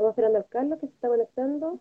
Estamos 0.00 0.12
esperando 0.12 0.38
al 0.38 0.46
Carlos 0.46 0.78
que 0.80 0.86
se 0.86 0.94
está 0.94 1.08
conectando. 1.08 1.78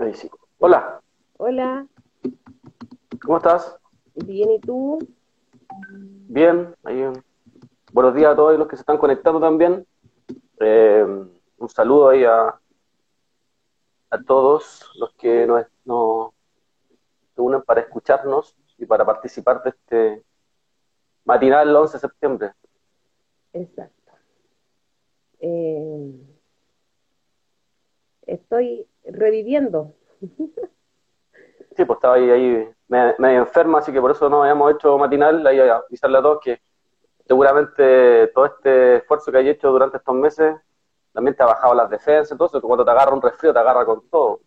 Ahí 0.00 0.14
sí. 0.14 0.28
Hola. 0.58 1.00
Hola. 1.36 1.86
¿Cómo 3.22 3.36
estás? 3.36 3.78
Bien, 4.16 4.50
¿y 4.50 4.58
tú? 4.58 4.98
Bien. 6.26 6.74
Ahí, 6.82 7.04
buenos 7.92 8.16
días 8.16 8.32
a 8.32 8.34
todos 8.34 8.58
los 8.58 8.66
que 8.66 8.74
se 8.74 8.82
están 8.82 8.98
conectando 8.98 9.38
también. 9.38 9.86
Eh, 10.58 11.06
un 11.56 11.68
saludo 11.68 12.08
ahí 12.08 12.24
a, 12.24 12.48
a 14.10 14.22
todos 14.26 14.90
los 14.96 15.14
que 15.14 15.46
nos, 15.46 15.64
nos 15.84 16.32
unen 17.36 17.62
para 17.62 17.82
escucharnos 17.82 18.56
y 18.76 18.86
para 18.86 19.06
participar 19.06 19.62
de 19.62 19.70
este 19.70 20.27
matinal 21.28 21.68
el 21.68 21.76
11 21.76 21.92
de 21.92 22.00
septiembre. 22.00 22.52
Exacto. 23.52 24.12
Eh, 25.40 26.12
estoy 28.26 28.86
reviviendo. 29.04 29.94
Sí, 31.76 31.84
pues 31.84 31.98
estaba 31.98 32.14
ahí, 32.14 32.28
ahí 32.28 32.68
medio, 32.88 33.38
enferma, 33.38 33.78
así 33.78 33.92
que 33.92 34.00
por 34.00 34.10
eso 34.10 34.28
no 34.28 34.42
habíamos 34.42 34.74
hecho 34.74 34.98
matinal, 34.98 35.46
ahí 35.46 35.60
avisarle 35.60 36.18
a 36.18 36.22
todos 36.22 36.40
que 36.42 36.60
seguramente 37.24 38.26
todo 38.34 38.46
este 38.46 38.96
esfuerzo 38.96 39.30
que 39.30 39.38
hay 39.38 39.48
hecho 39.50 39.70
durante 39.70 39.98
estos 39.98 40.12
meses 40.16 40.56
también 41.12 41.36
te 41.36 41.44
ha 41.44 41.46
bajado 41.46 41.74
las 41.74 41.88
defensas, 41.88 42.32
entonces 42.32 42.60
cuando 42.62 42.84
te 42.84 42.90
agarra 42.90 43.14
un 43.14 43.22
resfrío 43.22 43.52
te 43.52 43.60
agarra 43.60 43.86
con 43.86 44.08
todo. 44.08 44.40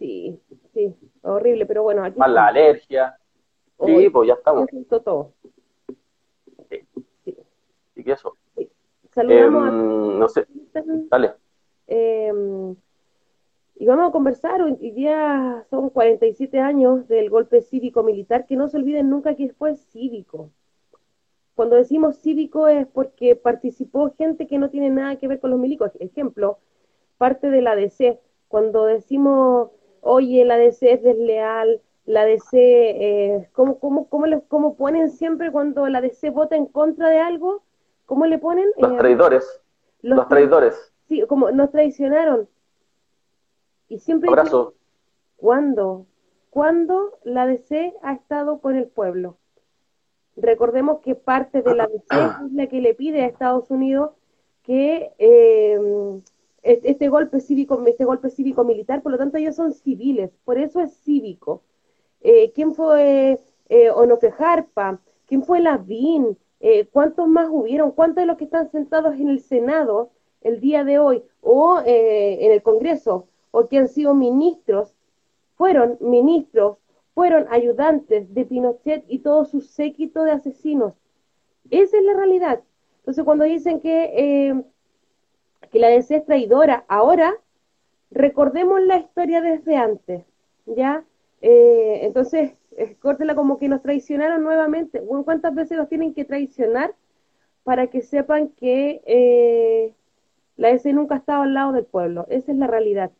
Sí, 0.00 0.42
sí, 0.72 0.96
horrible, 1.22 1.64
pero 1.64 1.84
bueno, 1.84 2.02
aquí... 2.02 2.18
Más 2.18 2.30
la 2.30 2.48
alergia. 2.48 3.16
Sí, 3.78 4.10
pues 4.10 4.26
ya 4.26 4.34
estamos. 4.34 4.68
todo. 5.04 5.30
Sí. 6.94 7.04
sí. 7.24 7.36
Y 7.96 8.04
que 8.04 8.12
eso. 8.12 8.36
Saludamos 9.10 9.68
em, 9.68 10.18
No 10.18 10.28
sé, 10.28 10.46
dale. 11.10 11.32
Eh, 11.86 12.32
y 13.76 13.86
vamos 13.86 14.08
a 14.08 14.12
conversar, 14.12 14.62
hoy 14.62 14.90
día 14.92 15.66
son 15.68 15.90
47 15.90 16.60
años 16.60 17.08
del 17.08 17.28
golpe 17.28 17.60
cívico-militar, 17.60 18.46
que 18.46 18.56
no 18.56 18.68
se 18.68 18.76
olviden 18.76 19.10
nunca 19.10 19.34
que 19.34 19.52
fue 19.52 19.76
cívico. 19.76 20.50
Cuando 21.54 21.76
decimos 21.76 22.16
cívico 22.18 22.68
es 22.68 22.86
porque 22.86 23.36
participó 23.36 24.12
gente 24.16 24.46
que 24.46 24.58
no 24.58 24.70
tiene 24.70 24.90
nada 24.90 25.16
que 25.16 25.28
ver 25.28 25.40
con 25.40 25.50
los 25.50 25.58
milicos. 25.58 25.92
Ejemplo, 26.00 26.58
parte 27.18 27.50
de 27.50 27.62
la 27.62 27.76
DC. 27.76 28.20
Cuando 28.48 28.84
decimos, 28.86 29.70
oye, 30.00 30.44
la 30.44 30.56
DC 30.56 30.92
es 30.92 31.02
desleal, 31.02 31.80
la 32.06 32.24
DC, 32.24 32.50
eh, 32.52 33.48
¿cómo, 33.52 33.78
cómo, 33.78 34.08
cómo, 34.08 34.26
les, 34.26 34.42
¿cómo 34.48 34.76
ponen 34.76 35.10
siempre 35.10 35.50
cuando 35.50 35.88
la 35.88 36.00
DC 36.00 36.30
vota 36.30 36.56
en 36.56 36.66
contra 36.66 37.08
de 37.08 37.18
algo? 37.18 37.62
¿Cómo 38.06 38.26
le 38.26 38.38
ponen? 38.38 38.68
Los 38.76 38.92
eh, 38.92 38.96
traidores. 38.98 39.60
Los, 40.02 40.28
traidores. 40.28 40.92
Sí, 41.08 41.22
como 41.26 41.50
nos 41.50 41.70
traicionaron. 41.70 42.48
Y 43.88 43.98
siempre... 43.98 44.28
Abrazo. 44.28 44.74
¿Cuándo? 45.36 46.06
¿Cuándo 46.50 47.18
la 47.24 47.46
DC 47.46 47.94
ha 48.02 48.12
estado 48.12 48.60
con 48.60 48.76
el 48.76 48.86
pueblo? 48.86 49.38
Recordemos 50.36 51.00
que 51.00 51.14
parte 51.14 51.62
de 51.62 51.74
la 51.74 51.86
DC 51.86 52.06
es 52.46 52.52
la 52.52 52.66
que 52.66 52.80
le 52.80 52.94
pide 52.94 53.22
a 53.22 53.26
Estados 53.26 53.70
Unidos 53.70 54.10
que 54.62 55.12
eh, 55.18 55.78
este 56.62 57.08
golpe 57.08 57.40
cívico, 57.40 57.82
este 57.86 58.04
golpe 58.04 58.30
cívico 58.30 58.64
militar, 58.64 59.02
por 59.02 59.12
lo 59.12 59.18
tanto 59.18 59.36
ellos 59.36 59.56
son 59.56 59.72
civiles, 59.72 60.30
por 60.44 60.58
eso 60.58 60.80
es 60.80 60.94
cívico. 60.98 61.62
Eh, 62.24 62.50
¿Quién 62.52 62.74
fue 62.74 63.38
eh, 63.68 63.90
Onofe 63.90 64.32
Jarpa? 64.32 65.00
¿Quién 65.26 65.44
fue 65.44 65.60
Lavín? 65.60 66.36
Eh, 66.58 66.86
¿Cuántos 66.86 67.28
más 67.28 67.48
hubieron? 67.50 67.92
¿Cuántos 67.92 68.22
de 68.22 68.26
los 68.26 68.36
que 68.36 68.44
están 68.44 68.68
sentados 68.70 69.14
en 69.14 69.28
el 69.28 69.40
Senado 69.40 70.10
el 70.40 70.60
día 70.60 70.82
de 70.82 70.98
hoy 70.98 71.22
o 71.40 71.80
en 71.84 72.50
el 72.50 72.62
Congreso 72.62 73.28
o 73.52 73.68
que 73.68 73.78
han 73.78 73.88
sido 73.88 74.14
ministros 74.14 74.94
fueron 75.56 75.96
ministros 76.00 76.78
fueron 77.14 77.46
ayudantes 77.50 78.34
de 78.34 78.44
Pinochet 78.44 79.04
y 79.06 79.20
todo 79.20 79.44
su 79.44 79.60
séquito 79.60 80.24
de 80.24 80.32
asesinos. 80.32 80.94
Esa 81.70 81.96
es 81.96 82.04
la 82.04 82.14
realidad. 82.14 82.62
Entonces, 82.98 83.24
cuando 83.24 83.44
dicen 83.44 83.80
que, 83.80 84.04
eh, 84.16 84.64
que 85.70 85.78
la 85.78 85.88
DC 85.88 86.16
es 86.16 86.26
traidora, 86.26 86.84
ahora 86.88 87.34
recordemos 88.10 88.82
la 88.82 88.96
historia 88.96 89.40
desde 89.40 89.76
antes, 89.76 90.24
¿ya? 90.66 91.04
Eh, 91.46 92.06
entonces, 92.06 92.54
eh, 92.78 92.96
córtela 92.96 93.34
como 93.34 93.58
que 93.58 93.68
nos 93.68 93.82
traicionaron 93.82 94.42
nuevamente. 94.42 95.02
¿Cuántas 95.24 95.54
veces 95.54 95.76
los 95.76 95.90
tienen 95.90 96.14
que 96.14 96.24
traicionar 96.24 96.94
para 97.64 97.88
que 97.88 98.00
sepan 98.00 98.48
que 98.48 99.92
la 100.56 100.68
DC 100.68 100.92
nunca 100.94 101.16
ha 101.16 101.18
estado 101.18 101.42
al 101.42 101.52
lado 101.52 101.72
del 101.72 101.84
pueblo? 101.84 102.26
Esa 102.30 102.50
es 102.52 102.56
la 102.56 102.66
realidad. 102.66 103.10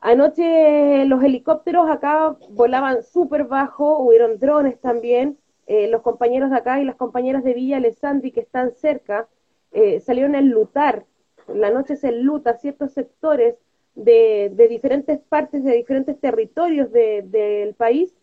Anoche 0.00 1.04
los 1.04 1.22
helicópteros 1.22 1.90
acá 1.90 2.34
volaban 2.50 3.02
súper 3.02 3.44
bajo, 3.44 3.98
hubieron 3.98 4.38
drones 4.38 4.80
también. 4.80 5.38
Eh, 5.66 5.88
los 5.88 6.00
compañeros 6.00 6.50
de 6.50 6.56
acá 6.56 6.80
y 6.80 6.84
las 6.84 6.96
compañeras 6.96 7.44
de 7.44 7.52
Villa 7.52 7.76
Alessandri 7.76 8.32
que 8.32 8.40
están 8.40 8.72
cerca 8.72 9.28
eh, 9.70 10.00
salieron 10.00 10.34
a 10.34 10.40
lutar. 10.40 11.04
La 11.46 11.70
noche 11.70 11.96
se 11.96 12.10
luta 12.10 12.56
ciertos 12.56 12.92
sectores 12.92 13.56
de, 13.94 14.52
diferentes 14.68 15.18
partes, 15.20 15.64
de 15.64 15.72
diferentes 15.72 16.18
territorios 16.18 16.90
del 16.92 17.74
país. 17.74 18.14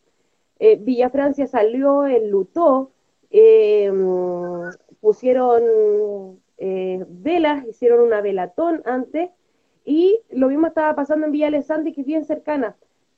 Eh, 0.60 0.78
Villa 0.82 1.10
Francia 1.10 1.48
salió, 1.48 2.06
enlutó, 2.06 2.92
pusieron 5.00 6.42
velas, 6.58 7.66
hicieron 7.66 8.02
una 8.02 8.22
velatón 8.22 8.82
antes 8.86 9.30
y 9.86 10.22
lo 10.30 10.50
mismo 10.50 10.68
estaba 10.68 10.96
pasando 10.96 11.26
en 11.26 11.32
Villa 11.32 11.48
Alessandri, 11.48 11.94
que 11.94 12.02
es 12.02 12.08
bien 12.08 12.24
cercana. 12.24 12.76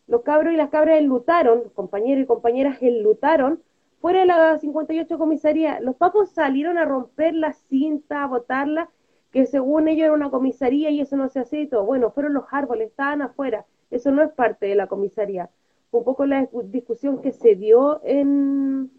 Los 0.07 0.21
cabros 0.21 0.53
y 0.53 0.57
las 0.57 0.69
cabras 0.69 0.99
enlutaron, 0.99 1.63
los 1.63 1.73
compañeros 1.73 2.23
y 2.23 2.27
compañeras 2.27 2.81
enlutaron, 2.81 3.61
fuera 3.99 4.21
de 4.21 4.25
la 4.25 4.57
58 4.57 5.17
comisaría. 5.17 5.79
Los 5.79 5.95
papos 5.95 6.29
salieron 6.31 6.77
a 6.77 6.85
romper 6.85 7.33
la 7.33 7.53
cinta, 7.53 8.23
a 8.23 8.27
botarla, 8.27 8.89
que 9.31 9.45
según 9.45 9.87
ellos 9.87 10.05
era 10.05 10.13
una 10.13 10.29
comisaría 10.29 10.89
y 10.89 11.01
eso 11.01 11.15
no 11.17 11.29
se 11.29 11.39
hacía 11.39 11.61
y 11.61 11.67
todo. 11.67 11.85
Bueno, 11.85 12.11
fueron 12.11 12.33
los 12.33 12.45
árboles, 12.51 12.89
estaban 12.89 13.21
afuera. 13.21 13.65
Eso 13.89 14.11
no 14.11 14.23
es 14.23 14.31
parte 14.31 14.65
de 14.67 14.75
la 14.75 14.87
comisaría. 14.87 15.49
un 15.91 16.03
poco 16.05 16.25
la 16.25 16.47
discusión 16.65 17.21
que 17.21 17.31
se 17.31 17.55
dio 17.55 18.01
en, 18.05 18.91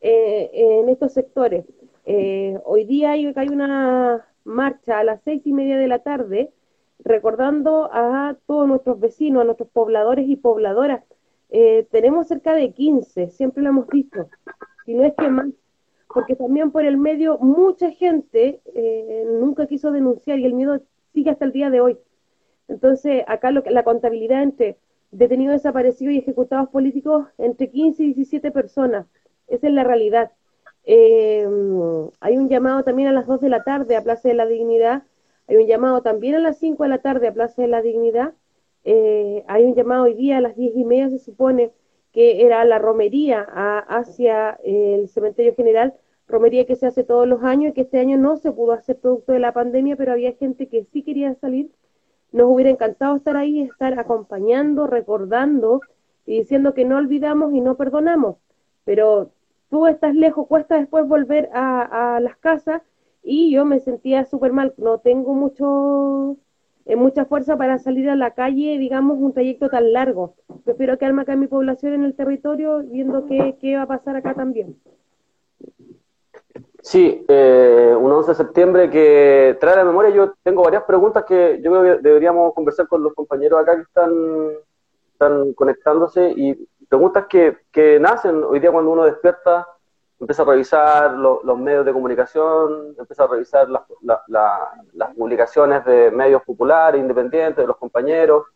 eh, 0.00 0.50
en 0.52 0.88
estos 0.88 1.12
sectores. 1.12 1.66
Eh, 2.06 2.58
hoy 2.64 2.84
día 2.84 3.12
hay, 3.12 3.32
hay 3.36 3.48
una 3.48 4.26
marcha 4.44 4.98
a 4.98 5.04
las 5.04 5.22
seis 5.22 5.42
y 5.46 5.52
media 5.52 5.76
de 5.78 5.88
la 5.88 6.00
tarde 6.00 6.52
recordando 7.00 7.90
a 7.92 8.36
todos 8.46 8.66
nuestros 8.68 8.98
vecinos, 9.00 9.42
a 9.42 9.44
nuestros 9.44 9.68
pobladores 9.70 10.28
y 10.28 10.36
pobladoras. 10.36 11.04
Eh, 11.50 11.86
tenemos 11.90 12.28
cerca 12.28 12.54
de 12.54 12.72
15, 12.72 13.30
siempre 13.30 13.62
lo 13.62 13.70
hemos 13.70 13.88
visto, 13.88 14.28
si 14.84 14.94
no 14.94 15.04
es 15.04 15.14
que 15.14 15.28
más, 15.30 15.46
porque 16.12 16.36
también 16.36 16.70
por 16.70 16.84
el 16.84 16.96
medio 16.96 17.38
mucha 17.38 17.90
gente 17.90 18.60
eh, 18.74 19.24
nunca 19.40 19.66
quiso 19.66 19.92
denunciar 19.92 20.38
y 20.38 20.46
el 20.46 20.54
miedo 20.54 20.80
sigue 21.12 21.30
hasta 21.30 21.44
el 21.44 21.52
día 21.52 21.70
de 21.70 21.80
hoy. 21.80 21.98
Entonces, 22.68 23.24
acá 23.26 23.50
lo, 23.50 23.62
la 23.66 23.84
contabilidad 23.84 24.42
entre 24.42 24.78
detenidos, 25.10 25.54
desaparecidos 25.54 26.14
y 26.14 26.18
ejecutados 26.18 26.68
políticos, 26.70 27.26
entre 27.38 27.70
15 27.70 28.02
y 28.04 28.14
17 28.14 28.50
personas. 28.50 29.06
Esa 29.46 29.68
es 29.68 29.72
la 29.72 29.84
realidad. 29.84 30.32
Eh, 30.84 31.46
hay 32.20 32.36
un 32.36 32.48
llamado 32.48 32.82
también 32.82 33.08
a 33.08 33.12
las 33.12 33.26
2 33.26 33.40
de 33.40 33.48
la 33.48 33.64
tarde 33.64 33.96
a 33.96 34.02
Plaza 34.02 34.28
de 34.28 34.34
la 34.34 34.46
Dignidad 34.46 35.04
hay 35.48 35.56
un 35.56 35.66
llamado 35.66 36.02
también 36.02 36.34
a 36.34 36.40
las 36.40 36.58
5 36.58 36.82
de 36.82 36.88
la 36.90 36.98
tarde 36.98 37.26
a 37.26 37.32
Plaza 37.32 37.62
de 37.62 37.68
la 37.68 37.80
Dignidad. 37.80 38.34
Eh, 38.84 39.44
hay 39.48 39.64
un 39.64 39.74
llamado 39.74 40.04
hoy 40.04 40.14
día 40.14 40.36
a 40.36 40.40
las 40.42 40.54
10 40.54 40.76
y 40.76 40.84
media, 40.84 41.08
se 41.08 41.18
supone 41.18 41.72
que 42.12 42.44
era 42.44 42.64
la 42.64 42.78
romería 42.78 43.42
hacia 43.88 44.58
el 44.64 45.08
cementerio 45.08 45.54
general, 45.54 45.94
romería 46.26 46.66
que 46.66 46.76
se 46.76 46.86
hace 46.86 47.04
todos 47.04 47.26
los 47.26 47.42
años 47.42 47.70
y 47.70 47.74
que 47.74 47.82
este 47.82 47.98
año 47.98 48.18
no 48.18 48.36
se 48.36 48.52
pudo 48.52 48.72
hacer 48.72 48.98
producto 48.98 49.32
de 49.32 49.38
la 49.38 49.52
pandemia, 49.52 49.96
pero 49.96 50.12
había 50.12 50.32
gente 50.32 50.68
que 50.68 50.84
sí 50.84 51.02
quería 51.02 51.34
salir. 51.34 51.70
Nos 52.32 52.48
hubiera 52.50 52.70
encantado 52.70 53.16
estar 53.16 53.36
ahí, 53.36 53.60
estar 53.62 53.98
acompañando, 53.98 54.86
recordando 54.86 55.80
y 56.26 56.40
diciendo 56.40 56.74
que 56.74 56.84
no 56.84 56.96
olvidamos 56.98 57.54
y 57.54 57.60
no 57.60 57.76
perdonamos. 57.76 58.36
Pero 58.84 59.30
tú 59.70 59.86
estás 59.86 60.14
lejos, 60.14 60.46
cuesta 60.46 60.76
después 60.78 61.06
volver 61.08 61.48
a, 61.52 62.16
a 62.16 62.20
las 62.20 62.36
casas 62.36 62.82
y 63.22 63.50
yo 63.52 63.64
me 63.64 63.80
sentía 63.80 64.24
súper 64.24 64.52
mal, 64.52 64.74
no 64.76 64.98
tengo 64.98 65.34
mucho, 65.34 66.36
eh, 66.88 66.96
mucha 66.96 67.26
fuerza 67.26 67.56
para 67.56 67.78
salir 67.78 68.08
a 68.08 68.16
la 68.16 68.32
calle, 68.32 68.78
digamos, 68.78 69.18
un 69.18 69.34
trayecto 69.34 69.68
tan 69.68 69.92
largo. 69.92 70.34
Prefiero 70.64 70.96
quedarme 70.96 71.22
acá 71.22 71.34
en 71.34 71.40
mi 71.40 71.46
población, 71.46 71.92
en 71.92 72.04
el 72.04 72.16
territorio, 72.16 72.82
viendo 72.82 73.26
qué, 73.26 73.56
qué 73.60 73.76
va 73.76 73.82
a 73.82 73.86
pasar 73.86 74.16
acá 74.16 74.32
también. 74.32 74.74
Sí, 76.80 77.26
eh, 77.28 77.94
un 77.94 78.10
11 78.10 78.30
de 78.30 78.34
septiembre 78.34 78.88
que 78.88 79.58
trae 79.60 79.74
a 79.74 79.78
la 79.78 79.84
memoria, 79.84 80.10
yo 80.10 80.32
tengo 80.42 80.62
varias 80.62 80.84
preguntas 80.84 81.24
que 81.24 81.60
yo 81.62 81.70
creo 81.70 81.82
que 81.82 82.02
deberíamos 82.02 82.54
conversar 82.54 82.88
con 82.88 83.02
los 83.02 83.12
compañeros 83.12 83.60
acá 83.60 83.76
que 83.76 83.82
están, 83.82 84.12
están 85.12 85.52
conectándose 85.52 86.32
y 86.34 86.54
preguntas 86.88 87.26
que, 87.28 87.58
que 87.70 88.00
nacen 88.00 88.42
hoy 88.44 88.60
día 88.60 88.72
cuando 88.72 88.92
uno 88.92 89.04
despierta 89.04 89.66
empecé 90.20 90.42
a 90.42 90.44
revisar 90.44 91.12
los 91.12 91.58
medios 91.58 91.84
de 91.84 91.92
comunicación, 91.92 92.94
empecé 92.98 93.22
a 93.22 93.26
revisar 93.26 93.68
las 93.68 95.14
publicaciones 95.16 95.84
de 95.84 96.10
medios 96.10 96.42
populares, 96.42 97.00
independientes, 97.00 97.62
de 97.62 97.66
los 97.66 97.76
compañeros. 97.76 98.46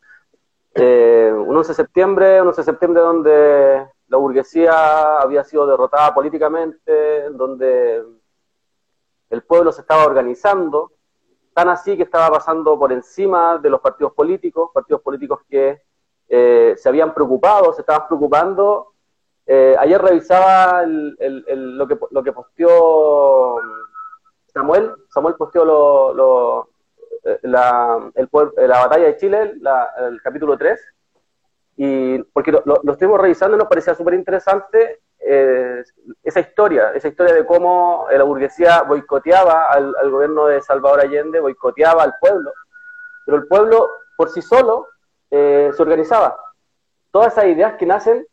Eh, 0.75 1.33
un 1.35 1.57
11 1.57 1.69
de 1.69 1.75
septiembre, 1.75 2.41
un 2.41 2.49
11 2.49 2.61
de 2.61 2.65
septiembre 2.65 3.03
donde 3.03 3.87
la 4.09 4.17
burguesía 4.17 5.19
había 5.19 5.45
sido 5.45 5.67
derrotada 5.67 6.13
políticamente, 6.15 7.31
donde 7.31 8.03
el 9.31 9.43
pueblo 9.43 9.73
se 9.73 9.83
estaba 9.83 10.05
organizando, 10.05 10.93
tan 11.55 11.69
así 11.69 11.97
que 11.97 12.03
estaba 12.03 12.31
pasando 12.31 12.79
por 12.79 12.93
encima 12.93 13.59
de 13.59 13.71
los 13.71 13.81
partidos 13.81 14.13
políticos, 14.15 14.71
partidos 14.73 15.03
políticos 15.03 15.41
que 15.49 15.83
eh, 16.29 16.75
se 16.77 16.89
habían 16.89 17.13
preocupado, 17.15 17.73
se 17.73 17.83
estaban 17.83 18.09
preocupando. 18.09 18.92
Eh, 19.47 19.75
ayer 19.79 20.01
revisaba 20.01 20.85
lo, 20.87 21.89
que, 21.89 21.99
lo 22.11 22.23
que 22.23 22.33
posteó 22.33 23.57
Samuel, 24.53 24.93
Samuel 25.09 25.35
posteó 25.35 25.65
lo, 25.65 26.69
eh, 27.25 27.39
la, 27.43 28.11
la 28.57 28.79
batalla 28.79 29.07
de 29.07 29.17
Chile, 29.17 29.55
el 29.99 30.23
capítulo 30.23 30.57
3, 30.57 30.81
y 31.77 32.19
porque 32.25 32.53
lo, 32.53 32.63
lo, 32.65 32.93
estuvimos 32.93 33.21
revisando 33.21 33.57
y 33.57 33.59
nos 33.59 33.69
parecía 33.69 33.95
súper 33.95 34.15
interesante 34.15 35.01
eh, 35.25 35.85
esa 36.25 36.41
historia, 36.41 36.91
esa 36.95 37.09
historia 37.09 37.35
de 37.35 37.47
cómo 37.47 38.07
la 38.11 38.25
burguesía 38.25 38.83
boicoteaba 38.83 39.67
al, 39.67 40.11
gobierno 40.11 40.47
de 40.47 40.61
Salvador 40.61 41.01
Allende, 41.01 41.41
boicoteaba 41.41 42.03
al 42.03 42.15
pueblo, 42.21 42.53
pero 43.25 43.39
el 43.39 43.47
pueblo 43.47 43.89
por 44.17 44.29
sí 44.31 44.43
solo 44.43 44.89
eh, 45.31 45.71
se 45.75 45.83
organizaba. 45.83 46.37
Todas 47.11 47.33
esas 47.33 47.47
ideas 47.47 47.75
que 47.79 47.87
nacen 47.87 48.27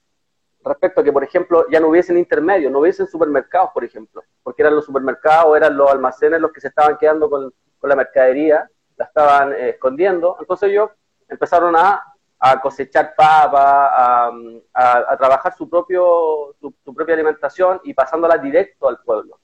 respecto 0.64 1.02
a 1.02 1.04
que, 1.04 1.14
por 1.14 1.24
ejemplo, 1.24 1.66
ya 1.70 1.80
no 1.80 1.88
hubiesen 1.88 2.18
intermedios, 2.18 2.72
no 2.72 2.80
hubiesen 2.80 3.08
supermercados, 3.08 3.72
por 3.74 3.84
ejemplo, 3.84 4.24
porque 4.44 4.62
eran 4.62 4.76
los 4.76 4.86
supermercados, 4.86 5.56
eran 5.56 5.76
los 5.76 5.90
almacenes 5.90 6.40
los 6.40 6.52
que 6.52 6.62
se 6.62 6.68
estaban 6.68 6.98
quedando 6.98 7.30
con, 7.30 7.54
la 7.84 7.96
mercadería, 7.96 8.70
la 8.98 9.06
estaban 9.06 9.54
eh, 9.54 9.70
escondiendo. 9.70 10.36
Entonces 10.40 10.70
ellos 10.70 10.90
empezaron 11.30 11.76
a 11.76 12.04
a 12.40 12.60
cosechar 12.62 13.14
papa, 13.16 14.32
a, 14.74 15.18
trabajar 15.18 15.54
su, 15.56 15.70
propio, 15.70 16.56
su, 16.60 16.94
propia 16.96 17.14
alimentación 17.14 17.82
y 17.84 17.94
pasándola 17.94 18.38
directo 18.38 18.88
al 18.88 19.00
pueblo. 19.00 19.40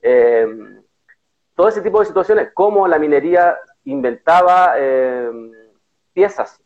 Eh, 0.00 0.80
todo 1.56 1.68
ese 1.68 1.82
tipo 1.82 1.98
de 1.98 2.06
situaciones, 2.06 2.52
como 2.54 2.86
la 2.86 3.00
minería 3.00 3.58
inventaba 3.84 4.74
eh, 4.76 5.28
piezas, 6.12 6.60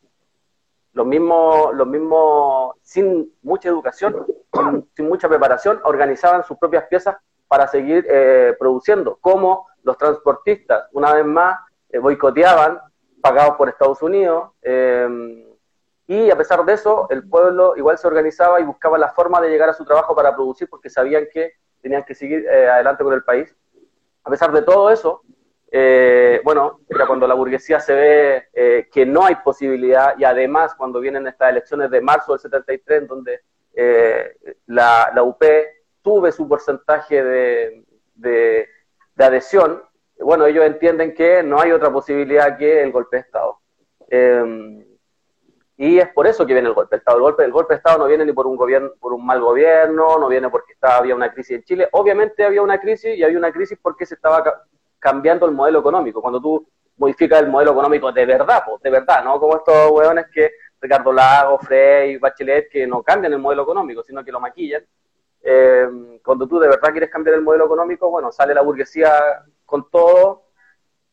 los 0.93 1.07
mismos, 1.07 1.75
los 1.75 1.87
mismos, 1.87 2.77
sin 2.83 3.33
mucha 3.43 3.69
educación, 3.69 4.27
sin, 4.95 5.09
mucha 5.09 5.29
preparación, 5.29 5.81
organizaban 5.85 6.45
sus 6.45 6.59
propias 6.59 6.85
piezas 6.85 7.17
para 7.49 7.67
seguir 7.67 8.07
eh, 8.09 8.55
produciendo, 8.59 9.19
como 9.21 9.67
los 9.83 9.97
transportistas, 9.97 10.89
una 10.93 11.13
vez 11.13 11.25
más, 11.25 11.59
boicoteaban 12.01 12.81
pagados 13.21 13.57
por 13.57 13.69
Estados 13.69 14.03
Unidos. 14.03 14.51
Eh, 14.63 15.47
y 16.07 16.31
a 16.31 16.37
pesar 16.37 16.65
de 16.65 16.75
eso, 16.75 17.07
el 17.11 17.27
pueblo 17.27 17.75
igual 17.77 17.97
se 17.97 18.07
organizaba 18.07 18.61
y 18.61 18.65
buscaba 18.65 18.99
la 18.99 19.09
forma 19.13 19.41
de 19.41 19.49
llegar 19.49 19.71
a 19.71 19.75
su 19.75 19.85
trabajo 19.85 20.15
para 20.15 20.35
producir 20.35 20.69
porque 20.69 20.91
sabían 20.91 21.27
que 21.33 21.53
tenían 21.81 22.05
que 22.05 22.15
seguir 22.15 22.45
eh, 22.47 22.69
adelante 22.69 23.05
con 23.05 23.13
el 23.15 23.25
país. 23.25 23.57
A 24.25 24.31
pesar 24.31 24.53
de 24.53 24.63
todo 24.63 24.91
eso, 24.91 25.23
eh, 25.75 26.41
bueno, 26.45 26.81
cuando 27.07 27.27
la 27.27 27.35
burguesía 27.35 27.81
se 27.81 27.95
ve 27.95 28.89
que 28.93 29.07
no 29.07 29.25
hay 29.25 29.37
posibilidad 29.37 30.15
y 30.19 30.25
además 30.25 30.75
cuando 30.75 31.01
vienen 31.01 31.27
estas 31.27 31.51
elecciones 31.51 31.91
de 31.91 32.01
marzo 32.03 32.33
del 32.33 32.41
73, 32.41 33.09
donde 33.09 33.41
la, 34.67 35.11
la, 35.15 35.23
UP 35.23 35.43
tuve 36.03 36.31
su 36.31 36.47
porcentaje 36.47 37.25
de, 37.25 38.69
adhesión, 39.17 39.83
bueno, 40.21 40.47
ellos 40.47 40.65
entienden 40.65 41.15
que 41.15 41.43
no 41.43 41.61
hay 41.61 41.73
otra 41.73 41.91
posibilidad 41.93 42.59
que 42.59 42.83
el 42.83 42.93
golpe 42.93 43.17
de 43.17 43.23
Estado. 43.23 43.59
Em, 44.09 44.85
y 45.77 45.99
es 45.99 46.09
por 46.09 46.27
eso 46.27 46.47
que 46.47 46.53
viene 46.53 46.69
el 46.69 46.75
golpe 46.75 46.97
de 46.97 46.99
Estado. 46.99 47.17
El 47.17 47.23
golpe, 47.23 47.45
el 47.45 47.53
golpe 47.53 47.75
de 47.75 47.79
Estado 47.79 47.99
no 47.99 48.07
viene 48.07 48.25
ni 48.25 48.33
por 48.33 48.47
un 48.47 48.57
gobierno, 48.57 48.91
por 49.01 49.13
un 49.13 49.25
mal 49.25 49.41
gobierno, 49.41 50.19
no 50.19 50.29
viene 50.29 50.49
porque 50.51 50.75
estaba, 50.75 50.99
había 50.99 51.15
una 51.15 51.33
crisis 51.33 51.57
en 51.57 51.65
Chile. 51.65 51.89
Obviamente 51.93 52.45
había 52.45 52.63
una 52.63 52.79
crisis 52.79 53.17
y 53.17 53.25
había 53.25 53.39
una 53.39 53.53
crisis 53.53 53.79
porque 53.81 54.07
se 54.07 54.15
estaba 54.15 54.45
cambiando 55.03 55.47
el 55.47 55.53
modelo 55.53 55.81
económico. 55.81 56.23
Cuando 56.23 56.41
tú 56.41 56.65
modificas 56.97 57.41
el 57.41 57.49
modelo 57.49 57.73
económico 57.73 58.13
de 58.13 58.25
verdad, 58.25 58.63
pues, 58.65 58.81
de 58.81 58.91
verdad, 58.91 59.25
no 59.25 59.41
como 59.41 59.57
estos 59.57 59.91
hueones 59.91 60.27
que 60.33 60.53
Ricardo 60.81 61.13
Lago, 61.13 61.59
Frey, 61.59 62.19
Bachelet, 62.19 62.69
que 62.71 62.87
no 62.87 63.03
cambian 63.03 63.33
el 63.33 63.41
modelo 63.41 63.65
económico, 63.65 64.05
sino 64.05 64.25
que 64.25 64.31
lo 64.31 64.39
maquillan. 64.39 64.85
Em, 65.43 66.21
cuando 66.21 66.47
tú 66.47 66.61
de 66.61 66.69
verdad 66.69 66.93
quieres 66.93 67.11
cambiar 67.11 67.35
el 67.35 67.43
modelo 67.43 67.65
económico, 67.65 68.09
bueno, 68.09 68.31
sale 68.31 68.55
la 68.55 68.63
burguesía 68.63 69.11
con 69.67 69.91
todo, 69.91 70.45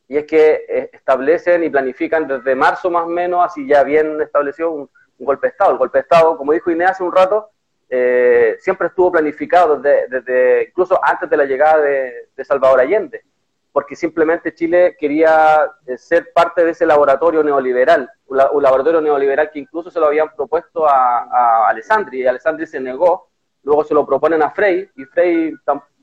y 0.06 0.16
es 0.16 0.24
que 0.24 0.64
eh, 0.68 0.90
establecen 0.92 1.64
y 1.64 1.70
planifican 1.70 2.28
desde 2.28 2.54
marzo 2.54 2.90
más 2.90 3.04
o 3.04 3.08
menos, 3.08 3.44
así 3.44 3.66
ya 3.66 3.82
bien 3.82 4.20
establecido, 4.20 4.70
un, 4.70 4.90
golpe 5.18 5.48
de 5.48 5.50
Estado. 5.50 5.72
El 5.72 5.78
golpe 5.78 5.98
de 5.98 6.02
Estado, 6.02 6.36
como 6.36 6.52
dijo 6.52 6.70
Inés 6.70 6.90
hace 6.90 7.02
un 7.02 7.12
rato, 7.12 7.50
eh, 7.92 8.56
siempre 8.60 8.86
estuvo 8.86 9.10
planificado 9.10 9.76
desde, 9.76 10.08
desde, 10.08 10.68
incluso 10.68 10.98
antes 11.02 11.28
de 11.28 11.36
la 11.36 11.44
llegada 11.44 11.80
de, 11.82 12.44
Salvador 12.44 12.80
Allende, 12.80 13.24
porque 13.72 13.94
simplemente 13.94 14.54
Chile 14.54 14.96
quería 14.98 15.70
eh, 15.86 15.96
ser 15.96 16.32
parte 16.32 16.64
de 16.64 16.72
ese 16.72 16.86
laboratorio 16.86 17.42
neoliberal, 17.42 18.10
un, 18.26 18.62
laboratorio 18.62 19.00
neoliberal 19.00 19.50
que 19.50 19.60
incluso 19.60 19.90
se 19.90 20.00
lo 20.00 20.06
habían 20.06 20.34
propuesto 20.34 20.88
a, 20.88 21.24
a 21.24 21.68
Alessandri, 21.68 22.22
y 22.22 22.26
Alessandri 22.26 22.66
se 22.66 22.80
negó, 22.80 23.28
luego 23.62 23.84
se 23.84 23.94
lo 23.94 24.06
proponen 24.06 24.42
a 24.42 24.50
Frey, 24.50 24.88
y 24.96 25.04
Frey 25.04 25.54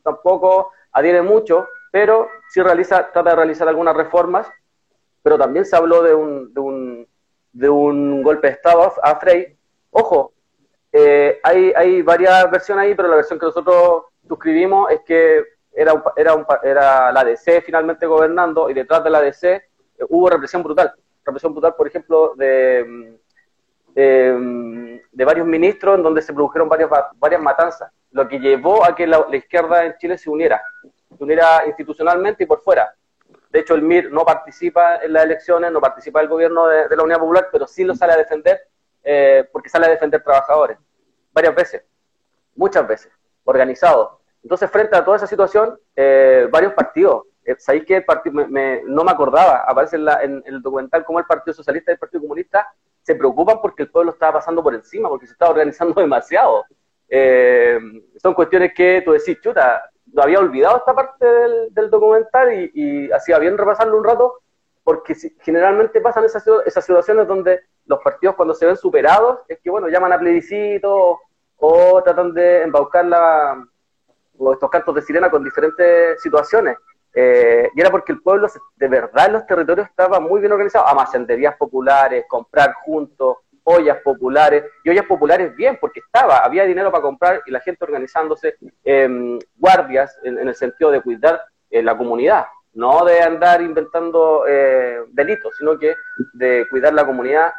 tampoco 0.03 0.71
adhiere 0.91 1.21
mucho, 1.21 1.67
pero 1.91 2.29
sí 2.49 2.61
realiza, 2.61 3.11
trata 3.11 3.31
de 3.31 3.35
realizar 3.35 3.67
algunas 3.67 3.95
reformas, 3.95 4.47
pero 5.21 5.37
también 5.37 5.65
se 5.65 5.75
habló 5.75 6.01
de 6.03 6.13
un, 6.13 6.53
de 6.53 6.59
un, 6.59 7.07
de 7.51 7.69
un 7.69 8.23
golpe 8.23 8.47
de 8.47 8.53
Estado 8.53 8.93
a 9.01 9.15
Frey. 9.15 9.57
Ojo, 9.91 10.31
eh, 10.91 11.39
hay, 11.43 11.73
hay 11.75 12.01
varias 12.01 12.49
versiones 12.49 12.85
ahí, 12.85 12.95
pero 12.95 13.09
la 13.09 13.17
versión 13.17 13.37
que 13.37 13.45
nosotros 13.45 14.03
suscribimos 14.27 14.89
es 14.91 15.01
que 15.01 15.43
era, 15.77 16.03
era, 16.15 16.33
un, 16.33 16.45
era 16.63 17.11
la 17.11 17.23
DC 17.23 17.61
finalmente 17.61 18.05
gobernando 18.05 18.69
y 18.69 18.73
detrás 18.73 19.03
de 19.03 19.09
la 19.09 19.21
DC 19.21 19.53
eh, 19.53 19.63
hubo 20.09 20.29
represión 20.29 20.63
brutal. 20.63 20.93
Represión 21.23 21.53
brutal, 21.53 21.75
por 21.75 21.87
ejemplo, 21.87 22.33
de, 22.35 23.17
de, 23.93 25.25
varios 25.25 25.45
ministros 25.45 25.97
en 25.97 26.03
donde 26.03 26.21
se 26.21 26.33
produjeron 26.33 26.69
varias, 26.69 26.89
varias 27.15 27.41
matanzas, 27.41 27.91
lo 28.11 28.27
que 28.27 28.39
llevó 28.39 28.85
a 28.85 28.95
que 28.95 29.05
la 29.05 29.25
izquierda 29.33 29.85
en 29.85 29.95
Chile 29.97 30.17
se 30.17 30.29
uniera 30.29 30.61
se 31.17 31.23
uniera 31.23 31.65
institucionalmente 31.65 32.43
y 32.43 32.47
por 32.47 32.61
fuera. 32.61 32.93
De 33.49 33.59
hecho, 33.59 33.75
el 33.75 33.81
MIR 33.81 34.11
no 34.11 34.25
participa 34.25 34.97
en 34.97 35.13
las 35.13 35.23
elecciones, 35.23 35.71
no 35.71 35.81
participa 35.81 36.21
el 36.21 36.27
gobierno 36.27 36.67
de, 36.67 36.95
la 36.95 37.03
Unidad 37.03 37.19
Popular, 37.19 37.47
pero 37.51 37.65
sí 37.65 37.83
lo 37.83 37.95
sale 37.95 38.13
a 38.13 38.17
defender 38.17 38.59
eh, 39.03 39.47
porque 39.51 39.69
sale 39.69 39.87
a 39.87 39.89
defender 39.89 40.21
trabajadores. 40.21 40.77
Varias 41.31 41.55
veces, 41.55 41.83
muchas 42.55 42.87
veces, 42.87 43.11
organizado. 43.45 44.19
Entonces, 44.47 44.71
frente 44.71 44.95
a 44.95 45.03
toda 45.03 45.17
esa 45.17 45.27
situación, 45.27 45.77
eh, 45.93 46.47
varios 46.49 46.71
partidos, 46.71 47.25
eh, 47.43 47.57
¿sabéis 47.59 47.83
que 47.83 47.97
el 47.97 48.05
partido, 48.05 48.47
no 48.47 49.03
me 49.03 49.11
acordaba, 49.11 49.65
aparece 49.67 49.97
en, 49.97 50.41
el 50.45 50.61
documental 50.61 51.03
como 51.03 51.19
el 51.19 51.25
Partido 51.25 51.53
Socialista 51.53 51.91
y 51.91 51.95
el 51.95 51.99
Partido 51.99 52.21
Comunista 52.21 52.65
se 53.01 53.15
preocupan 53.15 53.59
porque 53.61 53.83
el 53.83 53.91
pueblo 53.91 54.13
estaba 54.13 54.39
pasando 54.39 54.63
por 54.63 54.73
encima, 54.73 55.09
porque 55.09 55.25
se 55.25 55.33
estaba 55.33 55.51
organizando 55.51 55.93
demasiado. 56.01 56.63
son 58.23 58.33
cuestiones 58.33 58.71
que 58.73 59.01
tú 59.03 59.11
decís, 59.11 59.37
chuta, 59.41 59.83
lo 60.13 60.23
había 60.23 60.39
olvidado 60.39 60.77
esta 60.77 60.95
parte 60.95 61.25
del, 61.71 61.89
documental 61.89 62.53
y, 62.53 62.71
y, 62.73 63.11
hacía 63.11 63.39
bien 63.39 63.57
repasarlo 63.57 63.97
un 63.97 64.05
rato, 64.05 64.39
porque 64.85 65.13
generalmente 65.41 65.99
pasan 65.99 66.23
esas, 66.23 66.45
esas 66.65 66.85
situaciones 66.85 67.27
donde 67.27 67.63
los 67.85 67.99
partidos 67.99 68.37
cuando 68.37 68.53
se 68.53 68.65
ven 68.65 68.77
superados 68.77 69.41
es 69.49 69.59
que, 69.59 69.69
bueno, 69.69 69.89
llaman 69.89 70.13
a 70.13 70.19
plebiscito 70.19 71.19
o 71.57 72.01
tratan 72.01 72.33
de 72.33 72.61
embaucar 72.61 73.03
la, 73.03 73.67
o 74.37 74.53
estos 74.53 74.69
cantos 74.69 74.95
de 74.95 75.01
sirena 75.01 75.29
con 75.29 75.43
diferentes 75.43 76.21
situaciones. 76.21 76.77
Eh, 77.13 77.69
y 77.73 77.81
era 77.81 77.89
porque 77.89 78.11
el 78.11 78.21
pueblo 78.21 78.47
de 78.75 78.87
verdad 78.87 79.25
en 79.25 79.33
los 79.33 79.47
territorios 79.47 79.87
estaba 79.87 80.19
muy 80.19 80.39
bien 80.39 80.51
organizado, 80.51 80.87
amacenderías 80.87 81.55
populares, 81.55 82.25
comprar 82.27 82.73
juntos, 82.85 83.37
ollas 83.69 83.97
populares, 84.01 84.63
y 84.83 84.89
ollas 84.89 85.05
populares 85.05 85.53
bien, 85.55 85.77
porque 85.81 85.99
estaba, 85.99 86.37
había 86.37 86.63
dinero 86.63 86.89
para 86.89 87.01
comprar 87.01 87.41
y 87.45 87.51
la 87.51 87.59
gente 87.59 87.83
organizándose, 87.83 88.55
eh, 88.85 89.39
guardias 89.57 90.17
en, 90.23 90.37
el 90.37 90.55
sentido 90.55 90.89
de 90.89 91.01
cuidar 91.01 91.41
eh, 91.69 91.83
la 91.83 91.97
comunidad, 91.97 92.45
no 92.73 93.03
de 93.03 93.21
andar 93.21 93.61
inventando 93.61 94.45
eh, 94.47 94.99
delitos, 95.09 95.53
sino 95.57 95.77
que 95.77 95.95
de 96.33 96.65
cuidar 96.69 96.93
la 96.93 97.05
comunidad. 97.05 97.51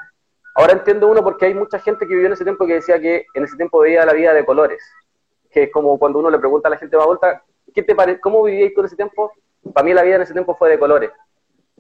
Ahora 0.55 0.73
entiendo 0.73 1.09
uno 1.09 1.23
porque 1.23 1.45
hay 1.45 1.55
mucha 1.55 1.79
gente 1.79 2.07
que 2.07 2.15
vivió 2.15 2.29
en 2.29 2.33
ese 2.33 2.45
tiempo 2.45 2.67
que 2.67 2.75
decía 2.75 2.99
que 2.99 3.27
en 3.35 3.45
ese 3.45 3.57
tiempo 3.57 3.81
veía 3.81 4.07
la 4.07 4.15
vida 4.15 4.33
de 4.33 4.47
colores, 4.47 4.83
que 5.51 5.65
es 5.65 5.73
como 5.73 5.99
cuando 5.99 6.19
uno 6.19 6.31
le 6.31 6.39
pregunta 6.39 6.69
a 6.69 6.71
la 6.71 6.79
gente 6.79 6.97
más 6.97 7.07
vuelta, 7.07 7.43
¿qué 7.75 7.83
te 7.83 7.95
parece, 7.95 8.21
¿cómo 8.21 8.43
vivíais 8.43 8.75
tú 8.75 8.81
en 8.81 8.87
ese 8.87 8.97
tiempo? 8.97 9.33
Para 9.73 9.85
mí 9.85 9.93
la 9.93 10.03
vida 10.03 10.17
en 10.17 10.23
ese 10.23 10.33
tiempo 10.33 10.55
fue 10.55 10.71
de 10.71 10.79
colores 10.79 11.11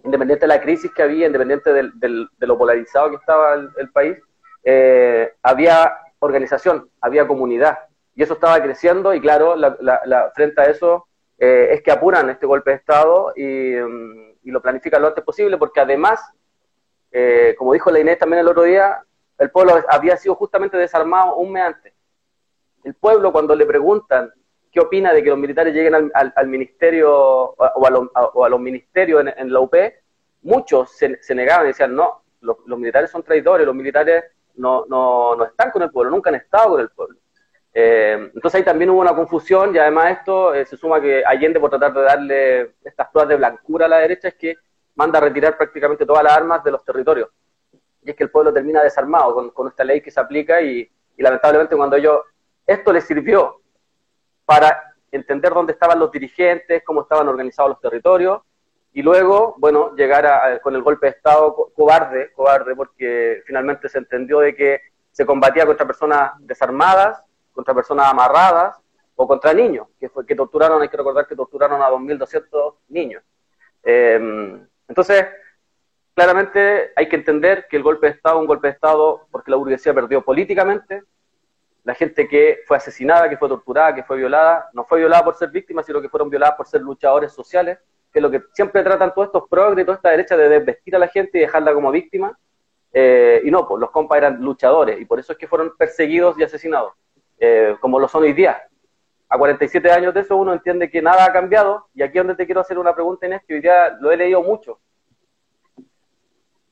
independiente 0.04 0.44
de 0.46 0.48
la 0.48 0.60
crisis 0.60 0.90
que 0.92 1.02
había, 1.02 1.26
independiente 1.26 1.72
de 1.72 2.46
lo 2.46 2.58
polarizado 2.58 3.10
que 3.10 3.16
estaba 3.16 3.54
el, 3.54 3.90
país, 3.92 4.18
eh, 4.64 5.32
había 5.42 5.98
organización, 6.18 6.88
había 7.00 7.26
comunidad. 7.26 7.78
y 8.14 8.22
eso 8.22 8.34
estaba 8.34 8.60
creciendo 8.60 9.14
y 9.14 9.20
claro, 9.20 9.54
la, 9.56 10.32
frente 10.34 10.60
a 10.60 10.64
eso 10.64 11.06
eh, 11.38 11.68
es 11.72 11.82
que 11.82 11.92
apuran 11.92 12.30
este 12.30 12.46
golpe 12.46 12.70
de 12.70 12.76
Estado 12.76 13.32
y, 13.36 13.76
mm, 13.76 14.38
y, 14.42 14.50
lo 14.50 14.60
planifican 14.60 15.00
lo 15.02 15.08
antes 15.08 15.22
posible 15.22 15.56
porque 15.56 15.80
además, 15.80 16.20
eh, 17.12 17.54
como 17.56 17.72
dijo 17.72 17.90
la 17.90 18.00
Inés 18.00 18.18
también 18.18 18.40
el 18.40 18.48
otro 18.48 18.64
día, 18.64 19.02
el 19.38 19.50
pueblo 19.50 19.80
había 19.88 20.16
sido 20.16 20.34
justamente 20.34 20.76
desarmado 20.76 21.36
un 21.36 21.52
mes 21.52 21.62
antes. 21.62 21.92
El 22.88 22.94
pueblo 22.94 23.32
cuando 23.32 23.54
le 23.54 23.66
preguntan 23.66 24.32
qué 24.72 24.80
opina 24.80 25.12
de 25.12 25.22
que 25.22 25.28
los 25.28 25.38
militares 25.38 25.74
lleguen 25.74 26.10
al, 26.14 26.46
ministerio 26.46 27.12
o 27.12 28.44
a, 28.44 28.48
los 28.48 28.60
ministerios 28.60 29.26
en, 29.36 29.52
la 29.52 29.60
UP, 29.60 29.74
muchos 30.40 30.92
se, 30.96 31.34
negaban 31.34 31.66
y 31.66 31.68
decían, 31.68 31.94
no, 31.94 32.22
los, 32.40 32.56
militares 32.66 33.10
son 33.10 33.22
traidores, 33.22 33.66
los 33.66 33.74
militares 33.74 34.24
no, 34.54 34.86
no, 34.88 35.36
no, 35.36 35.44
están 35.44 35.70
con 35.70 35.82
el 35.82 35.90
pueblo, 35.90 36.10
nunca 36.10 36.30
han 36.30 36.36
estado 36.36 36.70
con 36.70 36.80
el 36.80 36.88
pueblo. 36.88 37.18
Eh, 37.74 38.30
entonces 38.34 38.54
ahí 38.54 38.64
también 38.64 38.88
hubo 38.88 39.02
una 39.02 39.14
confusión 39.14 39.74
y 39.74 39.78
además 39.78 40.20
esto 40.20 40.54
eh, 40.54 40.64
se 40.64 40.78
suma 40.78 40.98
que 40.98 41.22
Allende 41.26 41.60
por 41.60 41.68
tratar 41.68 41.92
de 41.92 42.00
darle 42.00 42.74
estas 42.84 43.10
pruebas 43.10 43.28
de 43.28 43.36
blancura 43.36 43.84
a 43.84 43.90
la 43.90 43.98
derecha 43.98 44.28
es 44.28 44.34
que 44.34 44.56
manda 44.94 45.18
a 45.18 45.22
retirar 45.22 45.58
prácticamente 45.58 46.06
todas 46.06 46.24
las 46.24 46.34
armas 46.34 46.64
de 46.64 46.70
los 46.70 46.82
territorios. 46.86 47.28
Y 48.02 48.08
es 48.08 48.16
que 48.16 48.24
el 48.24 48.30
pueblo 48.30 48.50
termina 48.50 48.82
desarmado 48.82 49.34
con, 49.34 49.50
con 49.50 49.68
esta 49.68 49.84
ley 49.84 50.00
que 50.00 50.10
se 50.10 50.18
aplica 50.18 50.62
y, 50.62 50.90
y 51.18 51.22
lamentablemente 51.22 51.76
cuando 51.76 51.96
ellos, 51.96 52.20
esto 52.68 52.92
les 52.92 53.04
sirvió 53.04 53.62
para 54.44 54.94
entender 55.10 55.52
dónde 55.52 55.72
estaban 55.72 55.98
los 55.98 56.12
dirigentes, 56.12 56.82
cómo 56.84 57.02
estaban 57.02 57.26
organizados 57.26 57.70
los 57.70 57.80
territorios, 57.80 58.42
y 58.92 59.02
luego, 59.02 59.54
bueno, 59.58 59.94
llegar 59.94 60.60
con 60.60 60.74
el 60.74 60.82
golpe 60.82 61.06
de 61.06 61.12
Estado 61.12 61.54
cobarde, 61.74 62.32
cobarde, 62.32 62.74
porque 62.76 63.42
finalmente 63.46 63.88
se 63.88 63.98
entendió 63.98 64.40
de 64.40 64.54
que 64.54 64.80
se 65.10 65.24
combatía 65.24 65.66
contra 65.66 65.86
personas 65.86 66.32
desarmadas, 66.40 67.22
contra 67.52 67.74
personas 67.74 68.06
amarradas 68.06 68.76
o 69.16 69.26
contra 69.26 69.52
niños, 69.52 69.88
que 69.98 70.08
fue 70.08 70.24
que 70.26 70.34
torturaron, 70.34 70.80
hay 70.80 70.88
que 70.88 70.96
recordar 70.96 71.26
que 71.26 71.36
torturaron 71.36 71.82
a 71.82 71.90
2.200 71.90 72.74
niños. 72.88 73.22
Em, 73.82 74.66
entonces, 74.86 75.26
claramente 76.14 76.92
hay 76.94 77.08
que 77.08 77.16
entender 77.16 77.66
que 77.68 77.76
el 77.76 77.82
golpe 77.82 78.06
de 78.06 78.12
Estado 78.12 78.36
es 78.36 78.40
un 78.42 78.46
golpe 78.46 78.68
de 78.68 78.74
Estado 78.74 79.26
porque 79.30 79.50
la 79.50 79.56
burguesía 79.56 79.94
perdió 79.94 80.22
políticamente, 80.22 81.02
la 81.88 81.94
gente 81.94 82.28
que 82.28 82.58
fue 82.66 82.76
asesinada, 82.76 83.30
que 83.30 83.38
fue 83.38 83.48
torturada, 83.48 83.94
que 83.94 84.02
fue 84.02 84.18
violada, 84.18 84.68
no 84.74 84.84
fue 84.84 84.98
violada 84.98 85.24
por 85.24 85.34
ser 85.36 85.48
víctima, 85.48 85.82
sino 85.82 86.02
que 86.02 86.10
fueron 86.10 86.28
violadas 86.28 86.54
por 86.54 86.66
ser 86.66 86.82
luchadores 86.82 87.32
sociales, 87.32 87.78
que 88.12 88.18
es 88.18 88.22
lo 88.22 88.30
que 88.30 88.42
siempre 88.52 88.82
tratan 88.82 89.14
todos 89.14 89.28
estos 89.28 89.48
progres 89.48 89.86
toda 89.86 89.96
esta 89.96 90.10
derecha 90.10 90.36
de 90.36 90.50
desvestir 90.50 90.94
a 90.96 90.98
la 90.98 91.08
gente 91.08 91.38
y 91.38 91.40
dejarla 91.40 91.72
como 91.72 91.90
víctima. 91.90 92.38
Eh, 92.92 93.40
y 93.42 93.50
no, 93.50 93.66
pues 93.66 93.80
los 93.80 93.90
compas 93.90 94.18
eran 94.18 94.38
luchadores 94.38 95.00
y 95.00 95.06
por 95.06 95.18
eso 95.18 95.32
es 95.32 95.38
que 95.38 95.48
fueron 95.48 95.74
perseguidos 95.78 96.38
y 96.38 96.42
asesinados, 96.42 96.92
eh, 97.38 97.74
como 97.80 97.98
lo 97.98 98.06
son 98.06 98.24
hoy 98.24 98.34
día. 98.34 98.68
A 99.30 99.38
47 99.38 99.90
años 99.90 100.12
de 100.12 100.20
eso 100.20 100.36
uno 100.36 100.52
entiende 100.52 100.90
que 100.90 101.00
nada 101.00 101.24
ha 101.24 101.32
cambiado 101.32 101.88
y 101.94 102.02
aquí 102.02 102.18
es 102.18 102.22
donde 102.22 102.34
te 102.34 102.44
quiero 102.44 102.60
hacer 102.60 102.78
una 102.78 102.94
pregunta 102.94 103.24
en 103.24 103.32
esto, 103.32 103.54
hoy 103.54 103.62
día 103.62 103.96
lo 103.98 104.12
he 104.12 104.16
leído 104.18 104.42
mucho. 104.42 104.78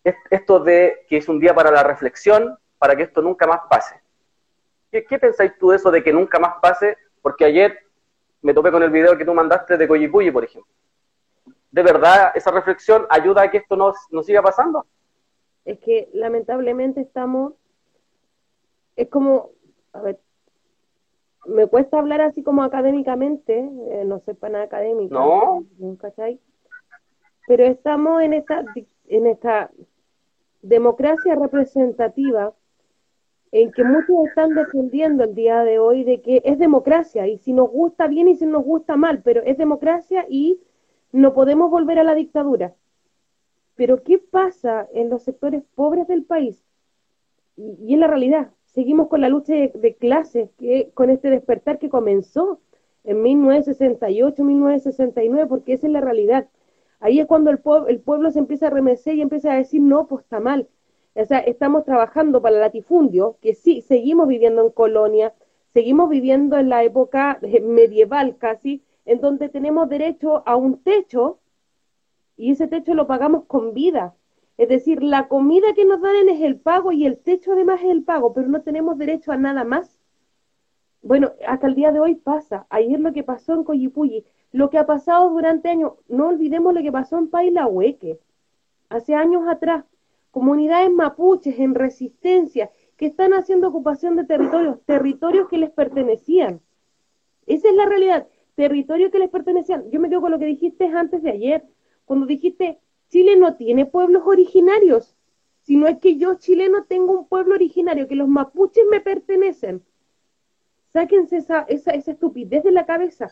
Esto 0.04 0.60
de 0.60 1.06
que 1.08 1.16
es 1.16 1.26
un 1.26 1.40
día 1.40 1.54
para 1.54 1.70
la 1.70 1.82
reflexión, 1.82 2.58
para 2.76 2.94
que 2.94 3.04
esto 3.04 3.22
nunca 3.22 3.46
más 3.46 3.60
pase. 3.70 4.04
¿Qué, 5.04 5.18
pensáis 5.18 5.52
tú 5.58 5.70
de 5.70 5.76
eso 5.76 5.90
de 5.90 6.02
que 6.02 6.12
nunca 6.12 6.38
más 6.38 6.54
pase? 6.60 6.96
Porque 7.22 7.44
ayer 7.44 7.78
me 8.42 8.54
topé 8.54 8.70
con 8.70 8.82
el 8.82 8.90
video 8.90 9.16
que 9.16 9.24
tú 9.24 9.34
mandaste 9.34 9.76
de 9.76 9.88
Coyipuyi, 9.88 10.30
por 10.30 10.44
ejemplo. 10.44 10.72
¿De 11.70 11.82
verdad 11.82 12.32
esa 12.34 12.50
reflexión 12.50 13.06
ayuda 13.10 13.42
a 13.42 13.50
que 13.50 13.58
esto 13.58 13.76
no, 13.76 13.92
no 14.10 14.22
siga 14.22 14.42
pasando? 14.42 14.86
Es 15.64 15.78
que 15.80 16.08
lamentablemente 16.12 17.00
estamos, 17.00 17.54
es 18.94 19.08
como, 19.08 19.50
a 19.92 20.00
ver, 20.00 20.20
me 21.46 21.66
cuesta 21.66 21.98
hablar 21.98 22.20
así 22.20 22.42
como 22.42 22.62
académicamente, 22.62 23.58
eh, 23.90 24.04
no 24.04 24.20
sé 24.20 24.34
para 24.34 24.52
nada 24.52 24.64
académico. 24.64 25.14
No. 25.78 25.96
¿cachai? 25.96 26.40
Pero 27.46 27.64
estamos 27.64 28.22
en 28.22 28.34
esta, 28.34 28.64
en 29.06 29.26
esta 29.26 29.70
democracia 30.62 31.34
representativa 31.34 32.52
en 33.52 33.72
que 33.72 33.84
muchos 33.84 34.28
están 34.28 34.54
defendiendo 34.54 35.24
el 35.24 35.34
día 35.34 35.62
de 35.62 35.78
hoy 35.78 36.04
de 36.04 36.20
que 36.20 36.42
es 36.44 36.58
democracia 36.58 37.26
y 37.26 37.38
si 37.38 37.52
nos 37.52 37.70
gusta 37.70 38.06
bien 38.06 38.28
y 38.28 38.36
si 38.36 38.46
nos 38.46 38.64
gusta 38.64 38.96
mal, 38.96 39.22
pero 39.22 39.42
es 39.42 39.56
democracia 39.56 40.26
y 40.28 40.60
no 41.12 41.32
podemos 41.32 41.70
volver 41.70 41.98
a 41.98 42.04
la 42.04 42.14
dictadura. 42.14 42.74
Pero 43.76 44.02
¿qué 44.02 44.18
pasa 44.18 44.88
en 44.92 45.10
los 45.10 45.22
sectores 45.22 45.62
pobres 45.74 46.08
del 46.08 46.24
país? 46.24 46.64
Y, 47.56 47.94
en 47.94 48.00
la 48.00 48.06
realidad, 48.06 48.50
seguimos 48.66 49.08
con 49.08 49.20
la 49.20 49.28
lucha 49.28 49.54
de, 49.54 49.96
clases, 49.98 50.50
que 50.58 50.90
con 50.94 51.10
este 51.10 51.30
despertar 51.30 51.78
que 51.78 51.88
comenzó 51.88 52.60
en 53.04 53.22
1968, 53.22 54.44
1969, 54.44 55.46
porque 55.46 55.74
esa 55.74 55.86
es 55.86 55.92
la 55.92 56.00
realidad. 56.00 56.48
Ahí 57.00 57.20
es 57.20 57.26
cuando 57.26 57.50
el, 57.50 57.60
el 57.88 58.00
pueblo 58.00 58.30
se 58.30 58.40
empieza 58.40 58.66
a 58.66 58.70
remecer 58.70 59.14
y 59.14 59.22
empieza 59.22 59.52
a 59.52 59.56
decir, 59.56 59.80
no, 59.80 60.06
pues 60.06 60.24
está 60.24 60.40
mal 60.40 60.68
o 61.16 61.24
sea, 61.24 61.38
estamos 61.38 61.84
trabajando 61.84 62.42
para 62.42 62.56
el 62.56 62.60
latifundio, 62.60 63.38
que 63.40 63.54
sí, 63.54 63.80
seguimos 63.80 64.28
viviendo 64.28 64.62
en 64.62 64.70
colonia, 64.70 65.34
seguimos 65.72 66.10
viviendo 66.10 66.58
en 66.58 66.68
la 66.68 66.84
época 66.84 67.38
medieval 67.62 68.36
casi, 68.36 68.82
en 69.06 69.20
donde 69.20 69.48
tenemos 69.48 69.88
derecho 69.88 70.42
a 70.46 70.56
un 70.56 70.82
techo 70.82 71.38
y 72.36 72.52
ese 72.52 72.66
techo 72.66 72.94
lo 72.94 73.06
pagamos 73.06 73.44
con 73.46 73.72
vida. 73.72 74.14
Es 74.58 74.68
decir, 74.68 75.02
la 75.02 75.28
comida 75.28 75.74
que 75.74 75.84
nos 75.84 76.00
dan 76.02 76.28
es 76.28 76.42
el 76.42 76.58
pago 76.60 76.92
y 76.92 77.06
el 77.06 77.18
techo 77.18 77.52
además 77.52 77.80
es 77.82 77.90
el 77.90 78.04
pago, 78.04 78.32
pero 78.34 78.48
no 78.48 78.62
tenemos 78.62 78.98
derecho 78.98 79.32
a 79.32 79.36
nada 79.36 79.64
más. 79.64 79.98
Bueno, 81.02 81.32
hasta 81.46 81.66
el 81.66 81.74
día 81.74 81.92
de 81.92 82.00
hoy 82.00 82.16
pasa. 82.16 82.66
Ayer 82.68 83.00
lo 83.00 83.12
que 83.12 83.22
pasó 83.22 83.54
en 83.54 83.64
Coyipulli, 83.64 84.26
lo 84.52 84.70
que 84.70 84.78
ha 84.78 84.86
pasado 84.86 85.30
durante 85.30 85.68
años, 85.70 85.92
no 86.08 86.28
olvidemos 86.28 86.74
lo 86.74 86.82
que 86.82 86.92
pasó 86.92 87.18
en 87.18 87.28
Pailahueque, 87.28 88.18
hace 88.88 89.14
años 89.14 89.46
atrás 89.48 89.84
comunidades 90.36 90.92
mapuches 90.92 91.58
en 91.60 91.74
resistencia 91.74 92.70
que 92.98 93.06
están 93.06 93.32
haciendo 93.32 93.68
ocupación 93.68 94.16
de 94.16 94.24
territorios, 94.24 94.84
territorios 94.84 95.48
que 95.48 95.56
les 95.56 95.70
pertenecían. 95.70 96.60
Esa 97.46 97.70
es 97.70 97.74
la 97.74 97.86
realidad, 97.86 98.28
territorios 98.54 99.10
que 99.10 99.18
les 99.18 99.30
pertenecían. 99.30 99.90
Yo 99.90 99.98
me 99.98 100.10
quedo 100.10 100.20
con 100.20 100.32
lo 100.32 100.38
que 100.38 100.44
dijiste 100.44 100.88
antes 100.88 101.22
de 101.22 101.30
ayer, 101.30 101.64
cuando 102.04 102.26
dijiste, 102.26 102.78
Chile 103.08 103.36
no 103.36 103.56
tiene 103.56 103.86
pueblos 103.86 104.24
originarios, 104.26 105.16
sino 105.62 105.86
es 105.88 106.00
que 106.00 106.18
yo, 106.18 106.34
chileno, 106.34 106.84
tengo 106.84 107.18
un 107.18 107.28
pueblo 107.28 107.54
originario, 107.54 108.06
que 108.06 108.14
los 108.14 108.28
mapuches 108.28 108.84
me 108.90 109.00
pertenecen. 109.00 109.82
Sáquense 110.92 111.38
esa, 111.38 111.62
esa, 111.62 111.92
esa 111.92 112.10
estupidez 112.10 112.62
de 112.62 112.72
la 112.72 112.84
cabeza. 112.84 113.30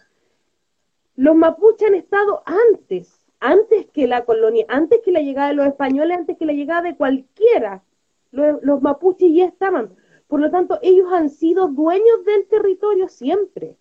Los 1.16 1.36
mapuches 1.36 1.86
han 1.86 1.96
estado 1.96 2.42
antes 2.46 3.23
antes 3.44 3.84
que 3.92 4.06
la 4.06 4.24
colonia, 4.24 4.64
antes 4.68 5.00
que 5.04 5.12
la 5.12 5.20
llegada 5.20 5.48
de 5.48 5.54
los 5.54 5.66
españoles, 5.66 6.16
antes 6.16 6.38
que 6.38 6.46
la 6.46 6.54
llegada 6.54 6.80
de 6.80 6.96
cualquiera, 6.96 7.84
los, 8.30 8.80
mapuches 8.80 9.30
ya 9.34 9.44
estaban. 9.44 9.94
Por 10.28 10.40
lo 10.40 10.50
tanto, 10.50 10.78
ellos 10.80 11.12
han 11.12 11.28
sido 11.28 11.68
dueños 11.68 12.24
del 12.24 12.46
territorio 12.46 13.06
siempre. 13.08 13.76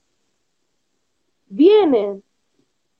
Vienen 1.47 2.23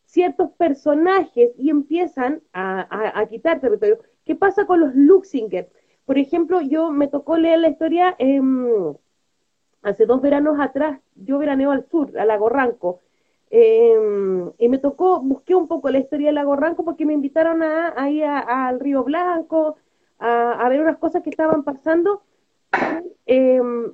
ciertos 0.05 0.51
personajes 0.51 1.51
y 1.57 1.69
empiezan 1.69 2.41
a, 2.53 3.25
quitar 3.29 3.59
territorio. 3.59 3.99
¿Qué 4.23 4.33
pasa 4.33 4.65
con 4.65 4.79
los 4.79 4.95
Luxinger? 4.95 5.69
Por 6.05 6.17
ejemplo, 6.17 6.61
yo 6.61 6.91
me 6.91 7.09
tocó 7.09 7.37
leer 7.37 7.59
la 7.59 7.69
historia 7.69 8.15
hace 9.81 10.05
dos 10.05 10.21
veranos 10.21 10.61
atrás, 10.61 11.01
yo 11.15 11.39
veraneo 11.39 11.71
al 11.71 11.85
sur, 11.89 12.17
a 12.17 12.23
Lago 12.23 12.47
Ranco, 12.47 13.01
Em, 13.55 14.51
y 14.57 14.67
me 14.67 14.79
tocó, 14.79 15.19
busqué 15.21 15.53
un 15.53 15.67
poco 15.67 15.91
la 15.91 15.99
historia 15.99 16.29
de 16.29 16.33
Lago 16.33 16.55
Ranco 16.55 16.83
porque 16.83 17.05
me 17.05 17.13
invitaron 17.13 17.61
a, 17.61 17.93
ahí 17.95 18.23
al 18.23 18.79
Río 18.79 19.03
Blanco 19.03 19.75
a, 20.17 20.67
ver 20.69 20.81
unas 20.81 20.97
cosas 20.97 21.21
que 21.21 21.29
estaban 21.29 21.63
pasando. 21.63 22.23
Em, 23.27 23.93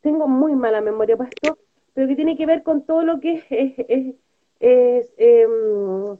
tengo 0.00 0.26
muy 0.26 0.56
mala 0.56 0.80
memoria 0.80 1.18
para 1.18 1.28
esto, 1.28 1.58
pero 1.92 2.08
que 2.08 2.16
tiene 2.16 2.34
que 2.38 2.46
ver 2.46 2.62
con 2.62 2.86
todo 2.86 3.02
lo 3.04 3.20
que 3.20 3.44
es, 3.50 5.12
em, 5.18 6.16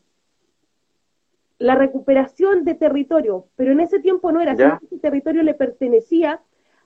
la 1.58 1.74
recuperación 1.74 2.64
de 2.64 2.74
territorio, 2.74 3.46
pero 3.56 3.72
en 3.72 3.80
ese 3.80 3.98
tiempo 3.98 4.30
no 4.30 4.42
era 4.42 4.52
así, 4.52 4.62
ese 4.84 4.98
territorio 4.98 5.42
le 5.42 5.54
pertenecía 5.54 6.42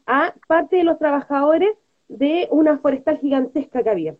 a 0.06 0.32
parte 0.46 0.76
de 0.76 0.84
los 0.84 0.96
trabajadores 0.96 1.70
de 2.06 2.46
una 2.52 2.78
forestal 2.78 3.18
gigantesca 3.18 3.82
que 3.82 3.90
había 3.90 4.16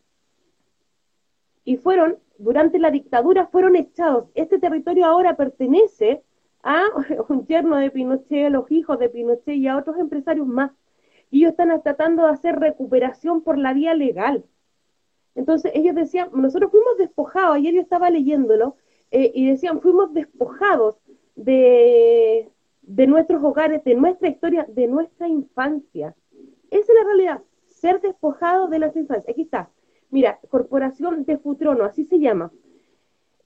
y 1.69 1.77
fueron, 1.77 2.17
durante 2.39 2.79
la 2.79 2.91
dictadura, 2.91 3.49
fueron 3.49 3.77
echados. 3.77 4.31
Este 4.35 4.59
territorio 4.59 5.05
ahora 5.05 5.37
pertenece 5.37 6.23
a 6.63 6.85
un 7.29 7.47
yerno 7.47 7.77
de 7.77 7.91
Pinochet, 7.91 8.47
a 8.47 8.49
los 8.49 8.71
hijos 8.73 8.99
de 8.99 9.11
Pinochet 9.11 9.55
y 9.55 9.69
a 9.69 9.77
otros 9.77 9.99
empresarios 9.99 10.47
más. 10.47 10.73
Y 11.31 11.41
ellos 11.41 11.51
están 11.51 11.83
tratando 11.83 12.25
de 12.25 12.31
hacer 12.31 12.59
recuperación 12.59 13.43
por 13.43 13.59
la 13.59 13.75
vía 13.75 13.93
legal. 13.93 14.47
Entonces 15.35 15.71
ellos 15.75 15.95
decían, 15.95 16.31
nosotros 16.33 16.71
fuimos 16.71 16.97
despojados, 16.97 17.57
ayer 17.57 17.75
yo 17.75 17.83
estaba 17.83 18.09
leyéndolo, 18.09 18.77
eh, 19.11 19.31
y 19.35 19.51
decían, 19.51 19.83
fuimos 19.83 20.15
despojados 20.15 20.97
de, 21.37 22.51
de 22.81 23.07
nuestros 23.07 23.45
hogares, 23.45 23.85
de 23.85 23.95
nuestra 23.95 24.29
historia, 24.29 24.67
de 24.71 24.87
nuestra 24.87 25.29
infancia. 25.29 26.17
Esa 26.71 26.93
es 26.93 26.99
la 26.99 27.05
realidad. 27.05 27.43
ser 27.67 28.01
despojado 28.01 28.69
de 28.69 28.79
las 28.79 28.97
infancias. 28.97 29.29
Aquí 29.29 29.43
está. 29.43 29.69
Mira, 30.11 30.39
Corporación 30.49 31.25
de 31.25 31.39
Futrono, 31.39 31.85
así 31.85 32.05
se 32.05 32.19
llama. 32.19 32.51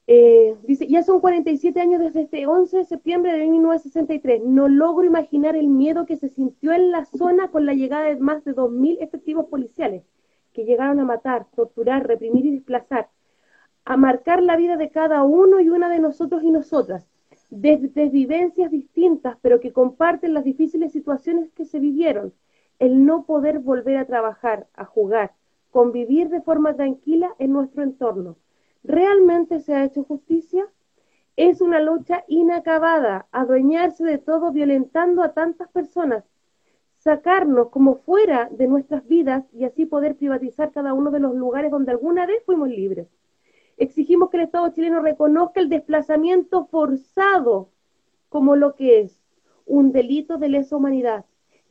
Eh, 0.05 0.57
dice, 0.63 0.87
ya 0.87 1.01
son 1.01 1.21
47 1.21 1.79
años 1.79 2.01
desde 2.01 2.21
este 2.21 2.45
11 2.45 2.77
de 2.77 2.85
septiembre 2.85 3.33
de 3.33 3.47
1963. 3.47 4.43
No 4.43 4.67
logro 4.67 5.05
imaginar 5.05 5.55
el 5.55 5.67
miedo 5.67 6.05
que 6.05 6.17
se 6.17 6.29
sintió 6.29 6.73
en 6.73 6.91
la 6.91 7.05
zona 7.05 7.49
con 7.49 7.65
la 7.65 7.73
llegada 7.73 8.05
de 8.05 8.17
más 8.17 8.43
de 8.43 8.53
2.000 8.53 8.97
efectivos 9.01 9.45
policiales 9.47 10.03
que 10.53 10.65
llegaron 10.65 10.99
a 10.99 11.05
matar, 11.05 11.47
torturar, 11.55 12.07
reprimir 12.07 12.45
y 12.45 12.51
desplazar, 12.51 13.09
a 13.85 13.97
marcar 13.97 14.41
la 14.41 14.55
vida 14.55 14.77
de 14.77 14.91
cada 14.91 15.23
uno 15.23 15.59
y 15.59 15.69
una 15.69 15.89
de 15.89 15.99
nosotros 15.99 16.43
y 16.43 16.51
nosotras, 16.51 17.07
desde 17.49 18.09
vivencias 18.09 18.71
distintas, 18.71 19.37
pero 19.41 19.59
que 19.59 19.73
comparten 19.73 20.33
las 20.33 20.43
difíciles 20.43 20.91
situaciones 20.91 21.51
que 21.53 21.65
se 21.65 21.79
vivieron, 21.79 22.33
el 22.79 23.05
no 23.05 23.25
poder 23.25 23.59
volver 23.59 23.97
a 23.97 24.05
trabajar, 24.05 24.67
a 24.75 24.85
jugar, 24.85 25.33
convivir 25.73 26.29
de 26.29 26.41
forma 26.41 26.75
tranquila 26.75 27.35
en 27.39 27.51
nuestro 27.51 27.83
entorno 27.83 28.37
¿Realmente 28.83 29.61
se 29.61 29.73
ha 29.73 29.85
hecho 29.85 30.03
justicia? 30.03 30.67
Es 31.37 31.61
una 31.61 31.79
lucha 31.79 32.25
inacabada, 32.27 33.27
adueñarse 33.31 34.03
de 34.03 34.17
todo 34.17 34.51
violentando 34.51 35.23
a 35.23 35.33
tantas 35.33 35.69
personas, 35.69 36.25
sacarnos 36.97 37.69
como 37.69 37.95
fuera 37.95 38.49
de 38.51 38.67
nuestras 38.67 39.07
vidas 39.07 39.45
y 39.53 39.63
así 39.63 39.85
poder 39.85 40.15
privatizar 40.17 40.71
cada 40.71 40.93
uno 40.93 41.11
de 41.11 41.21
los 41.21 41.33
lugares 41.33 41.71
donde 41.71 41.91
alguna 41.91 42.25
vez 42.25 42.43
fuimos 42.45 42.67
libres. 42.67 43.07
Exigimos 43.77 44.29
que 44.29 44.37
el 44.37 44.43
Estado 44.43 44.69
chileno 44.69 45.01
reconozca 45.01 45.61
el 45.61 45.69
desplazamiento 45.69 46.65
forzado 46.65 47.69
como 48.27 48.55
lo 48.57 48.75
que 48.75 48.99
es 48.99 49.23
un 49.65 49.93
delito 49.93 50.37
de 50.37 50.49
lesa 50.49 50.75
humanidad. 50.75 51.25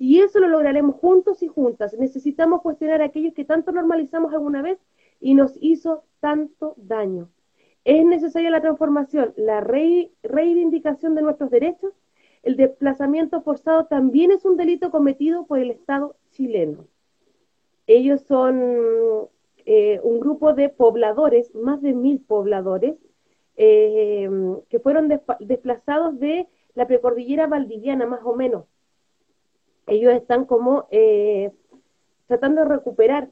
Y 0.04 0.18
eso 0.18 0.40
lo 0.40 0.48
lograremos 0.48 0.96
juntos 0.96 1.44
y 1.44 1.46
juntas. 1.46 1.94
Necesitamos 1.96 2.62
cuestionar 2.62 3.02
a 3.02 3.04
aquellos 3.04 3.34
que 3.34 3.44
tanto 3.44 3.70
normalizamos 3.70 4.34
alguna 4.34 4.60
vez 4.60 4.80
y 5.20 5.34
nos 5.34 5.56
hizo 5.60 6.02
tanto 6.18 6.74
daño. 6.76 7.30
Es 7.84 8.04
necesaria 8.04 8.50
la 8.50 8.60
transformación, 8.60 9.32
la 9.36 9.60
reivindicación 9.60 11.14
de 11.14 11.22
nuestros 11.22 11.50
derechos. 11.50 11.92
El 12.42 12.56
desplazamiento 12.56 13.42
forzado 13.42 13.86
también 13.86 14.32
es 14.32 14.44
un 14.44 14.56
delito 14.56 14.90
cometido 14.90 15.46
por 15.46 15.60
el 15.60 15.70
Estado 15.70 16.16
chileno. 16.32 16.88
Ellos 17.86 18.22
son 18.22 19.28
eh, 19.66 20.00
un 20.02 20.18
grupo 20.18 20.52
de 20.52 20.68
pobladores, 20.68 21.54
más 21.54 21.80
de 21.80 21.92
mil 21.92 22.18
pobladores, 22.18 22.96
eh, 23.54 24.28
que 24.68 24.80
fueron 24.80 25.08
desplazados 25.38 26.18
de 26.18 26.48
la 26.74 26.88
precordillera 26.88 27.46
valdiviana, 27.46 28.04
más 28.04 28.22
o 28.24 28.34
menos. 28.34 28.64
Ellos 29.86 30.14
están 30.14 30.44
como 30.44 30.86
eh, 30.90 31.52
tratando 32.26 32.62
de 32.62 32.68
recuperar. 32.68 33.28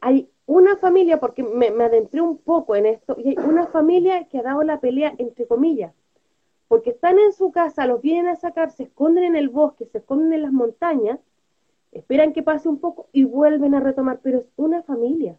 Hay 0.00 0.30
una 0.46 0.76
familia, 0.76 1.20
porque 1.20 1.42
me, 1.42 1.66
adentré 1.66 2.22
un 2.22 2.38
poco 2.38 2.74
en 2.74 2.86
esto, 2.86 3.16
y 3.18 3.28
hay 3.28 3.36
una 3.36 3.66
familia 3.66 4.24
que 4.28 4.38
ha 4.38 4.42
dado 4.42 4.62
la 4.62 4.80
pelea, 4.80 5.14
entre 5.18 5.46
comillas, 5.46 5.92
porque 6.68 6.90
están 6.90 7.18
en 7.18 7.32
su 7.32 7.52
casa, 7.52 7.86
los 7.86 8.00
vienen 8.00 8.28
a 8.28 8.36
sacar, 8.36 8.70
se 8.70 8.84
esconden 8.84 9.24
en 9.24 9.36
el 9.36 9.50
bosque, 9.50 9.86
se 9.86 9.98
esconden 9.98 10.32
en 10.32 10.42
las 10.42 10.52
montañas, 10.52 11.18
esperan 11.92 12.32
que 12.32 12.42
pase 12.42 12.68
un 12.68 12.78
poco 12.78 13.08
y 13.12 13.24
vuelven 13.24 13.74
a 13.74 13.80
retomar, 13.80 14.20
pero 14.22 14.38
es 14.38 14.46
una 14.56 14.82
familia. 14.82 15.36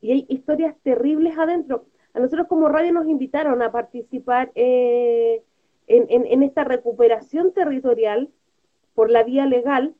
Y 0.00 0.12
hay 0.12 0.26
historias 0.28 0.76
terribles 0.82 1.36
adentro. 1.38 1.86
A 2.14 2.20
nosotros 2.20 2.46
como 2.46 2.68
radio 2.68 2.92
nos 2.92 3.08
invitaron 3.08 3.62
a 3.62 3.72
participar 3.72 4.52
eh, 4.54 5.42
en, 5.88 6.06
en 6.08 6.42
esta 6.42 6.64
recuperación 6.64 7.52
territorial 7.52 8.30
por 8.96 9.10
la 9.10 9.22
vía 9.22 9.46
legal, 9.46 9.94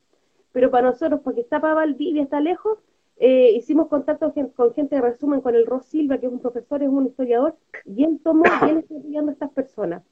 pero 0.51 0.69
para 0.71 0.87
nosotros, 0.87 1.21
porque 1.23 1.41
está 1.41 1.61
para 1.61 1.75
Valdivia, 1.75 2.23
está 2.23 2.41
lejos, 2.41 2.79
eh, 3.19 3.51
hicimos 3.55 3.87
contacto 3.87 4.33
con 4.55 4.73
gente 4.73 4.95
de 4.95 5.01
resumen, 5.01 5.39
con 5.41 5.55
el 5.55 5.65
Ross 5.65 5.85
Silva, 5.85 6.17
que 6.17 6.25
es 6.25 6.31
un 6.31 6.41
profesor, 6.41 6.83
es 6.83 6.89
un 6.89 7.05
historiador, 7.05 7.55
y 7.85 8.03
él 8.03 8.19
tomó 8.23 8.43
y 8.45 8.69
él 8.69 8.77
está 8.79 8.95
apoyando 8.95 9.29
a 9.29 9.33
estas 9.33 9.51
personas. 9.51 10.03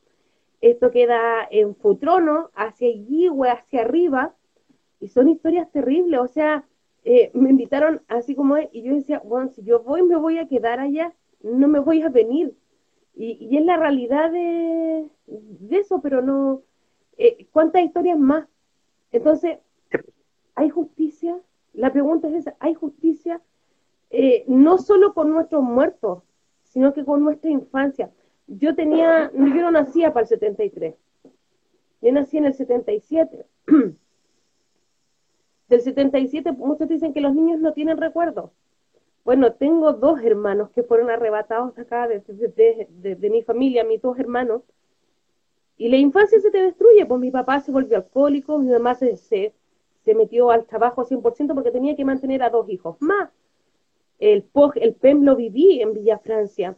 Esto 0.61 0.91
queda 0.91 1.45
en 1.51 1.75
Futrono, 1.75 2.51
hacia 2.55 2.89
Yigüe, 2.89 3.49
hacia 3.49 3.81
arriba, 3.81 4.33
y 4.99 5.07
son 5.07 5.29
historias 5.29 5.69
terribles, 5.71 6.19
o 6.19 6.27
sea, 6.27 6.63
eh, 7.03 7.31
me 7.33 7.49
invitaron 7.49 8.01
así 8.07 8.35
como 8.35 8.55
es, 8.55 8.69
y 8.71 8.83
yo 8.83 8.93
decía, 8.93 9.21
bueno, 9.25 9.49
si 9.49 9.63
yo 9.63 9.81
voy, 9.81 10.03
me 10.03 10.15
voy 10.15 10.37
a 10.37 10.47
quedar 10.47 10.79
allá, 10.79 11.13
no 11.43 11.67
me 11.67 11.79
voy 11.79 12.01
a 12.01 12.09
venir. 12.09 12.53
Y, 13.15 13.37
y 13.49 13.57
es 13.57 13.65
la 13.65 13.77
realidad 13.77 14.31
de, 14.31 15.07
de 15.27 15.77
eso, 15.77 16.01
pero 16.01 16.21
no, 16.21 16.61
eh, 17.17 17.47
¿cuántas 17.51 17.83
historias 17.83 18.19
más? 18.19 18.47
Entonces, 19.15 19.59
¿hay 20.55 20.69
justicia? 20.69 21.37
La 21.73 21.91
pregunta 21.91 22.27
es 22.27 22.33
esa, 22.35 22.55
¿hay 22.59 22.73
justicia 22.73 23.41
eh, 24.09 24.43
no 24.47 24.77
solo 24.77 25.13
con 25.13 25.29
nuestros 25.29 25.63
muertos, 25.63 26.23
sino 26.63 26.93
que 26.93 27.05
con 27.05 27.23
nuestra 27.23 27.49
infancia? 27.49 28.11
Yo 28.47 28.75
tenía, 28.75 29.31
yo 29.33 29.39
no 29.39 29.71
nacía 29.71 30.11
para 30.13 30.23
el 30.23 30.27
73, 30.27 30.95
yo 32.01 32.11
nací 32.11 32.37
en 32.37 32.45
el 32.45 32.53
77. 32.53 33.45
Del 35.69 35.81
77 35.81 36.51
muchos 36.51 36.87
dicen 36.87 37.13
que 37.13 37.21
los 37.21 37.33
niños 37.33 37.59
no 37.59 37.73
tienen 37.73 37.97
recuerdos. 37.97 38.51
Bueno, 39.23 39.53
tengo 39.53 39.93
dos 39.93 40.21
hermanos 40.21 40.69
que 40.71 40.83
fueron 40.83 41.09
arrebatados 41.09 41.75
acá 41.79 42.07
de, 42.07 42.21
de, 42.89 43.29
mi 43.29 43.41
familia, 43.41 43.83
mis 43.83 44.01
dos 44.01 44.19
hermanos, 44.19 44.61
y 45.77 45.89
la 45.89 45.97
infancia 45.97 46.39
se 46.39 46.51
te 46.51 46.61
destruye, 46.61 47.05
pues 47.05 47.19
mi 47.19 47.31
papá 47.31 47.59
se 47.59 47.71
volvió 47.71 47.97
alcohólico, 47.97 48.57
mi 48.57 48.69
mamá 48.71 48.95
se, 48.95 49.17
se, 49.17 49.53
metió 50.15 50.51
al 50.51 50.65
trabajo 50.65 51.03
100% 51.03 51.53
porque 51.53 51.71
tenía 51.71 51.95
que 51.95 52.05
mantener 52.05 52.43
a 52.43 52.49
dos 52.49 52.69
hijos 52.69 52.95
más. 52.99 53.29
El, 54.19 54.43
POG, 54.43 54.77
el 54.77 54.93
PEM 54.93 55.23
lo 55.23 55.35
viví 55.35 55.81
en 55.81 55.93
Villa 55.93 56.19
Francia. 56.19 56.77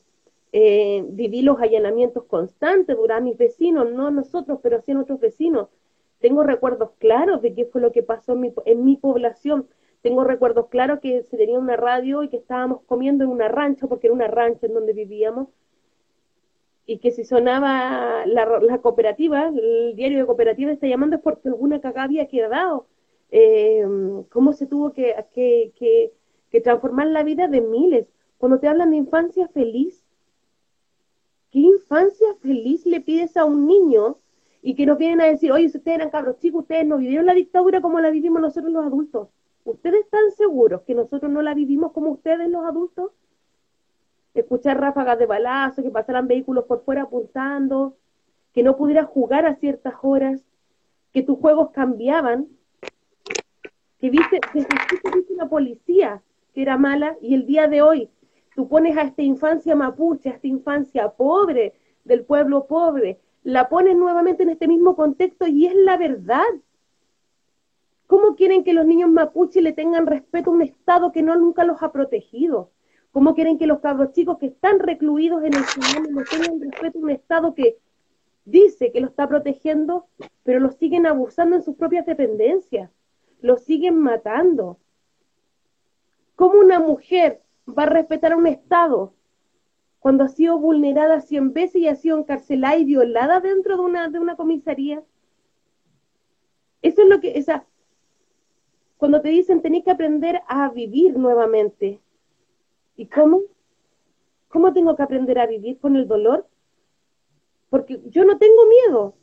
Eh, 0.52 1.06
viví 1.10 1.42
los 1.44 1.60
allanamientos 1.62 2.24
constantes, 2.24 2.98
duraban 2.98 3.26
mis 3.26 3.38
vecinos, 3.38 3.92
no 3.92 4.10
nosotros, 4.10 4.60
pero 4.64 4.82
sí 4.82 4.92
en 4.92 4.98
otros 4.98 5.20
vecinos. 5.20 5.68
Tengo 6.20 6.42
recuerdos 6.44 6.92
claros 6.98 7.42
de 7.44 7.54
qué 7.54 7.66
fue 7.66 7.82
lo 7.82 7.92
que 7.92 8.02
pasó 8.02 8.34
en 8.34 8.42
mi, 8.42 8.54
en 8.66 8.84
mi 8.84 8.98
población. 8.98 9.68
Tengo 10.02 10.24
recuerdos 10.24 10.68
claros 10.70 11.00
que 11.00 11.22
se 11.24 11.38
tenía 11.38 11.60
una 11.60 11.76
radio 11.76 12.24
y 12.24 12.30
que 12.30 12.38
estábamos 12.38 12.82
comiendo 12.88 13.24
en 13.24 13.30
una 13.30 13.48
rancha, 13.50 13.88
porque 13.88 14.08
era 14.08 14.16
una 14.16 14.28
rancha 14.28 14.66
en 14.66 14.74
donde 14.74 14.94
vivíamos, 14.94 15.50
y 16.88 17.00
que 17.00 17.12
si 17.12 17.26
sonaba 17.26 18.26
la, 18.26 18.60
la 18.62 18.78
cooperativa, 18.80 19.50
el 19.50 19.94
diario 19.96 20.20
de 20.20 20.26
cooperativa 20.26 20.72
está 20.72 20.88
llamando 20.88 21.18
es 21.18 21.22
porque 21.22 21.50
alguna 21.50 21.82
cagada 21.82 22.06
había 22.06 22.28
quedado 22.28 22.88
eh, 23.30 23.86
cómo 24.30 24.54
se 24.54 24.68
tuvo 24.68 24.94
que, 24.94 25.14
que, 25.34 26.62
transformar 26.62 27.08
la 27.08 27.24
vida 27.24 27.48
de 27.50 27.62
miles. 27.62 28.08
Cuando 28.38 28.60
te 28.60 28.70
hablan 28.70 28.92
de 28.92 28.98
infancia 28.98 29.50
feliz, 29.50 30.06
¿qué 31.52 31.60
infancia 31.60 32.28
feliz 32.42 32.86
le 32.86 33.02
pides 33.02 33.36
a 33.36 33.44
un 33.44 33.68
niño? 33.68 34.18
Y 34.62 34.74
que 34.76 34.86
nos 34.86 34.98
vienen 34.98 35.22
a 35.22 35.26
decir, 35.26 35.52
oye, 35.52 35.70
si 35.70 35.78
ustedes 35.78 35.98
eran 35.98 36.10
cabros 36.10 36.40
chicos, 36.40 36.62
ustedes 36.62 36.86
no 36.86 36.98
vivieron 36.98 37.26
la 37.26 37.34
dictadura 37.34 37.82
como 37.82 38.00
la 38.00 38.10
vivimos 38.10 38.42
nosotros 38.42 38.72
los 38.72 38.86
adultos. 38.86 39.28
¿Ustedes 39.66 40.06
están 40.06 40.32
seguros 40.32 40.82
que 40.82 40.96
nosotros 40.96 41.30
no 41.30 41.42
la 41.42 41.54
vivimos 41.54 41.92
como 41.92 42.12
ustedes 42.12 42.50
los 42.50 42.66
adultos? 42.66 43.12
Escuchar 44.42 44.80
ráfagas 44.80 45.20
de 45.20 45.26
balazo, 45.26 45.82
que 45.84 45.90
pasaran 45.90 46.28
vehículos 46.28 46.66
por 46.66 46.84
fuera 46.84 47.04
apuntando, 47.04 47.98
que 48.54 48.64
no 48.64 48.78
pudieras 48.78 49.08
jugar 49.08 49.46
a 49.46 49.56
ciertas 49.56 49.96
horas, 50.02 50.44
que 51.14 51.24
tus 51.24 51.38
juegos 51.40 51.72
cambiaban, 51.72 52.48
que 54.00 54.10
viste, 54.10 54.40
desde 54.54 55.34
una 55.34 55.50
policía 55.50 56.22
que 56.54 56.62
era 56.62 56.78
mala 56.78 57.18
y 57.22 57.34
el 57.34 57.46
día 57.46 57.68
de 57.68 57.82
hoy 57.82 58.10
tú 58.56 58.68
pones 58.68 58.98
a 58.98 59.04
esta 59.04 59.22
infancia 59.22 59.76
mapuche, 59.76 60.30
a 60.30 60.34
esta 60.34 60.48
infancia 60.48 61.10
pobre, 61.10 61.74
del 62.04 62.24
pueblo 62.24 62.66
pobre, 62.66 63.20
la 63.44 63.70
pones 63.70 63.96
nuevamente 63.96 64.44
en 64.44 64.50
este 64.50 64.68
mismo 64.68 64.96
contexto 64.96 65.48
y 65.48 65.68
es 65.68 65.76
la 65.76 65.98
verdad. 65.98 66.46
¿Cómo 68.08 68.36
quieren 68.36 68.64
que 68.64 68.74
los 68.74 68.86
niños 68.86 69.10
mapuche 69.10 69.62
le 69.62 69.74
tengan 69.74 70.08
respeto 70.08 70.50
a 70.50 70.54
un 70.54 70.62
Estado 70.62 71.12
que 71.12 71.22
no 71.22 71.36
nunca 71.36 71.64
los 71.64 71.84
ha 71.84 71.92
protegido? 71.92 72.72
¿Cómo 73.18 73.34
quieren 73.34 73.58
que 73.58 73.66
los 73.66 73.80
cabros 73.80 74.12
chicos 74.12 74.38
que 74.38 74.46
están 74.46 74.78
recluidos 74.78 75.44
en 75.44 75.56
el 75.56 75.64
Señor 75.64 76.12
no 76.12 76.22
tengan 76.24 76.62
respeto 76.62 77.00
a 77.00 77.02
un 77.02 77.10
Estado 77.10 77.56
que 77.56 77.80
dice 78.46 78.92
que 78.92 79.02
lo 79.02 79.08
está 79.08 79.28
protegiendo, 79.28 80.06
pero 80.44 80.60
los 80.60 80.76
siguen 80.76 81.08
abusando 81.08 81.56
en 81.56 81.64
sus 81.64 81.76
propias 81.76 82.06
dependencias? 82.06 82.92
lo 83.42 83.58
siguen 83.58 83.98
matando. 83.98 84.78
¿Cómo 86.36 86.60
una 86.60 86.80
mujer 86.80 87.42
va 87.68 87.84
a 87.84 87.90
respetar 87.90 88.34
a 88.34 88.38
un 88.38 88.46
Estado 88.46 89.16
cuando 89.98 90.24
ha 90.24 90.28
sido 90.28 90.60
vulnerada 90.60 91.20
cien 91.20 91.54
veces 91.54 91.82
y 91.82 91.88
ha 91.88 91.96
sido 91.96 92.20
encarcelada 92.20 92.78
y 92.78 92.86
violada 92.86 93.40
dentro 93.40 93.78
de 93.78 93.82
una, 93.82 94.10
de 94.10 94.20
una 94.20 94.36
comisaría? 94.36 95.02
Eso 96.84 97.02
es 97.02 97.10
lo 97.10 97.20
que, 97.20 97.40
esa, 97.40 97.66
cuando 98.98 99.22
te 99.22 99.30
dicen 99.30 99.64
tenés 99.64 99.84
que 99.84 99.90
aprender 99.90 100.44
a 100.48 100.70
vivir 100.70 101.18
nuevamente. 101.18 102.00
¿Y 102.98 103.06
cómo? 103.06 103.44
¿Cómo 104.50 104.74
tengo 104.74 104.96
que 104.96 105.04
aprender 105.04 105.38
a 105.40 105.46
vivir 105.46 105.80
con 105.80 105.96
el 105.96 106.08
dolor? 106.08 106.48
Porque 107.70 108.02
yo 108.10 108.26
no 108.26 108.38
tengo 108.38 108.66
miedo, 108.66 109.14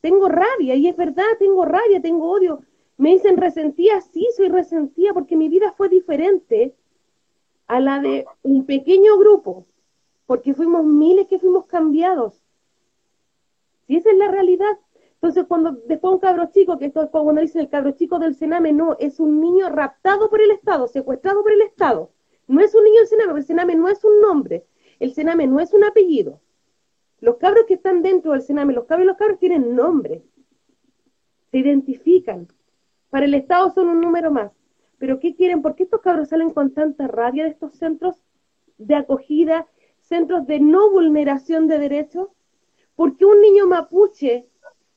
tengo 0.00 0.28
rabia, 0.28 0.76
y 0.76 0.86
es 0.86 0.96
verdad, 0.96 1.36
tengo 1.38 1.64
rabia, 1.64 2.00
tengo 2.00 2.30
odio, 2.30 2.62
Me 2.96 3.10
dicen 3.10 3.36
resentía, 3.36 4.00
sí, 4.00 4.26
soy 4.36 4.48
resentía 4.48 5.14
porque 5.14 5.36
mi 5.36 5.48
vida 5.48 5.72
fue 5.76 5.88
diferente 5.88 6.74
a 7.66 7.80
la 7.80 8.00
de 8.00 8.26
un 8.42 8.66
pequeño 8.66 9.18
grupo, 9.18 9.66
porque 10.26 10.54
fuimos 10.54 10.84
miles 10.84 11.26
que 11.28 11.38
fuimos 11.38 11.66
cambiados. 11.66 12.42
Si 13.86 13.96
esa 13.96 14.10
es 14.10 14.18
la 14.18 14.28
realidad. 14.28 14.78
Entonces, 15.14 15.44
cuando 15.46 15.72
después 15.86 16.14
un 16.14 16.20
cabro 16.20 16.50
chico, 16.52 16.78
que 16.78 16.86
esto 16.86 17.02
es 17.02 17.10
cuando 17.10 17.40
dicen 17.40 17.62
el 17.62 17.68
cabro 17.68 17.92
chico 17.92 18.18
del 18.18 18.34
Sename, 18.34 18.72
no, 18.72 18.96
es 18.98 19.20
un 19.20 19.40
niño 19.40 19.68
raptado 19.68 20.28
por 20.28 20.40
el 20.40 20.50
Estado, 20.50 20.86
secuestrado 20.88 21.42
por 21.42 21.52
el 21.52 21.62
Estado. 21.62 22.10
No 22.48 22.60
es 22.60 22.74
un 22.74 22.82
niño 22.82 23.00
del 23.00 23.06
Sename, 23.06 23.38
el 23.38 23.44
Sename 23.44 23.74
no 23.76 23.88
es 23.88 24.02
un 24.04 24.20
nombre, 24.20 24.66
el 24.98 25.12
Sename 25.12 25.46
no 25.46 25.60
es 25.60 25.74
un 25.74 25.84
apellido. 25.84 26.40
Los 27.20 27.36
cabros 27.36 27.66
que 27.66 27.74
están 27.74 28.02
dentro 28.02 28.32
del 28.32 28.42
Sename, 28.42 28.72
los 28.72 28.86
cabros 28.86 29.04
y 29.04 29.08
los 29.08 29.16
cabros 29.16 29.38
tienen 29.38 29.76
nombre, 29.76 30.24
se 31.50 31.58
identifican. 31.58 32.48
Para 33.10 33.26
el 33.26 33.34
Estado 33.34 33.70
son 33.70 33.88
un 33.88 34.00
número 34.00 34.30
más. 34.30 34.52
Pero 34.98 35.20
¿qué 35.20 35.34
quieren? 35.34 35.62
¿Por 35.62 35.74
qué 35.74 35.84
estos 35.84 36.00
cabros 36.00 36.28
salen 36.28 36.50
con 36.50 36.72
tanta 36.72 37.06
rabia 37.06 37.44
de 37.44 37.50
estos 37.50 37.74
centros 37.74 38.16
de 38.78 38.94
acogida, 38.94 39.66
centros 40.00 40.46
de 40.46 40.58
no 40.58 40.90
vulneración 40.90 41.68
de 41.68 41.78
derechos? 41.78 42.28
¿Por 42.96 43.16
qué 43.16 43.24
un 43.24 43.40
niño 43.40 43.66
mapuche 43.66 44.48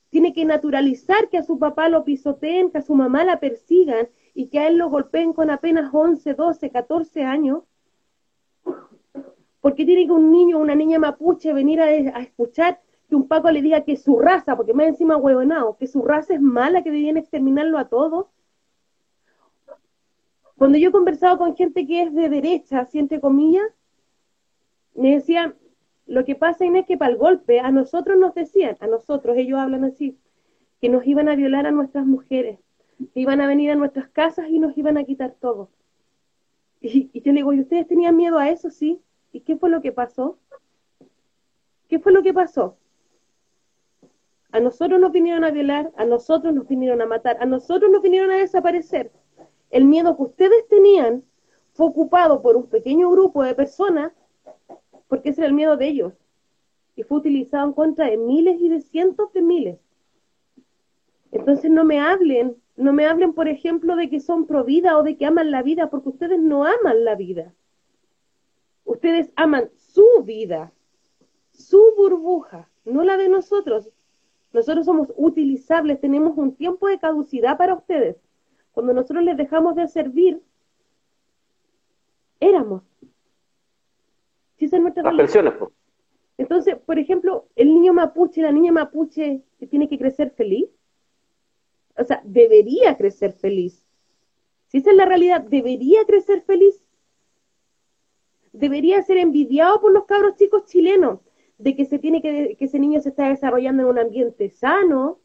tiene 0.10 0.34
que 0.34 0.46
naturalizar 0.46 1.30
que 1.30 1.38
a 1.38 1.44
su 1.44 1.60
papá 1.60 1.90
lo 1.90 2.04
pisoteen, 2.04 2.72
que 2.72 2.80
a 2.80 2.82
su 2.82 2.96
mamá 2.96 3.24
la 3.24 3.40
persigan 3.40 4.10
y 4.34 4.48
que 4.48 4.60
a 4.60 4.68
él 4.68 4.78
lo 4.78 4.90
golpeen 4.90 5.34
con 5.34 5.50
apenas 5.50 5.94
11, 5.94 6.34
12, 6.34 6.70
14 6.70 7.24
años? 7.24 7.64
¿Por 9.62 9.76
qué 9.76 9.86
tiene 9.86 10.06
que 10.06 10.12
un 10.12 10.32
niño 10.32 10.58
o 10.58 10.62
una 10.62 10.76
niña 10.76 11.00
mapuche 11.00 11.54
venir 11.54 11.82
a, 11.82 11.92
escuchar 11.92 12.82
que 13.08 13.16
un 13.16 13.28
Paco 13.28 13.52
le 13.52 13.62
diga 13.62 13.82
que 13.82 13.98
su 13.98 14.18
raza, 14.20 14.56
porque 14.56 14.74
más 14.74 14.88
encima 14.88 15.18
huevonao, 15.18 15.78
que 15.78 15.88
su 15.88 16.02
raza 16.02 16.34
es 16.34 16.42
mala, 16.42 16.82
que 16.82 16.92
debían 16.92 17.18
exterminarlo 17.18 17.78
a 17.78 17.90
todos. 17.90 18.28
Cuando 20.58 20.78
yo 20.78 20.90
he 20.90 20.92
conversado 20.92 21.38
con 21.38 21.56
gente 21.56 21.86
que 21.86 22.04
es 22.04 22.14
de 22.14 22.30
derecha, 22.30 22.80
así 22.80 23.00
entre 23.00 23.20
comillas, 23.20 23.68
me 24.96 25.16
decían, 25.16 25.56
lo 26.06 26.26
que 26.26 26.36
pasa 26.36 26.66
es 26.66 26.86
que 26.86 26.98
para 26.98 27.12
el 27.12 27.18
golpe, 27.18 27.60
a 27.60 27.72
nosotros 27.72 28.18
nos 28.18 28.34
decían, 28.34 28.78
a 28.80 28.88
nosotros, 28.88 29.38
ellos 29.38 29.60
hablan 29.60 29.84
así, 29.86 30.18
que 30.80 30.90
nos 30.90 31.06
iban 31.06 31.30
a 31.30 31.36
violar 31.36 31.68
a 31.68 31.72
nuestras 31.72 32.06
mujeres, 32.06 32.60
iban 33.14 33.42
a 33.42 33.48
venir 33.48 33.72
a 33.72 33.76
nuestras 33.76 34.10
casas 34.10 34.48
y 34.50 34.60
nos 34.60 34.78
iban 34.78 34.98
a 34.98 35.04
quitar 35.04 35.36
todo. 35.40 35.70
Y, 36.80 37.10
y 37.14 37.22
yo 37.22 37.32
le 37.32 37.40
digo, 37.40 37.54
¿y 37.54 37.62
ustedes 37.62 37.88
tenían 37.88 38.16
miedo 38.16 38.38
a 38.38 38.50
eso? 38.50 38.70
Sí. 38.70 39.02
¿Y 39.32 39.42
qué 39.42 39.56
fue 39.56 39.70
lo 39.70 39.82
que 39.82 39.92
pasó? 39.92 40.38
¿Qué 41.88 42.00
fue 42.00 42.12
lo 42.12 42.24
que 42.24 42.34
pasó? 42.34 42.78
A 44.52 44.60
nosotros 44.60 45.00
nos 45.00 45.12
vinieron 45.12 45.44
a 45.44 45.52
violar, 45.52 45.92
a 45.96 46.06
nosotros 46.06 46.54
nos 46.54 46.68
vinieron 46.68 47.02
a 47.02 47.06
matar, 47.06 47.38
a 47.40 47.46
nosotros 47.46 47.90
nos 47.90 48.02
vinieron 48.02 48.32
a 48.32 48.38
desaparecer. 48.38 49.12
El 49.70 49.86
miedo 49.86 50.16
que 50.18 50.24
ustedes 50.24 50.68
tenían 50.68 51.24
fue 51.74 51.88
ocupado 51.88 52.42
por 52.42 52.58
un 52.58 52.68
pequeño 52.68 53.10
grupo 53.10 53.44
de 53.44 53.56
personas, 53.56 54.12
porque 55.08 55.30
ese 55.30 55.42
era 55.42 55.48
el 55.48 55.54
miedo 55.54 55.78
de 55.78 55.88
ellos, 55.88 56.14
y 56.98 57.04
fue 57.04 57.20
utilizado 57.20 57.66
en 57.66 57.74
contra 57.74 58.08
de 58.08 58.18
miles 58.18 58.60
y 58.60 58.68
de 58.68 58.82
cientos 58.82 59.32
de 59.32 59.42
miles. 59.42 59.80
Entonces 61.32 61.72
no 61.72 61.86
me 61.86 62.02
hablen, 62.02 62.58
no 62.82 62.94
me 62.94 63.06
hablen, 63.06 63.34
por 63.34 63.48
ejemplo, 63.48 63.96
de 63.96 64.10
que 64.10 64.20
son 64.20 64.48
pro 64.48 64.64
vida 64.64 64.98
o 64.98 65.04
de 65.04 65.16
que 65.16 65.26
aman 65.26 65.52
la 65.52 65.62
vida, 65.62 65.90
porque 65.90 66.10
ustedes 66.10 66.40
no 66.40 66.66
aman 66.66 67.06
la 67.06 67.16
vida. 67.16 67.54
Ustedes 68.86 69.32
aman 69.36 69.70
su 69.78 70.06
vida, 70.24 70.74
su 71.52 71.94
burbuja, 71.96 72.70
no 72.84 73.04
la 73.04 73.18
de 73.18 73.30
nosotros. 73.30 73.90
Nosotros 74.52 74.86
somos 74.86 75.14
utilizables, 75.16 76.02
tenemos 76.02 76.36
un 76.38 76.56
tiempo 76.56 76.88
de 76.88 76.98
caducidad 76.98 77.56
para 77.58 77.76
ustedes. 77.76 78.18
Cuando 78.72 78.94
nosotros 78.94 79.24
les 79.24 79.38
dejamos 79.38 79.76
de 79.76 79.88
servir, 79.88 80.42
éramos. 82.40 82.82
¿Sí 84.58 84.66
es 84.66 84.74
nuestra 84.74 85.04
Las 85.04 85.16
pensiones, 85.16 85.54
Entonces, 86.38 86.78
por 86.78 86.98
ejemplo, 86.98 87.46
el 87.56 87.74
niño 87.74 87.94
mapuche, 87.94 88.42
la 88.42 88.52
niña 88.52 88.72
mapuche 88.72 89.44
que 89.60 89.68
tiene 89.68 89.88
que 89.88 90.00
crecer 90.00 90.32
feliz, 90.32 90.68
o 91.98 92.04
sea, 92.04 92.22
debería 92.24 92.98
crecer 92.98 93.34
feliz. 93.34 93.86
Si 94.68 94.78
esa 94.78 94.92
es 94.92 94.98
la 94.98 95.06
realidad, 95.06 95.42
debería 95.42 96.06
crecer 96.06 96.42
feliz. 96.42 96.88
Debería 98.54 99.02
ser 99.02 99.18
envidiado 99.18 99.82
por 99.82 99.92
los 99.92 100.06
cabros 100.06 100.36
chicos 100.36 100.66
chilenos 100.66 101.20
de 101.58 101.76
que 101.76 101.86
se 101.86 102.00
tiene 102.00 102.22
que, 102.22 102.56
que 102.58 102.66
ese 102.66 102.80
niño 102.80 103.02
se 103.02 103.10
está 103.10 103.30
desarrollando 103.30 103.84
en 103.84 103.90
un 103.90 104.00
ambiente 104.00 104.50
sano, 104.50 105.20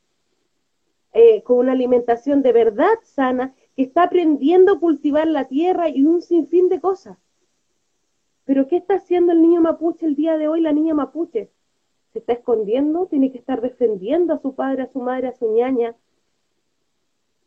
eh, 1.12 1.42
con 1.44 1.58
una 1.58 1.72
alimentación 1.72 2.42
de 2.42 2.52
verdad 2.52 2.98
sana, 3.02 3.54
que 3.74 3.82
está 3.82 4.02
aprendiendo 4.02 4.72
a 4.72 4.80
cultivar 4.80 5.26
la 5.26 5.46
tierra 5.46 5.88
y 5.88 6.04
un 6.04 6.20
sinfín 6.20 6.68
de 6.68 6.80
cosas. 6.80 7.16
Pero 8.44 8.68
¿qué 8.68 8.76
está 8.76 8.96
haciendo 8.96 9.32
el 9.32 9.40
niño 9.40 9.60
mapuche 9.60 10.06
el 10.06 10.14
día 10.14 10.36
de 10.36 10.48
hoy, 10.48 10.60
la 10.60 10.72
niña 10.72 10.94
mapuche? 10.94 11.50
¿Se 12.12 12.18
está 12.18 12.34
escondiendo? 12.34 13.06
¿Tiene 13.06 13.32
que 13.32 13.38
estar 13.38 13.60
defendiendo 13.60 14.34
a 14.34 14.38
su 14.38 14.54
padre, 14.54 14.82
a 14.82 14.92
su 14.92 15.00
madre, 15.00 15.28
a 15.28 15.32
su 15.32 15.52
ñaña? 15.52 15.96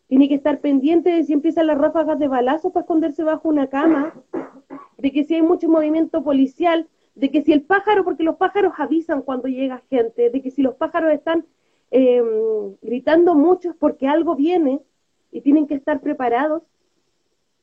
¿Tiene 0.09 0.27
que 0.27 0.35
estar 0.35 0.59
pendiente 0.59 1.09
de 1.09 1.23
si 1.23 1.31
empiezan 1.31 1.67
las 1.67 1.77
ráfagas 1.77 2.19
de 2.19 2.27
balazos 2.27 2.73
para 2.73 2.81
esconderse 2.81 3.23
bajo 3.23 3.47
una 3.47 3.67
cama? 3.67 4.13
¿De 4.97 5.13
que 5.13 5.23
si 5.23 5.35
hay 5.35 5.41
mucho 5.41 5.69
movimiento 5.69 6.21
policial? 6.23 6.89
de 7.19 7.31
que 7.31 7.43
si 7.43 7.51
el 7.51 7.63
pájaro, 7.63 8.05
porque 8.05 8.23
los 8.23 8.37
pájaros 8.37 8.73
avisan 8.77 9.21
cuando 9.21 9.49
llega 9.49 9.83
gente, 9.89 10.29
de 10.29 10.41
que 10.41 10.51
si 10.51 10.61
los 10.61 10.75
pájaros 10.75 11.11
están 11.11 11.45
em, 11.91 12.75
gritando 12.81 13.35
mucho 13.35 13.71
es 13.71 13.75
porque 13.75 14.07
algo 14.07 14.35
viene 14.35 14.81
y 15.31 15.41
tienen 15.41 15.67
que 15.67 15.75
estar 15.75 15.99
preparados. 15.99 16.63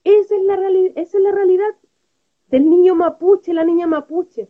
Esa 0.04 0.36
es, 0.36 0.42
la 0.42 0.56
esa 0.94 1.18
es 1.18 1.24
la 1.24 1.32
realidad 1.32 1.74
del 2.48 2.68
niño 2.68 2.94
mapuche, 2.94 3.54
la 3.54 3.64
niña 3.64 3.86
mapuche. 3.86 4.48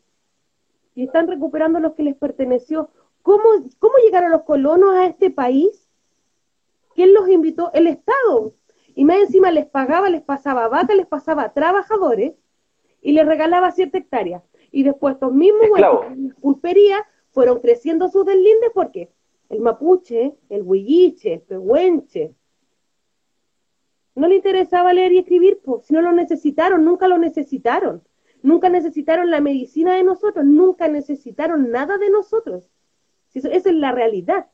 Y 0.94 1.04
están 1.04 1.28
recuperando 1.28 1.78
lo 1.78 1.94
que 1.94 2.02
les 2.02 2.16
perteneció. 2.16 2.90
¿Cómo, 3.22 3.44
¿Cómo 3.78 3.94
llegaron 4.04 4.32
los 4.32 4.42
colonos 4.42 4.94
a 4.94 5.06
este 5.06 5.30
país? 5.30 5.85
¿Quién 6.96 7.12
los 7.12 7.28
invitó? 7.28 7.70
El 7.74 7.86
Estado. 7.86 8.54
Y 8.94 9.04
más 9.04 9.18
encima 9.18 9.50
les 9.52 9.66
pagaba, 9.66 10.08
les 10.08 10.22
pasaba 10.22 10.66
vaca, 10.68 10.94
les 10.94 11.06
pasaba 11.06 11.52
trabajadores 11.52 12.32
y 13.02 13.12
les 13.12 13.26
regalaba 13.26 13.70
cierta 13.70 13.98
hectárea. 13.98 14.42
Y 14.72 14.82
después 14.82 15.14
estos 15.14 15.32
mismos 15.32 15.68
pulperías 16.40 17.02
fueron 17.32 17.60
creciendo 17.60 18.08
sus 18.08 18.24
deslindes 18.24 18.70
porque 18.72 19.10
el 19.50 19.60
mapuche, 19.60 20.36
el 20.48 20.62
huilliche, 20.62 21.34
el 21.34 21.42
pehuenche, 21.42 22.34
no 24.14 24.26
le 24.26 24.36
interesaba 24.36 24.94
leer 24.94 25.12
y 25.12 25.18
escribir, 25.18 25.60
pues 25.62 25.84
si 25.84 25.92
no 25.92 26.00
lo 26.00 26.12
necesitaron, 26.12 26.82
nunca 26.82 27.08
lo 27.08 27.18
necesitaron. 27.18 28.02
Nunca 28.42 28.70
necesitaron 28.70 29.30
la 29.30 29.42
medicina 29.42 29.94
de 29.96 30.02
nosotros, 30.02 30.46
nunca 30.46 30.88
necesitaron 30.88 31.70
nada 31.70 31.98
de 31.98 32.08
nosotros. 32.08 32.70
Esa 33.34 33.50
es 33.50 33.66
la 33.66 33.92
realidad. 33.92 34.46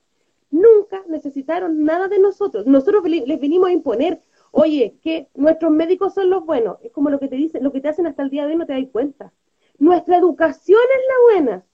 Nunca 0.53 1.03
necesitaron 1.09 1.83
nada 1.83 2.09
de 2.09 2.19
nosotros. 2.19 2.67
Nosotros 2.67 3.03
les 3.09 3.41
venimos 3.41 3.69
a 3.69 3.73
imponer, 3.73 4.21
oye, 4.51 4.99
que 5.03 5.29
nuestros 5.35 5.73
médicos 5.73 6.13
son 6.13 6.29
los 6.29 6.45
buenos. 6.45 6.77
Es 6.83 6.93
como 6.93 7.09
lo 7.09 7.19
que 7.19 7.27
te 7.27 7.37
dicen, 7.37 7.65
lo 7.65 7.73
que 7.73 7.81
te 7.81 7.89
hacen 7.89 8.07
hasta 8.07 8.23
el 8.23 8.29
día 8.29 8.45
de 8.45 8.53
hoy 8.53 8.59
no 8.59 8.67
te 8.67 8.75
das 8.75 8.91
cuenta. 8.93 9.33
Nuestra 9.79 10.19
educación 10.19 10.79
es 10.79 11.03
la 11.09 11.15
buena. 11.33 11.65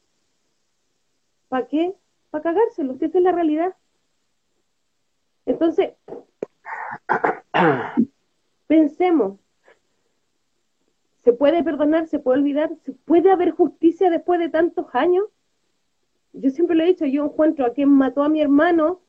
¿Para 1.48 1.66
qué? 1.66 1.94
Para 2.30 2.42
cagárselo, 2.42 2.96
esa 3.00 3.18
es 3.18 3.24
la 3.24 3.32
realidad. 3.32 3.74
Entonces, 5.44 5.94
pensemos, 8.68 9.40
¿se 11.24 11.32
puede 11.32 11.64
perdonar? 11.64 12.06
¿Se 12.06 12.20
puede 12.20 12.38
olvidar? 12.38 12.70
¿Se 12.84 12.92
puede 12.92 13.32
haber 13.32 13.50
justicia 13.50 14.08
después 14.08 14.38
de 14.38 14.50
tantos 14.50 14.86
años? 14.92 15.24
Yo 16.40 16.50
siempre 16.50 16.76
lo 16.76 16.84
he 16.84 16.88
dicho, 16.88 17.04
yo 17.04 17.24
encuentro 17.24 17.66
a 17.66 17.72
quien 17.72 17.88
mató 17.88 18.22
a 18.22 18.28
mi 18.28 18.40
hermano 18.40 19.00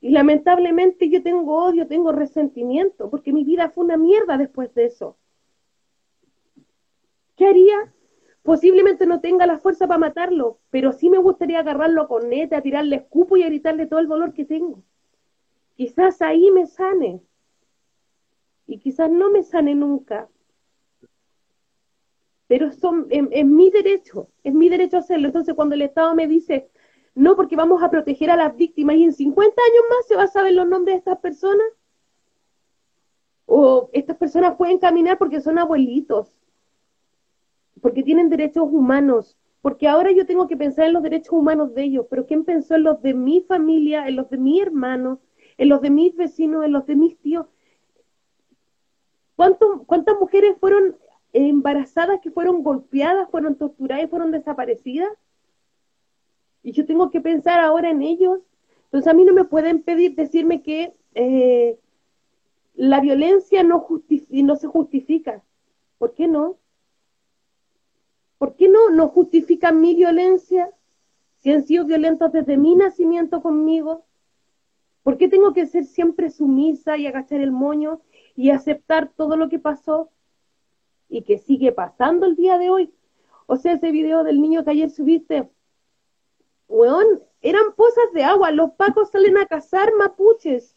y 0.00 0.10
lamentablemente 0.10 1.08
yo 1.08 1.22
tengo 1.22 1.64
odio, 1.64 1.86
tengo 1.86 2.12
resentimiento, 2.12 3.08
porque 3.08 3.32
mi 3.32 3.44
vida 3.44 3.70
fue 3.70 3.84
una 3.84 3.96
mierda 3.96 4.36
después 4.36 4.74
de 4.74 4.86
eso. 4.86 5.16
¿Qué 7.36 7.46
haría? 7.46 7.92
Posiblemente 8.42 9.06
no 9.06 9.20
tenga 9.20 9.46
la 9.46 9.56
fuerza 9.56 9.86
para 9.86 9.98
matarlo, 9.98 10.58
pero 10.68 10.92
sí 10.92 11.08
me 11.08 11.16
gustaría 11.16 11.60
agarrarlo 11.60 12.06
con 12.08 12.28
neta, 12.28 12.60
tirarle 12.60 12.96
escupo 12.96 13.38
y 13.38 13.42
gritarle 13.42 13.86
todo 13.86 14.00
el 14.00 14.08
dolor 14.08 14.34
que 14.34 14.44
tengo. 14.44 14.82
Quizás 15.76 16.20
ahí 16.20 16.50
me 16.50 16.66
sane. 16.66 17.22
Y 18.66 18.78
quizás 18.78 19.10
no 19.10 19.30
me 19.30 19.42
sane 19.42 19.74
nunca. 19.74 20.28
Pero 22.46 22.72
son, 22.72 23.06
es, 23.10 23.46
mi 23.46 23.70
derecho, 23.70 24.28
es 24.42 24.52
mi 24.52 24.68
derecho 24.68 24.98
hacerlo. 24.98 25.26
Entonces 25.26 25.54
cuando 25.54 25.74
el 25.74 25.82
Estado 25.82 26.14
me 26.14 26.26
dice, 26.26 26.68
no, 27.14 27.36
porque 27.36 27.56
vamos 27.56 27.82
a 27.82 27.90
proteger 27.90 28.30
a 28.30 28.36
las 28.36 28.56
víctimas 28.56 28.96
y 28.96 29.04
en 29.04 29.12
50 29.12 29.44
años 29.44 29.84
más 29.90 30.06
se 30.06 30.16
va 30.16 30.24
a 30.24 30.28
saber 30.28 30.52
los 30.52 30.68
nombres 30.68 30.94
de 30.94 30.98
estas 30.98 31.18
personas, 31.18 31.66
o 33.46 33.90
estas 33.92 34.16
personas 34.16 34.56
pueden 34.56 34.78
caminar 34.78 35.18
porque 35.18 35.40
son 35.40 35.58
abuelitos, 35.58 36.32
porque 37.80 38.02
tienen 38.02 38.30
derechos 38.30 38.64
humanos, 38.70 39.36
porque 39.60 39.86
ahora 39.86 40.12
yo 40.12 40.26
tengo 40.26 40.48
que 40.48 40.56
pensar 40.56 40.86
en 40.86 40.94
los 40.94 41.02
derechos 41.02 41.32
humanos 41.32 41.74
de 41.74 41.84
ellos, 41.84 42.06
pero 42.08 42.26
¿quién 42.26 42.44
pensó 42.44 42.74
en 42.74 42.84
los 42.84 43.02
de 43.02 43.14
mi 43.14 43.42
familia, 43.42 44.08
en 44.08 44.16
los 44.16 44.30
de 44.30 44.38
mi 44.38 44.60
hermano, 44.60 45.20
en 45.56 45.68
los 45.68 45.80
de 45.80 45.90
mis 45.90 46.14
vecinos, 46.16 46.64
en 46.64 46.72
los 46.72 46.86
de 46.86 46.96
mis 46.96 47.18
tíos. 47.18 47.46
¿Cuántas 49.36 50.18
mujeres 50.20 50.56
fueron 50.58 50.96
embarazadas 51.34 52.20
que 52.20 52.30
fueron 52.30 52.62
golpeadas, 52.62 53.28
fueron 53.30 53.56
torturadas 53.56 54.04
y 54.04 54.08
fueron 54.08 54.30
desaparecidas? 54.30 55.10
Y 56.62 56.72
yo 56.72 56.86
tengo 56.86 57.10
que 57.10 57.20
pensar 57.20 57.60
ahora 57.60 57.90
en 57.90 58.02
ellos. 58.02 58.40
Entonces 58.84 59.10
a 59.10 59.14
mí 59.14 59.24
no 59.24 59.34
me 59.34 59.44
pueden 59.44 59.82
pedir 59.82 60.14
decirme 60.14 60.62
que 60.62 60.94
eh, 61.14 61.78
la 62.74 63.00
violencia 63.00 63.62
no, 63.62 63.86
no 64.30 64.56
se 64.56 64.66
justifica. 64.68 65.42
¿Por 65.98 66.14
qué 66.14 66.28
no? 66.28 66.58
¿Por 68.38 68.54
qué 68.56 68.68
no, 68.68 68.90
no 68.90 69.08
justifican 69.08 69.80
mi 69.80 69.94
violencia 69.94 70.70
si 71.38 71.52
han 71.52 71.64
sido 71.64 71.84
violentos 71.84 72.30
desde 72.32 72.56
mi 72.56 72.76
nacimiento 72.76 73.42
conmigo? 73.42 74.04
¿Por 75.02 75.18
qué 75.18 75.28
tengo 75.28 75.52
que 75.52 75.66
ser 75.66 75.84
siempre 75.84 76.30
sumisa 76.30 76.96
y 76.96 77.06
agachar 77.06 77.40
el 77.40 77.52
moño 77.52 78.00
y 78.36 78.50
aceptar 78.50 79.10
todo 79.14 79.36
lo 79.36 79.48
que 79.48 79.58
pasó 79.58 80.10
y 81.16 81.22
que 81.22 81.38
sigue 81.38 81.72
pasando 81.72 82.26
el 82.26 82.36
día 82.36 82.58
de 82.58 82.70
hoy? 82.70 82.94
O 83.46 83.56
sea, 83.56 83.72
ese 83.72 83.90
video 83.90 84.24
del 84.24 84.40
niño 84.40 84.64
que 84.64 84.70
ayer 84.70 84.90
subiste, 84.90 85.48
weón, 86.68 87.22
eran 87.40 87.74
pozas 87.76 88.12
de 88.14 88.24
agua, 88.24 88.50
los 88.50 88.72
pacos 88.72 89.10
salen 89.10 89.36
a 89.36 89.46
cazar 89.46 89.92
mapuches. 89.94 90.76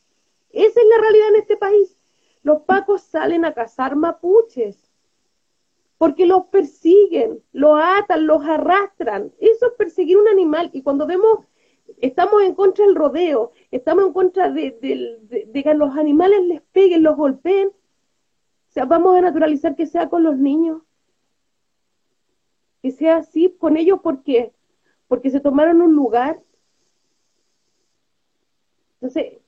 Esa 0.52 0.80
es 0.80 0.88
la 0.88 1.02
realidad 1.02 1.30
en 1.30 1.36
este 1.38 1.58
país. 1.58 1.98
Los 2.44 2.62
pacos 2.62 3.02
salen 3.02 3.46
a 3.46 3.54
cazar 3.54 3.96
mapuches 3.96 4.88
porque 5.98 6.26
los 6.26 6.46
persiguen, 6.46 7.42
los 7.52 7.80
atan, 7.82 8.28
los 8.28 8.44
arrastran. 8.46 9.34
Eso 9.40 9.68
es 9.68 9.74
perseguir 9.78 10.18
un 10.18 10.28
animal. 10.28 10.70
Y 10.74 10.84
cuando 10.84 11.08
vemos, 11.08 11.40
estamos 12.00 12.44
en 12.44 12.54
contra 12.54 12.86
del 12.86 12.96
rodeo, 12.96 13.52
estamos 13.72 14.06
en 14.06 14.14
contra 14.14 14.52
de, 14.52 14.78
que 15.54 15.74
los 15.74 15.98
animales 15.98 16.44
les 16.46 16.62
peguen, 16.62 17.04
los 17.04 17.18
golpeen, 17.18 17.72
vamos 18.86 19.18
a 19.18 19.22
naturalizar 19.22 19.76
que 19.76 19.86
sea 19.86 20.10
con 20.10 20.24
los 20.24 20.38
niños. 20.38 20.82
Que 22.82 22.92
sea 22.92 23.18
así 23.18 23.56
con 23.58 23.78
ellos, 23.78 24.00
¿por 24.02 24.24
qué? 24.24 24.54
Porque 25.08 25.30
se 25.30 25.40
tomaron 25.40 25.82
un 25.82 25.96
lugar. 25.96 26.42
Entonces, 28.96 29.40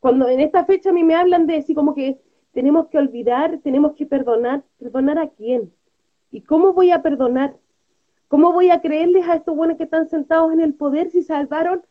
cuando 0.00 0.28
en 0.28 0.40
esta 0.40 0.64
fecha 0.64 0.90
a 0.90 0.92
mí 0.92 1.02
me 1.02 1.14
hablan 1.14 1.46
de 1.46 1.54
decir 1.54 1.74
como 1.74 1.94
que 1.94 2.20
tenemos 2.52 2.88
que 2.88 2.98
olvidar, 2.98 3.58
tenemos 3.62 3.94
que 3.94 4.06
perdonar, 4.06 4.62
¿perdonar 4.78 5.18
a 5.18 5.28
quién? 5.28 5.72
¿Y 6.30 6.42
cómo 6.42 6.72
voy 6.72 6.90
a 6.90 7.02
perdonar? 7.02 7.56
¿Cómo 8.28 8.52
voy 8.52 8.70
a 8.70 8.80
creerles 8.80 9.28
a 9.28 9.34
estos 9.34 9.56
buenos 9.56 9.76
que 9.76 9.84
están 9.84 10.08
sentados 10.08 10.52
en 10.52 10.60
el 10.60 10.74
poder 10.74 11.10
si 11.10 11.22
salvaron, 11.22 11.82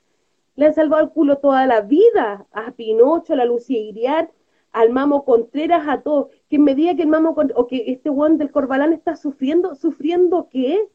le 0.56 0.67
han 0.67 0.73
salvado 0.73 1.03
el 1.03 1.10
culo 1.10 1.38
toda 1.38 1.65
la 1.65 1.82
vida 1.82 2.45
a 2.51 2.71
Pinocho, 2.71 3.34
a 3.34 3.36
la 3.36 3.45
Lucía 3.45 3.79
Iriar, 3.79 4.32
al 4.71 4.89
Mamo 4.89 5.25
Contreras, 5.25 5.88
a 5.88 6.01
todos? 6.01 6.27
Que 6.54 6.60
me 6.60 6.76
diga 6.76 6.96
que 6.96 7.02
el 7.02 7.08
Mamo 7.08 7.36
o 7.56 7.66
que 7.66 7.86
este 7.88 8.12
Juan 8.12 8.38
del 8.38 8.52
Corbalán 8.52 8.94
está 8.94 9.16
sufriendo, 9.16 9.74
¿sufriendo 9.74 10.50
qué? 10.52 10.88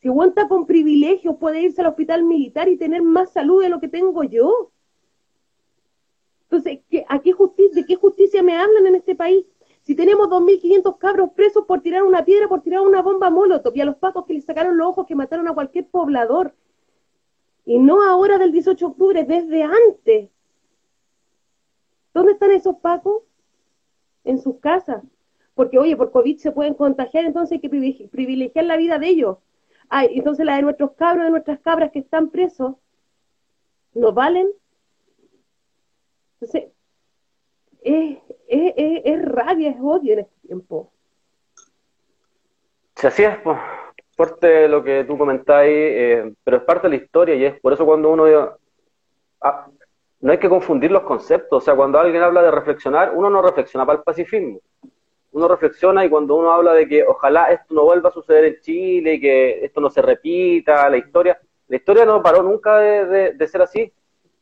Si 0.00 0.08
está 0.26 0.48
con 0.48 0.66
privilegios, 0.66 1.36
puede 1.36 1.62
irse 1.62 1.82
al 1.82 1.86
hospital 1.86 2.24
militar 2.24 2.68
y 2.68 2.76
tener 2.76 3.00
más 3.02 3.30
salud 3.30 3.62
de 3.62 3.68
lo 3.68 3.78
que 3.78 3.86
tengo 3.86 4.24
yo. 4.24 4.72
Entonces, 6.50 6.80
¿a 7.08 7.20
qué 7.20 7.30
justicia, 7.30 7.80
¿de 7.80 7.86
qué 7.86 7.94
justicia 7.94 8.42
me 8.42 8.56
hablan 8.56 8.88
en 8.88 8.96
este 8.96 9.14
país? 9.14 9.46
Si 9.82 9.94
tenemos 9.94 10.26
2.500 10.26 10.98
cabros 10.98 11.30
presos 11.36 11.64
por 11.64 11.80
tirar 11.80 12.02
una 12.02 12.24
piedra, 12.24 12.48
por 12.48 12.60
tirar 12.60 12.80
una 12.80 13.02
bomba 13.02 13.30
molotov, 13.30 13.76
y 13.76 13.82
a 13.82 13.84
los 13.84 13.98
pacos 13.98 14.26
que 14.26 14.34
le 14.34 14.40
sacaron 14.40 14.76
los 14.76 14.88
ojos, 14.88 15.06
que 15.06 15.14
mataron 15.14 15.46
a 15.46 15.54
cualquier 15.54 15.86
poblador. 15.86 16.56
Y 17.64 17.78
no 17.78 18.02
ahora 18.02 18.36
del 18.38 18.50
18 18.50 18.84
de 18.84 18.90
octubre, 18.90 19.24
desde 19.24 19.62
antes. 19.62 20.28
¿Dónde 22.12 22.32
están 22.32 22.50
esos 22.50 22.74
pacos? 22.78 23.22
En 24.24 24.40
sus 24.40 24.58
casas. 24.60 25.02
Porque, 25.54 25.78
oye, 25.78 25.96
por 25.96 26.10
COVID 26.10 26.38
se 26.38 26.52
pueden 26.52 26.74
contagiar, 26.74 27.24
entonces 27.24 27.52
hay 27.52 27.60
que 27.60 28.08
privilegiar 28.08 28.64
la 28.64 28.76
vida 28.76 28.98
de 28.98 29.08
ellos. 29.08 29.38
Ay, 29.88 30.08
entonces 30.14 30.46
la 30.46 30.56
de 30.56 30.62
nuestros 30.62 30.92
cabros, 30.92 31.24
de 31.24 31.30
nuestras 31.30 31.60
cabras 31.60 31.92
que 31.92 31.98
están 31.98 32.30
presos, 32.30 32.76
¿no 33.94 34.12
valen? 34.12 34.48
Entonces, 36.40 36.72
es, 37.82 38.18
es, 38.48 39.22
rabia, 39.22 39.70
es 39.70 39.76
odio 39.80 40.14
en 40.14 40.18
este 40.20 40.46
tiempo. 40.46 40.90
Sí, 42.96 43.06
así 43.06 43.22
es, 43.24 43.36
pues. 43.38 43.58
Fuerte 44.16 44.68
lo 44.68 44.84
que 44.84 45.04
tú 45.04 45.16
comentáis, 45.16 45.70
eh, 45.72 46.34
pero 46.44 46.58
es 46.58 46.62
parte 46.64 46.88
de 46.88 46.96
la 46.96 47.02
historia 47.02 47.34
y 47.34 47.44
es 47.44 47.60
por 47.60 47.72
eso 47.72 47.84
cuando 47.84 48.10
uno... 48.10 48.24
Ah, 49.40 49.68
no 50.22 50.30
hay 50.30 50.38
que 50.38 50.48
confundir 50.48 50.92
los 50.92 51.02
conceptos, 51.02 51.62
o 51.62 51.64
sea, 51.64 51.74
cuando 51.74 51.98
alguien 51.98 52.22
habla 52.22 52.42
de 52.42 52.52
reflexionar, 52.52 53.12
uno 53.12 53.28
no 53.28 53.42
reflexiona 53.42 53.84
para 53.84 53.98
el 53.98 54.04
pacifismo. 54.04 54.60
Uno 55.32 55.48
reflexiona 55.48 56.04
y 56.04 56.10
cuando 56.10 56.36
uno 56.36 56.52
habla 56.52 56.74
de 56.74 56.86
que 56.86 57.02
ojalá 57.02 57.46
esto 57.46 57.74
no 57.74 57.82
vuelva 57.82 58.10
a 58.10 58.12
suceder 58.12 58.44
en 58.44 58.60
Chile, 58.60 59.20
que 59.20 59.64
esto 59.64 59.80
no 59.80 59.90
se 59.90 60.00
repita, 60.00 60.88
la 60.88 60.96
historia, 60.96 61.40
la 61.66 61.76
historia 61.76 62.04
no 62.04 62.22
paró 62.22 62.42
nunca 62.44 62.78
de, 62.78 63.48
ser 63.48 63.62
así. 63.62 63.92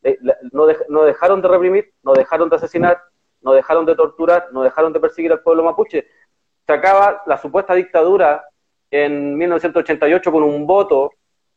Eh, 0.03 0.19
no, 0.51 0.67
no 0.87 1.03
dejaron 1.03 1.41
de 1.41 1.47
reprimir, 1.47 1.91
no 2.03 2.13
dejaron 2.13 2.47
de 2.49 2.57
asesinar, 2.57 3.01
no 3.41 3.53
dejaron 3.53 3.85
de 3.85 3.95
torturar, 3.95 4.49
no 4.51 4.61
dejaron 4.61 4.93
de 4.93 4.99
perseguir 4.99 5.31
al 5.31 5.41
pueblo 5.41 5.63
mapuche. 5.63 6.07
Se 6.67 6.73
acaba 6.73 7.23
la 7.25 7.39
supuesta 7.39 7.73
dictadura 7.73 8.45
en 8.91 9.35
1988 9.35 10.31
con 10.31 10.43
un 10.43 10.67
voto, 10.67 11.09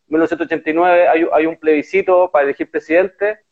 en 0.08 0.14
1989 0.14 1.08
hay, 1.08 1.26
hay 1.30 1.46
un 1.46 1.56
plebiscito 1.58 2.30
para 2.30 2.44
elegir 2.44 2.70
presidente, 2.70 3.43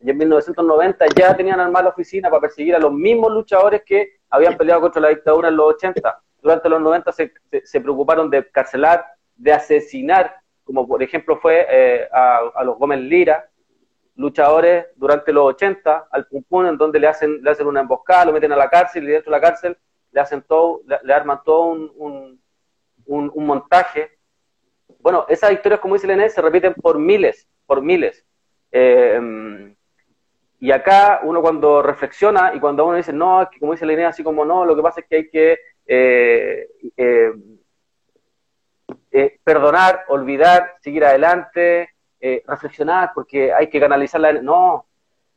y 0.00 0.10
en 0.10 0.18
1990 0.18 1.06
ya 1.16 1.36
tenían 1.36 1.58
armada 1.58 1.84
la 1.84 1.90
oficina 1.90 2.28
para 2.28 2.42
perseguir 2.42 2.74
a 2.74 2.78
los 2.78 2.92
mismos 2.92 3.32
luchadores 3.32 3.82
que 3.84 4.18
habían 4.28 4.56
peleado 4.56 4.82
contra 4.82 5.00
la 5.00 5.08
dictadura 5.08 5.48
en 5.48 5.56
los 5.56 5.74
80. 5.74 6.22
Durante 6.42 6.68
los 6.68 6.80
90 6.80 7.12
se, 7.12 7.32
se, 7.64 7.80
preocuparon 7.80 8.30
de 8.30 8.48
carcelar, 8.50 9.06
de 9.34 9.52
asesinar, 9.52 10.36
como 10.64 10.86
por 10.86 11.02
ejemplo 11.02 11.38
fue 11.38 11.66
eh, 11.68 12.08
a, 12.12 12.40
a, 12.54 12.64
los 12.64 12.78
Gómez 12.78 13.00
Lira, 13.00 13.48
luchadores 14.16 14.86
durante 14.96 15.32
los 15.32 15.44
80 15.44 16.08
al 16.10 16.26
Pum 16.26 16.66
en 16.66 16.76
donde 16.76 17.00
le 17.00 17.08
hacen, 17.08 17.42
le 17.42 17.50
hacen 17.50 17.66
una 17.66 17.80
emboscada, 17.80 18.26
lo 18.26 18.32
meten 18.32 18.52
a 18.52 18.56
la 18.56 18.68
cárcel 18.68 19.04
y 19.04 19.12
dentro 19.12 19.32
de 19.32 19.38
la 19.38 19.46
cárcel 19.46 19.76
le 20.12 20.20
hacen 20.20 20.42
todo, 20.42 20.82
le, 21.02 21.12
arman 21.12 21.40
todo 21.44 21.66
un, 21.66 22.40
un, 23.06 23.30
un, 23.34 23.46
montaje. 23.46 24.18
Bueno, 25.00 25.26
esas 25.28 25.52
historias, 25.52 25.80
como 25.80 25.94
dice 25.94 26.06
Lené, 26.06 26.30
se 26.30 26.40
repiten 26.40 26.74
por 26.74 26.98
miles, 26.98 27.46
por 27.66 27.82
miles. 27.82 28.24
Eh, 28.72 29.74
y 30.58 30.70
acá 30.70 31.20
uno 31.22 31.42
cuando 31.42 31.82
reflexiona 31.82 32.52
y 32.54 32.60
cuando 32.60 32.86
uno 32.86 32.96
dice, 32.96 33.12
no, 33.12 33.48
como 33.60 33.72
dice 33.72 33.86
Lené, 33.86 34.06
así 34.06 34.22
como 34.22 34.44
no, 34.44 34.64
lo 34.64 34.74
que 34.74 34.82
pasa 34.82 35.00
es 35.00 35.06
que 35.06 35.16
hay 35.16 35.28
que 35.28 35.58
eh, 35.86 36.68
eh, 39.10 39.38
perdonar, 39.42 40.04
olvidar, 40.08 40.76
seguir 40.80 41.04
adelante, 41.04 41.90
eh, 42.20 42.42
reflexionar, 42.46 43.12
porque 43.14 43.52
hay 43.52 43.68
que 43.68 43.80
canalizar 43.80 44.20
la... 44.20 44.32
No, 44.32 44.86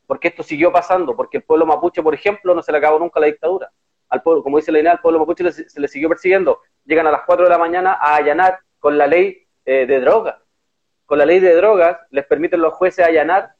porque 0.08 0.29
esto 0.29 0.43
siguió 0.43 0.71
pasando, 0.71 1.15
porque 1.15 1.38
el 1.38 1.43
pueblo 1.43 1.65
mapuche, 1.65 2.01
por 2.01 2.13
ejemplo, 2.13 2.55
no 2.55 2.63
se 2.63 2.71
le 2.71 2.79
acabó 2.79 2.97
nunca 2.99 3.19
la 3.19 3.27
dictadura. 3.27 3.71
Al 4.10 4.23
pueblo, 4.23 4.41
como 4.41 4.58
dice 4.58 4.71
la 4.71 4.79
idea, 4.79 4.93
al 4.93 5.01
pueblo 5.01 5.19
mapuche 5.19 5.51
se 5.51 5.79
le 5.79 5.88
siguió 5.88 6.10
persiguiendo. 6.10 6.62
Llegan 6.86 7.08
a 7.08 7.12
las 7.12 7.21
4 7.25 7.45
de 7.45 7.49
la 7.51 7.58
mañana 7.58 7.93
a 7.93 8.15
allanar 8.15 8.60
con 8.79 8.97
la 8.97 9.08
ley 9.08 9.45
eh, 9.65 9.86
de 9.86 9.99
drogas. 9.99 10.36
Con 11.05 11.19
la 11.19 11.25
ley 11.25 11.39
de 11.39 11.53
drogas 11.53 11.97
les 12.10 12.25
permiten 12.25 12.62
los 12.62 12.73
jueces 12.73 13.05
allanar 13.05 13.53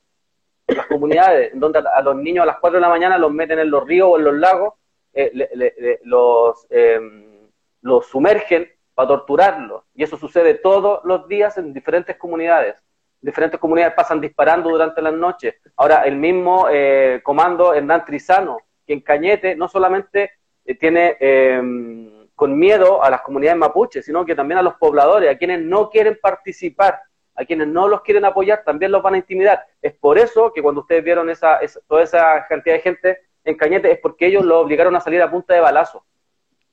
las 0.76 0.88
comunidades, 0.88 1.54
en 1.54 1.60
donde 1.60 1.80
a 1.80 2.02
los 2.02 2.16
niños 2.16 2.44
a 2.44 2.48
las 2.48 2.60
4 2.60 2.78
de 2.78 2.82
la 2.82 2.90
mañana 2.90 3.18
los 3.18 3.32
meten 3.32 3.60
en 3.60 3.72
los 3.72 3.86
ríos 3.86 4.10
o 4.12 4.18
en 4.18 4.24
los 4.24 4.36
lagos, 4.36 4.74
eh, 5.14 6.00
los, 6.04 6.68
em, 6.70 7.50
los 7.82 8.06
sumergen 8.08 8.70
para 8.94 9.10
torturarlos. 9.10 9.84
Y 9.94 10.04
eso 10.04 10.18
sucede 10.18 10.56
todos 10.56 11.02
los 11.04 11.28
días 11.28 11.58
en 11.58 11.74
diferentes 11.74 12.18
comunidades 12.18 12.76
diferentes 13.22 13.60
comunidades 13.60 13.94
pasan 13.96 14.22
disparando 14.22 14.70
durante 14.70 15.02
las 15.02 15.14
noches. 15.14 15.56
Ahora, 15.76 16.04
el 16.04 16.16
mismo 16.16 16.68
eh, 16.72 17.22
comando 17.24 17.74
Hernán 17.74 18.06
Trizano, 18.06 18.58
que 18.86 18.94
en 18.94 19.02
Cañete 19.02 19.56
no 19.56 19.68
solamente 19.68 20.32
eh, 20.66 20.76
tiene 20.76 21.18
em, 21.20 22.28
con 22.36 22.58
miedo 22.58 23.04
a 23.04 23.10
las 23.10 23.22
comunidades 23.22 23.60
mapuches, 23.60 24.06
sino 24.06 24.26
que 24.26 24.36
también 24.36 24.60
a 24.60 24.64
los 24.64 24.76
pobladores, 24.76 25.30
a 25.30 25.38
quienes 25.38 25.62
no 25.62 25.90
quieren 25.90 26.18
participar, 26.22 27.02
a 27.40 27.46
quienes 27.46 27.68
no 27.68 27.88
los 27.88 28.02
quieren 28.02 28.26
apoyar, 28.26 28.64
también 28.64 28.92
los 28.92 29.02
van 29.02 29.14
a 29.14 29.18
intimidar. 29.18 29.66
Es 29.82 29.94
por 29.94 30.18
eso 30.18 30.52
que 30.54 30.62
cuando 30.62 30.82
ustedes 30.82 31.04
vieron 31.04 31.30
esa, 31.30 31.60
toda 31.88 32.04
esa 32.04 32.46
cantidad 32.48 32.76
de 32.76 32.82
gente 32.82 33.20
en 33.44 33.56
Cañete, 33.56 33.92
es 33.92 34.00
porque 34.00 34.28
ellos 34.28 34.44
lo 34.44 34.60
obligaron 34.60 34.96
a 34.96 35.00
salir 35.00 35.22
a 35.22 35.32
punta 35.32 35.54
de 35.54 35.62
balazo. 35.62 36.06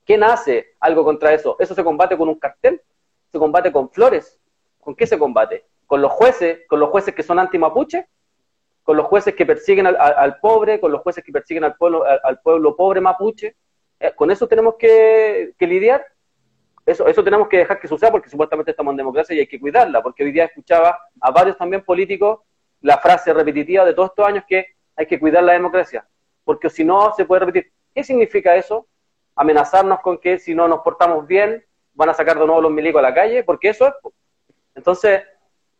¿Quién 0.05 0.23
hace 0.23 0.75
algo 0.79 1.03
contra 1.03 1.33
eso? 1.33 1.55
¿Eso 1.59 1.73
se 1.73 1.83
combate 1.83 2.17
con 2.17 2.29
un 2.29 2.39
cartel? 2.39 2.81
¿Se 3.31 3.39
combate 3.39 3.71
con 3.71 3.89
flores? 3.89 4.39
¿Con 4.79 4.95
qué 4.95 5.07
se 5.07 5.17
combate? 5.17 5.65
con 5.87 6.01
los 6.01 6.11
jueces, 6.11 6.59
con 6.67 6.79
los 6.79 6.89
jueces 6.89 7.15
que 7.15 7.23
son 7.23 7.39
anti-mapuche, 7.39 8.07
con 8.83 8.95
los 8.95 9.07
jueces 9.07 9.33
que 9.33 9.45
persiguen 9.45 9.87
al, 9.87 10.39
pobre, 10.39 10.79
con 10.79 10.91
los 10.91 11.01
jueces 11.01 11.23
que 11.23 11.31
persiguen 11.31 11.63
al 11.63 11.75
pueblo, 11.75 12.03
al, 12.05 12.39
pueblo 12.41 12.75
pobre 12.75 13.01
mapuche. 13.01 13.55
Eh, 13.99 14.11
con 14.15 14.29
eso 14.29 14.47
tenemos 14.47 14.75
que, 14.75 15.55
lidiar. 15.59 16.05
Eso, 16.87 17.05
eso 17.05 17.21
tenemos 17.21 17.49
que 17.49 17.57
dejar 17.57 17.81
que 17.81 17.87
suceda 17.89 18.09
porque 18.11 18.29
supuestamente 18.29 18.71
estamos 18.71 18.93
en 18.93 18.97
democracia 18.97 19.35
y 19.35 19.39
hay 19.39 19.47
que 19.47 19.59
cuidarla, 19.59 20.01
porque 20.01 20.23
hoy 20.23 20.31
día 20.31 20.45
escuchaba 20.45 20.97
a 21.19 21.31
varios 21.31 21.57
también 21.57 21.83
políticos 21.83 22.39
la 22.79 22.97
frase 22.97 23.33
repetitiva 23.33 23.83
de 23.83 23.93
todos 23.93 24.11
estos 24.11 24.25
años 24.25 24.45
que 24.47 24.67
hay 24.95 25.05
que 25.05 25.19
cuidar 25.19 25.43
la 25.43 25.51
democracia, 25.51 26.07
porque 26.45 26.69
si 26.69 26.85
no 26.85 27.13
se 27.13 27.25
puede 27.25 27.41
repetir. 27.41 27.73
¿Qué 27.93 28.05
significa 28.05 28.55
eso? 28.55 28.87
Amenazarnos 29.35 29.99
con 29.99 30.17
que 30.17 30.39
si 30.39 30.55
no 30.55 30.65
nos 30.69 30.79
portamos 30.79 31.27
bien 31.27 31.61
van 31.93 32.07
a 32.07 32.13
sacar 32.13 32.39
de 32.39 32.45
nuevo 32.45 32.61
los 32.61 32.71
milicos 32.71 32.99
a 32.99 33.01
la 33.01 33.13
calle, 33.13 33.43
porque 33.43 33.67
eso 33.67 33.87
es. 33.87 33.93
Entonces, 34.73 35.23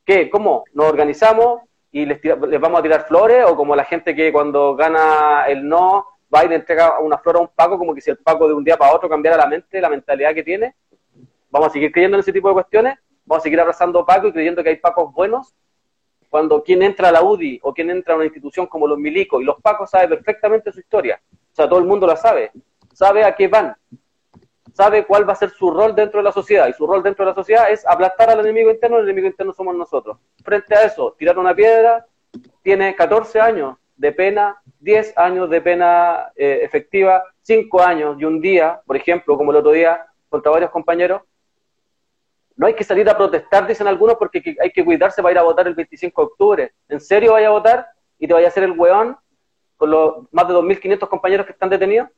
¿qué? 0.04 0.30
¿Cómo? 0.30 0.66
¿Nos 0.74 0.88
organizamos 0.88 1.62
y 1.90 2.06
les, 2.06 2.22
les 2.22 2.60
vamos 2.60 2.82
a 2.82 2.84
tirar 2.84 3.08
flores? 3.08 3.46
¿O 3.46 3.56
como 3.56 3.78
la 3.78 3.86
gente 3.86 4.14
que 4.14 4.34
cuando 4.34 4.76
gana 4.76 5.46
el 5.48 5.70
no 5.70 6.06
va 6.36 6.44
y 6.44 6.50
le 6.50 6.56
entrega 6.56 7.00
una 7.00 7.18
flor 7.18 7.38
a 7.38 7.40
un 7.40 7.48
Paco, 7.48 7.78
como 7.78 7.96
que 7.96 8.02
si 8.02 8.10
el 8.10 8.18
Paco 8.18 8.46
de 8.46 8.54
un 8.54 8.66
día 8.66 8.76
para 8.76 8.94
otro 8.94 9.08
cambiara 9.08 9.38
la 9.38 9.48
mente, 9.48 9.80
la 9.80 9.90
mentalidad 9.90 10.34
que 10.34 10.44
tiene? 10.44 10.76
¿Vamos 11.58 11.72
a 11.72 11.74
seguir 11.74 11.92
creyendo 11.92 12.18
en 12.18 12.20
ese 12.20 12.32
tipo 12.32 12.50
de 12.50 12.54
cuestiones? 12.54 13.00
¿Vamos 13.26 13.42
a 13.42 13.44
seguir 13.44 13.60
abrazando 13.60 14.00
a 14.00 14.06
Paco 14.06 14.28
y 14.28 14.32
creyendo 14.32 14.62
que 14.62 14.70
hay 14.70 14.76
Pacos 14.76 15.12
buenos? 15.12 15.56
Cuando 16.30 16.62
quien 16.62 16.84
entra 16.84 17.10
a 17.10 17.12
la 17.12 17.24
UDI 17.24 17.60
o 17.64 17.74
quien 17.74 17.90
entra 17.90 18.14
a 18.14 18.18
una 18.18 18.26
institución 18.26 18.68
como 18.68 18.86
los 18.86 19.00
milicos 19.00 19.42
y 19.42 19.44
los 19.44 19.60
Pacos 19.60 19.90
sabe 19.90 20.08
perfectamente 20.08 20.72
su 20.72 20.80
historia, 20.80 21.20
o 21.34 21.56
sea, 21.56 21.68
todo 21.68 21.80
el 21.80 21.86
mundo 21.86 22.06
la 22.06 22.16
sabe, 22.16 22.52
sabe 22.94 23.24
a 23.24 23.36
qué 23.36 23.48
van, 23.48 23.76
sabe 24.72 25.04
cuál 25.08 25.28
va 25.28 25.34
a 25.34 25.36
ser 25.36 25.50
su 25.50 25.72
rol 25.72 25.96
dentro 25.96 26.20
de 26.20 26.26
la 26.26 26.32
sociedad, 26.32 26.68
y 26.68 26.74
su 26.74 26.86
rol 26.86 27.02
dentro 27.02 27.26
de 27.26 27.32
la 27.32 27.36
sociedad 27.36 27.72
es 27.72 27.88
aplastar 27.88 28.30
al 28.30 28.42
enemigo 28.42 28.70
interno, 28.70 29.00
el 29.00 29.06
enemigo 29.06 29.26
interno 29.26 29.52
somos 29.52 29.76
nosotros. 29.76 30.20
Frente 30.44 30.76
a 30.76 30.84
eso, 30.84 31.16
tirar 31.18 31.40
una 31.40 31.56
piedra, 31.56 32.06
tiene 32.62 32.94
14 32.94 33.40
años 33.40 33.78
de 33.96 34.12
pena, 34.12 34.62
10 34.82 35.18
años 35.18 35.50
de 35.50 35.60
pena 35.62 36.32
eh, 36.36 36.60
efectiva, 36.62 37.24
5 37.42 37.82
años 37.82 38.16
y 38.20 38.26
un 38.26 38.42
día, 38.42 38.80
por 38.86 38.96
ejemplo, 38.96 39.36
como 39.36 39.50
el 39.50 39.58
otro 39.58 39.72
día, 39.72 40.06
contra 40.30 40.52
varios 40.52 40.70
compañeros, 40.70 41.24
no 42.58 42.66
hay 42.66 42.74
que 42.74 42.84
salir 42.84 43.08
a 43.08 43.16
protestar, 43.16 43.68
dicen 43.68 43.88
algunos, 43.88 44.16
porque 44.16 44.56
hay 44.62 44.72
que 44.72 44.84
cuidarse 44.84 45.22
para 45.22 45.32
ir 45.32 45.38
a 45.38 45.44
votar 45.44 45.68
el 45.68 45.76
25 45.76 46.22
de 46.22 46.26
octubre. 46.26 46.74
¿En 46.90 47.00
serio 47.00 47.34
vaya 47.34 47.48
a 47.48 47.52
votar 47.52 47.88
y 48.18 48.28
te 48.28 48.34
vaya 48.34 48.48
a 48.48 48.50
hacer 48.50 48.64
el 48.64 48.72
weón 48.72 49.16
con 49.78 49.92
los 49.92 50.16
más 50.32 50.48
de 50.48 50.56
2.500 50.56 51.08
compañeros 51.08 51.46
que 51.46 51.52
están 51.52 51.70
detenidos? 51.70 52.10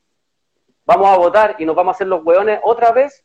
Vamos 0.86 1.08
a 1.08 1.18
votar 1.18 1.56
y 1.58 1.66
nos 1.66 1.76
vamos 1.76 1.92
a 1.92 1.96
hacer 1.96 2.06
los 2.06 2.24
weones 2.24 2.58
otra 2.64 2.90
vez 2.90 3.22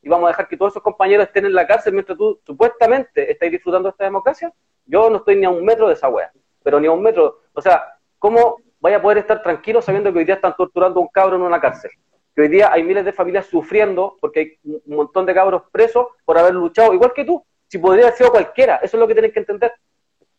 y 0.00 0.08
vamos 0.08 0.26
a 0.26 0.28
dejar 0.28 0.48
que 0.48 0.56
todos 0.56 0.72
esos 0.72 0.82
compañeros 0.82 1.26
estén 1.26 1.44
en 1.44 1.52
la 1.52 1.66
cárcel 1.66 1.92
mientras 1.92 2.16
tú 2.16 2.40
supuestamente 2.46 3.30
estás 3.30 3.50
disfrutando 3.50 3.88
de 3.88 3.90
esta 3.90 4.04
democracia. 4.04 4.50
Yo 4.86 5.10
no 5.10 5.18
estoy 5.18 5.36
ni 5.36 5.44
a 5.44 5.50
un 5.50 5.64
metro 5.64 5.88
de 5.88 5.94
esa 5.94 6.08
wea, 6.08 6.32
pero 6.62 6.80
ni 6.80 6.86
a 6.86 6.92
un 6.92 7.02
metro. 7.02 7.42
O 7.52 7.60
sea, 7.60 7.84
¿cómo 8.18 8.56
vaya 8.80 8.96
a 8.96 9.02
poder 9.02 9.18
estar 9.18 9.42
tranquilo 9.42 9.82
sabiendo 9.82 10.10
que 10.10 10.18
hoy 10.18 10.24
día 10.24 10.36
están 10.36 10.56
torturando 10.56 10.98
a 10.98 11.02
un 11.02 11.08
cabro 11.08 11.36
en 11.36 11.42
una 11.42 11.60
cárcel? 11.60 11.90
Que 12.34 12.42
hoy 12.42 12.48
día 12.48 12.70
hay 12.72 12.82
miles 12.82 13.04
de 13.04 13.12
familias 13.12 13.46
sufriendo 13.46 14.16
porque 14.20 14.40
hay 14.40 14.58
un 14.64 14.96
montón 14.96 15.24
de 15.24 15.34
cabros 15.34 15.62
presos 15.70 16.08
por 16.24 16.36
haber 16.36 16.54
luchado, 16.54 16.92
igual 16.92 17.12
que 17.12 17.24
tú, 17.24 17.44
si 17.68 17.78
podría 17.78 18.06
haber 18.06 18.16
sido 18.16 18.30
cualquiera, 18.30 18.76
eso 18.76 18.96
es 18.96 19.00
lo 19.00 19.06
que 19.06 19.14
tienes 19.14 19.32
que 19.32 19.38
entender. 19.38 19.72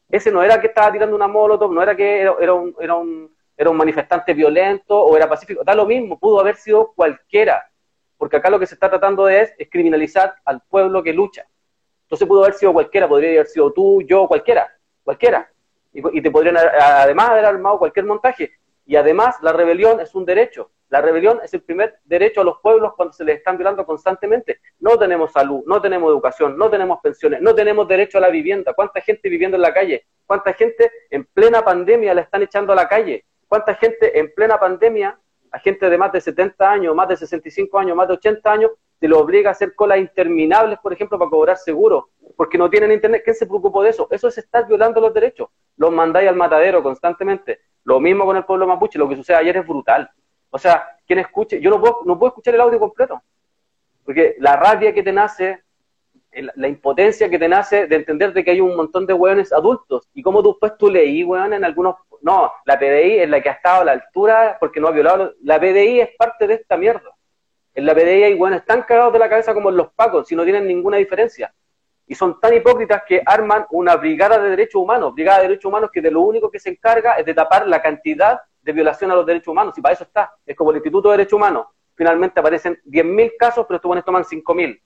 Ese 0.09 0.31
no 0.31 0.43
era 0.43 0.59
que 0.59 0.67
estaba 0.67 0.91
tirando 0.91 1.15
una 1.15 1.27
molotov, 1.27 1.71
no 1.71 1.81
era 1.81 1.95
que 1.95 2.21
era, 2.21 2.53
un, 2.53 2.75
era, 2.79 2.95
un, 2.95 3.35
era 3.57 3.69
un 3.69 3.77
manifestante 3.77 4.33
violento 4.33 4.99
o 4.99 5.15
era 5.15 5.27
pacífico, 5.27 5.63
da 5.63 5.73
lo 5.73 5.85
mismo, 5.85 6.19
pudo 6.19 6.39
haber 6.39 6.57
sido 6.57 6.93
cualquiera, 6.93 7.69
porque 8.17 8.37
acá 8.37 8.49
lo 8.49 8.59
que 8.59 8.67
se 8.67 8.75
está 8.75 8.89
tratando 8.89 9.25
de 9.25 9.41
es, 9.41 9.53
es 9.57 9.69
criminalizar 9.69 10.35
al 10.43 10.61
pueblo 10.69 11.01
que 11.01 11.13
lucha. 11.13 11.45
Entonces 12.03 12.27
pudo 12.27 12.43
haber 12.43 12.53
sido 12.53 12.73
cualquiera, 12.73 13.07
podría 13.07 13.31
haber 13.31 13.47
sido 13.47 13.71
tú, 13.73 14.01
yo, 14.03 14.27
cualquiera, 14.27 14.69
cualquiera. 15.03 15.49
Y, 15.91 16.19
y 16.19 16.21
te 16.21 16.29
podrían 16.29 16.57
además 16.57 17.29
haber 17.29 17.45
armado 17.45 17.79
cualquier 17.79 18.05
montaje. 18.05 18.51
Y 18.85 18.95
además 18.95 19.37
la 19.41 19.53
rebelión 19.53 19.99
es 19.99 20.13
un 20.13 20.23
derecho. 20.23 20.69
La 20.95 21.01
rebelión 21.01 21.41
es 21.43 21.53
el 21.53 21.61
primer 21.61 21.99
derecho 22.05 22.39
a 22.39 22.45
los 22.45 22.61
pueblos 22.61 22.93
cuando 22.95 23.11
se 23.11 23.25
les 23.25 23.39
están 23.39 23.57
violando 23.57 23.85
constantemente. 23.85 24.61
No 24.79 24.97
tenemos 24.97 25.29
salud, 25.33 25.61
no 25.65 25.81
tenemos 25.81 26.09
educación, 26.09 26.57
no 26.57 26.69
tenemos 26.69 26.99
pensiones, 27.03 27.41
no 27.41 27.53
tenemos 27.53 27.85
derecho 27.85 28.17
a 28.17 28.21
la 28.21 28.29
vivienda. 28.29 28.73
¿Cuánta 28.73 29.01
gente 29.01 29.27
viviendo 29.27 29.57
en 29.57 29.63
la 29.63 29.73
calle? 29.73 30.05
¿Cuánta 30.25 30.53
gente 30.53 30.89
en 31.09 31.25
plena 31.25 31.65
pandemia 31.65 32.13
la 32.13 32.21
están 32.21 32.43
echando 32.43 32.71
a 32.71 32.77
la 32.77 32.87
calle? 32.87 33.25
¿Cuánta 33.45 33.75
gente 33.75 34.17
en 34.17 34.33
plena 34.33 34.57
pandemia, 34.57 35.19
a 35.51 35.59
gente 35.59 35.89
de 35.89 35.97
más 35.97 36.13
de 36.13 36.21
70 36.21 36.71
años, 36.71 36.95
más 36.95 37.09
de 37.09 37.17
65 37.17 37.77
años, 37.77 37.97
más 37.97 38.07
de 38.07 38.13
80 38.13 38.49
años, 38.49 38.71
se 38.97 39.09
le 39.09 39.15
obliga 39.15 39.49
a 39.49 39.51
hacer 39.51 39.75
colas 39.75 39.97
interminables, 39.97 40.79
por 40.79 40.93
ejemplo, 40.93 41.19
para 41.19 41.29
cobrar 41.29 41.57
seguro, 41.57 42.11
porque 42.37 42.57
no 42.57 42.69
tienen 42.69 42.93
internet? 42.93 43.21
¿Quién 43.21 43.35
se 43.35 43.47
preocupó 43.47 43.83
de 43.83 43.89
eso? 43.89 44.07
Eso 44.11 44.29
es 44.29 44.37
estar 44.37 44.65
violando 44.65 45.01
los 45.01 45.13
derechos. 45.13 45.49
Los 45.75 45.91
mandáis 45.91 46.29
al 46.29 46.37
matadero 46.37 46.81
constantemente. 46.81 47.59
Lo 47.83 47.99
mismo 47.99 48.25
con 48.25 48.37
el 48.37 48.45
pueblo 48.45 48.65
mapuche, 48.65 48.97
lo 48.97 49.09
que 49.09 49.17
sucede 49.17 49.35
ayer 49.35 49.57
es 49.57 49.67
brutal. 49.67 50.09
O 50.55 50.57
sea, 50.57 50.87
quien 51.05 51.19
escuche, 51.19 51.59
yo 51.59 51.69
no 51.69 51.81
puedo, 51.81 51.99
no 52.05 52.17
puedo 52.17 52.29
escuchar 52.29 52.55
el 52.55 52.61
audio 52.61 52.79
completo, 52.79 53.21
porque 54.05 54.37
la 54.39 54.55
rabia 54.55 54.93
que 54.93 55.03
te 55.03 55.11
nace, 55.11 55.65
la 56.31 56.69
impotencia 56.69 57.29
que 57.29 57.37
te 57.37 57.49
nace 57.49 57.87
de 57.87 57.97
entender 57.97 58.31
de 58.31 58.41
que 58.41 58.51
hay 58.51 58.61
un 58.61 58.73
montón 58.73 59.05
de 59.05 59.11
hueones 59.11 59.51
adultos, 59.51 60.07
y 60.13 60.23
como 60.23 60.41
después 60.41 60.77
tú 60.77 60.89
leí, 60.89 61.25
weón, 61.25 61.51
en 61.51 61.65
algunos, 61.65 61.95
no, 62.21 62.53
la 62.63 62.79
PDI 62.79 63.19
es 63.19 63.29
la 63.29 63.41
que 63.41 63.49
ha 63.49 63.51
estado 63.51 63.81
a 63.81 63.83
la 63.83 63.91
altura 63.91 64.55
porque 64.57 64.79
no 64.79 64.87
ha 64.87 64.91
violado, 64.91 65.33
la 65.41 65.59
PDI 65.59 65.99
es 65.99 66.09
parte 66.17 66.47
de 66.47 66.53
esta 66.53 66.77
mierda. 66.77 67.11
En 67.73 67.85
la 67.85 67.93
PDI 67.93 68.23
hay 68.23 68.33
hueones 68.35 68.63
tan 68.63 68.83
cagados 68.83 69.11
de 69.11 69.19
la 69.19 69.27
cabeza 69.27 69.53
como 69.53 69.69
en 69.71 69.75
los 69.75 69.91
pacos, 69.91 70.25
si 70.25 70.37
no 70.37 70.45
tienen 70.45 70.65
ninguna 70.65 70.95
diferencia. 70.95 71.53
Y 72.07 72.15
son 72.15 72.39
tan 72.39 72.53
hipócritas 72.53 73.03
que 73.05 73.21
arman 73.25 73.65
una 73.71 73.97
brigada 73.97 74.39
de 74.39 74.51
derechos 74.51 74.81
humanos, 74.81 75.13
brigada 75.13 75.39
de 75.39 75.49
derechos 75.49 75.65
humanos 75.65 75.89
que 75.91 75.99
de 75.99 76.11
lo 76.11 76.21
único 76.21 76.49
que 76.49 76.59
se 76.59 76.69
encarga 76.69 77.15
es 77.15 77.25
de 77.25 77.33
tapar 77.33 77.67
la 77.67 77.81
cantidad 77.81 78.39
de 78.65 78.73
violación 78.73 79.11
a 79.11 79.15
los 79.15 79.25
derechos 79.27 79.49
humanos, 79.49 79.77
y 79.77 79.81
para 79.81 79.93
eso 79.93 80.03
está. 80.03 80.33
Es 80.43 80.55
como 80.55 80.71
el 80.71 80.77
Instituto 80.77 81.09
de 81.09 81.17
Derechos 81.17 81.37
Humanos. 81.37 81.67
Finalmente 81.93 82.39
aparecen 82.39 82.81
10.000 82.83 83.33
casos, 83.37 83.65
pero 83.67 83.75
estos 83.75 83.87
buenos 83.87 84.03
toman 84.03 84.23
5.000. 84.23 84.81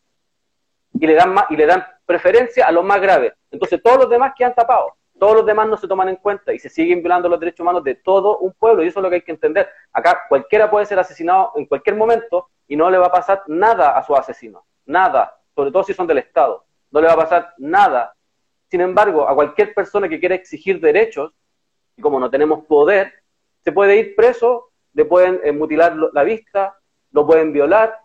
Y 1.00 1.08
le 1.08 1.14
dan 1.14 1.34
más, 1.34 1.46
y 1.50 1.56
le 1.56 1.66
dan 1.66 1.86
preferencia 2.06 2.68
a 2.68 2.74
los 2.74 2.84
más 2.84 3.00
graves. 3.00 3.34
Entonces 3.50 3.82
todos 3.82 4.00
los 4.00 4.10
demás 4.10 4.34
quedan 4.38 4.54
tapados. 4.54 4.92
Todos 5.18 5.34
los 5.38 5.46
demás 5.46 5.68
no 5.70 5.78
se 5.78 5.88
toman 5.88 6.10
en 6.10 6.18
cuenta 6.18 6.54
y 6.54 6.60
se 6.60 6.70
siguen 6.70 7.00
violando 7.00 7.30
los 7.30 7.40
derechos 7.40 7.62
humanos 7.62 7.84
de 7.86 7.96
todo 7.96 8.40
un 8.40 8.52
pueblo. 8.52 8.84
Y 8.84 8.88
eso 8.88 9.00
es 9.00 9.04
lo 9.04 9.10
que 9.10 9.16
hay 9.16 9.22
que 9.22 9.32
entender. 9.32 9.70
Acá 9.94 10.24
cualquiera 10.28 10.70
puede 10.70 10.86
ser 10.86 11.00
asesinado 11.00 11.54
en 11.56 11.66
cualquier 11.66 11.96
momento 11.96 12.50
y 12.68 12.76
no 12.76 12.90
le 12.90 12.98
va 12.98 13.08
a 13.08 13.12
pasar 13.12 13.44
nada 13.48 13.98
a 13.98 14.04
su 14.04 14.14
asesino. 14.14 14.66
Nada. 14.86 15.38
Sobre 15.56 15.72
todo 15.72 15.84
si 15.84 15.94
son 15.94 16.06
del 16.06 16.18
Estado. 16.18 16.66
No 16.92 17.00
le 17.00 17.08
va 17.08 17.14
a 17.14 17.18
pasar 17.18 17.54
nada. 17.58 18.14
Sin 18.70 18.82
embargo, 18.82 19.28
a 19.28 19.34
cualquier 19.34 19.74
persona 19.74 20.10
que 20.10 20.20
quiera 20.20 20.36
exigir 20.36 20.82
derechos, 20.82 21.34
y 21.96 22.02
como 22.02 22.20
no 22.20 22.30
tenemos 22.30 22.66
poder, 22.66 23.14
se 23.64 23.72
puede 23.72 23.98
ir 23.98 24.16
preso, 24.16 24.70
le 24.94 25.06
pueden 25.06 25.40
eh, 25.44 25.52
mutilar 25.52 25.96
la 26.14 26.24
vista, 26.24 26.78
lo 27.12 27.26
pueden 27.26 27.54
violar. 27.54 27.98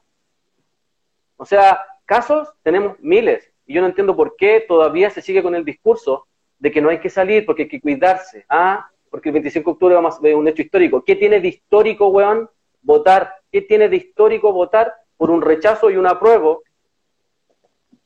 O 1.37 1.45
sea, 1.45 1.85
casos 2.05 2.49
tenemos 2.63 2.99
miles. 3.01 3.51
Y 3.67 3.75
yo 3.75 3.81
no 3.81 3.87
entiendo 3.87 4.15
por 4.17 4.37
qué 4.37 4.65
todavía 4.67 5.11
se 5.11 5.23
sigue 5.23 5.43
con 5.43 5.55
el 5.55 5.65
discurso 5.65 6.27
de 6.59 6.71
que 6.71 6.81
no 6.81 6.91
hay 6.91 7.01
que 7.01 7.11
salir 7.11 7.47
porque 7.47 7.63
hay 7.63 7.69
que 7.69 7.81
cuidarse. 7.81 8.45
Ah, 8.49 8.89
porque 9.11 9.31
el 9.31 9.35
25 9.35 9.71
de 9.71 9.73
octubre 9.73 9.95
vamos 9.95 10.17
a 10.17 10.37
un 10.37 10.49
hecho 10.49 10.63
histórico. 10.63 11.05
¿Qué 11.05 11.17
tiene 11.17 11.41
de 11.41 11.49
histórico, 11.49 12.09
weón, 12.09 12.51
votar? 12.83 13.35
¿Qué 13.51 13.63
tiene 13.63 13.89
de 13.89 13.97
histórico 13.97 14.53
votar 14.53 14.93
por 15.17 15.31
un 15.31 15.41
rechazo 15.41 15.91
y 15.91 15.97
un 15.97 16.07
apruebo? 16.07 16.63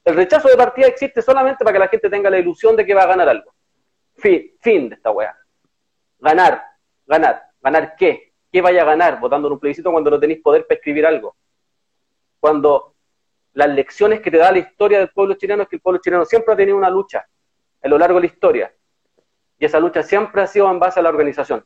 El 0.05 0.17
rechazo 0.17 0.49
de 0.49 0.57
partida 0.57 0.87
existe 0.87 1.23
solamente 1.23 1.65
para 1.65 1.73
que 1.73 1.79
la 1.79 1.89
gente 1.89 2.09
tenga 2.09 2.31
la 2.31 2.39
ilusión 2.39 2.77
de 2.77 2.87
que 2.87 2.95
va 2.95 3.03
a 3.03 3.07
ganar 3.07 3.29
algo. 3.29 3.53
Fin, 4.17 4.53
fin 4.61 4.89
de 4.89 4.95
esta 4.97 5.11
weá. 5.11 5.37
Ganar 6.19 6.63
ganar. 7.09 7.43
¿Ganar 7.61 7.97
qué? 7.97 8.33
¿Qué 8.53 8.61
vaya 8.61 8.83
a 8.83 8.87
ganar 8.87 9.19
votando 9.19 9.49
en 9.49 9.55
un 9.55 9.59
plebiscito 9.59 9.91
cuando 9.91 10.11
no 10.11 10.21
tenéis 10.21 10.41
poder 10.41 10.67
para 10.67 10.77
escribir 10.77 11.07
algo? 11.07 11.37
Cuando 12.39 12.95
las 13.55 13.69
lecciones 13.71 14.21
que 14.21 14.31
te 14.31 14.39
da 14.39 14.53
la 14.53 14.59
historia 14.59 14.99
del 14.99 15.11
pueblo 15.11 15.35
chileno 15.35 15.65
es 15.65 15.69
que 15.69 15.77
el 15.77 15.83
pueblo 15.83 16.01
chileno 16.01 16.25
siempre 16.25 16.55
ha 16.55 16.57
tenido 16.57 16.77
una 16.77 16.91
lucha 16.91 17.27
a 17.83 17.89
lo 17.89 17.99
largo 17.99 18.17
de 18.17 18.27
la 18.27 18.33
historia. 18.33 18.75
Y 19.59 19.65
esa 19.65 19.81
lucha 19.81 20.03
siempre 20.03 20.41
ha 20.43 20.47
sido 20.47 20.71
en 20.71 20.79
base 20.79 21.01
a 21.01 21.03
la 21.03 21.09
organización, 21.09 21.65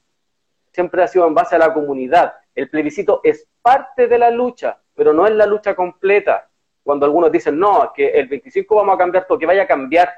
siempre 0.72 1.03
ha 1.03 1.09
sido 1.09 1.26
en 1.26 1.34
base 1.34 1.55
a 1.57 1.59
la 1.59 1.74
comunidad. 1.74 2.34
El 2.55 2.70
plebiscito 2.70 3.20
es 3.22 3.47
parte 3.61 4.09
de 4.09 4.18
la 4.18 4.30
lucha, 4.30 4.80
pero 4.95 5.12
no 5.12 5.26
es 5.26 5.34
la 5.34 5.47
lucha 5.47 5.74
completa. 5.74 6.49
Cuando 6.82 7.07
algunos 7.07 7.30
dicen, 7.30 7.59
no, 7.59 7.93
que 7.95 8.09
el 8.09 8.26
25 8.26 8.74
vamos 8.74 8.95
a 8.95 8.99
cambiar 8.99 9.26
todo, 9.26 9.38
vaya 9.47 9.62
a 9.62 9.66
cambiar. 9.66 10.11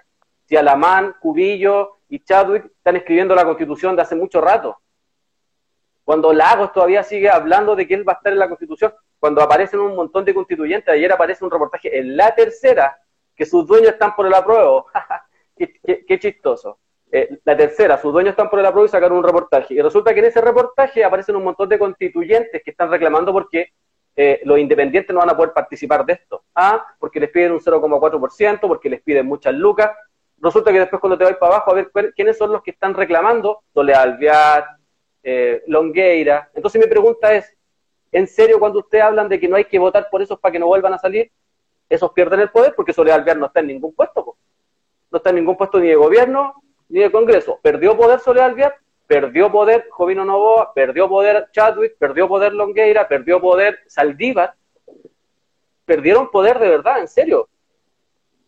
Si 0.44 0.56
Alamán, 0.56 1.16
Cubillo 1.20 1.98
y 2.08 2.20
Chadwick 2.20 2.66
están 2.66 2.96
escribiendo 2.96 3.34
la 3.34 3.44
constitución 3.44 3.96
de 3.96 4.02
hace 4.02 4.14
mucho 4.14 4.40
rato. 4.40 4.78
Cuando 6.04 6.32
Lagos 6.32 6.72
todavía 6.72 7.02
sigue 7.02 7.30
hablando 7.30 7.74
de 7.74 7.88
que 7.88 7.94
él 7.94 8.06
va 8.06 8.12
a 8.12 8.16
estar 8.16 8.32
en 8.32 8.38
la 8.38 8.48
Constitución, 8.48 8.92
cuando 9.18 9.42
aparecen 9.42 9.80
un 9.80 9.96
montón 9.96 10.24
de 10.24 10.34
constituyentes, 10.34 10.92
ayer 10.92 11.10
aparece 11.10 11.44
un 11.44 11.50
reportaje 11.50 11.98
en 11.98 12.14
la 12.14 12.34
tercera, 12.34 12.98
que 13.34 13.46
sus 13.46 13.66
dueños 13.66 13.92
están 13.92 14.14
por 14.14 14.26
el 14.26 14.34
apruebo. 14.34 14.86
qué, 15.56 16.18
chistoso. 16.18 16.78
Eh, 17.10 17.38
la 17.44 17.56
tercera, 17.56 17.96
sus 17.96 18.12
dueños 18.12 18.32
están 18.32 18.50
por 18.50 18.58
el 18.58 18.66
apruebo 18.66 18.84
y 18.84 18.90
sacaron 18.90 19.16
un 19.16 19.24
reportaje. 19.24 19.72
Y 19.72 19.80
resulta 19.80 20.12
que 20.12 20.20
en 20.20 20.26
ese 20.26 20.42
reportaje 20.42 21.02
aparecen 21.02 21.36
un 21.36 21.44
montón 21.44 21.70
de 21.70 21.78
constituyentes 21.78 22.62
que 22.62 22.70
están 22.70 22.90
reclamando 22.90 23.32
porque 23.32 23.68
eh, 24.14 24.42
los 24.44 24.58
independientes 24.58 25.12
no 25.14 25.20
van 25.20 25.30
a 25.30 25.36
poder 25.36 25.54
participar 25.54 26.04
de 26.04 26.12
esto. 26.12 26.44
Ah, 26.54 26.84
porque 26.98 27.18
les 27.18 27.30
piden 27.30 27.52
un 27.52 27.60
0,4%, 27.60 28.60
porque 28.60 28.90
les 28.90 29.00
piden 29.02 29.26
muchas 29.26 29.54
lucas. 29.54 29.90
Resulta 30.38 30.70
que 30.70 30.80
después 30.80 31.00
cuando 31.00 31.16
te 31.16 31.24
vas 31.24 31.36
para 31.36 31.56
abajo 31.56 31.70
a 31.70 31.74
ver 31.74 31.90
quiénes 32.14 32.36
son 32.36 32.52
los 32.52 32.62
que 32.62 32.72
están 32.72 32.92
reclamando, 32.92 33.62
Soledad 33.72 34.02
Alvear, 34.02 34.66
eh, 35.24 35.62
Longueira. 35.66 36.50
Entonces 36.54 36.80
mi 36.80 36.86
pregunta 36.86 37.34
es, 37.34 37.50
¿en 38.12 38.28
serio 38.28 38.60
cuando 38.60 38.80
ustedes 38.80 39.04
hablan 39.04 39.28
de 39.28 39.40
que 39.40 39.48
no 39.48 39.56
hay 39.56 39.64
que 39.64 39.78
votar 39.78 40.08
por 40.10 40.22
esos 40.22 40.38
para 40.38 40.52
que 40.52 40.58
no 40.58 40.66
vuelvan 40.66 40.92
a 40.92 40.98
salir, 40.98 41.32
esos 41.88 42.12
pierden 42.12 42.40
el 42.40 42.50
poder? 42.50 42.74
Porque 42.76 42.92
Soledad 42.92 43.18
Alvear 43.18 43.38
no 43.38 43.46
está 43.46 43.60
en 43.60 43.68
ningún 43.68 43.94
puesto. 43.94 44.36
No 45.10 45.16
está 45.16 45.30
en 45.30 45.36
ningún 45.36 45.56
puesto 45.56 45.80
ni 45.80 45.88
de 45.88 45.94
gobierno, 45.94 46.62
ni 46.88 47.00
de 47.00 47.10
Congreso. 47.10 47.58
Perdió 47.62 47.96
poder 47.96 48.20
Soledad 48.20 48.46
Alvear, 48.46 48.76
perdió 49.06 49.50
poder 49.50 49.88
Jovino 49.90 50.24
Novoa, 50.24 50.74
perdió 50.74 51.08
poder 51.08 51.48
Chadwick, 51.52 51.96
perdió 51.98 52.28
poder 52.28 52.52
Longueira, 52.52 53.08
perdió 53.08 53.40
poder 53.40 53.78
Saldívar. 53.86 54.54
Perdieron 55.86 56.30
poder 56.30 56.58
de 56.58 56.68
verdad, 56.68 57.00
en 57.00 57.08
serio. 57.08 57.48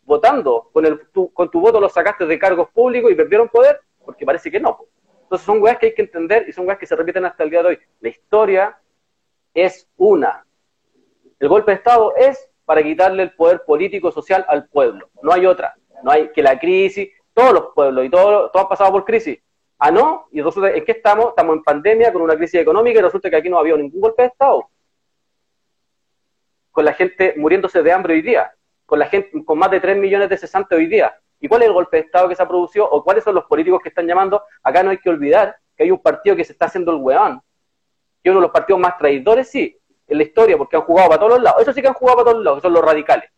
Votando, 0.03 0.69
con, 0.71 0.85
el, 0.85 1.07
tu, 1.09 1.33
con 1.33 1.49
tu 1.49 1.59
voto 1.59 1.79
los 1.79 1.91
sacaste 1.91 2.25
de 2.25 2.39
cargos 2.39 2.69
públicos 2.69 3.11
y 3.11 3.15
perdieron 3.15 3.49
poder, 3.49 3.81
porque 4.05 4.25
parece 4.25 4.49
que 4.51 4.59
no. 4.59 4.85
Entonces 5.27 5.45
son 5.45 5.61
weas 5.61 5.77
que 5.77 5.87
hay 5.87 5.93
que 5.93 6.03
entender 6.03 6.47
y 6.47 6.53
son 6.53 6.65
weas 6.65 6.79
que 6.79 6.85
se 6.85 6.95
repiten 6.95 7.25
hasta 7.25 7.43
el 7.43 7.49
día 7.49 7.61
de 7.61 7.67
hoy. 7.67 7.79
La 7.99 8.07
historia 8.07 8.77
es 9.53 9.85
una. 9.97 10.45
El 11.37 11.49
golpe 11.49 11.71
de 11.71 11.75
Estado 11.75 12.15
es 12.15 12.49
para 12.63 12.81
quitarle 12.81 13.23
el 13.23 13.31
poder 13.33 13.65
político 13.65 14.09
social 14.09 14.45
al 14.47 14.69
pueblo. 14.69 15.09
No 15.21 15.33
hay 15.33 15.45
otra. 15.45 15.75
No 16.01 16.11
hay 16.11 16.31
que 16.31 16.41
la 16.41 16.57
crisis, 16.57 17.09
todos 17.33 17.51
los 17.51 17.65
pueblos 17.75 18.05
y 18.05 18.09
todos, 18.09 18.53
todos 18.53 18.63
han 18.63 18.69
pasado 18.69 18.91
por 18.93 19.03
crisis. 19.03 19.37
Ah, 19.77 19.91
no, 19.91 20.29
y 20.31 20.41
resulta, 20.41 20.71
¿en 20.71 20.85
qué 20.85 20.93
estamos? 20.93 21.29
Estamos 21.29 21.57
en 21.57 21.63
pandemia 21.63 22.13
con 22.13 22.21
una 22.21 22.37
crisis 22.37 22.61
económica 22.61 22.99
y 22.99 23.01
resulta 23.01 23.29
que 23.29 23.35
aquí 23.35 23.49
no 23.49 23.59
había 23.59 23.75
ningún 23.75 23.99
golpe 23.99 24.21
de 24.21 24.29
Estado. 24.29 24.69
Con 26.71 26.85
la 26.85 26.93
gente 26.93 27.33
muriéndose 27.35 27.83
de 27.83 27.91
hambre 27.91 28.13
hoy 28.13 28.21
día, 28.21 28.53
con 28.85 28.97
la 28.97 29.07
gente 29.07 29.43
con 29.43 29.59
más 29.59 29.71
de 29.71 29.81
3 29.81 29.97
millones 29.97 30.29
de 30.29 30.37
cesantes 30.37 30.77
hoy 30.77 30.87
día. 30.87 31.19
¿Y 31.39 31.47
cuál 31.47 31.61
es 31.61 31.67
el 31.67 31.73
golpe 31.73 31.97
de 31.97 32.03
Estado 32.03 32.27
que 32.27 32.35
se 32.35 32.43
ha 32.43 32.47
producido 32.47 32.89
o 32.89 33.03
cuáles 33.03 33.23
son 33.23 33.35
los 33.35 33.45
políticos 33.45 33.81
que 33.81 33.89
están 33.89 34.07
llamando? 34.07 34.43
Acá 34.63 34.83
no 34.83 34.89
hay 34.89 34.97
que 34.97 35.09
olvidar 35.09 35.55
que 35.75 35.83
hay 35.83 35.91
un 35.91 36.01
partido 36.01 36.35
que 36.35 36.43
se 36.43 36.53
está 36.53 36.65
haciendo 36.65 36.91
el 36.91 36.97
weón, 36.97 37.41
que 38.23 38.31
uno 38.31 38.39
de 38.39 38.47
los 38.47 38.51
partidos 38.51 38.81
más 38.81 38.97
traidores, 38.97 39.49
sí, 39.49 39.77
en 40.07 40.17
la 40.17 40.23
historia, 40.23 40.57
porque 40.57 40.75
han 40.75 40.81
jugado 40.81 41.09
para 41.09 41.19
todos 41.19 41.33
los 41.33 41.43
lados. 41.43 41.61
Eso 41.61 41.73
sí 41.73 41.81
que 41.81 41.87
han 41.87 41.93
jugado 41.93 42.17
para 42.17 42.31
todos 42.31 42.43
lados, 42.43 42.57
que 42.59 42.61
son 42.63 42.73
los 42.73 42.83
radicales. 42.83 43.29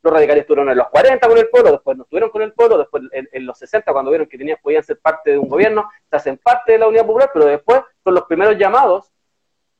Los 0.00 0.12
radicales 0.12 0.42
estuvieron 0.42 0.70
en 0.70 0.78
los 0.78 0.88
40 0.88 1.28
con 1.28 1.36
el 1.36 1.48
pueblo, 1.48 1.72
después 1.72 1.96
no 1.96 2.04
estuvieron 2.04 2.30
con 2.30 2.42
el 2.42 2.52
pueblo, 2.52 2.78
después 2.78 3.02
en, 3.12 3.46
los 3.46 3.58
60 3.58 3.92
cuando 3.92 4.10
vieron 4.10 4.28
que 4.28 4.38
tenían, 4.38 4.56
podían 4.62 4.82
ser 4.82 4.98
parte 5.00 5.32
de 5.32 5.38
un 5.38 5.48
gobierno, 5.48 5.90
se 6.08 6.16
hacen 6.16 6.38
parte 6.38 6.72
de 6.72 6.78
la 6.78 6.86
Unidad 6.86 7.04
Popular, 7.04 7.30
pero 7.32 7.46
después 7.46 7.82
son 8.04 8.14
los 8.14 8.24
primeros 8.24 8.56
llamados, 8.56 9.12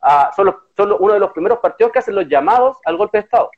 a, 0.01 0.33
son, 0.35 0.47
los, 0.47 0.57
son 0.77 0.97
uno 0.99 1.15
de 1.15 1.21
los 1.21 1.31
primeros 1.33 1.61
partidos 1.61 1.93
que 1.93 2.01
hacen 2.01 2.17
los 2.17 2.29
llamados 2.29 2.79
al 2.85 2.97
golpe 2.97 3.19
de 3.19 3.25
Estado. 3.25 3.51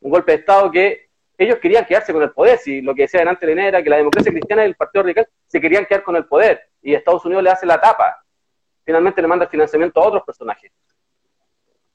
Un 0.00 0.10
golpe 0.10 0.32
de 0.32 0.38
Estado 0.38 0.70
que 0.70 1.08
ellos 1.36 1.58
querían 1.58 1.84
quedarse 1.84 2.12
con 2.12 2.22
el 2.22 2.30
poder, 2.30 2.58
si 2.58 2.80
lo 2.80 2.94
que 2.94 3.02
decía 3.02 3.22
antes 3.22 3.42
Elena 3.42 3.66
era 3.66 3.82
que 3.82 3.90
la 3.90 3.96
democracia 3.96 4.30
cristiana 4.30 4.64
y 4.64 4.68
el 4.68 4.76
Partido 4.76 5.02
Radical 5.02 5.28
se 5.46 5.60
querían 5.60 5.86
quedar 5.86 6.02
con 6.02 6.16
el 6.16 6.26
poder, 6.26 6.62
y 6.82 6.94
Estados 6.94 7.24
Unidos 7.24 7.42
le 7.42 7.50
hace 7.50 7.66
la 7.66 7.80
tapa, 7.80 8.24
finalmente 8.84 9.20
le 9.20 9.28
manda 9.28 9.44
el 9.44 9.50
financiamiento 9.50 10.00
a 10.00 10.06
otros 10.06 10.22
personajes. 10.24 10.70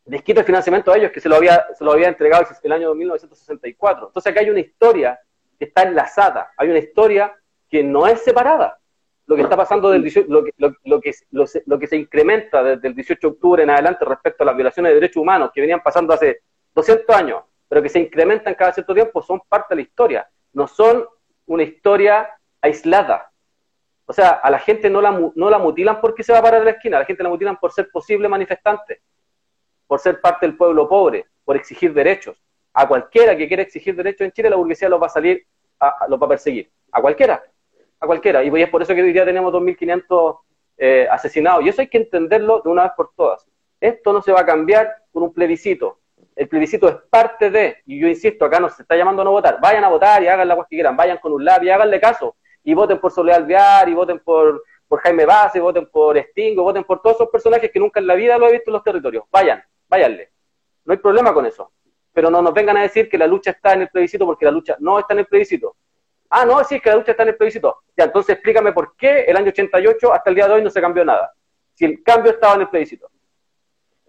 Desquito 0.06 0.40
el 0.40 0.46
financiamiento 0.46 0.92
a 0.92 0.98
ellos 0.98 1.12
que 1.12 1.22
se 1.22 1.30
lo 1.30 1.36
había, 1.36 1.68
se 1.78 1.84
lo 1.84 1.92
había 1.92 2.08
entregado 2.08 2.46
el 2.64 2.72
año 2.72 2.96
1964. 2.96 4.08
Entonces 4.08 4.32
acá 4.32 4.42
hay 4.42 4.50
una 4.50 4.60
historia 4.60 5.20
que 5.58 5.66
está 5.66 5.84
enlazada, 5.84 6.52
hay 6.58 6.70
una 6.70 6.80
historia 6.80 7.36
que 7.70 7.84
no 7.84 8.08
es 8.08 8.24
separada. 8.24 8.80
Lo 9.28 9.36
que 9.36 9.44
está 9.44 9.56
pasando 9.56 9.92
del 9.92 10.02
lo, 10.28 10.44
que, 10.44 10.52
lo, 10.58 11.00
que, 11.00 11.14
lo, 11.30 11.80
que 11.80 11.88
se 11.88 11.96
incrementa 11.96 12.64
desde 12.64 12.88
el 12.88 12.96
18 12.96 13.20
de 13.22 13.34
octubre 13.34 13.62
en 13.62 13.70
adelante 13.70 14.04
respecto 14.04 14.42
a 14.42 14.48
las 14.48 14.56
violaciones 14.56 14.90
de 14.90 14.96
derechos 14.96 15.22
humanos 15.22 15.52
que 15.54 15.62
venían 15.62 15.84
pasando 15.84 16.14
hace 16.14 16.42
200 16.74 17.16
años, 17.16 17.44
pero 17.70 17.82
que 17.82 17.90
se 17.90 18.00
incrementan 18.00 18.56
cada 18.56 18.74
cierto 18.74 18.94
tiempo, 18.94 19.22
son 19.22 19.40
parte 19.48 19.68
de 19.70 19.76
la 19.76 19.82
historia. 19.84 20.30
No 20.52 20.68
son 20.68 21.06
una 21.46 21.64
historia 21.64 22.30
aislada. 22.60 23.32
O 24.06 24.12
sea, 24.12 24.32
a 24.32 24.50
la 24.50 24.58
gente 24.58 24.90
no 24.90 25.02
la, 25.02 25.12
no 25.36 25.50
la 25.52 25.60
mutilan 25.60 26.02
porque 26.02 26.24
se 26.24 26.34
va 26.34 26.40
a 26.40 26.42
parar 26.42 26.62
de 26.62 26.66
la 26.66 26.72
esquina, 26.72 26.98
a 26.98 27.02
la 27.02 27.06
gente 27.06 27.22
la 27.22 27.30
mutilan 27.30 27.58
por 27.58 27.72
ser 27.72 27.92
posible 27.92 28.28
manifestante, 28.28 29.02
por 29.86 30.00
ser 30.00 30.20
parte 30.20 30.48
del 30.48 30.58
pueblo 30.58 30.90
pobre, 30.90 31.28
por 31.46 31.56
exigir 31.56 31.94
derechos. 31.94 32.44
A 32.74 32.88
cualquiera 32.88 33.38
que 33.38 33.48
quiera 33.48 33.62
exigir 33.62 33.96
derechos 33.96 34.26
en 34.26 34.32
Chile, 34.32 34.50
la 34.50 34.56
burguesía 34.56 34.90
los 34.90 35.00
va 35.00 35.06
a 35.06 35.10
salir, 35.10 35.46
a, 35.80 36.08
los 36.08 36.20
va 36.20 36.26
a 36.26 36.30
perseguir. 36.30 36.72
A 36.92 37.02
cualquiera, 37.02 37.44
a 38.00 38.08
cualquiera. 38.08 38.44
Y 38.44 38.62
es 38.62 38.70
por 38.70 38.82
eso 38.82 38.96
que 38.96 39.04
hoy 39.04 39.14
día 39.14 39.26
tenemos 39.26 39.54
2.500 39.54 40.40
eh, 40.78 41.08
asesinados. 41.12 41.64
Y 41.64 41.70
eso 41.70 41.82
hay 41.82 41.88
que 41.88 42.00
entenderlo 42.00 42.62
de 42.64 42.70
una 42.70 42.84
vez 42.84 42.92
por 42.98 43.12
todas. 43.16 43.46
Esto 43.80 44.12
no 44.12 44.24
se 44.24 44.32
va 44.32 44.42
a 44.42 44.46
cambiar 44.46 45.04
con 45.12 45.24
un 45.24 45.34
plebiscito. 45.34 45.99
El 46.40 46.48
plebiscito 46.48 46.88
es 46.88 46.96
parte 47.10 47.52
de, 47.52 47.78
y 47.86 48.00
yo 48.00 48.08
insisto, 48.08 48.46
acá 48.46 48.60
nos 48.60 48.80
está 48.80 48.96
llamando 48.96 49.22
a 49.22 49.26
no 49.26 49.32
votar. 49.32 49.60
Vayan 49.62 49.84
a 49.84 49.90
votar 49.90 50.24
y 50.24 50.28
hagan 50.28 50.48
la 50.48 50.56
que 50.56 50.64
quieran. 50.70 50.96
Vayan 50.96 51.18
con 51.18 51.34
un 51.34 51.44
lápiz 51.44 51.66
y 51.66 51.70
háganle 51.70 52.00
caso 52.00 52.36
y 52.64 52.74
voten 52.74 53.00
por 53.00 53.12
Soledad 53.12 53.40
Alvear, 53.40 53.90
y 53.90 53.94
voten 53.94 54.20
por, 54.20 54.64
por 54.88 55.00
Jaime 55.02 55.26
Base, 55.26 55.60
voten 55.60 55.88
por 55.88 56.18
Stingo, 56.18 56.64
voten 56.64 56.84
por 56.84 57.02
todos 57.02 57.18
esos 57.18 57.30
personajes 57.30 57.72
que 57.72 57.80
nunca 57.80 58.00
en 58.00 58.08
la 58.08 58.16
vida 58.16 58.38
lo 58.38 58.48
he 58.48 58.52
visto 58.52 58.70
en 58.70 58.74
los 58.74 58.84
territorios. 58.84 59.24
Vayan, 59.32 59.64
váyanle. 59.88 60.32
No 60.86 60.94
hay 60.94 61.00
problema 61.00 61.34
con 61.34 61.46
eso. 61.46 61.72
Pero 62.14 62.30
no 62.30 62.42
nos 62.42 62.54
vengan 62.54 62.78
a 62.78 62.82
decir 62.82 63.10
que 63.10 63.18
la 63.18 63.28
lucha 63.28 63.52
está 63.52 63.74
en 63.74 63.84
el 63.84 63.90
plebiscito 63.90 64.26
porque 64.26 64.46
la 64.46 64.52
lucha 64.52 64.76
no 64.80 65.00
está 65.00 65.14
en 65.14 65.20
el 65.20 65.26
plebiscito. 65.26 65.76
Ah, 66.30 66.46
no, 66.46 66.64
sí, 66.64 66.76
es 66.76 66.82
que 66.82 66.90
la 66.90 66.98
lucha 66.98 67.12
está 67.12 67.24
en 67.24 67.30
el 67.30 67.38
plebiscito. 67.38 67.84
Ya, 67.96 68.06
entonces 68.06 68.36
explícame 68.36 68.72
por 68.72 68.96
qué 68.96 69.22
el 69.22 69.38
año 69.38 69.50
88 69.50 70.14
hasta 70.14 70.30
el 70.30 70.36
día 70.36 70.48
de 70.48 70.54
hoy 70.54 70.64
no 70.64 70.70
se 70.70 70.82
cambió 70.82 71.06
nada. 71.06 71.34
Si 71.74 71.86
el 71.86 72.04
cambio 72.04 72.32
estaba 72.32 72.56
en 72.56 72.62
el 72.62 72.70
plebiscito. 72.70 73.10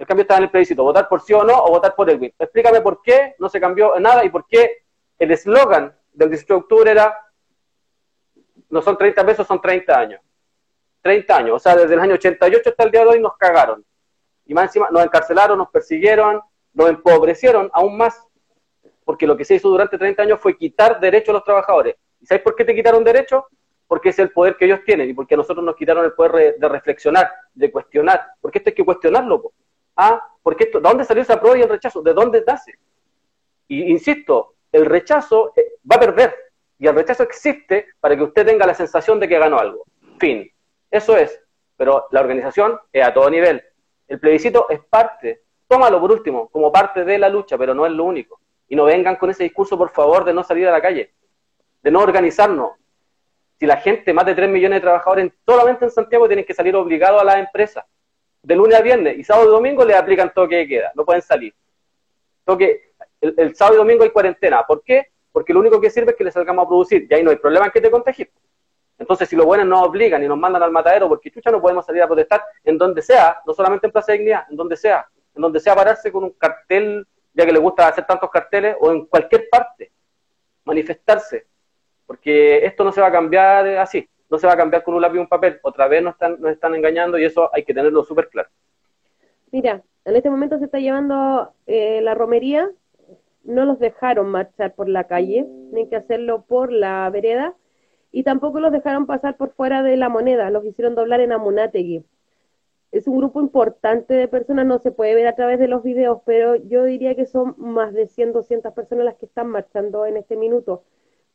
El 0.01 0.07
cambio 0.07 0.23
estaba 0.23 0.39
en 0.39 0.45
el 0.45 0.51
plebiscito, 0.51 0.83
votar 0.83 1.07
por 1.11 1.21
sí 1.21 1.35
o 1.35 1.45
no 1.45 1.63
o 1.63 1.73
votar 1.73 1.95
por 1.95 2.09
Elwin. 2.09 2.33
Explícame 2.39 2.81
por 2.81 3.03
qué 3.03 3.35
no 3.39 3.51
se 3.51 3.61
cambió 3.61 4.01
nada 4.01 4.25
y 4.25 4.31
por 4.31 4.47
qué 4.47 4.85
el 5.19 5.31
eslogan 5.31 5.95
del 6.15 6.31
18 6.31 6.55
de 6.55 6.59
octubre 6.59 6.91
era 6.91 7.15
no 8.71 8.81
son 8.81 8.97
30 8.97 9.27
pesos, 9.27 9.47
son 9.47 9.61
30 9.61 9.99
años. 9.99 10.23
30 11.03 11.37
años, 11.37 11.57
o 11.57 11.59
sea, 11.59 11.77
desde 11.77 11.93
el 11.93 12.01
año 12.01 12.15
88 12.15 12.71
hasta 12.71 12.85
el 12.85 12.91
día 12.91 13.03
de 13.03 13.09
hoy 13.09 13.21
nos 13.21 13.37
cagaron. 13.37 13.85
Y 14.47 14.55
más 14.55 14.69
encima 14.69 14.89
nos 14.91 15.05
encarcelaron, 15.05 15.59
nos 15.59 15.69
persiguieron, 15.69 16.41
nos 16.73 16.89
empobrecieron 16.89 17.69
aún 17.71 17.99
más, 17.99 18.27
porque 19.05 19.27
lo 19.27 19.37
que 19.37 19.45
se 19.45 19.57
hizo 19.57 19.69
durante 19.69 19.99
30 19.99 20.23
años 20.23 20.41
fue 20.41 20.57
quitar 20.57 20.99
derechos 20.99 21.29
a 21.29 21.33
los 21.35 21.45
trabajadores. 21.45 21.97
¿Y 22.23 22.25
sabes 22.25 22.43
por 22.43 22.57
qué 22.57 22.65
te 22.65 22.75
quitaron 22.75 23.05
derechos? 23.05 23.45
Porque 23.87 24.09
es 24.09 24.19
el 24.19 24.31
poder 24.31 24.57
que 24.57 24.65
ellos 24.65 24.81
tienen 24.87 25.11
y 25.11 25.13
porque 25.13 25.35
a 25.35 25.37
nosotros 25.37 25.63
nos 25.63 25.77
quitaron 25.77 26.07
el 26.07 26.15
poder 26.15 26.59
de 26.59 26.69
reflexionar, 26.71 27.31
de 27.53 27.71
cuestionar. 27.71 28.29
Porque 28.41 28.59
esto 28.59 28.71
hay 28.71 28.75
que 28.75 28.85
cuestionarlo. 28.85 29.53
Ah, 29.97 30.23
porque 30.43 30.65
esto, 30.65 30.81
¿de 30.81 30.89
dónde 30.89 31.05
salió 31.05 31.23
esa 31.23 31.39
prueba 31.39 31.59
y 31.59 31.63
el 31.63 31.69
rechazo? 31.69 32.03
¿De 32.03 32.15
dónde 32.15 32.43
nace? 32.47 32.79
Y 33.69 33.91
insisto, 33.91 34.55
el 34.73 34.87
rechazo 34.87 35.53
eh, 35.57 35.75
va 35.91 35.97
a 35.97 36.01
perder, 36.01 36.35
y 36.79 36.87
el 36.87 36.95
rechazo 36.95 37.23
existe 37.23 37.89
para 38.01 38.17
que 38.17 38.23
usted 38.23 38.47
tenga 38.47 38.67
la 38.67 38.75
sensación 38.75 39.21
de 39.21 39.29
que 39.29 39.39
ganó 39.39 39.59
algo. 39.59 39.85
Fin. 40.19 40.51
Eso 40.91 41.17
es. 41.17 41.41
Pero 41.77 42.07
la 42.11 42.21
organización 42.21 42.79
es 42.93 43.07
a 43.07 43.13
todo 43.13 43.29
nivel. 43.31 43.63
El 44.09 44.19
plebiscito 44.19 44.67
es 44.71 44.81
parte, 44.81 45.43
tómalo 45.69 46.01
por 46.01 46.11
último, 46.11 46.49
como 46.49 46.73
parte 46.73 47.05
de 47.05 47.19
la 47.19 47.29
lucha, 47.29 47.57
pero 47.57 47.75
no 47.75 47.87
es 47.87 47.93
lo 47.93 48.05
único. 48.05 48.41
Y 48.67 48.77
no 48.77 48.85
vengan 48.85 49.17
con 49.17 49.31
ese 49.31 49.45
discurso, 49.45 49.77
por 49.77 49.91
favor, 49.91 50.25
de 50.25 50.33
no 50.33 50.43
salir 50.43 50.67
a 50.69 50.73
la 50.73 50.81
calle, 50.81 51.13
de 51.83 51.91
no 51.91 52.01
organizarnos. 52.01 52.73
Si 53.59 53.67
la 53.67 53.77
gente, 53.77 54.13
más 54.15 54.25
de 54.25 54.35
3 54.35 54.49
millones 54.49 54.79
de 54.79 54.81
trabajadores 54.81 55.33
solamente 55.45 55.85
en 55.85 55.91
Santiago, 55.91 56.27
tienen 56.29 56.47
que 56.47 56.55
salir 56.55 56.75
obligados 56.75 57.21
a 57.21 57.25
las 57.25 57.37
empresas, 57.37 57.85
de 58.43 58.57
lunes 58.57 58.79
a 58.79 58.83
viernes, 58.83 59.19
y 59.19 59.25
sábado 59.25 59.49
y 59.49 59.51
domingo 59.51 59.85
le 59.85 59.95
aplican 59.95 60.33
toque 60.33 60.57
de 60.57 60.69
queda, 60.69 60.93
no 60.95 61.05
pueden 61.05 61.23
salir. 61.23 61.55
Toque, 62.45 62.93
el, 63.21 63.55
sábado 63.55 63.77
y 63.77 63.79
domingo 63.79 64.03
hay 64.03 64.11
cuarentena. 64.11 64.65
¿Por 64.67 64.83
qué? 64.83 65.09
porque 65.33 65.53
lo 65.53 65.61
único 65.61 65.81
que 65.81 65.91
sirve 65.91 66.13
es 66.13 66.17
que 66.17 66.25
le 66.25 66.33
salgamos 66.33 66.65
a 66.65 66.69
producir, 66.69 67.07
y 67.09 67.15
ahí 67.15 67.23
no 67.23 67.31
hay 67.31 67.37
problema 67.37 67.67
en 67.67 67.73
que 67.73 67.81
te 67.81 67.91
contagies. 67.91 68.29
Entonces, 68.99 69.29
si 69.29 69.37
los 69.37 69.47
buenos 69.47 69.67
nos 69.67 69.87
obligan 69.87 70.23
y 70.23 70.29
nos 70.29 70.37
mandan 70.37 70.63
al 70.63 70.71
matadero, 70.71 71.09
porque 71.09 71.31
chucha 71.31 71.51
no 71.51 71.61
podemos 71.61 71.87
salir 71.87 72.03
a 72.03 72.07
protestar 72.07 72.43
en 72.65 72.77
donde 72.77 73.01
sea, 73.01 73.41
no 73.47 73.55
solamente 73.55 73.87
en 73.87 73.93
Plaza 73.93 74.13
de 74.13 74.19
Dignidad, 74.19 74.45
en 74.51 74.57
donde 74.57 74.77
sea, 74.77 75.07
en 75.35 75.41
donde 75.41 75.61
sea 75.61 75.75
pararse 75.75 76.13
con 76.13 76.25
un 76.25 76.31
cartel, 76.33 77.07
ya 77.33 77.47
que 77.47 77.53
le 77.53 77.59
gusta 77.59 77.89
hacer 77.89 78.05
tantos 78.07 78.29
carteles, 78.29 78.77
o 78.81 78.91
en 78.91 79.07
cualquier 79.07 79.49
parte, 79.49 79.93
manifestarse, 80.65 81.47
porque 82.07 82.67
esto 82.67 82.85
no 82.85 82.93
se 82.93 83.01
va 83.01 83.07
a 83.07 83.13
cambiar 83.13 83.69
así, 83.79 84.07
no 84.31 84.39
se 84.39 84.47
va 84.47 84.53
a 84.55 84.57
cambiar 84.57 84.83
con 84.85 84.95
un 84.95 85.03
lápiz 85.03 85.17
y 85.17 85.21
un 85.21 85.29
papel, 85.29 85.59
otra 85.63 85.89
vez 85.89 86.03
nos 86.03 86.15
están, 86.15 86.41
nos 86.41 86.53
están 86.53 86.75
engañando 86.75 87.19
y 87.19 87.25
eso 87.25 87.51
hay 87.53 87.65
que 87.65 87.75
tenerlo 87.75 88.05
súper 88.05 88.29
claro. 88.29 88.49
Mira, 89.51 89.83
en 90.05 90.17
este 90.17 90.31
momento 90.31 90.59
se 90.59 90.67
está 90.67 90.79
llevando 90.79 91.53
eh, 91.67 92.01
la 92.03 92.15
romería 92.15 92.71
no 93.45 93.65
los 93.65 93.79
dejaron 93.79 94.31
marchar 94.31 94.75
por 94.75 94.89
la 94.89 95.05
calle, 95.05 95.47
tienen 95.71 95.89
que 95.89 95.97
hacerlo 95.97 96.45
por 96.47 96.73
la 96.73 97.09
vereda, 97.11 97.55
y 98.13 98.23
tampoco 98.23 98.61
los 98.61 98.73
dejaron 98.73 99.07
pasar 99.07 99.37
por 99.37 99.53
fuera 99.53 99.83
de 99.83 99.97
la 99.97 100.09
moneda, 100.09 100.51
los 100.51 100.65
hicieron 100.65 100.95
doblar 100.95 101.21
en 101.21 101.33
Amunategui. 101.33 102.05
Es 102.91 103.07
un 103.07 103.19
grupo 103.19 103.41
importante 103.41 104.15
de 104.15 104.27
personas, 104.27 104.67
no 104.67 104.79
se 104.81 104.91
puede 104.91 105.15
ver 105.15 105.29
a 105.29 105.37
través 105.37 105.61
de 105.61 105.69
los 105.69 105.85
videos, 105.85 106.23
pero 106.27 106.57
yo 106.57 106.85
diría 106.85 107.15
que 107.15 107.27
son 107.27 107.55
más 107.57 107.93
de 107.93 108.09
100, 108.09 108.33
200 108.33 108.73
personas 108.73 109.05
las 109.05 109.15
que 109.17 109.27
están 109.27 109.49
marchando 109.49 110.07
en 110.07 110.17
este 110.17 110.37
minuto. 110.37 110.83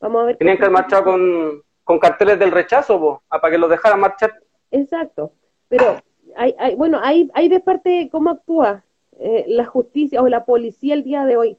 Vamos 0.01 0.21
a 0.21 0.25
ver. 0.25 0.37
Tenían 0.37 0.57
que 0.57 0.69
marchar 0.69 1.05
con, 1.05 1.63
con 1.85 1.99
carteles 1.99 2.37
del 2.37 2.51
rechazo, 2.51 3.21
ah, 3.29 3.39
para 3.39 3.51
que 3.51 3.57
los 3.57 3.69
dejaran 3.69 4.01
marchar. 4.01 4.33
Exacto, 4.71 5.31
pero 5.69 6.01
hay, 6.35 6.53
hay, 6.59 6.75
bueno, 6.75 6.99
hay, 7.01 7.31
hay 7.33 7.47
de 7.47 7.61
parte 7.61 8.09
cómo 8.11 8.31
actúa 8.31 8.83
eh, 9.19 9.45
la 9.47 9.65
justicia 9.65 10.21
o 10.21 10.27
la 10.27 10.43
policía 10.43 10.93
el 10.93 11.03
día 11.03 11.23
de 11.23 11.37
hoy 11.37 11.57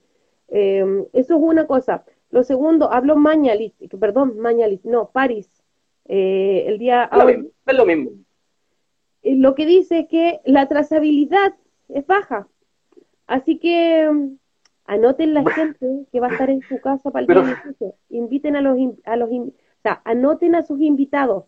Em, 0.49 1.05
eso 1.13 1.37
es 1.37 1.43
una 1.43 1.67
cosa. 1.67 2.05
Lo 2.31 2.45
segundo, 2.45 2.93
hablo 2.93 3.17
Mañalis, 3.17 3.73
perdón, 3.99 4.39
Mañalis, 4.39 4.85
no, 4.85 5.11
París. 5.11 5.49
Eh, 6.07 6.65
el 6.67 6.79
día... 6.79 7.11
es 7.67 7.75
lo 7.75 7.87
mismo. 7.87 8.11
Lo 9.23 9.55
que 9.55 9.67
dice 9.67 10.01
es 10.01 10.09
que 10.09 10.41
la 10.45 10.69
trazabilidad 10.69 11.55
es 11.89 12.07
baja. 12.07 12.49
Así 13.27 13.59
que 13.59 14.03
em, 14.03 14.39
anoten 14.85 15.35
la 15.35 15.49
gente 15.51 16.07
que 16.13 16.21
va 16.21 16.29
a 16.29 16.33
estar 16.33 16.49
en 16.49 16.63
su 16.63 16.81
casa 16.81 17.11
para 17.11 17.27
el 17.27 17.27
día 17.27 17.95
Inviten 18.11 18.55
a 18.55 18.61
los, 18.61 18.79
a 19.05 19.17
los, 19.17 19.29
lista, 19.87 20.03
anoten 20.05 20.55
a 20.55 20.63
sus 20.63 20.81
invitados, 20.81 21.45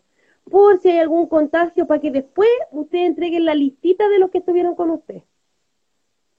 por 0.49 0.79
si 0.79 0.89
hay 0.89 0.99
algún 0.99 1.27
contagio, 1.27 1.85
para 1.85 1.99
que 1.99 2.11
después 2.11 2.49
ustedes 2.71 3.07
entreguen 3.07 3.45
la 3.45 3.53
listita 3.53 4.07
de 4.09 4.19
los 4.19 4.31
que 4.31 4.39
estuvieron 4.39 4.75
con 4.75 4.89
usted. 4.89 5.21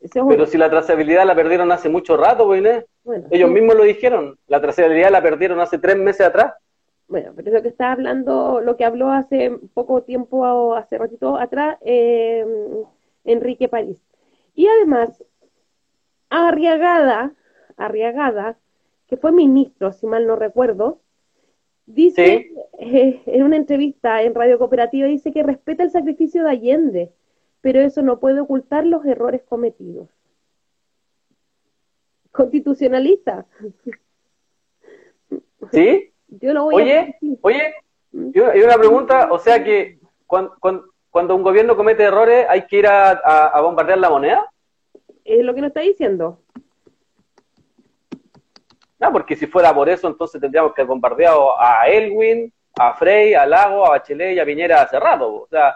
Pero 0.01 0.46
si 0.46 0.57
la 0.57 0.70
trazabilidad 0.70 1.26
la 1.26 1.34
perdieron 1.34 1.70
hace 1.72 1.88
mucho 1.88 2.16
rato, 2.16 2.46
pues, 2.46 2.84
Bueno, 3.05 3.26
Ellos 3.30 3.51
mismos 3.51 3.76
lo 3.76 3.84
dijeron, 3.84 4.38
la 4.46 4.61
trazabilidad 4.61 5.11
la 5.11 5.22
perdieron 5.22 5.61
hace 5.61 5.78
tres 5.78 5.96
meses 5.96 6.26
atrás. 6.26 6.55
Bueno, 7.07 7.32
pero 7.36 7.48
es 7.48 7.55
lo 7.55 7.62
que 7.62 7.68
está 7.68 7.92
hablando, 7.92 8.61
lo 8.61 8.76
que 8.76 8.84
habló 8.84 9.11
hace 9.11 9.59
poco 9.74 10.03
tiempo, 10.03 10.38
o 10.38 10.74
hace 10.74 10.96
ratito 10.96 11.36
atrás, 11.36 11.76
eh, 11.82 12.46
Enrique 13.24 13.68
París. 13.68 14.01
Y 14.55 14.68
además, 14.68 15.22
Arriagada, 16.30 17.32
Arriagada, 17.76 18.57
que 19.09 19.16
fue 19.16 19.32
ministro, 19.32 19.92
si 19.92 20.07
mal 20.07 20.26
no 20.26 20.36
recuerdo, 20.36 21.01
dice 21.95 22.51
eh, 22.78 23.22
en 23.26 23.43
una 23.43 23.57
entrevista 23.57 24.22
en 24.22 24.34
Radio 24.34 24.59
Cooperativa, 24.59 25.07
dice 25.07 25.32
que 25.32 25.43
respeta 25.43 25.82
el 25.82 25.91
sacrificio 25.91 26.45
de 26.45 26.51
Allende, 26.51 27.12
pero 27.61 27.80
eso 27.80 28.03
no 28.03 28.20
puede 28.20 28.41
ocultar 28.41 28.86
los 28.86 29.05
errores 29.05 29.43
cometidos. 29.43 30.09
Constitucionalista. 32.32 33.47
¿Sí? 35.72 36.12
Yo 36.28 36.55
lo 36.55 36.64
voy 36.64 36.82
oye, 36.82 37.18
oye, 37.43 37.74
¿Mm? 38.12 38.30
hay 38.53 38.61
una 38.61 38.76
pregunta, 38.76 39.28
o 39.32 39.38
sea 39.38 39.62
que 39.64 39.99
cuando, 40.26 40.55
cuando, 41.11 41.34
un 41.34 41.43
gobierno 41.43 41.76
comete 41.76 42.05
errores 42.05 42.47
hay 42.49 42.66
que 42.66 42.78
ir 42.78 42.86
a 42.86 43.61
bombardear 43.61 43.99
la 43.99 44.11
moneda 44.11 44.51
es 45.38 45.45
lo 45.45 45.55
que 45.55 45.61
nos 45.61 45.68
está 45.68 45.80
diciendo. 45.80 46.41
No, 49.01 49.11
porque 49.12 49.34
si 49.34 49.46
fuera 49.46 49.74
por 49.74 49.88
eso, 49.88 50.07
entonces 50.07 50.40
tendríamos 50.40 50.74
que 50.74 50.84
bombardear 50.84 51.34
a 51.59 51.88
Elwin, 51.88 52.53
a 52.78 52.94
Frey, 52.94 53.32
a 53.34 53.46
Lago, 53.46 53.86
a 53.86 53.90
Bachelet 53.90 54.36
y 54.36 54.38
a 54.38 54.44
Piñera 54.44 54.86
cerrado, 54.88 55.34
o 55.34 55.48
sea, 55.48 55.74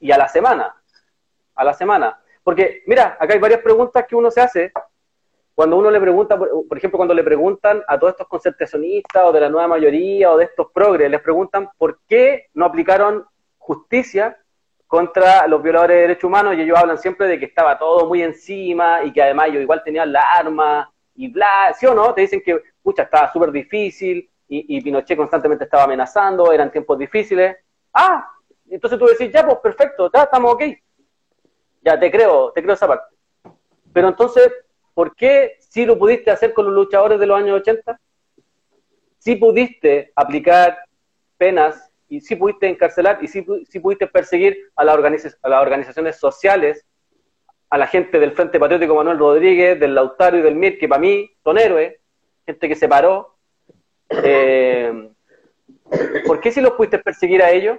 y 0.00 0.10
a 0.12 0.16
la 0.16 0.28
semana, 0.28 0.74
a 1.56 1.64
la 1.64 1.74
semana. 1.74 2.20
Porque, 2.44 2.82
mira, 2.86 3.16
acá 3.18 3.34
hay 3.34 3.40
varias 3.40 3.60
preguntas 3.60 4.06
que 4.08 4.14
uno 4.14 4.30
se 4.30 4.40
hace 4.40 4.72
cuando 5.58 5.76
uno 5.76 5.90
le 5.90 6.00
pregunta, 6.00 6.38
por, 6.38 6.78
ejemplo, 6.78 6.98
cuando 6.98 7.14
le 7.14 7.24
preguntan 7.24 7.82
a 7.88 7.98
todos 7.98 8.12
estos 8.12 8.28
concertacionistas 8.28 9.24
o 9.24 9.32
de 9.32 9.40
la 9.40 9.48
nueva 9.48 9.66
mayoría 9.66 10.30
o 10.30 10.36
de 10.36 10.44
estos 10.44 10.70
progres, 10.72 11.10
les 11.10 11.20
preguntan 11.20 11.68
por 11.76 11.98
qué 12.06 12.46
no 12.54 12.64
aplicaron 12.64 13.26
justicia 13.58 14.38
contra 14.86 15.48
los 15.48 15.60
violadores 15.60 15.96
de 15.96 16.02
derechos 16.02 16.24
humanos 16.28 16.54
y 16.54 16.60
ellos 16.60 16.78
hablan 16.78 16.96
siempre 16.98 17.26
de 17.26 17.40
que 17.40 17.46
estaba 17.46 17.76
todo 17.76 18.06
muy 18.06 18.22
encima 18.22 19.02
y 19.02 19.12
que 19.12 19.20
además 19.20 19.48
ellos 19.48 19.62
igual 19.62 19.82
tenían 19.82 20.12
la 20.12 20.22
arma 20.22 20.92
y 21.18 21.26
bla, 21.26 21.74
¿sí 21.76 21.84
o 21.84 21.94
no? 21.94 22.14
Te 22.14 22.20
dicen 22.20 22.40
que, 22.40 22.62
pucha, 22.80 23.02
estaba 23.02 23.32
súper 23.32 23.50
difícil 23.50 24.30
y, 24.46 24.80
Pinochet 24.80 25.16
constantemente 25.16 25.64
estaba 25.64 25.82
amenazando, 25.82 26.52
eran 26.52 26.70
tiempos 26.70 26.96
difíciles. 26.96 27.56
Ah, 27.92 28.30
entonces 28.70 29.00
tú 29.00 29.06
decís, 29.06 29.32
ya, 29.32 29.44
pues 29.44 29.58
perfecto, 29.58 30.08
ya 30.14 30.22
estamos 30.22 30.54
ok. 30.54 30.62
Ya, 31.82 31.98
te 31.98 32.08
creo, 32.08 32.52
te 32.52 32.62
creo 32.62 32.74
esa 32.74 32.86
parte. 32.86 33.16
Pero 33.92 34.08
entonces, 34.08 34.48
¿por 34.94 35.16
qué 35.16 35.56
si 35.58 35.84
lo 35.84 35.98
pudiste 35.98 36.30
hacer 36.30 36.54
con 36.54 36.66
los 36.66 36.74
luchadores 36.74 37.18
de 37.18 37.26
los 37.26 37.36
años 37.36 37.60
80? 37.62 38.00
Si 39.18 39.34
pudiste 39.34 40.12
aplicar 40.14 40.78
penas 41.36 41.90
y 42.08 42.20
sí 42.20 42.36
pudiste 42.36 42.68
encarcelar 42.68 43.18
y 43.22 43.26
sí, 43.26 43.42
pudiste 43.80 44.06
perseguir 44.06 44.56
a 44.76 44.84
las 44.84 44.94
organizaciones 44.94 46.16
sociales, 46.16 46.86
a 47.70 47.78
la 47.78 47.86
gente 47.86 48.18
del 48.18 48.32
Frente 48.32 48.58
Patriótico 48.58 48.94
Manuel 48.94 49.18
Rodríguez, 49.18 49.78
del 49.78 49.94
Lautaro 49.94 50.38
y 50.38 50.42
del 50.42 50.54
MIR, 50.54 50.78
que 50.78 50.88
para 50.88 51.00
mí 51.00 51.30
son 51.44 51.58
héroes, 51.58 51.96
gente 52.46 52.68
que 52.68 52.74
se 52.74 52.88
paró. 52.88 53.34
Eh, 54.10 55.10
¿Por 56.26 56.40
qué 56.40 56.50
si 56.50 56.60
los 56.60 56.72
pudiste 56.72 56.98
perseguir 56.98 57.42
a 57.42 57.50
ellos, 57.50 57.78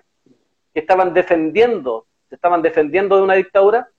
que 0.73 0.79
estaban 0.79 1.13
defendiendo, 1.13 2.05
se 2.29 2.35
estaban 2.35 2.61
defendiendo 2.61 3.17
de 3.17 3.23
una 3.23 3.33
dictadura, 3.33 3.89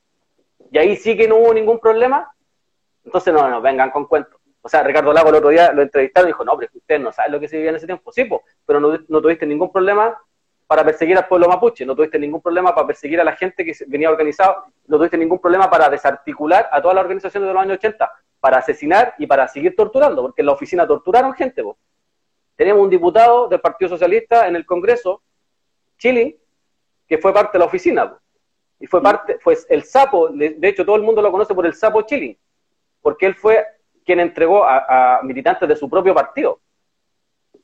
y 0.71 0.79
ahí 0.79 0.97
sí 0.97 1.17
que 1.17 1.27
no 1.27 1.37
hubo 1.37 1.53
ningún 1.53 1.81
problema? 1.81 2.33
Entonces 3.05 3.35
no, 3.35 3.49
no, 3.49 3.61
vengan 3.61 3.91
con 3.91 4.07
cuentos. 4.07 4.41
O 4.63 4.69
sea, 4.69 4.83
Ricardo 4.83 5.13
Lago 5.13 5.31
el 5.31 5.37
otro 5.37 5.49
día 5.49 5.73
lo 5.73 5.83
entrevistaron 5.83 6.29
y 6.29 6.33
dijo, 6.33 6.45
no, 6.45 6.57
pero 6.57 6.71
ustedes 6.75 7.01
no 7.01 7.13
saben 7.13 7.33
lo 7.33 7.41
que 7.41 7.49
se 7.49 7.57
vivía 7.57 7.71
en 7.71 7.77
ese 7.77 7.87
tiempo. 7.87 8.13
Sí, 8.13 8.29
pero 8.67 8.79
no, 8.79 8.99
no, 9.09 9.23
tuviste 9.23 9.47
ningún 9.47 9.73
problema 9.73 10.17
para 10.71 10.85
perseguir 10.85 11.19
al 11.19 11.27
pueblo 11.27 11.49
mapuche, 11.49 11.85
no 11.85 11.97
tuviste 11.97 12.17
ningún 12.17 12.41
problema 12.41 12.73
para 12.73 12.87
perseguir 12.87 13.21
a 13.21 13.25
la 13.25 13.35
gente 13.35 13.65
que 13.65 13.73
venía 13.89 14.09
organizado, 14.09 14.67
no 14.87 14.99
tuviste 14.99 15.19
ningún 15.19 15.41
problema 15.41 15.69
para 15.69 15.89
desarticular 15.89 16.69
a 16.71 16.81
todas 16.81 16.95
las 16.95 17.03
organizaciones 17.03 17.49
de 17.49 17.53
los 17.53 17.61
años 17.61 17.79
80, 17.79 18.09
para 18.39 18.59
asesinar 18.59 19.17
y 19.19 19.27
para 19.27 19.49
seguir 19.49 19.75
torturando, 19.75 20.23
porque 20.23 20.43
en 20.43 20.47
la 20.47 20.53
oficina 20.53 20.87
torturaron 20.87 21.35
gente. 21.35 21.65
Po. 21.65 21.77
Teníamos 22.55 22.85
un 22.85 22.89
diputado 22.89 23.49
del 23.49 23.61
Partido 23.61 23.89
Socialista 23.89 24.47
en 24.47 24.55
el 24.55 24.65
Congreso, 24.65 25.25
Chile, 25.99 26.39
que 27.09 27.19
fue 27.19 27.35
parte 27.35 27.55
de 27.55 27.59
la 27.59 27.65
oficina. 27.65 28.17
Y 28.79 28.87
fue 28.87 29.03
parte, 29.03 29.41
fue 29.41 29.59
el 29.71 29.83
sapo, 29.83 30.29
de 30.29 30.69
hecho 30.69 30.87
todo 30.87 30.95
el 30.95 31.03
mundo 31.03 31.21
lo 31.21 31.33
conoce 31.33 31.53
por 31.53 31.67
el 31.67 31.75
sapo 31.75 32.03
Chile, 32.03 32.39
porque 33.03 33.27
él 33.27 33.35
fue 33.35 33.67
quien 34.05 34.21
entregó 34.21 34.65
a, 34.65 35.19
militantes 35.25 35.69
de 35.69 35.75
su 35.75 35.91
propio 35.91 36.15
partido, 36.15 36.61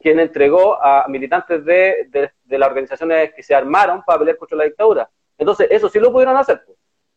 quien 0.07 0.21
entregó 0.21 0.81
a 0.81 1.05
militantes 1.09 1.65
de, 1.65 2.09
de, 2.45 2.59
las 2.59 2.69
organizaciones 2.69 3.35
que 3.35 3.43
se 3.43 3.57
armaron 3.57 4.05
para 4.07 4.21
pelear 4.21 4.37
contra 4.37 4.57
la 4.57 4.63
dictadura. 4.63 5.11
Entonces, 5.37 5.67
eso 5.69 5.89
sí 5.89 5.99
lo 5.99 6.13
pudieron 6.13 6.37
hacer, 6.37 6.63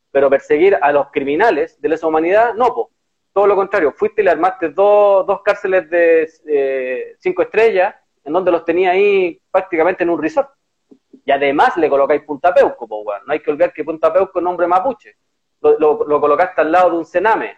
pero 0.09 0.27
perseguir 0.27 0.75
a 0.81 0.91
los 0.91 1.11
criminales 1.11 1.79
de 1.79 1.87
lesa 1.87 2.07
humanidad, 2.07 2.55
no, 2.55 2.89
todo 3.31 3.45
lo 3.45 3.55
contrario, 3.55 3.91
fuiste 3.91 4.23
y 4.23 4.25
le 4.25 4.31
armaste 4.31 4.69
dos, 4.69 5.23
dos 5.27 5.43
cárceles 5.43 5.87
de 5.87 7.15
cinco 7.19 7.43
estrellas, 7.43 7.93
en 8.23 8.33
donde 8.33 8.51
los 8.51 8.65
tenía 8.65 8.89
ahí 8.89 9.39
prácticamente 9.51 10.03
en 10.03 10.09
un 10.09 10.19
resort. 10.19 10.49
Y 11.23 11.31
además 11.31 11.77
le 11.77 11.91
colocáis 11.91 12.23
Punta 12.23 12.51
Peuco, 12.51 12.87
no 12.89 13.31
hay 13.31 13.39
que 13.39 13.51
olvidar 13.51 13.71
que 13.71 13.83
Punta 13.83 14.11
Peuco 14.11 14.39
es 14.39 14.43
nombre 14.43 14.65
mapuche. 14.65 15.15
Lo, 15.61 16.19
colocaste 16.19 16.61
al 16.61 16.71
lado 16.71 16.89
de 16.89 16.97
un 16.97 17.05
cename, 17.05 17.55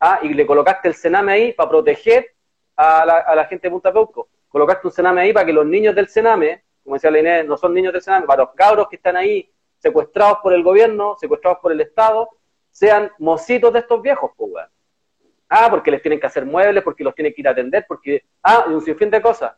¿ah? 0.00 0.20
y 0.22 0.32
le 0.32 0.46
colocaste 0.46 0.88
el 0.88 0.94
cename 0.94 1.32
ahí 1.32 1.52
para 1.52 1.68
proteger 1.68 2.34
a 2.76 3.34
la, 3.34 3.44
gente 3.44 3.66
de 3.68 3.72
Punta 3.72 3.92
Peuco. 3.92 4.28
Colocaste 4.54 4.86
un 4.86 4.92
cename 4.92 5.20
ahí 5.20 5.32
para 5.32 5.46
que 5.46 5.52
los 5.52 5.66
niños 5.66 5.96
del 5.96 6.08
cename, 6.08 6.62
como 6.84 6.94
decía 6.94 7.10
la 7.10 7.18
Inés, 7.18 7.44
no 7.44 7.56
son 7.56 7.74
niños 7.74 7.92
del 7.92 8.00
cename, 8.00 8.24
para 8.24 8.44
los 8.44 8.54
cabros 8.54 8.86
que 8.88 8.94
están 8.94 9.16
ahí 9.16 9.50
secuestrados 9.78 10.38
por 10.44 10.52
el 10.52 10.62
gobierno, 10.62 11.16
secuestrados 11.18 11.58
por 11.60 11.72
el 11.72 11.80
Estado, 11.80 12.28
sean 12.70 13.10
mocitos 13.18 13.72
de 13.72 13.80
estos 13.80 14.00
viejos, 14.00 14.30
pues, 14.36 14.52
Ah, 15.48 15.66
porque 15.68 15.90
les 15.90 16.00
tienen 16.00 16.20
que 16.20 16.28
hacer 16.28 16.46
muebles, 16.46 16.84
porque 16.84 17.02
los 17.02 17.16
tienen 17.16 17.34
que 17.34 17.40
ir 17.40 17.48
a 17.48 17.50
atender, 17.50 17.84
porque, 17.88 18.26
ah, 18.44 18.66
y 18.68 18.74
un 18.74 18.80
sinfín 18.80 19.10
de 19.10 19.20
cosas. 19.20 19.56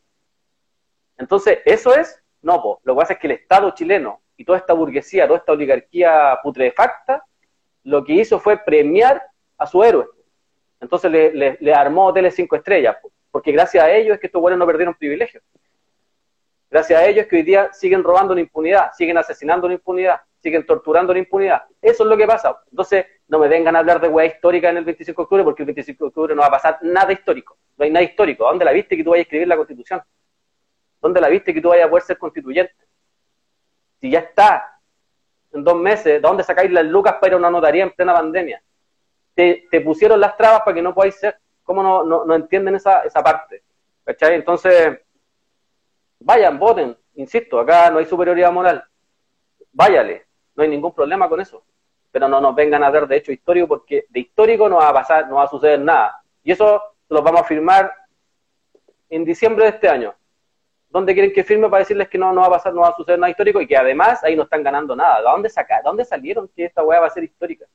Entonces, 1.18 1.58
eso 1.66 1.94
es, 1.94 2.18
no, 2.40 2.62
pues, 2.62 2.78
lo 2.84 2.94
que 2.94 2.98
pasa 2.98 3.12
es 3.12 3.18
que 3.18 3.26
el 3.26 3.32
Estado 3.34 3.72
chileno 3.72 4.22
y 4.34 4.46
toda 4.46 4.56
esta 4.56 4.72
burguesía, 4.72 5.26
toda 5.26 5.40
esta 5.40 5.52
oligarquía 5.52 6.38
putrefacta, 6.42 7.22
lo 7.84 8.02
que 8.02 8.14
hizo 8.14 8.40
fue 8.40 8.56
premiar 8.56 9.22
a 9.58 9.66
su 9.66 9.84
héroe. 9.84 10.06
Entonces 10.80 11.10
le, 11.10 11.74
armó 11.74 12.06
hoteles 12.06 12.34
cinco 12.34 12.56
estrellas, 12.56 12.96
porque 13.36 13.52
gracias 13.52 13.84
a 13.84 13.90
ellos 13.90 14.14
es 14.14 14.20
que 14.20 14.28
estos 14.28 14.40
buenos 14.40 14.58
no 14.58 14.64
perdieron 14.64 14.94
privilegios. 14.94 15.44
Gracias 16.70 16.98
a 16.98 17.04
ellos 17.04 17.24
es 17.24 17.28
que 17.28 17.36
hoy 17.36 17.42
día 17.42 17.70
siguen 17.70 18.02
robando 18.02 18.34
la 18.34 18.40
impunidad, 18.40 18.92
siguen 18.96 19.18
asesinando 19.18 19.68
la 19.68 19.74
impunidad, 19.74 20.22
siguen 20.38 20.64
torturando 20.64 21.12
la 21.12 21.18
impunidad. 21.18 21.64
Eso 21.82 22.04
es 22.04 22.08
lo 22.08 22.16
que 22.16 22.26
pasa. 22.26 22.58
Entonces, 22.70 23.04
no 23.28 23.38
me 23.38 23.46
vengan 23.46 23.76
a 23.76 23.80
hablar 23.80 24.00
de 24.00 24.08
hueá 24.08 24.24
histórica 24.24 24.70
en 24.70 24.78
el 24.78 24.86
25 24.86 25.20
de 25.20 25.22
octubre, 25.22 25.44
porque 25.44 25.64
el 25.64 25.66
25 25.66 26.02
de 26.02 26.08
octubre 26.08 26.34
no 26.34 26.40
va 26.40 26.46
a 26.46 26.50
pasar 26.50 26.78
nada 26.80 27.12
histórico. 27.12 27.58
No 27.76 27.84
hay 27.84 27.90
nada 27.90 28.06
histórico. 28.06 28.44
¿Dónde 28.44 28.64
la 28.64 28.72
viste 28.72 28.96
que 28.96 29.04
tú 29.04 29.10
vayas 29.10 29.24
a 29.24 29.26
escribir 29.26 29.48
la 29.48 29.56
constitución? 29.56 30.00
¿Dónde 31.02 31.20
la 31.20 31.28
viste 31.28 31.52
que 31.52 31.60
tú 31.60 31.68
vayas 31.68 31.88
a 31.88 31.90
poder 31.90 32.04
ser 32.04 32.16
constituyente? 32.16 32.74
Si 34.00 34.08
ya 34.08 34.20
está 34.20 34.80
en 35.52 35.62
dos 35.62 35.76
meses, 35.76 36.22
¿dónde 36.22 36.42
sacáis 36.42 36.72
las 36.72 36.86
lucas 36.86 37.16
para 37.20 37.26
ir 37.26 37.34
a 37.34 37.36
una 37.36 37.50
notaría 37.50 37.82
en 37.82 37.90
plena 37.90 38.14
pandemia? 38.14 38.62
te, 39.36 39.80
pusieron 39.82 40.18
las 40.18 40.36
trabas 40.38 40.62
para 40.62 40.74
que 40.74 40.82
no 40.82 40.94
podáis 40.94 41.16
ser. 41.16 41.38
¿Cómo 41.66 41.82
no, 41.82 42.24
no, 42.24 42.34
entienden 42.34 42.76
esa, 42.76 43.02
esa 43.02 43.22
parte? 43.22 43.62
¿Cachai? 44.04 44.36
Entonces, 44.36 45.00
vayan, 46.20 46.58
voten. 46.58 46.96
Insisto, 47.16 47.58
acá 47.58 47.90
no 47.90 47.98
hay 47.98 48.06
superioridad 48.06 48.52
moral. 48.52 48.84
Váyale, 49.72 50.26
no 50.54 50.62
hay 50.62 50.68
ningún 50.68 50.94
problema 50.94 51.28
con 51.28 51.40
eso. 51.40 51.64
Pero 52.12 52.28
no 52.28 52.40
nos 52.40 52.54
vengan 52.54 52.84
a 52.84 52.90
dar 52.90 53.08
de 53.08 53.16
hecho 53.16 53.32
histórico 53.32 53.66
porque 53.66 54.06
de 54.08 54.20
histórico 54.20 54.68
no 54.68 54.76
va 54.76 54.90
a 54.90 54.94
pasar, 54.94 55.28
no 55.28 55.34
va 55.34 55.42
a 55.42 55.48
suceder 55.48 55.80
nada. 55.80 56.22
Y 56.44 56.52
eso 56.52 56.80
lo 57.08 57.20
vamos 57.20 57.40
a 57.40 57.44
firmar 57.44 57.92
en 59.10 59.24
diciembre 59.24 59.64
de 59.64 59.70
este 59.72 59.88
año. 59.88 60.14
¿Dónde 60.88 61.14
quieren 61.14 61.32
que 61.32 61.42
firme 61.42 61.68
para 61.68 61.80
decirles 61.80 62.08
que 62.08 62.16
no, 62.16 62.32
no 62.32 62.42
va 62.42 62.46
a 62.46 62.50
pasar, 62.50 62.72
no 62.72 62.82
va 62.82 62.88
a 62.90 62.96
suceder 62.96 63.18
nada 63.18 63.30
histórico 63.30 63.60
y 63.60 63.66
que 63.66 63.76
además 63.76 64.22
ahí 64.22 64.36
no 64.36 64.44
están 64.44 64.62
ganando 64.62 64.94
nada? 64.94 65.18
¿De 65.18 65.24
dónde 65.24 65.48
sacar? 65.50 65.82
¿De 65.82 65.88
dónde 65.88 66.04
salieron 66.04 66.48
que 66.54 66.64
esta 66.64 66.84
weá 66.84 67.00
va 67.00 67.08
a 67.08 67.10
ser 67.10 67.24
histórica? 67.24 67.66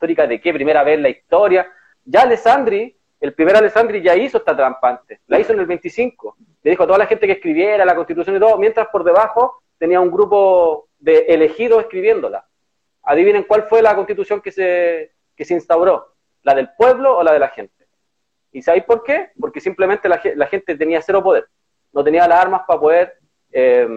histórica 0.00 0.26
de 0.26 0.40
qué, 0.40 0.52
primera 0.52 0.82
vez 0.82 0.98
la 0.98 1.10
historia. 1.10 1.70
Ya 2.04 2.22
Alessandri, 2.22 2.96
el 3.20 3.34
primer 3.34 3.56
Alessandri 3.56 4.02
ya 4.02 4.16
hizo 4.16 4.38
esta 4.38 4.56
trampante, 4.56 5.20
la 5.26 5.38
hizo 5.38 5.52
en 5.52 5.60
el 5.60 5.66
25, 5.66 6.36
le 6.62 6.70
dijo 6.70 6.82
a 6.82 6.86
toda 6.86 6.98
la 6.98 7.06
gente 7.06 7.26
que 7.26 7.34
escribiera 7.34 7.84
la 7.84 7.94
constitución 7.94 8.36
y 8.36 8.40
todo, 8.40 8.56
mientras 8.56 8.88
por 8.88 9.04
debajo 9.04 9.62
tenía 9.78 10.00
un 10.00 10.10
grupo 10.10 10.88
de 10.98 11.26
elegidos 11.28 11.82
escribiéndola. 11.82 12.46
Adivinen 13.02 13.44
cuál 13.44 13.64
fue 13.64 13.82
la 13.82 13.94
constitución 13.94 14.40
que 14.40 14.50
se, 14.50 15.12
que 15.36 15.44
se 15.44 15.54
instauró, 15.54 16.14
la 16.42 16.54
del 16.54 16.70
pueblo 16.76 17.18
o 17.18 17.22
la 17.22 17.32
de 17.32 17.38
la 17.38 17.48
gente. 17.48 17.86
¿Y 18.52 18.62
sabéis 18.62 18.84
por 18.84 19.02
qué? 19.02 19.30
Porque 19.38 19.60
simplemente 19.60 20.08
la, 20.08 20.20
la 20.34 20.46
gente 20.46 20.76
tenía 20.76 21.00
cero 21.02 21.22
poder. 21.22 21.46
no 21.92 22.02
tenía 22.02 22.26
las 22.26 22.40
armas 22.40 22.62
para 22.66 22.80
poder 22.80 23.18
eh, 23.52 23.88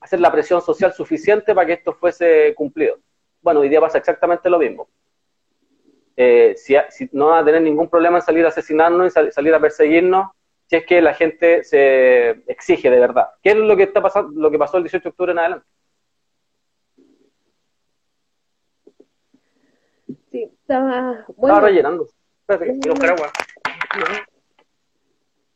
hacer 0.00 0.20
la 0.20 0.32
presión 0.32 0.62
social 0.62 0.92
suficiente 0.92 1.54
para 1.54 1.66
que 1.66 1.74
esto 1.74 1.92
fuese 1.94 2.54
cumplido. 2.54 2.98
Bueno, 3.42 3.60
hoy 3.60 3.68
día 3.68 3.80
pasa 3.80 3.98
exactamente 3.98 4.48
lo 4.48 4.58
mismo. 4.58 4.88
Eh, 6.22 6.54
si, 6.54 6.74
no 7.12 7.28
van 7.28 7.38
a 7.42 7.44
tener 7.46 7.62
ningún 7.62 7.88
problema 7.88 8.18
en 8.18 8.22
salir 8.22 8.44
a 8.44 8.48
asesinarnos 8.48 9.06
y 9.06 9.32
salir 9.32 9.54
a 9.54 9.58
perseguirnos, 9.58 10.30
si 10.66 10.76
es 10.76 10.84
que 10.84 11.00
la 11.00 11.14
gente 11.14 11.64
se 11.64 12.42
exige 12.46 12.90
de 12.90 13.00
verdad. 13.00 13.30
¿Qué 13.42 13.52
es 13.52 13.56
lo 13.56 13.74
que 13.74 13.84
está 13.84 14.02
pasando, 14.02 14.38
lo 14.38 14.50
que 14.50 14.58
pasó 14.58 14.76
el 14.76 14.82
18 14.82 15.02
de 15.02 15.08
octubre 15.08 15.32
en 15.32 15.38
adelante? 15.38 15.66
Sí, 20.30 20.42
estaba, 20.42 21.24
bueno, 21.38 21.54
estaba 21.54 21.60
rellenando. 21.60 22.06
Espérate, 22.46 22.78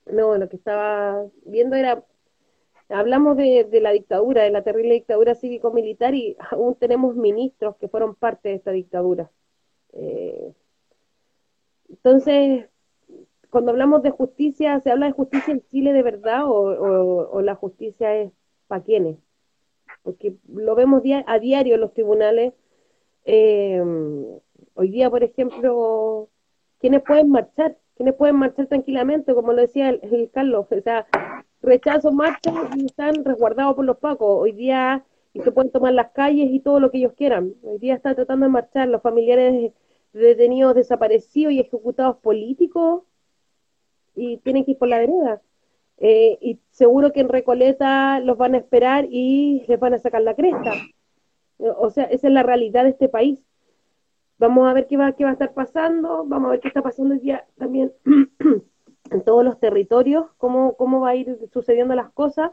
No, 0.06 0.38
lo 0.38 0.48
que 0.48 0.56
estaba 0.56 1.26
viendo 1.44 1.76
era, 1.76 2.02
hablamos 2.88 3.36
de, 3.36 3.68
la 3.82 3.90
dictadura, 3.90 4.44
de 4.44 4.50
la 4.50 4.62
terrible 4.62 4.94
dictadura 4.94 5.34
cívico-militar 5.34 6.14
y 6.14 6.38
aún 6.50 6.74
tenemos 6.74 7.16
ministros 7.16 7.76
que 7.76 7.88
fueron 7.88 8.14
parte 8.14 8.48
de 8.48 8.54
esta 8.54 8.70
dictadura. 8.70 9.30
Eh, 9.94 10.52
entonces, 11.88 12.66
cuando 13.50 13.70
hablamos 13.70 14.02
de 14.02 14.10
justicia, 14.10 14.80
¿se 14.80 14.90
habla 14.90 15.06
de 15.06 15.12
justicia 15.12 15.52
en 15.52 15.64
Chile 15.68 15.92
de 15.92 16.02
verdad 16.02 16.42
o, 16.46 17.40
la 17.42 17.54
justicia 17.54 18.14
es 18.16 18.32
para 18.66 18.82
quiénes? 18.82 19.18
Porque 20.02 20.34
lo 20.48 20.74
vemos 20.74 21.02
a 21.26 21.38
diario 21.38 21.76
en 21.76 21.80
los 21.80 21.94
tribunales. 21.94 22.52
Eh, 23.24 23.82
hoy 24.74 24.88
día, 24.90 25.08
por 25.08 25.22
ejemplo, 25.22 26.28
¿quiénes 26.80 27.02
pueden 27.02 27.30
marchar? 27.30 27.78
¿Quiénes 27.96 28.14
pueden 28.14 28.36
marchar 28.36 28.66
tranquilamente? 28.66 29.34
Como 29.34 29.52
lo 29.52 29.62
decía 29.62 29.90
el, 29.90 30.30
Carlos, 30.32 30.66
o 30.68 30.80
sea, 30.82 31.06
rechazo 31.62 32.10
marcha 32.12 32.52
y 32.76 32.86
están 32.86 33.24
resguardados 33.24 33.76
por 33.76 33.84
los 33.84 33.98
pacos. 33.98 34.42
Hoy 34.42 34.52
día 34.52 35.04
y 35.32 35.40
se 35.42 35.52
pueden 35.52 35.70
tomar 35.70 35.92
las 35.92 36.10
calles 36.12 36.48
y 36.50 36.60
todo 36.60 36.80
lo 36.80 36.90
que 36.90 36.98
ellos 36.98 37.12
quieran. 37.16 37.54
Hoy 37.62 37.78
día 37.78 37.94
están 37.94 38.14
tratando 38.14 38.46
de 38.46 38.52
marchar 38.52 38.88
los 38.88 39.02
familiares 39.02 39.72
detenidos 40.14 40.74
desaparecidos 40.74 41.52
y 41.52 41.60
ejecutados 41.60 42.16
políticos 42.18 43.02
y 44.14 44.38
tienen 44.38 44.64
que 44.64 44.72
ir 44.72 44.78
por 44.78 44.88
la 44.88 44.98
vereda. 44.98 45.42
Eh, 45.98 46.38
y 46.40 46.60
seguro 46.70 47.12
que 47.12 47.20
en 47.20 47.28
Recoleta 47.28 48.20
los 48.20 48.36
van 48.36 48.54
a 48.54 48.58
esperar 48.58 49.06
y 49.10 49.64
les 49.68 49.78
van 49.78 49.94
a 49.94 49.98
sacar 49.98 50.22
la 50.22 50.34
cresta. 50.34 50.72
O 51.58 51.90
sea, 51.90 52.04
esa 52.04 52.26
es 52.28 52.32
la 52.32 52.42
realidad 52.42 52.84
de 52.84 52.90
este 52.90 53.08
país. 53.08 53.38
Vamos 54.38 54.68
a 54.68 54.72
ver 54.72 54.86
qué 54.86 54.96
va, 54.96 55.12
qué 55.12 55.24
va 55.24 55.30
a 55.30 55.34
estar 55.34 55.54
pasando, 55.54 56.24
vamos 56.26 56.48
a 56.48 56.50
ver 56.52 56.60
qué 56.60 56.68
está 56.68 56.82
pasando 56.82 57.14
día 57.14 57.46
también 57.56 57.92
en 59.10 59.24
todos 59.24 59.44
los 59.44 59.60
territorios, 59.60 60.26
cómo, 60.38 60.76
cómo 60.76 61.00
va 61.00 61.10
a 61.10 61.16
ir 61.16 61.38
sucediendo 61.52 61.94
las 61.94 62.10
cosas. 62.10 62.50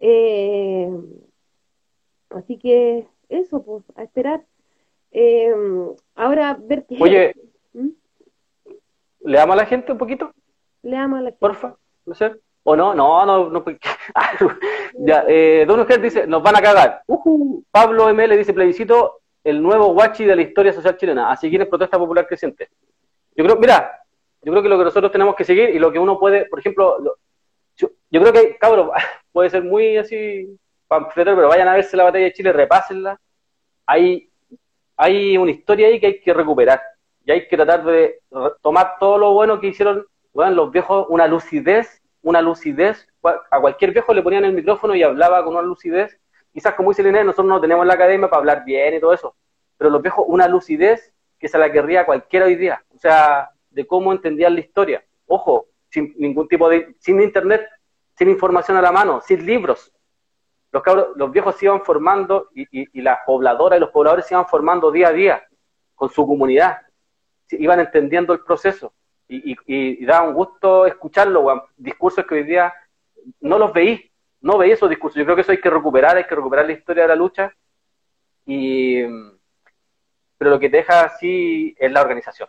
Eh, 0.00 0.90
así 2.30 2.58
que 2.58 3.08
eso, 3.28 3.62
pues, 3.62 3.84
a 3.96 4.02
esperar. 4.02 4.44
Eh, 5.10 5.54
ahora, 6.18 6.58
qué... 6.68 6.96
Oye, 7.00 7.34
¿Mm? 7.72 7.88
¿le 9.20 9.40
ama 9.40 9.54
a 9.54 9.58
la 9.58 9.66
gente 9.66 9.92
un 9.92 9.98
poquito? 9.98 10.32
Le 10.82 10.96
ama 10.96 11.18
a 11.18 11.22
la 11.22 11.30
gente. 11.30 11.40
Porfa, 11.40 11.76
no 12.06 12.14
sé. 12.14 12.34
¿O 12.64 12.76
no? 12.76 12.94
No, 12.94 13.24
no, 13.24 13.48
no. 13.48 13.64
ya, 14.98 15.24
eh, 15.26 15.64
Don 15.66 15.80
Eugenio 15.80 16.02
dice, 16.02 16.26
nos 16.26 16.42
van 16.42 16.56
a 16.56 16.60
cagar. 16.60 17.02
Pablo 17.70 18.10
M. 18.10 18.28
le 18.28 18.36
dice, 18.36 18.52
plebiscito 18.52 19.20
el 19.42 19.62
nuevo 19.62 19.94
guachi 19.94 20.24
de 20.24 20.36
la 20.36 20.42
historia 20.42 20.72
social 20.72 20.96
chilena. 20.96 21.30
Así 21.30 21.50
que 21.50 21.64
protesta 21.64 21.98
popular 21.98 22.26
creciente. 22.26 22.68
Yo 23.34 23.44
creo, 23.44 23.56
mira, 23.56 24.02
yo 24.42 24.52
creo 24.52 24.62
que 24.62 24.68
lo 24.68 24.78
que 24.78 24.84
nosotros 24.84 25.10
tenemos 25.10 25.34
que 25.34 25.44
seguir 25.44 25.70
y 25.70 25.78
lo 25.78 25.90
que 25.90 25.98
uno 25.98 26.18
puede, 26.18 26.46
por 26.46 26.58
ejemplo, 26.58 26.98
yo, 27.76 27.88
creo 28.10 28.32
que, 28.32 28.58
cabrón, 28.58 28.90
puede 29.32 29.50
ser 29.50 29.64
muy 29.64 29.96
así 29.96 30.58
panfletero, 30.86 31.36
pero 31.36 31.48
vayan 31.48 31.68
a 31.68 31.74
verse 31.74 31.96
la 31.96 32.04
batalla 32.04 32.24
de 32.24 32.32
Chile, 32.32 32.52
repásenla. 32.52 33.20
Hay, 33.86 34.27
hay 34.98 35.38
una 35.38 35.52
historia 35.52 35.86
ahí 35.86 36.00
que 36.00 36.06
hay 36.06 36.20
que 36.20 36.34
recuperar 36.34 36.82
y 37.24 37.30
hay 37.30 37.46
que 37.46 37.56
tratar 37.56 37.84
de 37.84 38.20
tomar 38.60 38.96
todo 38.98 39.16
lo 39.16 39.32
bueno 39.32 39.60
que 39.60 39.68
hicieron 39.68 40.04
los 40.34 40.70
viejos, 40.70 41.06
una 41.08 41.26
lucidez, 41.26 42.02
una 42.22 42.42
lucidez. 42.42 43.06
A 43.22 43.60
cualquier 43.60 43.92
viejo 43.92 44.12
le 44.12 44.22
ponían 44.22 44.44
el 44.44 44.52
micrófono 44.52 44.94
y 44.94 45.02
hablaba 45.02 45.44
con 45.44 45.54
una 45.54 45.62
lucidez. 45.62 46.18
Quizás, 46.52 46.74
como 46.74 46.90
dice 46.90 47.02
Linés, 47.02 47.24
nosotros 47.24 47.46
no 47.46 47.60
tenemos 47.60 47.86
la 47.86 47.94
academia 47.94 48.28
para 48.28 48.40
hablar 48.40 48.64
bien 48.64 48.94
y 48.94 49.00
todo 49.00 49.12
eso, 49.12 49.36
pero 49.76 49.90
los 49.90 50.02
viejos, 50.02 50.24
una 50.28 50.48
lucidez 50.48 51.12
que 51.38 51.48
se 51.48 51.58
la 51.58 51.70
querría 51.70 52.04
cualquiera 52.04 52.46
hoy 52.46 52.56
día. 52.56 52.82
O 52.94 52.98
sea, 52.98 53.50
de 53.70 53.86
cómo 53.86 54.12
entendían 54.12 54.54
la 54.54 54.60
historia. 54.60 55.04
Ojo, 55.26 55.66
sin 55.90 56.14
ningún 56.18 56.48
tipo 56.48 56.68
de, 56.68 56.96
sin 56.98 57.20
internet, 57.20 57.68
sin 58.16 58.28
información 58.28 58.76
a 58.76 58.82
la 58.82 58.90
mano, 58.90 59.20
sin 59.20 59.44
libros. 59.46 59.92
Los, 60.70 60.82
los 61.16 61.32
viejos 61.32 61.56
se 61.56 61.66
iban 61.66 61.82
formando 61.82 62.48
y, 62.54 62.66
y, 62.70 63.00
las 63.00 63.20
pobladoras 63.24 63.78
y 63.78 63.80
los 63.80 63.90
pobladores 63.90 64.26
se 64.26 64.34
iban 64.34 64.46
formando 64.46 64.90
día 64.90 65.08
a 65.08 65.12
día 65.12 65.48
con 65.94 66.10
su 66.10 66.26
comunidad. 66.26 66.78
Iban 67.50 67.80
entendiendo 67.80 68.32
el 68.34 68.40
proceso 68.40 68.92
y, 69.26 69.56
y, 69.66 70.04
da 70.04 70.22
un 70.22 70.34
gusto 70.34 70.86
escucharlo, 70.86 71.68
Discursos 71.76 72.26
que 72.26 72.34
hoy 72.34 72.42
día 72.42 72.72
no 73.40 73.58
los 73.58 73.72
veí, 73.72 74.10
no 74.40 74.58
veí 74.58 74.72
esos 74.72 74.90
discursos. 74.90 75.18
Yo 75.18 75.24
creo 75.24 75.36
que 75.36 75.42
eso 75.42 75.52
hay 75.52 75.60
que 75.60 75.70
recuperar, 75.70 76.16
hay 76.16 76.24
que 76.24 76.34
recuperar 76.34 76.66
la 76.66 76.72
historia 76.72 77.04
de 77.04 77.08
la 77.08 77.16
lucha. 77.16 77.52
Y, 78.44 79.02
pero 80.36 80.50
lo 80.50 80.58
que 80.58 80.68
deja 80.68 81.04
así 81.04 81.74
es 81.78 81.90
la 81.90 82.00
organización 82.02 82.48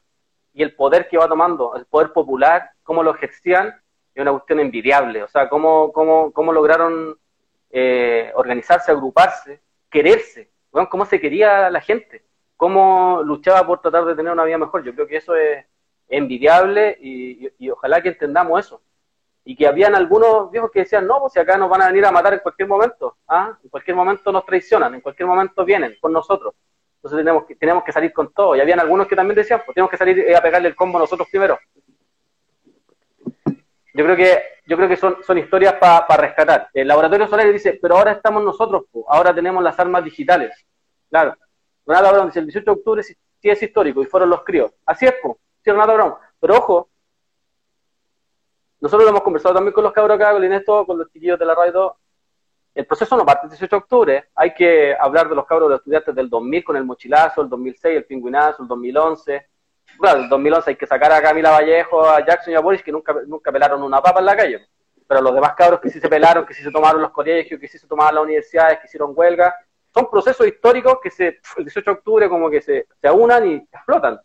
y 0.53 0.63
el 0.63 0.75
poder 0.75 1.07
que 1.07 1.17
va 1.17 1.27
tomando, 1.27 1.75
el 1.75 1.85
poder 1.85 2.11
popular, 2.11 2.71
cómo 2.83 3.03
lo 3.03 3.15
ejercían, 3.15 3.67
es 4.13 4.21
una 4.21 4.31
cuestión 4.31 4.59
envidiable. 4.59 5.23
O 5.23 5.27
sea, 5.27 5.47
cómo, 5.47 5.91
cómo, 5.93 6.31
cómo 6.31 6.51
lograron 6.51 7.17
eh, 7.71 8.31
organizarse, 8.35 8.91
agruparse, 8.91 9.61
quererse, 9.89 10.49
cómo 10.89 11.05
se 11.05 11.19
quería 11.19 11.69
la 11.69 11.81
gente, 11.81 12.23
cómo 12.57 13.21
luchaba 13.23 13.65
por 13.65 13.81
tratar 13.81 14.05
de 14.05 14.15
tener 14.15 14.31
una 14.33 14.43
vida 14.43 14.57
mejor. 14.57 14.83
Yo 14.83 14.93
creo 14.93 15.07
que 15.07 15.17
eso 15.17 15.35
es 15.35 15.65
envidiable 16.07 16.97
y, 16.99 17.69
ojalá 17.69 18.01
que 18.01 18.09
entendamos 18.09 18.65
eso. 18.65 18.81
Y 19.45 19.55
que 19.55 19.67
habían 19.67 19.95
algunos 19.95 20.51
viejos 20.51 20.69
que 20.71 20.79
decían, 20.79 21.07
no, 21.07 21.21
pues 21.21 21.33
si 21.33 21.39
acá 21.39 21.57
nos 21.57 21.69
van 21.69 21.81
a 21.81 21.87
venir 21.87 22.05
a 22.05 22.11
matar 22.11 22.33
en 22.33 22.39
cualquier 22.39 22.67
momento, 22.67 23.17
¿ah? 23.27 23.57
en 23.63 23.69
cualquier 23.69 23.95
momento 23.95 24.31
nos 24.31 24.45
traicionan, 24.45 24.93
en 24.93 25.01
cualquier 25.01 25.27
momento 25.27 25.65
vienen 25.65 25.95
con 25.99 26.11
nosotros. 26.11 26.53
Entonces 26.97 27.19
tenemos 27.19 27.45
que, 27.45 27.55
tenemos 27.55 27.83
que 27.83 27.93
salir 27.93 28.11
con 28.11 28.33
todo. 28.33 28.55
Y 28.55 28.59
habían 28.59 28.79
algunos 28.79 29.07
que 29.07 29.15
también 29.15 29.35
decían, 29.35 29.61
pues 29.65 29.73
tenemos 29.73 29.89
que 29.89 29.97
salir 29.97 30.19
eh, 30.19 30.35
a 30.35 30.41
pegarle 30.41 30.67
el 30.67 30.75
combo 30.75 30.99
nosotros 30.99 31.27
primero. 31.31 31.57
Yo 33.99 34.05
creo 34.05 34.15
que, 34.15 34.41
yo 34.65 34.77
creo 34.77 34.87
que 34.87 34.95
son, 34.95 35.17
son 35.27 35.37
historias 35.39 35.73
para 35.73 36.15
rescatar. 36.15 36.69
El 36.73 36.87
Laboratorio 36.87 37.27
Solar 37.27 37.51
dice, 37.51 37.77
pero 37.81 37.97
ahora 37.97 38.13
estamos 38.13 38.41
nosotros, 38.41 38.85
pues, 38.89 39.03
ahora 39.09 39.35
tenemos 39.35 39.61
las 39.61 39.77
armas 39.77 40.05
digitales. 40.05 40.55
Claro. 41.09 41.35
Ronaldo 41.85 42.27
dice, 42.27 42.39
el 42.39 42.45
18 42.45 42.63
de 42.63 42.77
octubre 42.79 43.03
sí, 43.03 43.13
es 43.41 43.61
histórico 43.61 44.01
y 44.01 44.05
fueron 44.05 44.29
los 44.29 44.45
críos. 44.45 44.71
Así 44.85 45.05
es, 45.05 45.15
pues, 45.21 45.35
sí, 45.61 45.69
Ronaldo 45.69 45.95
Brown. 45.95 46.13
Pero 46.39 46.55
ojo, 46.55 46.89
nosotros 48.79 49.03
lo 49.03 49.09
hemos 49.09 49.21
conversado 49.21 49.55
también 49.55 49.73
con 49.73 49.83
los 49.83 49.91
cabros 49.91 50.15
acá, 50.15 50.31
con 50.31 50.45
Inesto, 50.45 50.85
con 50.85 50.97
los 50.97 51.11
chiquillos 51.11 51.37
de 51.37 51.45
la 51.45 51.55
radio 51.55 51.97
el 52.75 52.85
proceso 52.85 53.17
no 53.17 53.25
parte 53.25 53.47
el 53.47 53.49
18 53.49 53.75
de 53.75 53.81
octubre, 53.81 54.29
hay 54.33 54.53
que 54.53 54.95
hablar 54.97 55.27
de 55.27 55.35
los 55.35 55.45
cabros 55.45 55.67
de 55.67 55.71
los 55.71 55.79
estudiantes 55.81 56.15
del 56.15 56.29
2000 56.29 56.63
con 56.63 56.77
el 56.77 56.85
mochilazo, 56.85 57.41
el 57.41 57.49
2006 57.49 57.97
el 57.97 58.05
pingüinazo, 58.05 58.63
el 58.63 58.69
2011. 58.69 59.49
Bueno, 59.99 60.23
el 60.23 60.29
2011 60.29 60.69
hay 60.69 60.75
que 60.77 60.87
sacar 60.87 61.11
a 61.11 61.21
Camila 61.21 61.51
Vallejo, 61.51 62.09
a 62.09 62.25
Jackson 62.25 62.53
y 62.53 62.55
a 62.55 62.61
Boris 62.61 62.81
que 62.81 62.91
nunca, 62.91 63.13
nunca 63.27 63.51
pelaron 63.51 63.83
una 63.83 64.01
papa 64.01 64.19
en 64.19 64.25
la 64.27 64.37
calle. 64.37 64.65
Pero 65.05 65.21
los 65.21 65.33
demás 65.33 65.55
cabros 65.55 65.81
que 65.81 65.89
sí 65.89 65.99
se 65.99 66.07
pelaron, 66.07 66.45
que 66.45 66.53
sí 66.53 66.63
se 66.63 66.71
tomaron 66.71 67.01
los 67.01 67.11
colegios, 67.11 67.59
que 67.59 67.67
sí 67.67 67.77
se 67.77 67.85
tomaron 67.85 68.15
las 68.15 68.23
universidades, 68.23 68.79
que 68.79 68.87
hicieron 68.87 69.11
huelga, 69.13 69.53
son 69.93 70.09
procesos 70.09 70.47
históricos 70.47 70.99
que 71.03 71.11
se, 71.11 71.39
el 71.57 71.65
18 71.65 71.91
de 71.91 71.97
octubre 71.97 72.29
como 72.29 72.49
que 72.49 72.61
se, 72.61 72.87
se 73.01 73.07
aunan 73.09 73.45
y 73.45 73.55
explotan. 73.55 74.21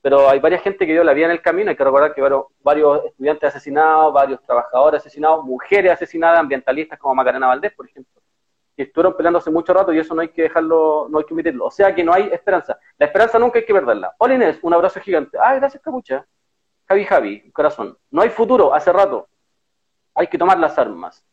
Pero 0.00 0.28
hay 0.28 0.40
varias 0.40 0.62
gente 0.62 0.84
que 0.84 0.92
dio 0.92 1.04
la 1.04 1.12
vida 1.12 1.26
en 1.26 1.32
el 1.32 1.42
camino, 1.42 1.70
hay 1.70 1.76
que 1.76 1.84
recordar 1.84 2.12
que 2.12 2.20
varios, 2.20 2.46
varios 2.60 3.04
estudiantes 3.04 3.50
asesinados, 3.50 4.12
varios 4.12 4.42
trabajadores 4.42 5.02
asesinados, 5.02 5.44
mujeres 5.44 5.92
asesinadas, 5.92 6.40
ambientalistas 6.40 6.98
como 6.98 7.14
Macarena 7.14 7.46
Valdés, 7.46 7.72
por 7.74 7.86
ejemplo, 7.86 8.21
que 8.76 8.84
estuvieron 8.84 9.16
peleando 9.16 9.38
hace 9.38 9.50
mucho 9.50 9.72
rato 9.72 9.92
y 9.92 9.98
eso 9.98 10.14
no 10.14 10.22
hay 10.22 10.28
que 10.28 10.42
dejarlo, 10.42 11.06
no 11.10 11.18
hay 11.18 11.24
que 11.24 11.34
omitirlo. 11.34 11.66
O 11.66 11.70
sea 11.70 11.94
que 11.94 12.04
no 12.04 12.12
hay 12.12 12.28
esperanza. 12.32 12.78
La 12.98 13.06
esperanza 13.06 13.38
nunca 13.38 13.58
hay 13.58 13.64
que 13.64 13.74
perderla. 13.74 14.14
Hola 14.18 14.56
un 14.62 14.74
abrazo 14.74 15.00
gigante. 15.00 15.38
Ay, 15.42 15.58
gracias 15.58 15.82
Capucha. 15.82 16.26
Javi 16.86 17.04
Javi, 17.04 17.50
corazón. 17.52 17.96
No 18.10 18.22
hay 18.22 18.30
futuro, 18.30 18.74
hace 18.74 18.92
rato. 18.92 19.28
Hay 20.14 20.26
que 20.26 20.38
tomar 20.38 20.58
las 20.58 20.78
armas. 20.78 21.24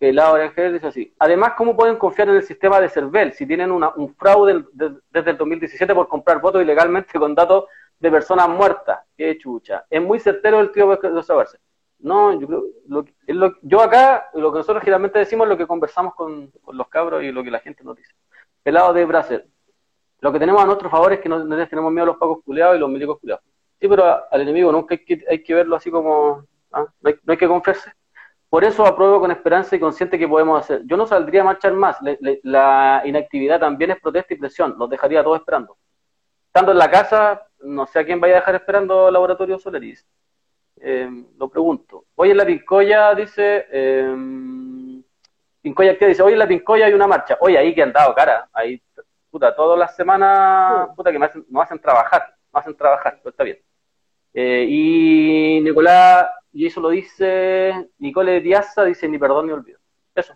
Laura 0.00 0.44
Ángel 0.44 0.72
dice 0.72 0.88
así. 0.88 1.14
Además, 1.20 1.52
¿cómo 1.56 1.76
pueden 1.76 1.96
confiar 1.96 2.28
en 2.28 2.34
el 2.34 2.42
sistema 2.42 2.80
de 2.80 2.88
CERVEL 2.88 3.34
si 3.34 3.46
tienen 3.46 3.70
un 3.70 4.14
fraude 4.16 4.64
desde 4.72 5.30
el 5.30 5.36
2017 5.36 5.94
por 5.94 6.08
comprar 6.08 6.40
votos 6.40 6.60
ilegalmente 6.60 7.16
con 7.18 7.36
datos 7.36 7.66
de 8.02 8.10
personas 8.10 8.48
muertas. 8.48 8.98
Qué 9.16 9.38
chucha. 9.38 9.86
Es 9.88 10.02
muy 10.02 10.18
certero 10.18 10.58
el 10.58 10.72
tío 10.72 10.96
de 10.96 11.22
saberse. 11.22 11.58
No, 12.02 12.38
yo 12.38 12.46
creo, 12.48 12.64
lo, 13.28 13.54
yo 13.62 13.80
acá, 13.80 14.28
lo 14.34 14.50
que 14.52 14.58
nosotros 14.58 14.82
generalmente 14.82 15.20
decimos 15.20 15.46
lo 15.46 15.56
que 15.56 15.68
conversamos 15.68 16.14
con, 16.14 16.52
los 16.72 16.88
cabros 16.88 17.22
y 17.22 17.30
lo 17.30 17.44
que 17.44 17.50
la 17.50 17.60
gente 17.60 17.84
nos 17.84 17.96
dice. 17.96 18.12
El 18.64 18.74
lado 18.74 18.92
de 18.92 19.04
Brasil. 19.04 19.44
Lo 20.20 20.32
que 20.32 20.40
tenemos 20.40 20.60
a 20.62 20.66
nuestro 20.66 20.90
favor 20.90 21.12
es 21.12 21.20
que 21.20 21.28
no, 21.28 21.38
tenemos 21.68 21.92
miedo 21.92 22.04
a 22.04 22.06
los 22.06 22.16
pagos 22.16 22.42
culeados 22.44 22.76
y 22.76 22.80
los 22.80 22.90
milicos 22.90 23.20
culeados. 23.20 23.44
Sí, 23.80 23.88
pero 23.88 24.04
al 24.30 24.40
enemigo 24.40 24.72
nunca 24.72 24.94
hay 24.94 25.04
que, 25.04 25.24
hay 25.28 25.42
que 25.42 25.54
verlo 25.54 25.76
así 25.76 25.90
como, 25.90 26.44
¿ah? 26.72 26.86
no, 27.00 27.10
hay, 27.28 27.36
que 27.36 27.48
confiarse. 27.48 27.92
por 28.48 28.64
eso 28.64 28.84
apruebo 28.84 29.20
con 29.20 29.30
esperanza 29.30 29.76
y 29.76 29.80
consciente 29.80 30.18
que 30.18 30.28
podemos 30.28 30.60
hacer. 30.60 30.82
Yo 30.84 30.96
no 30.96 31.06
saldría 31.06 31.42
a 31.42 31.44
marchar 31.44 31.72
más. 31.72 31.98
la 32.42 33.02
inactividad 33.04 33.60
también 33.60 33.92
es 33.92 34.00
protesta 34.00 34.34
y 34.34 34.38
presión. 34.38 34.74
Los 34.76 34.90
dejaría 34.90 35.22
todos 35.22 35.38
esperando. 35.38 35.76
Estando 36.46 36.72
en 36.72 36.78
la 36.78 36.90
casa, 36.90 37.46
no 37.60 37.86
sé 37.86 38.00
a 38.00 38.04
quién 38.04 38.20
vaya 38.20 38.34
a 38.34 38.40
dejar 38.40 38.56
esperando 38.56 39.10
Laboratorio 39.10 39.58
Solaris. 39.58 40.06
Eh, 40.84 41.08
lo 41.38 41.48
pregunto. 41.48 42.06
Hoy 42.16 42.30
en 42.30 42.36
la 42.36 42.44
Pincoya 42.44 43.14
dice. 43.14 43.66
Eh, 43.70 44.16
Pincoya 45.60 45.96
¿qué 45.96 46.08
dice: 46.08 46.22
Hoy 46.22 46.32
en 46.32 46.40
la 46.40 46.48
Pincoya 46.48 46.86
hay 46.86 46.92
una 46.92 47.06
marcha. 47.06 47.38
Oye, 47.40 47.56
ahí 47.56 47.72
que 47.72 47.82
han 47.82 47.92
dado 47.92 48.12
cara. 48.14 48.48
Ahí, 48.52 48.82
puta, 49.30 49.54
todas 49.54 49.78
las 49.78 49.94
semanas, 49.94 50.88
puta, 50.96 51.12
que 51.12 51.18
me 51.20 51.26
hacen, 51.26 51.46
hacen 51.54 51.78
trabajar. 51.78 52.34
Hacen 52.52 52.76
trabajar, 52.76 53.18
pero 53.22 53.30
está 53.30 53.44
bien. 53.44 53.58
Eh, 54.34 54.66
y 54.68 55.60
Nicolás 55.62 56.26
y 56.52 56.66
eso 56.66 56.80
lo 56.80 56.90
dice 56.90 57.72
Nicole 57.98 58.40
Diaza, 58.40 58.84
dice 58.84 59.08
ni 59.08 59.18
perdón 59.18 59.46
ni 59.46 59.52
olvido. 59.52 59.78
Eso. 60.14 60.34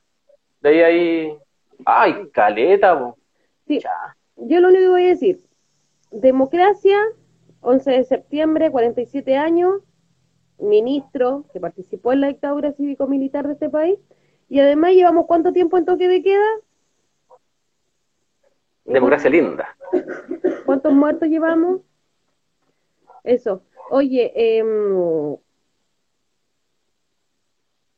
De 0.61 0.68
ahí 0.68 0.80
ahí. 0.82 1.38
¡Ay, 1.84 2.30
caleta! 2.32 3.14
Sí. 3.66 3.80
Yo 4.36 4.61
lo 4.61 4.68
único 4.68 4.84
que 4.84 4.88
voy 4.88 5.07
a 5.07 5.09
decir: 5.09 5.40
democracia, 6.11 6.99
11 7.61 7.90
de 7.90 8.05
septiembre, 8.05 8.70
47 8.70 9.36
años, 9.36 9.82
ministro 10.59 11.44
que 11.52 11.61
participó 11.61 12.12
en 12.12 12.20
la 12.20 12.28
dictadura 12.28 12.72
cívico-militar 12.72 13.46
de 13.46 13.54
este 13.54 13.68
país. 13.68 13.98
Y 14.48 14.61
además, 14.61 14.92
¿llevamos 14.92 15.26
cuánto 15.26 15.52
tiempo 15.52 15.76
en 15.76 15.84
toque 15.84 16.09
de 16.09 16.22
queda? 16.22 16.46
Democracia 18.84 19.28
linda. 19.28 19.76
¿Cuántos 20.64 20.92
muertos 20.92 21.28
llevamos? 21.28 21.80
Eso. 23.24 23.62
Oye, 23.90 24.32
eh, 24.34 24.64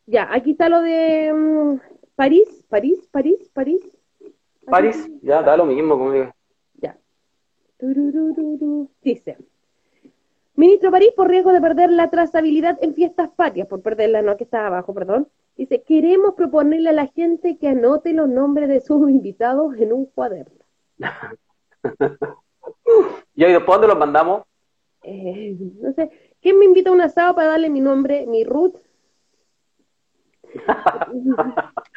ya, 0.06 0.32
aquí 0.32 0.52
está 0.52 0.70
lo 0.70 0.80
de 0.80 1.32
mm, 1.34 1.80
París, 2.16 2.64
París, 2.68 3.06
París, 3.12 3.50
París. 3.52 3.80
París, 4.64 5.10
ya, 5.22 5.42
da 5.42 5.56
lo 5.56 5.66
mismo. 5.66 5.98
Como 5.98 6.12
Ya. 6.74 6.98
Dice. 9.02 9.36
Ministro 10.58 10.90
París, 10.90 11.12
por 11.14 11.28
riesgo 11.28 11.52
de 11.52 11.60
perder 11.60 11.88
la 11.92 12.10
trazabilidad 12.10 12.76
en 12.82 12.92
fiestas 12.92 13.30
patrias, 13.30 13.68
por 13.68 13.80
perderla, 13.80 14.22
no, 14.22 14.36
que 14.36 14.42
está 14.42 14.66
abajo, 14.66 14.92
perdón. 14.92 15.28
Dice, 15.56 15.84
queremos 15.84 16.34
proponerle 16.34 16.90
a 16.90 16.94
la 16.94 17.06
gente 17.06 17.58
que 17.58 17.68
anote 17.68 18.12
los 18.12 18.28
nombres 18.28 18.68
de 18.68 18.80
sus 18.80 19.08
invitados 19.10 19.76
en 19.76 19.92
un 19.92 20.06
cuaderno. 20.06 20.64
¿Y 23.36 23.44
ahí 23.44 23.52
después 23.52 23.68
dónde 23.68 23.86
los 23.86 23.98
mandamos? 23.98 24.42
Eh, 25.04 25.56
no 25.80 25.92
sé, 25.92 26.10
¿quién 26.42 26.58
me 26.58 26.64
invita 26.64 26.90
a 26.90 26.92
un 26.92 27.02
asado 27.02 27.36
para 27.36 27.50
darle 27.50 27.70
mi 27.70 27.80
nombre, 27.80 28.26
mi 28.26 28.42
root, 28.42 28.76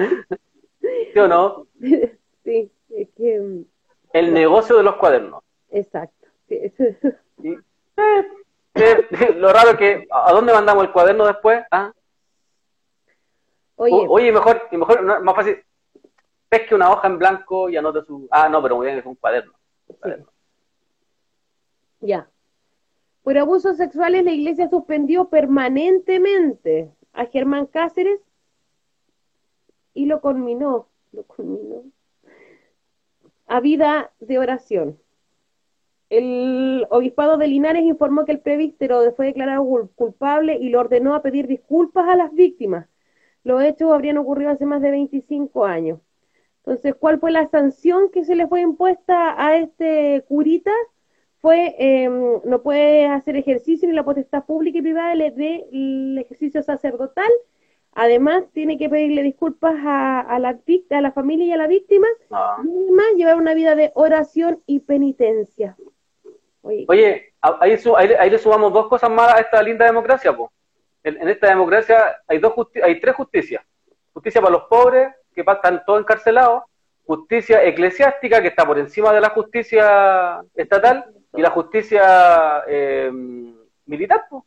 ¿Sí 1.14 1.20
o 1.20 1.28
no? 1.28 1.66
Sí, 2.44 2.72
es 2.90 3.10
que... 3.18 3.40
Mm, 3.40 3.66
El 4.14 4.34
negocio 4.36 4.78
de 4.78 4.84
los 4.84 4.98
cuadernos. 4.98 5.44
Exacto. 5.72 6.28
Eh, 6.48 6.72
lo 9.36 9.52
raro 9.52 9.72
es 9.72 9.78
que, 9.78 10.08
¿a 10.10 10.32
dónde 10.32 10.54
mandamos 10.54 10.84
el 10.86 10.92
cuaderno 10.92 11.26
después? 11.26 11.64
¿Ah? 11.72 11.92
Oye, 13.76 14.06
oye, 14.08 14.32
mejor, 14.32 14.68
mejor, 14.72 15.22
más 15.22 15.36
fácil, 15.36 15.64
pesque 16.50 16.76
una 16.76 16.92
hoja 16.92 17.08
en 17.08 17.18
blanco 17.18 17.70
y 17.70 17.78
anote 17.78 18.04
su... 18.06 18.28
Ah, 18.32 18.48
no, 18.48 18.62
pero 18.62 18.78
muy 18.78 18.86
bien, 18.86 19.00
es 19.00 19.06
un 19.06 19.16
cuaderno. 19.16 19.54
Ya. 22.00 22.30
Por 23.24 23.38
abusos 23.38 23.78
sexuales 23.78 24.24
la 24.24 24.32
iglesia 24.32 24.70
suspendió 24.70 25.30
permanentemente 25.30 26.92
a 27.14 27.26
Germán 27.26 27.66
Cáceres 27.66 28.20
y 29.94 30.06
lo 30.06 30.22
culminó, 30.22 30.88
lo 31.12 31.24
culminó 31.24 31.84
a 33.52 33.60
vida 33.60 34.12
de 34.22 34.40
oración. 34.40 34.98
El 36.12 36.86
obispado 36.90 37.38
de 37.38 37.48
Linares 37.48 37.84
informó 37.84 38.26
que 38.26 38.34
el 38.34 38.42
prevístero 38.42 39.14
fue 39.16 39.28
declarado 39.28 39.66
culpable 39.96 40.58
y 40.60 40.68
lo 40.68 40.82
ordenó 40.82 41.16
a 41.16 41.22
pedir 41.22 41.48
disculpas 41.48 42.10
a 42.10 42.18
las 42.18 42.34
víctimas. 42.34 42.90
Los 43.46 43.64
hechos 43.64 43.94
habrían 43.94 44.18
ocurrido 44.18 44.52
hace 44.52 44.66
más 44.66 44.82
de 44.82 44.92
25 44.92 45.66
años. 45.66 46.02
Entonces, 46.66 46.96
¿cuál 46.96 47.20
fue 47.22 47.32
la 47.32 47.48
sanción 47.48 48.12
que 48.12 48.26
se 48.26 48.36
le 48.36 48.46
fue 48.48 48.60
impuesta 48.60 49.42
a 49.42 49.56
este 49.56 50.26
curita? 50.28 50.72
Fue, 51.40 51.76
em, 51.80 52.42
no 52.44 52.62
puede 52.62 53.08
hacer 53.08 53.38
ejercicio 53.38 53.88
ni 53.88 53.96
la 53.96 54.04
potestad 54.04 54.44
pública 54.46 54.80
y 54.80 54.82
privada 54.82 55.16
del 55.16 56.18
ejercicio 56.20 56.62
sacerdotal 56.62 57.32
Además, 57.94 58.46
tiene 58.54 58.78
que 58.78 58.90
pedirle 58.90 59.22
disculpas 59.22 59.76
a, 59.86 60.40
la, 60.40 60.58
a 60.90 61.02
la 61.02 61.12
familia 61.12 61.46
y 61.46 61.52
a 61.52 61.58
la 61.58 61.68
víctima. 61.68 62.08
Ah. 62.30 62.58
Y 62.64 62.70
además, 62.70 63.06
llevar 63.18 63.36
una 63.36 63.54
vida 63.54 63.76
de 63.76 63.92
oración 63.96 64.62
y 64.66 64.80
penitencia. 64.80 65.76
Oye, 66.62 67.34
ahí, 67.42 67.78
ahí, 68.20 68.30
le 68.30 68.38
sumamos 68.38 68.72
dos 68.72 68.88
cosas 68.88 69.10
más 69.10 69.34
a 69.34 69.40
esta 69.40 69.62
linda 69.62 69.86
democracia. 69.86 70.36
Po. 70.36 70.52
En, 71.04 71.28
esta 71.28 71.48
democracia 71.48 72.22
hay, 72.28 72.40
dos 72.40 72.54
hay 72.84 73.00
tres 73.00 73.16
justicias. 73.16 73.64
Justicia 74.14 74.42
para 74.42 74.54
los 74.54 74.64
pobres, 74.64 75.14
que 75.34 75.42
están 75.42 75.84
todos 75.86 76.02
encarcelados. 76.02 76.64
Justicia 77.06 77.64
eclesiástica, 77.64 78.42
que 78.42 78.50
está 78.50 78.66
por 78.66 78.78
encima 78.78 79.12
de 79.12 79.22
la 79.22 79.30
justicia 79.30 80.42
estatal. 80.56 81.06
Y 81.34 81.42
la 81.42 81.50
justicia 81.50 82.64
eh, 82.68 83.10
militar. 83.86 84.26
Po 84.30 84.46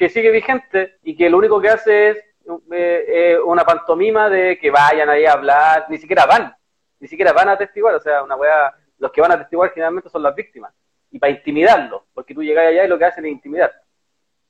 que 0.00 0.08
sigue 0.08 0.30
vigente 0.30 0.96
y 1.02 1.14
que 1.14 1.28
lo 1.28 1.36
único 1.36 1.60
que 1.60 1.68
hace 1.68 2.08
es 2.08 2.16
eh, 2.72 3.04
eh, 3.06 3.38
una 3.44 3.64
pantomima 3.64 4.30
de 4.30 4.58
que 4.58 4.70
vayan 4.70 5.10
ahí 5.10 5.26
a 5.26 5.34
hablar, 5.34 5.84
ni 5.90 5.98
siquiera 5.98 6.24
van, 6.24 6.56
ni 6.98 7.06
siquiera 7.06 7.34
van 7.34 7.50
a 7.50 7.58
testiguar, 7.58 7.94
o 7.94 8.00
sea, 8.00 8.22
una 8.22 8.34
weá, 8.34 8.74
los 9.00 9.10
que 9.10 9.20
van 9.20 9.32
a 9.32 9.38
testiguar 9.38 9.70
generalmente 9.70 10.08
son 10.08 10.22
las 10.22 10.34
víctimas, 10.34 10.72
y 11.10 11.18
para 11.18 11.32
intimidarlos, 11.32 12.02
porque 12.14 12.34
tú 12.34 12.42
llegas 12.42 12.68
allá 12.68 12.84
y 12.84 12.88
lo 12.88 12.96
que 12.96 13.04
hacen 13.04 13.26
es 13.26 13.32
intimidar. 13.32 13.72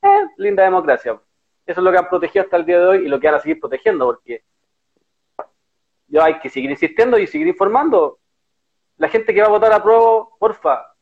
Eh, 0.03 0.27
linda 0.37 0.63
democracia. 0.63 1.19
Eso 1.65 1.79
es 1.79 1.83
lo 1.83 1.91
que 1.91 1.97
han 1.97 2.09
protegido 2.09 2.43
hasta 2.43 2.57
el 2.57 2.65
día 2.65 2.79
de 2.79 2.85
hoy 2.85 2.97
y 3.05 3.07
lo 3.07 3.19
que 3.19 3.27
van 3.27 3.35
a 3.35 3.39
seguir 3.39 3.59
protegiendo, 3.59 4.05
porque 4.05 4.43
yo 6.07 6.23
hay 6.23 6.37
que 6.39 6.49
seguir 6.49 6.69
insistiendo 6.69 7.17
y 7.17 7.25
seguir 7.25 7.47
informando. 7.47 8.19
La 8.97 9.09
gente 9.09 9.33
que 9.33 9.41
va 9.41 9.47
a 9.47 9.51
votar 9.51 9.73
a 9.73 9.81
prueba, 9.81 10.27
porfa, 10.37 10.93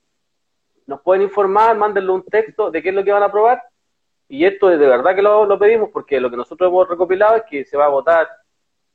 nos 0.86 1.02
pueden 1.02 1.24
informar, 1.24 1.78
mándenle 1.78 2.12
un 2.12 2.24
texto 2.24 2.72
de 2.72 2.82
qué 2.82 2.90
es 2.90 2.96
lo 2.96 3.04
que 3.04 3.12
van 3.12 3.24
a 3.24 3.28
aprobar 3.28 3.62
y 4.32 4.46
esto 4.46 4.72
es 4.72 4.80
de 4.80 4.88
verdad 4.88 5.16
que 5.16 5.24
lo, 5.24 5.58
pedimos 5.58 5.90
porque 5.92 6.20
lo 6.20 6.30
que 6.30 6.38
nosotros 6.38 6.70
hemos 6.70 6.88
recopilado 6.88 7.38
es 7.38 7.44
que 7.50 7.66
se 7.66 7.76
va 7.76 7.86
a 7.86 7.90
votar 7.90 8.30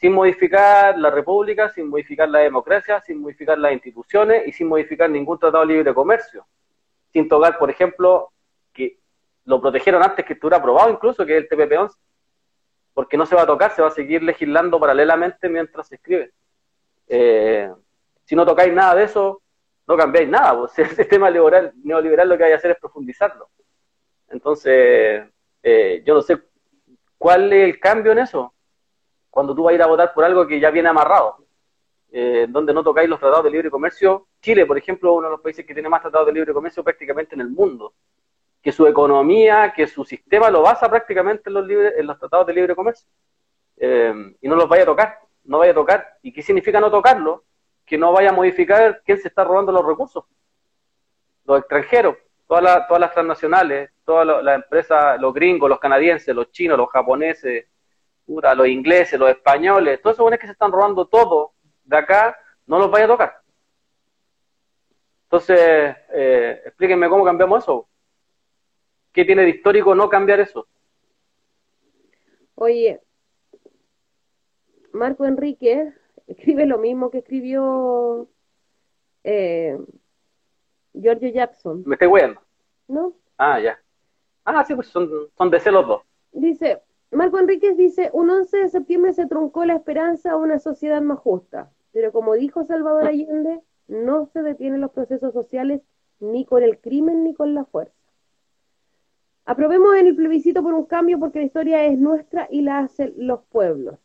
sin 0.05 0.13
modificar 0.13 0.99
la 0.99 1.09
república, 1.09 1.71
sin 1.71 1.89
modificar 1.89 2.29
la 2.29 2.41
democracia, 2.41 3.01
sin 3.01 3.23
modificar 3.23 3.59
las 3.59 3.73
instituciones 3.73 4.47
y 4.47 4.53
sin 4.53 4.69
modificar 4.69 5.09
ningún 5.09 5.39
tratado 5.39 5.65
libre 5.65 5.83
de 5.83 5.95
comercio. 5.95 6.47
Sin 7.11 7.27
tocar, 7.27 7.57
por 7.59 7.71
ejemplo, 7.71 8.31
que 8.75 8.99
lo 9.47 9.63
protegieron 9.63 10.03
antes 10.03 10.27
que 10.27 10.35
estuviera 10.35 10.59
aprobado 10.59 10.91
incluso, 10.91 11.25
que 11.25 11.39
es 11.39 11.45
el 11.45 11.49
TPP-11, 11.49 11.93
porque 12.93 13.17
no 13.17 13.25
se 13.25 13.35
va 13.35 13.45
a 13.45 13.47
tocar, 13.47 13.75
se 13.75 13.81
va 13.81 13.89
a 13.89 13.93
seguir 13.93 14.23
legislando 14.23 14.79
paralelamente 14.79 15.49
mientras 15.49 15.89
se 15.89 15.95
escribe. 15.95 16.33
Eh, 17.09 17.73
si 18.25 18.37
no 18.37 18.45
tocáis 18.45 18.75
nada 18.75 18.97
de 18.97 19.05
eso, 19.05 19.41
no 19.87 19.97
cambiáis 19.97 20.29
nada, 20.29 20.55
pues 20.59 20.79
el 20.81 20.89
sistema 20.91 21.31
liberal, 21.31 21.73
neoliberal 21.83 22.29
lo 22.29 22.37
que 22.37 22.45
hay 22.45 22.51
que 22.51 22.57
hacer 22.57 22.73
es 22.73 22.79
profundizarlo. 22.79 23.49
Entonces, 24.29 25.25
eh, 25.63 26.03
yo 26.05 26.13
no 26.13 26.21
sé 26.21 26.43
cuál 27.17 27.51
es 27.55 27.71
el 27.71 27.81
cambio 27.81 28.13
en 28.13 28.19
eso, 28.19 28.54
cuando 29.35 29.53
tú 29.53 29.65
vas 29.65 29.73
a 29.73 29.75
ir 29.75 29.83
a 29.83 29.89
votar 29.89 30.15
por 30.15 30.25
algo 30.25 30.47
que 30.47 30.61
ya 30.61 30.71
viene 30.71 30.89
amarrado, 30.89 31.39
eh, 32.13 32.47
donde 32.49 32.73
no 32.73 32.85
tocáis 32.85 33.09
los 33.09 33.19
tratados 33.19 33.43
de 33.43 33.51
libre 33.51 33.69
comercio. 33.69 34.29
Chile, 34.41 34.65
por 34.65 34.79
ejemplo, 34.79 35.13
uno 35.13 35.27
de 35.27 35.33
los 35.33 35.41
países 35.41 35.67
que 35.67 35.75
tiene 35.75 35.89
más 35.89 36.03
tratados 36.03 36.29
de 36.29 36.33
libre 36.35 36.53
comercio 36.53 36.85
prácticamente 36.85 37.35
en 37.35 37.41
el 37.41 37.49
mundo, 37.49 37.95
que 38.63 38.71
su 38.71 38.87
economía, 38.87 39.73
que 39.75 39.89
su 39.89 40.05
sistema 40.05 40.51
lo 40.51 40.63
basa 40.63 40.89
prácticamente 40.89 41.51
en 41.51 41.55
los, 41.55 41.69
en 41.69 42.07
los 42.07 42.17
tratados 42.17 42.47
de 42.47 42.53
libre 42.53 42.77
comercio. 42.77 43.09
Eh, 43.77 44.37
y 44.41 44.47
no 44.47 44.55
los 44.55 44.69
vaya 44.69 44.85
a 44.85 44.87
tocar, 44.87 45.19
no 45.43 45.59
vaya 45.59 45.73
a 45.73 45.75
tocar. 45.75 46.19
¿Y 46.23 46.33
qué 46.33 46.41
significa 46.41 46.79
no 46.79 46.89
tocarlo? 46.89 47.43
Que 47.85 47.99
no 47.99 48.13
vaya 48.13 48.29
a 48.29 48.33
modificar 48.33 49.03
quién 49.05 49.19
se 49.19 49.27
está 49.27 49.43
robando 49.43 49.73
los 49.73 49.85
recursos. 49.85 50.25
Los 51.45 51.59
extranjeros 51.59 52.19
todas, 52.47 52.87
todas 52.87 53.01
las 53.01 53.13
transnacionales, 53.13 53.91
todas 54.05 54.45
las 54.45 54.55
empresas, 54.55 55.21
los 55.21 55.35
gringos, 55.35 55.69
los 55.69 55.81
canadienses, 55.81 56.33
los 56.33 56.53
chinos, 56.53 56.79
los 56.79 56.89
japoneses, 56.91 57.67
los 58.27 58.67
ingleses, 58.67 59.19
los 59.19 59.31
españoles, 59.31 60.01
todos 60.01 60.15
esos 60.15 60.25
buenos 60.25 60.41
que 60.41 60.47
se 60.47 60.53
están 60.53 60.73
robando 60.73 61.07
todo 61.07 61.53
de 61.85 61.97
acá, 61.97 62.37
no 62.67 62.79
los 62.79 62.91
vaya 62.91 63.05
a 63.05 63.09
tocar. 63.09 63.41
Entonces, 65.25 65.97
eh, 66.13 66.63
explíquenme 66.67 67.09
cómo 67.09 67.25
cambiamos 67.25 67.63
eso. 67.63 67.89
¿Qué 69.13 69.25
tiene 69.25 69.43
de 69.43 69.51
histórico 69.51 69.95
no 69.95 70.09
cambiar 70.09 70.41
eso? 70.41 70.67
Oye, 72.55 73.01
Marco 74.93 75.25
Enrique 75.25 75.93
escribe 76.27 76.67
lo 76.67 76.79
mismo 76.79 77.11
que 77.11 77.19
escribió 77.19 78.29
eh, 79.25 79.79
Giorgio 80.93 81.29
Jackson. 81.29 81.83
¿Me 81.85 81.95
estoy 81.97 82.09
weando? 82.09 82.41
¿No? 82.89 83.15
Ah, 83.37 83.59
ya. 83.61 83.79
Ah, 84.45 84.65
sí, 84.65 84.75
pues 84.75 84.89
son, 84.89 85.11
son 85.37 85.51
de 85.51 85.73
los 85.73 85.87
dos. 85.87 86.03
Dice, 86.33 86.83
Marco 87.15 87.39
Enríquez 87.39 87.77
dice, 87.77 88.11
un 88.13 88.29
11 88.29 88.57
de 88.57 88.69
septiembre 88.69 89.13
se 89.13 89.27
truncó 89.27 89.65
la 89.65 89.77
esperanza 89.77 90.33
a 90.33 90.37
una 90.37 90.59
sociedad 90.59 91.01
más 91.01 91.21
justa, 91.21 91.71
pero 91.93 92.11
como 92.11 92.35
dijo 92.35 92.65
Salvador 92.65 93.07
Allende, 93.07 93.61
no 93.87 94.27
se 94.27 94.43
detienen 94.43 94.81
los 94.81 94.91
procesos 94.91 95.33
sociales 95.33 95.81
ni 96.19 96.45
con 96.45 96.65
el 96.65 96.81
crimen 96.81 97.23
ni 97.23 97.33
con 97.33 97.55
la 97.55 97.65
fuerza. 97.67 97.95
Aprobemos 99.45 99.95
en 99.95 100.09
el 100.09 100.17
plebiscito 100.17 100.63
por 100.63 100.75
un 100.75 100.87
cambio 100.87 101.21
porque 101.21 101.39
la 101.39 101.45
historia 101.45 101.85
es 101.85 101.99
nuestra 101.99 102.49
y 102.51 102.63
la 102.63 102.81
hacen 102.81 103.15
los 103.17 103.45
pueblos. 103.45 103.97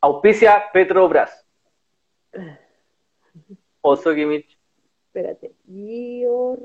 Auspicia 0.00 0.64
Petrobras. 0.72 1.46
Oso 3.80 4.10
Espérate. 4.10 5.54
Gior... 5.66 6.58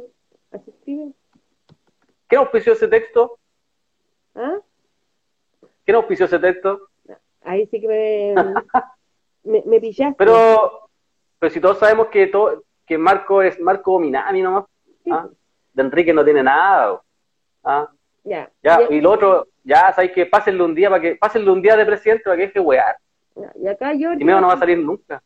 ¿Así 0.49 0.71
escribe? 0.71 1.11
¿Quién 2.27 2.39
auspició 2.39 2.73
ese 2.73 2.87
texto? 2.87 3.37
¿Ah? 4.37 4.59
¿Quién 5.83 5.95
auspició 5.95 6.25
ese 6.25 6.39
texto? 6.39 6.89
Ahí 7.41 7.65
sí 7.67 7.81
que 7.81 8.35
me, 9.43 9.63
me, 9.65 9.79
pillaste. 9.79 10.15
Pero, 10.17 10.89
pero 11.39 11.49
si 11.51 11.59
todos 11.59 11.79
sabemos 11.79 12.07
que 12.07 12.27
todo, 12.27 12.63
que 12.85 12.97
Marco 12.97 13.41
es 13.41 13.59
Marco 13.59 13.99
Minami 13.99 14.41
nomás. 14.41 14.65
¿ah? 15.11 15.27
De 15.73 15.81
Enrique 15.81 16.13
no 16.13 16.23
tiene 16.23 16.43
nada. 16.43 17.01
¿ah? 17.63 17.89
Ya. 18.23 18.51
ya. 18.61 18.79
Y 18.89 19.01
lo 19.01 19.11
otro, 19.11 19.47
ya 19.63 19.91
sabéis 19.93 20.11
que 20.11 20.25
pásenle 20.25 20.63
un 20.63 20.75
día 20.75 20.89
para 20.89 21.01
que 21.01 21.15
pásenle 21.15 21.49
un 21.49 21.61
día 21.61 21.75
de 21.75 21.85
presidente 21.85 22.23
para 22.23 22.37
que 22.37 22.47
deje 22.47 22.59
wear. 22.59 22.95
Y 23.55 23.67
acá 23.67 23.93
yo. 23.93 24.13
Y 24.13 24.23
no 24.23 24.47
va 24.47 24.53
a 24.53 24.57
salir 24.57 24.77
nunca. 24.77 25.23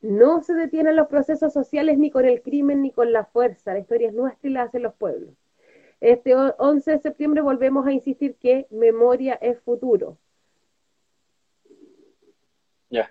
No 0.00 0.42
se 0.42 0.54
detienen 0.54 0.96
los 0.96 1.08
procesos 1.08 1.52
sociales 1.52 1.96
ni 1.98 2.10
con 2.10 2.26
el 2.26 2.42
crimen 2.42 2.82
ni 2.82 2.90
con 2.90 3.12
la 3.12 3.24
fuerza. 3.24 3.72
La 3.72 3.78
historia 3.78 4.08
es 4.08 4.14
nuestra 4.14 4.50
y 4.50 4.52
la 4.52 4.62
hacen 4.62 4.82
los 4.82 4.94
pueblos. 4.94 5.30
Este 6.04 6.36
11 6.36 6.90
de 6.90 6.98
septiembre 6.98 7.40
volvemos 7.40 7.86
a 7.86 7.92
insistir 7.92 8.36
que 8.36 8.66
memoria 8.68 9.38
es 9.40 9.58
futuro. 9.60 10.18
Ya. 12.90 13.10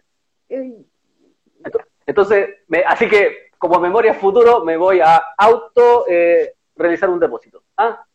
Entonces, 2.05 2.49
así 2.85 3.09
que 3.09 3.49
como 3.57 3.79
memoria 3.79 4.11
es 4.11 4.19
futuro, 4.19 4.63
me 4.63 4.77
voy 4.77 4.99
a 4.99 5.15
auto 5.39 6.05
eh, 6.07 6.53
realizar 6.75 7.09
un 7.09 7.19
depósito. 7.19 7.63
¿Ah? 7.77 8.05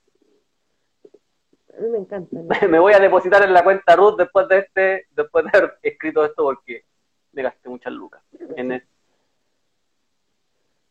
A 1.76 1.80
mí 1.80 1.88
me 1.88 1.98
encanta. 1.98 2.36
me 2.68 2.78
voy 2.78 2.92
a 2.92 3.00
depositar 3.00 3.42
en 3.42 3.52
la 3.52 3.64
cuenta 3.64 3.96
Ruth 3.96 4.16
después 4.16 4.46
de 4.46 4.58
este, 4.58 5.08
después 5.10 5.44
de 5.44 5.58
haber 5.58 5.78
escrito 5.82 6.24
esto 6.24 6.44
porque 6.44 6.84
me 7.32 7.42
gasté 7.42 7.68
muchas 7.68 7.92
lucas. 7.92 8.22
Tiene 8.54 8.84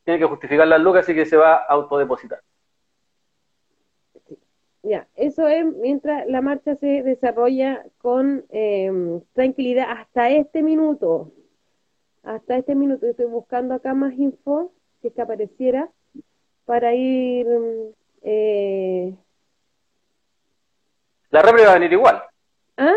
que 0.05 0.25
justificar 0.25 0.67
las 0.67 0.81
lucas, 0.81 1.03
así 1.05 1.15
que 1.15 1.25
se 1.25 1.37
va 1.37 1.55
a 1.55 1.67
autodepositar. 1.67 2.41
Ya, 4.87 5.05
eso 5.17 5.49
es 5.49 5.65
mientras 5.65 6.25
la 6.27 6.41
marcha 6.41 6.77
se 6.77 7.03
desarrolla 7.03 7.83
con 7.97 8.45
em, 8.49 9.19
tranquilidad 9.33 9.87
hasta 9.89 10.29
este 10.29 10.63
minuto. 10.63 11.33
Hasta 12.23 12.55
este 12.55 12.73
minuto 12.73 13.05
estoy 13.05 13.25
buscando 13.25 13.73
acá 13.73 13.93
más 13.93 14.13
info, 14.13 14.71
si 15.01 15.09
es 15.09 15.13
que 15.13 15.21
apareciera, 15.21 15.89
para 16.65 16.93
ir... 16.93 17.47
Eh... 18.21 19.13
La 21.31 21.41
repre 21.41 21.65
va 21.65 21.71
a 21.71 21.79
venir 21.79 21.91
igual. 21.91 22.23
¿Ah? 22.77 22.95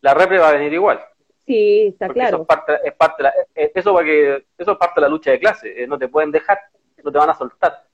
La 0.00 0.14
repre 0.14 0.38
va 0.38 0.48
a 0.48 0.52
venir 0.52 0.72
igual. 0.72 0.98
Sí, 1.46 1.88
está 1.88 2.08
claro. 2.08 2.36
Eso 2.36 2.42
es 2.42 2.48
parte, 2.48 2.72
es 2.84 2.94
parte 2.94 3.22
la, 3.22 3.34
eh, 3.54 3.70
eso, 3.74 3.92
porque, 3.92 4.46
eso 4.56 4.72
es 4.72 4.78
parte 4.78 4.94
de 4.98 5.02
la 5.02 5.08
lucha 5.10 5.30
de 5.30 5.40
clase. 5.40 5.82
Eh, 5.82 5.86
no 5.86 5.98
te 5.98 6.08
pueden 6.08 6.30
dejar, 6.30 6.58
no 7.02 7.12
te 7.12 7.18
van 7.18 7.28
a 7.28 7.34
soltar. 7.34 7.84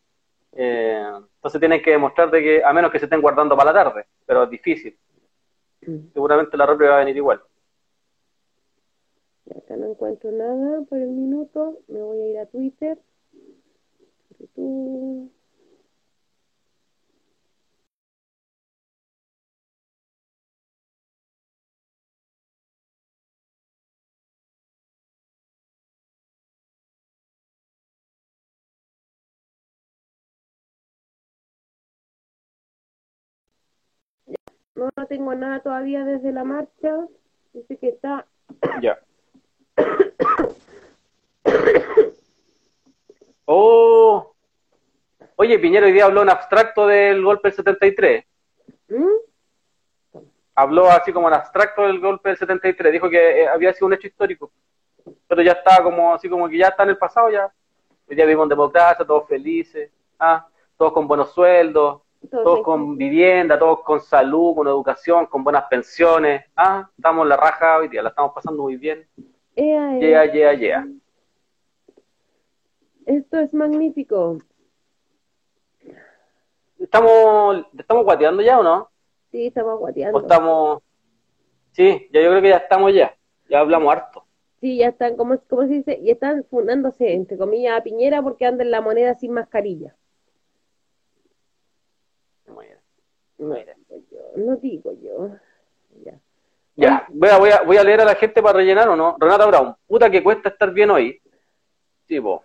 Eh, 0.53 1.05
entonces 1.37 1.61
tienen 1.61 1.83
que 1.83 1.93
demostrar 1.93 2.31
de 2.31 2.43
que, 2.43 2.65
a 2.65 2.73
menos 2.73 2.91
que 2.91 2.99
se 2.99 3.07
estén 3.07 3.23
guardando 3.23 3.57
para 3.57 3.73
la 3.73 3.85
tarde, 3.85 4.07
pero 4.27 4.45
es 4.45 4.51
difícil. 4.51 4.97
Mm. 5.83 6.13
Seguramente 6.13 6.57
la 6.57 6.67
ropa 6.67 6.85
va 6.85 6.97
a 6.97 6.99
venir 7.01 7.17
igual. 7.17 7.41
Acá 9.57 9.77
no 9.77 9.87
encuentro 9.87 10.31
nada 10.31 10.83
por 10.89 10.99
el 10.99 11.09
minuto. 11.09 11.79
Me 11.89 12.01
voy 12.01 12.21
a 12.21 12.27
ir 12.29 12.39
a 12.39 12.47
Twitter. 12.47 12.99
No, 34.75 34.91
tengo 35.09 35.35
nada 35.35 35.61
todavía 35.61 36.05
desde 36.05 36.33
la 36.33 36.45
marcha. 36.45 37.07
Dice 37.53 37.77
que 37.77 37.89
está. 37.89 38.27
Ya. 38.81 38.99
oh. 43.45 44.35
Oye, 45.37 45.59
Piñero 45.59 45.87
hoy 45.87 45.93
día 45.93 46.05
habló 46.05 46.23
en 46.23 46.31
abstracto 46.31 46.87
del 46.87 47.23
golpe 47.25 47.49
del 47.49 47.57
73. 47.57 48.25
¿Mm? 48.89 50.21
Habló 50.55 50.91
así 50.91 51.13
como 51.13 51.29
en 51.29 51.35
abstracto 51.35 51.83
del 51.83 51.99
golpe 51.99 52.29
del 52.29 52.39
73. 52.39 52.93
Dijo 52.93 53.09
que 53.09 53.43
eh, 53.43 53.49
había 53.49 53.73
sido 53.73 53.87
un 53.87 53.95
hecho 53.95 54.07
histórico. 54.07 54.53
Pero 55.27 55.43
ya 55.43 55.53
está 55.53 55.83
como 55.83 56.15
así 56.15 56.29
como 56.29 56.49
que 56.49 56.59
ya 56.59 56.69
está 56.69 56.83
en 56.83 56.91
el 56.91 56.99
pasado 56.99 57.31
ya. 57.31 57.51
Hoy 58.09 58.17
día 58.17 58.25
vivimos 58.25 58.45
en 58.45 58.51
democracia, 58.51 59.05
todos 59.05 59.29
felices, 59.29 59.91
ah, 60.19 60.47
todos 60.77 60.93
con 60.93 61.07
buenos 61.09 61.33
sueldos, 61.33 62.03
todos 62.29 62.63
con 62.63 62.97
vivienda, 62.97 63.59
todos 63.59 63.81
con 63.83 64.01
salud, 64.01 64.55
con 64.55 64.67
educación, 64.67 65.27
con 65.27 65.43
buenas 65.43 65.65
pensiones. 65.65 66.45
Ah, 66.57 66.89
estamos 66.97 67.25
en 67.25 67.29
la 67.31 67.37
raja 67.37 67.79
hoy 67.79 67.89
día, 67.89 68.03
la 68.03 68.11
estamos 68.11 68.33
pasando 68.35 68.63
muy 68.63 68.77
bien. 68.77 69.07
Yeah, 69.55 70.25
yeah, 70.27 70.55
yeah. 70.55 70.87
Esto 73.07 73.39
es 73.39 73.53
magnífico. 73.53 74.39
¿Estamos, 76.79 77.67
estamos 77.77 78.05
guateando 78.05 78.43
ya 78.43 78.59
o 78.59 78.63
no? 78.63 78.89
Sí, 79.31 79.47
estamos 79.49 79.79
guateando. 79.79 80.21
estamos... 80.21 80.83
Sí, 81.73 82.09
ya 82.13 82.21
yo 82.23 82.31
creo 82.31 82.43
que 82.43 82.49
ya 82.49 82.57
estamos 82.57 82.95
ya. 82.95 83.15
Ya 83.49 83.61
hablamos 83.61 83.93
harto. 83.93 84.25
Sí, 84.61 84.79
ya 84.79 84.89
están, 84.89 85.17
¿cómo, 85.17 85.39
cómo 85.49 85.63
se 85.63 85.75
dice? 85.75 85.99
Y 86.03 86.11
están 86.11 86.45
fundándose, 86.45 87.13
entre 87.13 87.37
comillas, 87.37 87.79
a 87.79 87.83
Piñera 87.83 88.23
porque 88.23 88.47
andan 88.47 88.71
la 88.71 88.81
moneda 88.81 89.15
sin 89.15 89.33
mascarilla. 89.33 89.97
No, 94.37 94.57
digo 94.57 94.93
yo. 95.03 95.31
Ya. 96.05 96.19
Ya, 96.77 97.07
voy 97.09 97.29
a, 97.29 97.39
voy, 97.39 97.51
a, 97.51 97.63
voy 97.63 97.77
a 97.77 97.85
leer 97.85 98.01
a 98.01 98.05
la 98.05 98.15
gente 98.15 98.43
para 98.43 98.59
rellenar 98.59 98.89
o 98.89 98.97
no. 98.97 99.17
Renata 99.19 99.47
Brown, 99.47 99.75
puta 99.87 100.09
que 100.11 100.23
cuesta 100.23 100.49
estar 100.49 100.73
bien 100.73 100.91
hoy. 100.91 101.21
Tipo, 102.07 102.45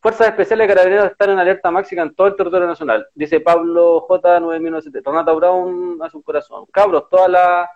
Fuerzas 0.00 0.28
Especiales 0.28 0.66
de 0.66 0.74
Carabineros 0.74 1.10
están 1.10 1.30
en 1.30 1.38
alerta 1.38 1.70
máxima 1.70 2.02
en 2.02 2.14
todo 2.14 2.28
el 2.28 2.36
territorio 2.36 2.66
nacional. 2.66 3.06
Dice 3.14 3.40
Pablo 3.40 4.00
J. 4.00 4.40
9970. 4.40 5.10
Renata 5.10 5.32
Brown 5.32 5.98
hace 6.02 6.16
un 6.16 6.22
corazón. 6.22 6.66
Cabros, 6.72 7.08
toda 7.08 7.28
la, 7.28 7.70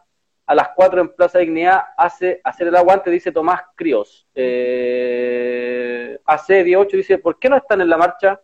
a 0.46 0.54
las 0.54 0.68
4 0.76 1.00
en 1.00 1.08
Plaza 1.14 1.40
Dignidad 1.40 1.82
hace 1.96 2.40
hacer 2.44 2.68
el 2.68 2.76
aguante, 2.76 3.10
dice 3.10 3.32
Tomás 3.32 3.62
Críos. 3.74 4.26
Eh, 4.34 6.18
AC18 6.24 6.90
dice, 6.92 7.18
¿por 7.18 7.38
qué 7.38 7.48
no 7.48 7.56
están 7.56 7.80
en 7.80 7.90
la 7.90 7.96
marcha? 7.96 8.40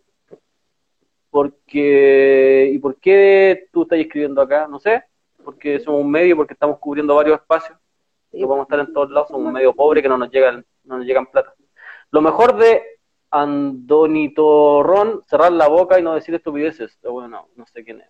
Porque 1.31 2.71
¿y 2.73 2.79
por 2.79 2.99
qué 2.99 3.69
tú 3.73 3.83
estás 3.83 3.99
escribiendo 3.99 4.41
acá? 4.41 4.67
No 4.67 4.79
sé, 4.79 5.05
porque 5.45 5.81
somos 5.81 6.03
un 6.03 6.11
medio, 6.11 6.37
porque 6.37 6.55
estamos 6.55 6.79
cubriendo 6.79 7.15
varios 7.15 7.41
espacios, 7.41 7.79
no 8.33 8.49
vamos 8.49 8.63
a 8.63 8.65
estar 8.65 8.81
en 8.81 8.93
todos 8.93 9.11
lados, 9.11 9.29
somos 9.29 9.47
un 9.47 9.53
medio 9.53 9.75
pobre 9.75 10.03
que 10.03 10.09
no 10.09 10.19
nos 10.19 10.31
llegan, 10.31 10.65
no 10.85 10.99
nos 10.99 11.07
llegan 11.07 11.27
plata. 11.27 11.55
Lo 12.11 12.21
mejor 12.21 12.57
de 12.57 12.83
Andonito 13.31 14.83
Ron, 14.83 15.23
cerrar 15.27 15.53
la 15.53 15.69
boca 15.69 15.99
y 15.99 16.03
no 16.03 16.15
decir 16.15 16.35
estupideces. 16.35 16.99
Bueno, 17.03 17.49
no 17.57 17.67
sé 17.67 17.85
quién 17.85 18.01
es. 18.01 18.09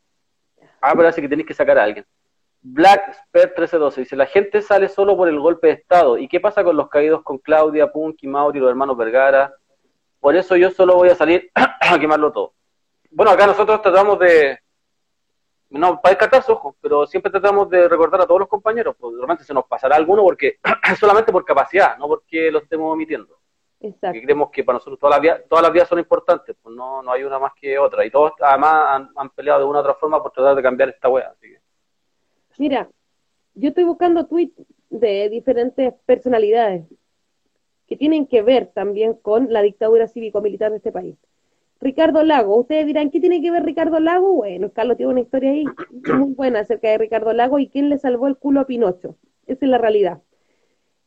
Ah, 0.80 0.92
pero 0.94 1.08
así 1.08 1.20
que 1.20 1.28
tenéis 1.28 1.48
que 1.48 1.54
sacar 1.54 1.78
a 1.78 1.82
alguien. 1.82 2.06
Black 2.60 3.14
Spert 3.14 3.50
1312 3.50 4.00
dice, 4.00 4.16
la 4.16 4.26
gente 4.26 4.62
sale 4.62 4.88
solo 4.88 5.16
por 5.16 5.28
el 5.28 5.40
golpe 5.40 5.68
de 5.68 5.72
Estado. 5.74 6.18
¿Y 6.18 6.28
qué 6.28 6.38
pasa 6.38 6.62
con 6.62 6.76
los 6.76 6.88
caídos 6.88 7.22
con 7.22 7.38
Claudia, 7.38 7.90
Punky, 7.90 8.28
Mauri, 8.28 8.60
los 8.60 8.70
hermanos 8.70 8.96
Vergara? 8.96 9.52
Por 10.20 10.36
eso 10.36 10.56
yo 10.56 10.70
solo 10.70 10.96
voy 10.96 11.08
a 11.08 11.14
salir 11.14 11.50
a 11.54 11.98
quemarlo 11.98 12.32
todo 12.32 12.54
bueno, 13.10 13.32
acá 13.32 13.46
nosotros 13.46 13.80
tratamos 13.82 14.18
de, 14.18 14.58
no 15.70 16.00
para 16.00 16.12
descartarse, 16.12 16.52
ojo, 16.52 16.76
pero 16.80 17.06
siempre 17.06 17.30
tratamos 17.30 17.68
de 17.68 17.88
recordar 17.88 18.20
a 18.22 18.26
todos 18.26 18.40
los 18.40 18.48
compañeros, 18.48 18.96
pues 18.98 19.14
realmente 19.16 19.44
se 19.44 19.54
nos 19.54 19.66
pasará 19.66 19.96
alguno 19.96 20.22
porque 20.22 20.58
solamente 20.98 21.32
por 21.32 21.44
capacidad, 21.44 21.96
no 21.98 22.06
porque 22.08 22.50
lo 22.50 22.60
estemos 22.60 22.92
omitiendo. 22.92 23.38
Exacto. 23.80 24.18
creemos 24.20 24.50
que 24.50 24.64
para 24.64 24.78
nosotros 24.78 24.98
todas 24.98 25.16
las 25.16 25.20
vías, 25.22 25.40
todas 25.48 25.62
las 25.62 25.72
vías 25.72 25.88
son 25.88 26.00
importantes, 26.00 26.56
pues 26.60 26.74
no, 26.74 27.00
no 27.00 27.12
hay 27.12 27.22
una 27.22 27.38
más 27.38 27.52
que 27.54 27.78
otra. 27.78 28.04
Y 28.04 28.10
todos 28.10 28.32
además 28.40 29.08
han, 29.14 29.30
peleado 29.30 29.60
de 29.60 29.66
una 29.66 29.78
u 29.78 29.82
otra 29.82 29.94
forma 29.94 30.20
por 30.20 30.32
tratar 30.32 30.56
de 30.56 30.62
cambiar 30.62 30.88
esta 30.88 31.08
wea. 31.08 31.32
Mira, 32.58 32.88
yo 33.54 33.68
estoy 33.68 33.84
buscando 33.84 34.26
tweets 34.26 34.60
de 34.90 35.28
diferentes 35.28 35.94
personalidades 36.06 36.86
que 37.86 37.96
tienen 37.96 38.26
que 38.26 38.42
ver 38.42 38.66
también 38.66 39.14
con 39.14 39.52
la 39.52 39.62
dictadura 39.62 40.08
cívico-militar 40.08 40.72
de 40.72 40.78
este 40.78 40.90
país. 40.90 41.16
Ricardo 41.80 42.24
Lago. 42.24 42.56
Ustedes 42.58 42.86
dirán, 42.86 43.10
¿qué 43.10 43.20
tiene 43.20 43.40
que 43.40 43.50
ver 43.50 43.64
Ricardo 43.64 44.00
Lago? 44.00 44.32
Bueno, 44.32 44.72
Carlos 44.72 44.96
tiene 44.96 45.12
una 45.12 45.20
historia 45.20 45.50
ahí 45.50 45.64
muy 46.14 46.32
buena 46.32 46.60
acerca 46.60 46.88
de 46.88 46.98
Ricardo 46.98 47.32
Lago 47.32 47.58
y 47.58 47.68
quién 47.68 47.88
le 47.88 47.98
salvó 47.98 48.26
el 48.26 48.36
culo 48.36 48.60
a 48.60 48.66
Pinocho. 48.66 49.16
Esa 49.46 49.64
es 49.64 49.70
la 49.70 49.78
realidad. 49.78 50.20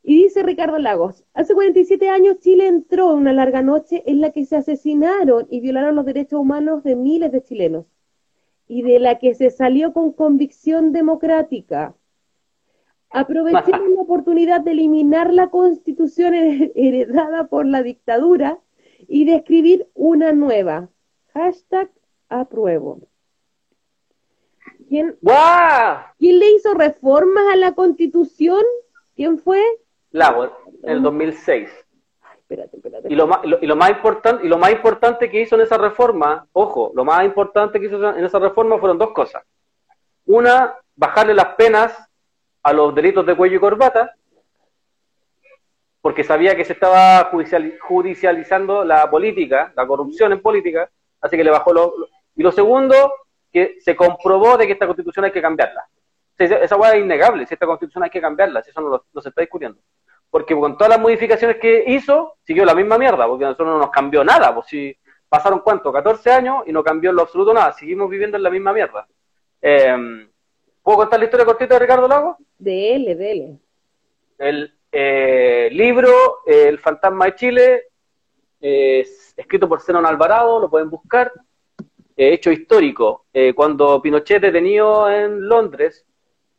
Y 0.03 0.23
dice 0.23 0.41
Ricardo 0.41 0.79
Lagos, 0.79 1.23
hace 1.33 1.53
47 1.53 2.09
años 2.09 2.39
Chile 2.39 2.67
entró 2.67 3.11
en 3.11 3.19
una 3.19 3.33
larga 3.33 3.61
noche 3.61 4.01
en 4.07 4.19
la 4.19 4.31
que 4.31 4.45
se 4.45 4.55
asesinaron 4.55 5.45
y 5.49 5.59
violaron 5.59 5.95
los 5.95 6.05
derechos 6.05 6.39
humanos 6.39 6.83
de 6.83 6.95
miles 6.95 7.31
de 7.31 7.43
chilenos 7.43 7.85
y 8.67 8.81
de 8.81 8.99
la 8.99 9.19
que 9.19 9.35
se 9.35 9.51
salió 9.51 9.93
con 9.93 10.13
convicción 10.13 10.91
democrática. 10.91 11.93
Aprovechemos 13.11 13.89
la 13.95 14.01
oportunidad 14.01 14.61
de 14.61 14.71
eliminar 14.71 15.33
la 15.33 15.49
constitución 15.49 16.33
heredada 16.75 17.47
por 17.47 17.67
la 17.67 17.83
dictadura 17.83 18.59
y 19.07 19.25
de 19.25 19.35
escribir 19.35 19.87
una 19.93 20.31
nueva. 20.31 20.89
Hashtag 21.33 21.89
apruebo. 22.29 22.99
¿Quién, 24.89 25.17
¿Quién 26.19 26.39
le 26.39 26.51
hizo 26.51 26.73
reformas 26.73 27.45
a 27.53 27.55
la 27.55 27.73
constitución? 27.73 28.63
¿Quién 29.15 29.39
fue? 29.39 29.61
Lago, 30.11 30.51
en 30.83 30.89
el 30.89 31.01
2006. 31.01 31.69
Y 33.07 33.15
lo, 33.15 33.27
más, 33.27 33.39
y 33.61 33.65
lo 33.65 33.75
más 33.77 33.91
importante 33.91 34.45
y 34.45 34.49
lo 34.49 34.57
más 34.57 34.71
importante 34.71 35.29
que 35.29 35.39
hizo 35.39 35.55
en 35.55 35.61
esa 35.61 35.77
reforma, 35.77 36.45
ojo, 36.51 36.91
lo 36.93 37.05
más 37.05 37.23
importante 37.23 37.79
que 37.79 37.85
hizo 37.85 38.09
en 38.09 38.25
esa 38.25 38.39
reforma 38.39 38.77
fueron 38.77 38.97
dos 38.97 39.11
cosas. 39.11 39.43
Una, 40.25 40.75
bajarle 40.95 41.33
las 41.33 41.55
penas 41.55 41.97
a 42.61 42.73
los 42.73 42.93
delitos 42.93 43.25
de 43.25 43.35
cuello 43.37 43.55
y 43.55 43.59
corbata, 43.59 44.13
porque 46.01 46.23
sabía 46.23 46.55
que 46.55 46.65
se 46.65 46.73
estaba 46.73 47.31
judicializando 47.79 48.83
la 48.83 49.09
política, 49.09 49.71
la 49.75 49.85
corrupción 49.85 50.31
en 50.31 50.41
política, 50.41 50.89
así 51.21 51.37
que 51.37 51.43
le 51.43 51.51
bajó 51.51 51.73
lo, 51.73 51.93
y 52.35 52.41
lo 52.41 52.51
segundo, 52.51 53.13
que 53.51 53.77
se 53.79 53.95
comprobó 53.95 54.57
de 54.57 54.65
que 54.65 54.73
esta 54.73 54.87
constitución 54.87 55.25
hay 55.25 55.31
que 55.31 55.41
cambiarla. 55.41 55.85
Esa 56.37 56.75
hueá 56.75 56.93
es 56.93 57.03
innegable, 57.03 57.45
si 57.45 57.53
esta 57.53 57.67
constitución 57.67 58.03
hay 58.03 58.09
que 58.09 58.21
cambiarla, 58.21 58.63
si 58.63 58.71
eso 58.71 58.81
no 58.81 59.03
lo, 59.13 59.21
se 59.21 59.29
está 59.29 59.41
discutiendo. 59.41 59.79
Porque 60.31 60.55
con 60.55 60.75
todas 60.75 60.89
las 60.89 60.99
modificaciones 60.99 61.57
que 61.57 61.83
hizo, 61.85 62.37
siguió 62.43 62.65
la 62.65 62.73
misma 62.73 62.97
mierda, 62.97 63.27
porque 63.27 63.45
a 63.45 63.49
nosotros 63.49 63.69
no 63.69 63.77
nos 63.77 63.91
cambió 63.91 64.23
nada, 64.23 64.55
pues 64.55 64.67
si 64.67 64.97
pasaron 65.29 65.59
cuánto, 65.59 65.93
14 65.93 66.31
años 66.31 66.63
y 66.65 66.71
no 66.71 66.83
cambió 66.83 67.11
en 67.11 67.17
lo 67.17 67.21
absoluto 67.21 67.53
nada, 67.53 67.73
seguimos 67.73 68.09
viviendo 68.09 68.37
en 68.37 68.43
la 68.43 68.49
misma 68.49 68.73
mierda. 68.73 69.07
Eh, 69.61 70.27
¿Puedo 70.81 70.97
contar 70.97 71.19
la 71.19 71.25
historia 71.25 71.45
cortita 71.45 71.75
de 71.75 71.79
Ricardo 71.79 72.07
Lago? 72.07 72.37
Dele, 72.57 73.15
dele. 73.15 73.59
El 74.39 74.73
eh, 74.91 75.69
libro 75.71 76.39
El 76.45 76.79
fantasma 76.79 77.25
de 77.25 77.35
Chile, 77.35 77.83
escrito 78.59 79.67
por 79.67 79.81
Zenon 79.81 80.05
Alvarado, 80.05 80.59
lo 80.59 80.69
pueden 80.69 80.89
buscar. 80.89 81.31
hecho 82.15 82.51
histórico. 82.51 83.25
Eh, 83.33 83.53
cuando 83.53 84.01
Pinochet 84.01 84.41
detenido 84.41 85.09
en 85.09 85.47
Londres, 85.47 86.05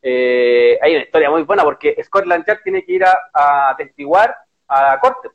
eh, 0.05 0.77
hay 0.81 0.95
una 0.95 1.03
historia 1.05 1.29
muy 1.29 1.43
buena 1.43 1.63
porque 1.63 1.95
Scotland 2.03 2.45
Yard 2.45 2.59
tiene 2.61 2.83
que 2.83 2.91
ir 2.91 3.05
a, 3.05 3.69
atestiguar 3.69 4.35
a 4.67 4.91
la 4.91 4.99
corte. 4.99 5.29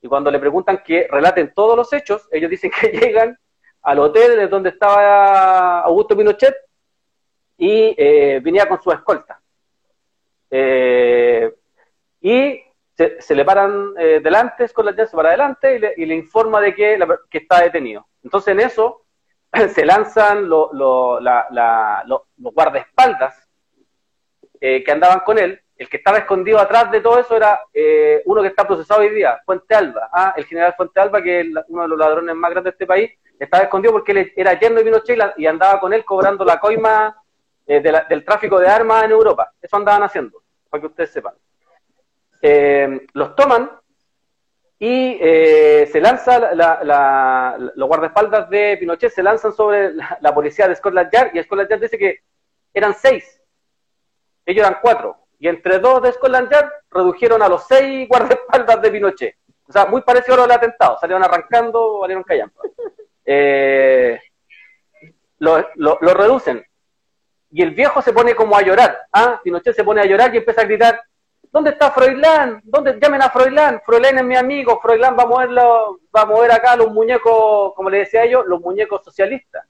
Y 0.00 0.08
cuando 0.08 0.30
le 0.30 0.38
preguntan 0.38 0.82
que 0.82 1.06
relaten 1.10 1.52
todos 1.54 1.76
los 1.76 1.92
hechos, 1.92 2.26
ellos 2.32 2.50
dicen 2.50 2.70
que 2.70 2.88
llegan 2.98 3.38
al 3.82 3.98
hotel 3.98 4.36
de 4.36 4.48
donde 4.48 4.70
estaba 4.70 5.80
Augusto 5.80 6.16
Pinochet 6.16 6.54
y 7.58 7.94
eh, 7.98 8.40
venía 8.42 8.66
con 8.66 8.80
su 8.80 8.90
escolta. 8.90 9.40
Eh, 10.50 11.52
y 12.22 12.62
se, 12.94 13.34
le 13.34 13.44
paran 13.44 13.94
eh, 13.98 14.20
delante, 14.22 14.68
Scotland 14.68 14.96
Yard 14.96 15.08
se 15.08 15.16
para 15.16 15.30
adelante 15.30 15.94
y 15.96 16.06
le, 16.06 16.14
informa 16.14 16.60
de 16.60 16.74
que, 16.74 16.98
está 17.32 17.60
detenido. 17.60 18.06
Entonces 18.22 18.52
en 18.52 18.60
eso 18.60 19.02
se 19.74 19.84
lanzan 19.84 20.48
los 20.48 20.70
guardaespaldas 22.36 23.48
que 24.60 24.92
andaban 24.92 25.20
con 25.20 25.38
él. 25.38 25.60
El 25.76 25.88
que 25.88 25.96
estaba 25.96 26.18
escondido 26.18 26.60
atrás 26.60 26.92
de 26.92 27.00
todo 27.00 27.18
eso 27.18 27.36
era 27.36 27.60
uno 28.24 28.42
que 28.42 28.48
está 28.48 28.64
procesado 28.64 29.00
hoy 29.00 29.10
día, 29.10 29.40
Fuente 29.44 29.74
Alba. 29.74 30.08
Ah, 30.12 30.34
el 30.36 30.44
general 30.44 30.74
Fuente 30.76 31.00
Alba, 31.00 31.20
que 31.20 31.40
es 31.40 31.46
uno 31.66 31.82
de 31.82 31.88
los 31.88 31.98
ladrones 31.98 32.36
más 32.36 32.52
grandes 32.52 32.70
de 32.70 32.74
este 32.74 32.86
país, 32.86 33.10
estaba 33.44 33.64
escondido 33.64 33.92
porque 33.92 34.12
él 34.12 34.32
era 34.36 34.58
yerno 34.58 34.78
de 34.78 34.84
Pinochet 34.84 35.18
y 35.36 35.46
andaba 35.46 35.80
con 35.80 35.92
él 35.92 36.04
cobrando 36.04 36.44
la 36.44 36.60
coima 36.60 37.16
eh, 37.66 37.80
del 37.80 38.24
tráfico 38.24 38.58
de 38.58 38.68
armas 38.68 39.04
en 39.04 39.10
Europa. 39.10 39.52
Eso 39.60 39.76
andaban 39.76 40.02
haciendo, 40.02 40.42
para 40.68 40.80
que 40.80 40.86
ustedes 40.86 41.10
sepan. 41.10 41.34
Eh, 42.44 43.06
los 43.12 43.36
toman 43.36 43.70
y 44.76 45.16
eh, 45.20 45.88
se 45.92 46.00
lanza 46.00 46.40
los 47.76 47.88
guardaespaldas 47.88 48.50
de 48.50 48.76
Pinochet 48.80 49.12
se 49.12 49.22
lanzan 49.22 49.52
sobre 49.52 49.94
la, 49.94 50.34
policía 50.34 50.66
de 50.66 50.74
Scotland 50.74 51.08
Yard 51.12 51.30
y 51.36 51.42
Scotland 51.44 51.70
Yard 51.70 51.80
dice 51.80 51.96
que 51.96 52.18
eran 52.74 52.94
seis, 52.94 53.40
ellos 54.44 54.66
eran 54.66 54.80
cuatro, 54.82 55.18
y 55.38 55.46
entre 55.46 55.78
dos 55.78 56.02
de 56.02 56.10
Scotland 56.10 56.50
Yard 56.50 56.68
redujeron 56.90 57.42
a 57.42 57.48
los 57.48 57.64
seis 57.68 58.08
guardaespaldas 58.08 58.82
de 58.82 58.90
Pinochet. 58.90 59.36
O 59.68 59.72
sea, 59.72 59.86
muy 59.86 60.00
parecido 60.02 60.34
a 60.34 60.36
lo 60.38 60.42
del 60.42 60.52
atentado, 60.52 60.98
salieron 60.98 61.22
arrancando, 61.22 62.00
salieron 62.00 62.24
callando. 62.24 62.60
lo, 65.38 65.64
lo, 65.76 66.14
reducen 66.14 66.64
y 67.52 67.62
el 67.62 67.70
viejo 67.70 68.02
se 68.02 68.12
pone 68.12 68.34
como 68.34 68.56
a 68.56 68.62
llorar, 68.62 68.98
¿ah? 69.12 69.40
Pinochet 69.44 69.76
se 69.76 69.84
pone 69.84 70.00
a 70.00 70.06
llorar 70.06 70.34
y 70.34 70.38
empieza 70.38 70.62
a 70.62 70.64
gritar, 70.64 71.00
¿dónde 71.52 71.70
está 71.70 71.92
Froilán? 71.92 72.62
¿Dónde 72.64 72.98
llamen 73.00 73.22
a 73.22 73.30
Froilán? 73.30 73.82
Froilán 73.84 74.18
es 74.18 74.24
mi 74.24 74.34
amigo, 74.34 74.80
Froilán 74.80 75.16
va 75.16 75.24
a 75.24 75.26
moverlo, 75.26 76.00
va 76.14 76.22
a 76.22 76.26
mover 76.26 76.50
acá 76.50 76.74
los 76.74 76.90
muñecos, 76.90 77.74
como 77.74 77.90
le 77.90 77.98
decía 77.98 78.26
yo, 78.26 78.42
los 78.42 78.60
muñecos 78.60 79.02
socialistas. 79.04 79.64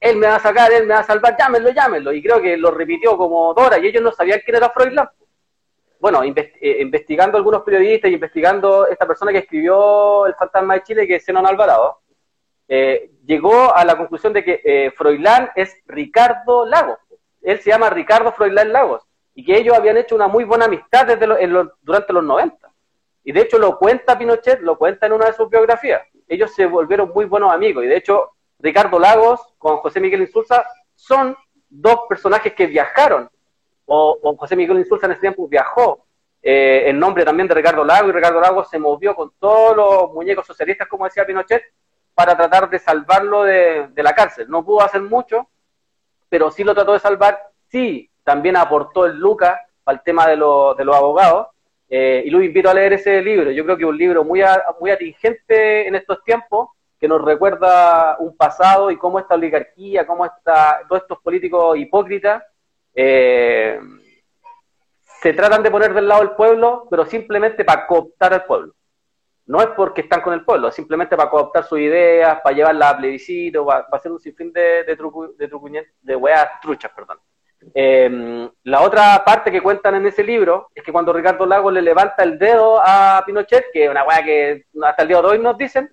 Él 0.00 0.16
me 0.16 0.26
va 0.26 0.36
a 0.36 0.40
sacar, 0.40 0.72
él 0.72 0.86
me 0.86 0.94
va 0.94 1.00
a 1.00 1.04
salvar, 1.04 1.36
llámenlo, 1.38 1.70
llámenlo. 1.70 2.12
Y 2.12 2.22
creo 2.22 2.40
que 2.40 2.56
lo 2.56 2.70
repitió 2.70 3.16
como 3.16 3.54
Dora 3.54 3.78
y 3.78 3.86
ellos 3.86 4.02
no 4.02 4.12
sabían 4.12 4.40
quién 4.44 4.56
era 4.56 4.70
Froilán. 4.70 5.08
Bueno, 6.00 6.22
eh, 6.22 6.78
investigando 6.80 7.38
algunos 7.38 7.62
periodistas 7.62 8.10
y 8.10 8.14
investigando 8.14 8.86
esta 8.86 9.06
persona 9.06 9.32
que 9.32 9.38
escribió 9.38 10.26
El 10.26 10.34
fantasma 10.34 10.74
de 10.74 10.82
Chile, 10.82 11.06
que 11.06 11.16
es 11.16 11.24
Zenon 11.24 11.46
Alvarado, 11.46 12.00
eh, 12.68 13.10
llegó 13.24 13.74
a 13.74 13.84
la 13.84 13.96
conclusión 13.96 14.32
de 14.32 14.44
que 14.44 14.60
eh, 14.64 14.92
Froilán 14.96 15.50
es 15.54 15.74
Ricardo 15.86 16.66
Lagos. 16.66 16.98
Él 17.40 17.60
se 17.60 17.70
llama 17.70 17.88
Ricardo 17.90 18.32
Froilán 18.32 18.72
Lagos. 18.72 19.02
Y 19.34 19.44
que 19.44 19.56
ellos 19.56 19.76
habían 19.76 19.96
hecho 19.96 20.14
una 20.14 20.28
muy 20.28 20.44
buena 20.44 20.66
amistad 20.66 21.06
desde 21.06 21.26
durante 21.82 22.12
los 22.12 22.24
90. 22.24 22.70
Y 23.24 23.32
de 23.32 23.40
hecho 23.40 23.58
lo 23.58 23.78
cuenta 23.78 24.18
Pinochet, 24.18 24.60
lo 24.60 24.78
cuenta 24.78 25.06
en 25.06 25.12
una 25.12 25.26
de 25.26 25.32
sus 25.32 25.48
biografías. 25.48 26.02
Ellos 26.28 26.54
se 26.54 26.66
volvieron 26.66 27.10
muy 27.14 27.24
buenos 27.24 27.52
amigos. 27.52 27.84
Y 27.84 27.88
de 27.88 27.96
hecho, 27.96 28.30
Ricardo 28.58 28.98
Lagos 28.98 29.40
con 29.58 29.78
José 29.78 30.00
Miguel 30.00 30.22
Insulza 30.22 30.64
son 30.94 31.36
dos 31.68 32.00
personajes 32.08 32.54
que 32.54 32.66
viajaron. 32.66 33.28
O, 33.86 34.36
José 34.38 34.56
Miguel 34.56 34.78
Insulza 34.78 35.06
en 35.06 35.12
ese 35.12 35.22
tiempo 35.22 35.48
viajó 35.48 36.06
eh, 36.42 36.84
en 36.86 36.98
nombre 36.98 37.24
también 37.24 37.48
de 37.48 37.54
Ricardo 37.54 37.84
Lagos. 37.84 38.10
Y 38.10 38.12
Ricardo 38.12 38.40
Lagos 38.40 38.68
se 38.70 38.78
movió 38.78 39.14
con 39.14 39.32
todos 39.38 39.76
los 39.76 40.12
muñecos 40.12 40.46
socialistas, 40.46 40.88
como 40.88 41.04
decía 41.04 41.26
Pinochet, 41.26 41.62
para 42.14 42.36
tratar 42.36 42.70
de 42.70 42.78
salvarlo 42.78 43.42
de, 43.42 43.90
la 43.96 44.14
cárcel. 44.14 44.48
No 44.48 44.64
pudo 44.64 44.82
hacer 44.82 45.02
mucho, 45.02 45.48
pero 46.28 46.50
sí 46.50 46.64
lo 46.64 46.74
trató 46.74 46.92
de 46.92 47.00
salvar. 47.00 47.50
Sí, 47.68 48.10
también 48.24 48.56
aportó 48.56 49.06
el 49.06 49.16
Luca 49.16 49.60
al 49.84 50.02
tema 50.02 50.26
de, 50.26 50.32
de 50.32 50.84
los 50.84 50.96
abogados. 50.96 51.48
Eh, 51.88 52.22
y 52.26 52.30
lo 52.30 52.42
invito 52.42 52.70
a 52.70 52.74
leer 52.74 52.94
ese 52.94 53.22
libro. 53.22 53.50
Yo 53.50 53.64
creo 53.64 53.76
que 53.76 53.84
es 53.84 53.88
un 53.88 53.98
libro 53.98 54.24
muy, 54.24 54.42
muy 54.80 54.90
atingente 54.90 55.86
en 55.86 55.94
estos 55.94 56.24
tiempos, 56.24 56.70
que 56.98 57.06
nos 57.06 57.22
recuerda 57.22 58.16
un 58.18 58.36
pasado 58.36 58.90
y 58.90 58.96
cómo 58.96 59.18
esta 59.18 59.34
oligarquía, 59.34 60.06
cómo 60.06 60.24
está, 60.24 60.80
todos 60.88 61.02
estos 61.02 61.18
políticos 61.20 61.76
hipócritas 61.78 62.42
eh, 62.94 63.78
se 65.20 65.32
tratan 65.34 65.62
de 65.62 65.70
poner 65.70 65.92
del 65.92 66.08
lado 66.08 66.22
del 66.22 66.32
pueblo, 66.32 66.86
pero 66.90 67.04
simplemente 67.04 67.64
para 67.64 67.86
cooptar 67.86 68.32
al 68.32 68.44
pueblo 68.44 68.74
no 69.46 69.60
es 69.60 69.68
porque 69.68 70.02
están 70.02 70.22
con 70.22 70.32
el 70.32 70.44
pueblo, 70.44 70.70
simplemente 70.70 71.16
para 71.16 71.30
cooptar 71.30 71.64
sus 71.64 71.78
ideas, 71.78 72.40
para 72.42 72.56
llevarla 72.56 72.90
a 72.90 72.96
plebiscito, 72.96 73.66
para, 73.66 73.86
hacer 73.92 74.10
un 74.10 74.20
sinfín 74.20 74.52
de, 74.52 74.84
de, 74.84 74.96
trucu, 74.96 75.34
de, 75.36 75.86
de 76.00 76.16
weas 76.16 76.60
truchas, 76.60 76.90
perdón. 76.94 77.18
Em, 77.72 78.50
la 78.64 78.82
otra 78.82 79.24
parte 79.24 79.50
que 79.50 79.62
cuentan 79.62 79.94
en 79.94 80.06
ese 80.06 80.22
libro 80.22 80.70
es 80.74 80.82
que 80.82 80.92
cuando 80.92 81.12
Ricardo 81.12 81.46
Lagos 81.46 81.72
le 81.72 81.80
levanta 81.80 82.22
el 82.22 82.38
dedo 82.38 82.80
a 82.80 83.22
Pinochet, 83.24 83.66
que 83.72 83.84
es 83.84 83.90
una 83.90 84.04
wea 84.04 84.22
que 84.22 84.66
hasta 84.82 85.02
el 85.02 85.08
día 85.08 85.22
de 85.22 85.28
hoy 85.28 85.38
nos 85.38 85.56
dicen, 85.56 85.90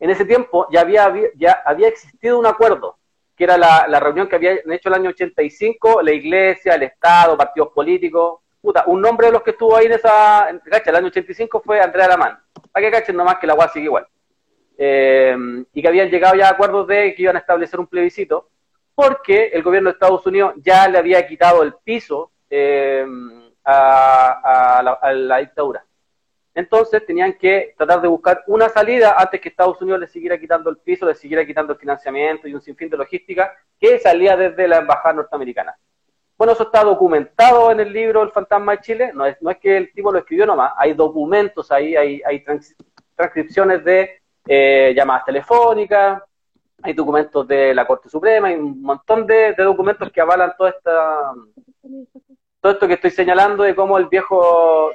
en 0.00 0.10
ese 0.10 0.24
tiempo 0.24 0.66
ya 0.70 0.80
había, 0.80 1.12
ya 1.36 1.62
había 1.64 1.88
existido 1.88 2.38
un 2.38 2.46
acuerdo, 2.46 2.98
que 3.36 3.44
era 3.44 3.56
la, 3.56 3.86
la 3.88 4.00
reunión 4.00 4.28
que 4.28 4.36
habían 4.36 4.58
hecho 4.70 4.88
el 4.88 4.94
año 4.94 5.10
85 5.10 6.02
la 6.02 6.12
iglesia, 6.12 6.74
el 6.74 6.82
Estado, 6.82 7.36
partidos 7.36 7.70
políticos, 7.72 8.40
puta, 8.60 8.84
un 8.86 9.00
nombre 9.00 9.28
de 9.28 9.32
los 9.32 9.42
que 9.42 9.52
estuvo 9.52 9.76
ahí 9.76 9.86
en 9.86 9.92
esa, 9.92 10.48
cacha, 10.64 10.90
el 10.90 10.96
año 10.96 11.06
85 11.08 11.62
fue 11.64 11.80
Andrea 11.80 12.06
Alamán. 12.06 12.38
Para 12.72 12.86
que 12.86 12.92
cachen 12.92 13.16
nomás 13.16 13.38
que 13.38 13.46
la 13.46 13.54
UAS 13.54 13.72
sigue 13.72 13.86
igual. 13.86 14.06
Eh, 14.76 15.36
y 15.72 15.82
que 15.82 15.88
habían 15.88 16.10
llegado 16.10 16.36
ya 16.36 16.48
a 16.48 16.50
acuerdos 16.50 16.86
de 16.86 17.14
que 17.14 17.22
iban 17.22 17.36
a 17.36 17.40
establecer 17.40 17.80
un 17.80 17.86
plebiscito, 17.86 18.48
porque 18.98 19.50
el 19.52 19.62
gobierno 19.62 19.90
de 19.90 19.92
Estados 19.92 20.26
Unidos 20.26 20.54
ya 20.56 20.88
le 20.88 20.98
había 20.98 21.24
quitado 21.24 21.62
el 21.62 21.74
piso 21.84 22.32
eh, 22.50 23.06
a, 23.64 24.98
la, 25.04 25.38
dictadura. 25.38 25.84
entonces 26.52 27.06
tenían 27.06 27.34
que 27.34 27.76
tratar 27.78 28.00
de 28.02 28.08
buscar 28.08 28.42
una 28.48 28.68
salida 28.68 29.14
antes 29.16 29.40
que 29.40 29.50
Estados 29.50 29.80
Unidos 29.80 30.00
les 30.00 30.10
siguiera 30.10 30.36
quitando 30.36 30.68
el 30.68 30.78
piso, 30.78 31.06
les 31.06 31.16
siguiera 31.16 31.46
quitando 31.46 31.74
el 31.74 31.78
financiamiento 31.78 32.48
y 32.48 32.54
un 32.54 32.60
sinfín 32.60 32.90
de 32.90 32.96
logística 32.96 33.52
que 33.78 34.00
salía 34.00 34.36
desde 34.36 34.66
la 34.66 34.78
embajada 34.78 35.14
norteamericana. 35.14 35.78
Bueno, 36.36 36.54
eso 36.54 36.64
está 36.64 36.82
documentado 36.82 37.70
en 37.70 37.78
el 37.78 37.92
libro 37.92 38.24
El 38.24 38.32
fantasma 38.32 38.72
de 38.72 38.80
Chile, 38.80 39.12
no 39.14 39.26
es, 39.26 39.40
no 39.40 39.52
es 39.52 39.58
que 39.58 39.76
el 39.76 39.92
tipo 39.92 40.10
lo 40.10 40.18
escribió 40.18 40.44
nomás, 40.44 40.72
hay 40.76 40.94
documentos 40.94 41.70
ahí, 41.70 41.94
hay, 41.94 42.20
hay 42.26 42.44
transcripciones 43.14 43.84
de 43.84 44.22
eh, 44.44 44.92
llamadas 44.92 45.24
telefónicas, 45.24 46.20
hay 46.82 46.92
documentos 46.92 47.46
de 47.48 47.74
la 47.74 47.86
Corte 47.86 48.08
Suprema, 48.08 48.48
hay 48.48 48.54
un 48.54 48.80
montón 48.82 49.26
de, 49.26 49.54
documentos 49.54 50.10
que 50.12 50.20
avalan 50.20 50.54
toda 50.56 50.70
esta, 50.70 51.32
todo 52.60 52.72
esto 52.72 52.86
que 52.86 52.94
estoy 52.94 53.10
señalando 53.10 53.62
de 53.64 53.74
cómo 53.74 53.98
el 53.98 54.06
viejo 54.06 54.92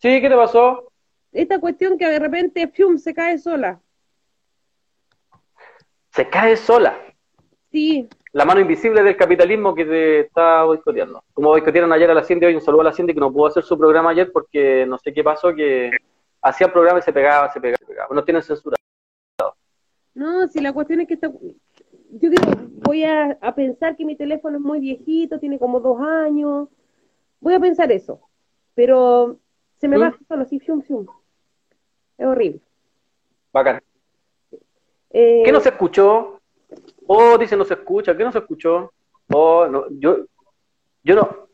Sí, 0.00 0.20
¿qué 0.20 0.28
te 0.28 0.36
pasó? 0.36 0.92
Esta 1.32 1.58
cuestión 1.58 1.98
que 1.98 2.06
de 2.08 2.18
repente 2.20 2.68
fium, 2.68 2.98
se 2.98 3.12
cae 3.12 3.36
sola. 3.36 3.80
Se 6.18 6.28
cae 6.28 6.56
sola. 6.56 6.98
Sí. 7.70 8.08
La 8.32 8.44
mano 8.44 8.58
invisible 8.58 9.04
del 9.04 9.16
capitalismo 9.16 9.72
que 9.72 9.84
te 9.84 10.20
está 10.22 10.64
boicoteando. 10.64 11.22
Como 11.32 11.50
boicotearon 11.50 11.92
ayer 11.92 12.10
a 12.10 12.14
la 12.14 12.24
Cindy, 12.24 12.44
hoy 12.44 12.56
un 12.56 12.60
saludo 12.60 12.80
a 12.80 12.86
la 12.86 12.92
Cindy 12.92 13.14
que 13.14 13.20
no 13.20 13.32
pudo 13.32 13.46
hacer 13.46 13.62
su 13.62 13.78
programa 13.78 14.10
ayer 14.10 14.32
porque 14.32 14.84
no 14.84 14.98
sé 14.98 15.14
qué 15.14 15.22
pasó, 15.22 15.54
que 15.54 15.92
hacía 16.42 16.72
programa 16.72 16.98
y 16.98 17.02
se 17.02 17.12
pegaba, 17.12 17.52
se 17.52 17.60
pegaba, 17.60 17.78
se 17.78 17.86
pegaba. 17.86 18.12
No 18.12 18.24
tienen 18.24 18.42
censura. 18.42 18.76
No, 20.12 20.48
si 20.48 20.58
la 20.60 20.72
cuestión 20.72 21.02
es 21.02 21.06
que 21.06 21.14
está... 21.14 21.30
Yo 22.10 22.30
voy 22.82 23.04
a, 23.04 23.38
a 23.40 23.54
pensar 23.54 23.94
que 23.94 24.04
mi 24.04 24.16
teléfono 24.16 24.56
es 24.56 24.62
muy 24.64 24.80
viejito, 24.80 25.38
tiene 25.38 25.60
como 25.60 25.78
dos 25.78 26.00
años. 26.00 26.66
Voy 27.38 27.54
a 27.54 27.60
pensar 27.60 27.92
eso. 27.92 28.22
Pero 28.74 29.38
se 29.76 29.86
me 29.86 29.98
va 29.98 30.18
solo 30.26 30.42
así, 30.42 30.58
fium, 30.58 30.82
fium. 30.82 31.06
Es 32.16 32.26
horrible. 32.26 32.60
Bacán. 33.52 33.80
Eh, 35.10 35.42
¿Qué 35.44 35.52
no 35.52 35.60
se 35.60 35.70
escuchó? 35.70 36.40
Oh, 37.06 37.38
dice 37.38 37.56
no 37.56 37.64
se 37.64 37.74
escucha. 37.74 38.16
¿Qué 38.16 38.24
no 38.24 38.32
se 38.32 38.38
escuchó? 38.38 38.92
Oh, 39.32 39.66
no, 39.66 39.84
yo, 39.90 40.18
yo 41.02 41.14
no. 41.14 41.48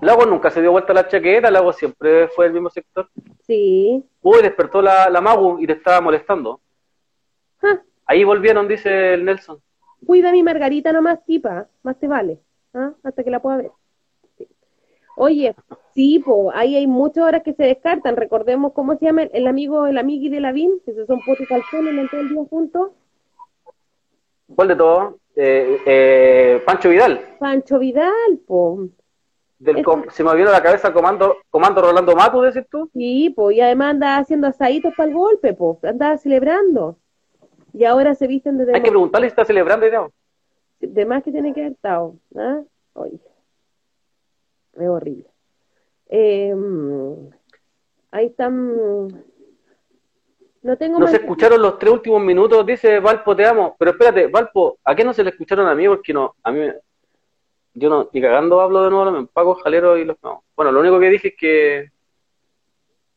Lago 0.00 0.24
nunca 0.24 0.50
se 0.50 0.60
dio 0.60 0.70
vuelta 0.70 0.92
la 0.92 1.08
chaqueta, 1.08 1.50
Lago 1.50 1.72
siempre 1.72 2.28
fue 2.28 2.46
el 2.46 2.52
mismo 2.52 2.70
sector. 2.70 3.08
Sí. 3.46 4.04
Uy, 4.22 4.42
despertó 4.42 4.80
la, 4.80 5.10
la 5.10 5.20
Magu 5.20 5.58
y 5.58 5.66
te 5.66 5.74
estaba 5.74 6.00
molestando. 6.00 6.60
Ah. 7.62 7.80
Ahí 8.06 8.24
volvieron, 8.24 8.68
dice 8.68 9.14
el 9.14 9.24
Nelson. 9.24 9.60
Cuida 10.06 10.32
mi 10.32 10.42
Margarita 10.42 10.92
nomás, 10.92 11.24
tipa, 11.26 11.68
más 11.82 11.98
te 11.98 12.08
vale, 12.08 12.40
¿ah? 12.72 12.92
hasta 13.02 13.22
que 13.22 13.30
la 13.30 13.42
pueda 13.42 13.58
ver. 13.58 13.70
Oye, 15.22 15.54
sí, 15.92 16.18
po, 16.20 16.50
ahí 16.54 16.76
hay 16.76 16.86
muchas 16.86 17.24
horas 17.24 17.42
que 17.42 17.52
se 17.52 17.64
descartan. 17.64 18.16
Recordemos 18.16 18.72
cómo 18.72 18.96
se 18.96 19.04
llama 19.04 19.24
el, 19.24 19.46
amigo, 19.46 19.86
el 19.86 19.98
amigui 19.98 20.30
de 20.30 20.40
la 20.40 20.50
BIM, 20.50 20.80
que 20.82 20.94
se 20.94 21.04
son 21.04 21.20
potes 21.20 21.46
calzones 21.46 21.94
en 21.94 22.08
todo 22.08 22.20
el 22.22 22.30
día 22.30 22.42
juntos. 22.48 22.92
¿Cuál 24.56 24.68
de 24.68 24.76
todos? 24.76 25.14
Eh, 25.36 25.78
eh, 25.84 26.62
Pancho 26.64 26.88
Vidal. 26.88 27.20
Pancho 27.38 27.78
Vidal, 27.78 28.38
po. 28.46 28.88
se 30.08 30.24
me 30.24 30.36
vino 30.36 30.48
a 30.48 30.52
la 30.52 30.62
cabeza 30.62 30.90
comando, 30.90 31.36
comando 31.50 31.82
Rolando 31.82 32.16
Mato, 32.16 32.40
decís 32.40 32.64
tú. 32.70 32.88
Sí, 32.94 33.30
pues, 33.36 33.58
y 33.58 33.60
además 33.60 33.90
anda 33.90 34.16
haciendo 34.16 34.46
asaditos 34.46 34.94
para 34.96 35.10
el 35.10 35.14
golpe, 35.14 35.52
pues, 35.52 35.84
anda 35.84 36.16
celebrando. 36.16 36.96
Y 37.74 37.84
ahora 37.84 38.14
se 38.14 38.26
visten 38.26 38.56
de... 38.56 38.74
Hay 38.74 38.82
que 38.82 38.88
preguntarle 38.88 39.26
si 39.26 39.32
está 39.32 39.44
celebrando, 39.44 39.86
¿no? 39.90 40.10
De 40.80 41.04
más 41.04 41.22
que 41.22 41.30
tiene 41.30 41.52
que 41.52 41.60
haber 41.60 41.72
estado. 41.72 42.14
¿ah? 42.34 42.62
Oye 42.94 43.20
es 44.82 44.88
horrible. 44.88 45.30
Eh, 46.08 46.54
ahí 48.10 48.26
están. 48.26 49.08
No 50.62 50.76
tengo 50.76 50.98
No 50.98 51.06
se 51.06 51.16
escucharon 51.16 51.62
los 51.62 51.78
tres 51.78 51.92
últimos 51.92 52.20
minutos, 52.20 52.66
dice 52.66 53.00
Valpo, 53.00 53.34
te 53.34 53.46
amo. 53.46 53.76
Pero 53.78 53.92
espérate, 53.92 54.26
Valpo, 54.26 54.78
¿a 54.84 54.94
qué 54.94 55.04
no 55.04 55.12
se 55.12 55.24
le 55.24 55.30
escucharon 55.30 55.66
a 55.66 55.74
mí? 55.74 55.88
Porque 55.88 56.12
no, 56.12 56.34
a 56.42 56.52
mí, 56.52 56.68
yo 57.74 57.88
no, 57.88 58.10
y 58.12 58.20
cagando 58.20 58.60
hablo 58.60 58.84
de 58.84 58.90
nuevo, 58.90 59.10
me 59.10 59.26
pago 59.26 59.54
jalero 59.54 59.96
y 59.96 60.04
los 60.04 60.16
no. 60.22 60.44
Bueno, 60.56 60.72
lo 60.72 60.80
único 60.80 60.98
que 60.98 61.08
dije 61.08 61.28
es 61.28 61.34
que 61.36 61.90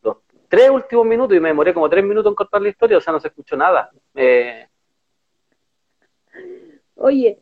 los 0.03 0.17
tres 0.47 0.69
últimos 0.69 1.05
minutos, 1.05 1.35
y 1.35 1.39
me 1.39 1.49
demoré 1.49 1.73
como 1.73 1.89
tres 1.89 2.03
minutos 2.03 2.29
en 2.29 2.35
cortar 2.35 2.61
la 2.61 2.69
historia, 2.69 2.97
o 2.97 3.01
sea, 3.01 3.11
no 3.11 3.19
se 3.19 3.27
escuchó 3.27 3.57
nada. 3.57 3.91
Eh... 4.15 4.67
Oye, 6.95 7.39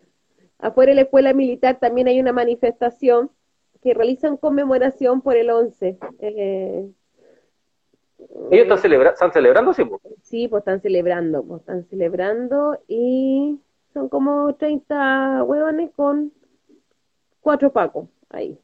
afuera 0.58 0.92
de 0.92 0.96
la 0.96 1.02
escuela 1.02 1.34
militar 1.34 1.80
también 1.80 2.08
hay 2.08 2.20
una 2.20 2.32
manifestación 2.32 3.30
que 3.82 3.94
realizan 3.94 4.38
conmemoración 4.38 5.22
por 5.22 5.36
el 5.36 5.50
11. 5.50 5.98
Eh, 6.20 6.90
¿Ellos 8.52 8.64
están, 8.64 8.78
celebra 8.78 9.10
están 9.12 9.32
celebrando, 9.34 9.74
sí? 9.74 9.84
Sí, 10.22 10.48
pues 10.48 10.62
están 10.62 10.82
celebrando, 10.82 11.44
pues 11.44 11.62
están 11.62 11.86
celebrando 11.86 12.80
y 12.88 13.60
son 13.94 14.10
como 14.10 14.54
30 14.56 15.44
huevones 15.44 15.92
con 15.96 16.32
cuatro 17.42 17.72
pacos 17.72 18.08
ahí. 18.30 18.58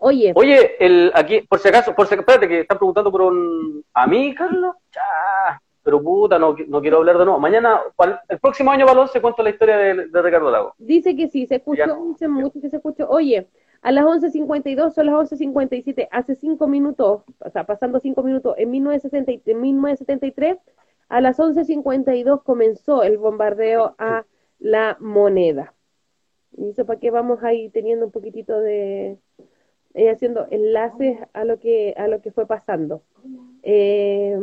Oye. 0.00 0.32
Oye, 0.36 0.76
el, 0.78 1.10
aquí, 1.14 1.40
por 1.42 1.58
si 1.58 1.68
acaso, 1.68 1.94
por 1.94 2.06
si 2.06 2.14
espérate, 2.14 2.46
que 2.46 2.60
están 2.60 2.78
preguntando 2.78 3.10
por 3.10 3.22
un. 3.22 3.84
¿A 3.92 4.06
mí, 4.06 4.32
Carlos? 4.34 4.76
Ya 4.92 5.60
pero 5.84 6.02
puta, 6.02 6.38
no, 6.38 6.56
no 6.66 6.80
quiero 6.80 6.96
hablar 6.96 7.18
de 7.18 7.26
nuevo. 7.26 7.38
Mañana, 7.38 7.82
el 8.28 8.38
próximo 8.40 8.70
año, 8.70 8.86
Balón, 8.86 9.06
se 9.08 9.20
cuenta 9.20 9.42
la 9.42 9.50
historia 9.50 9.76
de, 9.76 10.22
Ricardo 10.22 10.50
Lago. 10.50 10.74
Dice 10.78 11.14
que 11.14 11.28
sí, 11.28 11.46
se 11.46 11.56
escuchó, 11.56 11.96
dice 12.08 12.26
mucho 12.26 12.58
que 12.60 12.70
se 12.70 12.76
escuchó. 12.76 13.06
Oye, 13.10 13.48
a 13.82 13.92
las 13.92 14.06
11.52 14.06 14.92
son 14.92 15.06
las 15.06 15.30
11.57, 15.30 16.08
hace 16.10 16.34
cinco 16.36 16.66
minutos, 16.66 17.22
o 17.38 17.50
sea, 17.50 17.64
pasando 17.64 18.00
cinco 18.00 18.22
minutos, 18.22 18.54
en, 18.56 18.70
1960, 18.70 19.50
en 19.50 19.60
1973, 19.60 20.56
a 21.10 21.20
las 21.20 21.38
11.52 21.38 22.42
comenzó 22.42 23.02
el 23.02 23.18
bombardeo 23.18 23.94
a 23.98 24.24
la 24.58 24.96
moneda. 25.00 25.74
Y 26.56 26.70
eso 26.70 26.86
para 26.86 26.98
qué 26.98 27.10
vamos 27.10 27.42
ahí 27.42 27.68
teniendo 27.68 28.06
un 28.06 28.12
poquitito 28.12 28.58
de... 28.58 29.18
Eh, 29.92 30.10
haciendo 30.10 30.48
enlaces 30.50 31.18
a 31.34 31.44
lo 31.44 31.60
que 31.60 31.94
a 31.96 32.08
lo 32.08 32.20
que 32.20 32.32
fue 32.32 32.46
pasando. 32.46 33.02
Eh, 33.62 34.36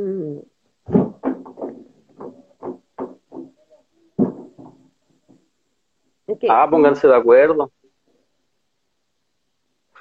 Ah, 6.49 6.67
pónganse 6.69 7.07
de 7.07 7.15
acuerdo. 7.15 7.71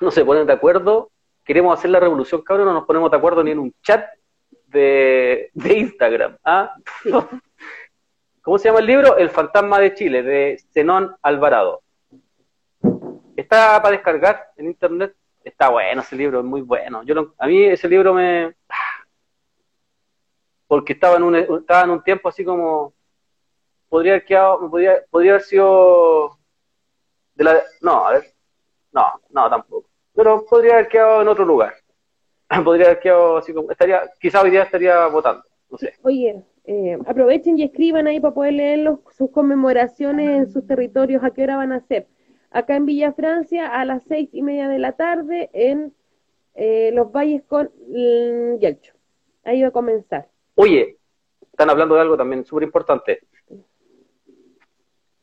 No 0.01 0.11
se 0.11 0.25
ponen 0.25 0.47
de 0.47 0.53
acuerdo. 0.53 1.11
Queremos 1.45 1.79
hacer 1.79 1.91
la 1.91 2.01
revolución, 2.01 2.43
cabrón, 2.43 2.67
no 2.67 2.75
nos 2.75 2.85
ponemos 2.85 3.11
de 3.11 3.17
acuerdo 3.17 3.43
ni 3.43 3.51
en 3.51 3.59
un 3.59 3.75
chat 3.83 4.07
de, 4.67 5.51
Instagram. 5.55 6.37
¿ah? 6.45 6.75
¿Cómo 8.43 8.59
se 8.59 8.69
llama 8.69 8.81
el 8.81 8.87
libro? 8.87 9.17
El 9.17 9.31
fantasma 9.31 9.79
de 9.79 9.95
Chile, 9.95 10.23
de 10.23 10.63
Zenón 10.73 11.15
Alvarado. 11.23 11.83
Está 13.37 13.81
para 13.83 13.93
descargar 13.93 14.51
en 14.57 14.67
internet. 14.67 15.15
Está 15.43 15.71
bueno 15.71 16.03
ese 16.03 16.17
libro, 16.17 16.41
es 16.41 16.45
muy 16.45 16.61
bueno. 16.61 17.03
Yo 17.03 17.35
a 17.39 17.47
mí 17.47 17.65
ese 17.65 17.89
libro 17.89 18.15
me... 18.15 18.55
Porque 20.67 20.93
estaba 20.93 21.17
en 21.17 21.23
un, 21.25 21.35
estaba 21.35 21.83
en 21.83 21.91
un 21.91 22.03
tiempo 22.03 22.29
así 22.29 22.45
como 22.45 22.95
podría 23.91 24.13
haber 24.13 24.25
quedado, 24.25 24.71
podría, 24.71 25.05
podría 25.11 25.33
haber 25.33 25.43
sido 25.43 26.39
de 27.35 27.45
la, 27.45 27.63
no, 27.83 28.07
a 28.07 28.13
ver, 28.13 28.25
no, 28.93 29.21
no 29.29 29.51
tampoco, 29.51 29.91
pero 30.15 30.47
podría 30.47 30.75
haber 30.75 30.89
quedado 30.89 31.21
en 31.21 31.29
otro 31.29 31.45
lugar, 31.45 31.75
podría 32.65 32.87
haber 32.87 33.01
quedado 33.01 33.37
así 33.37 33.53
como, 33.53 33.71
estaría, 33.71 34.03
quizá 34.19 34.41
hoy 34.41 34.51
día 34.51 34.63
estaría 34.63 35.07
votando, 35.09 35.43
no 35.69 35.77
sé. 35.77 35.93
Oye, 36.03 36.43
eh, 36.65 36.99
aprovechen 37.07 37.59
y 37.59 37.65
escriban 37.65 38.07
ahí 38.07 38.21
para 38.21 38.33
poder 38.33 38.55
leer 38.55 38.97
sus 39.11 39.31
conmemoraciones 39.31 40.31
en 40.31 40.53
sus 40.53 40.67
territorios, 40.67 41.23
a 41.25 41.33
qué 41.33 41.43
hora 41.43 41.57
van 41.57 41.73
a 41.73 41.81
ser. 41.81 42.07
Acá 42.53 42.77
en 42.77 42.87
Villa 42.87 43.13
Francia 43.13 43.67
a 43.67 43.85
las 43.85 44.03
seis 44.05 44.29
y 44.33 44.43
media 44.43 44.69
de 44.69 44.79
la 44.79 44.93
tarde 44.93 45.51
en 45.53 45.95
eh, 46.55 46.91
Los 46.93 47.13
Valles 47.13 47.43
con 47.45 47.71
Yelcho. 48.59 48.95
Ahí 49.45 49.63
va 49.63 49.69
a 49.69 49.73
comenzar. 49.73 50.29
Oye, 50.57 50.99
están 51.51 51.71
hablando 51.71 51.95
de 51.95 52.01
algo 52.01 52.17
también 52.17 52.45
súper 52.45 52.65
importante 52.65 53.21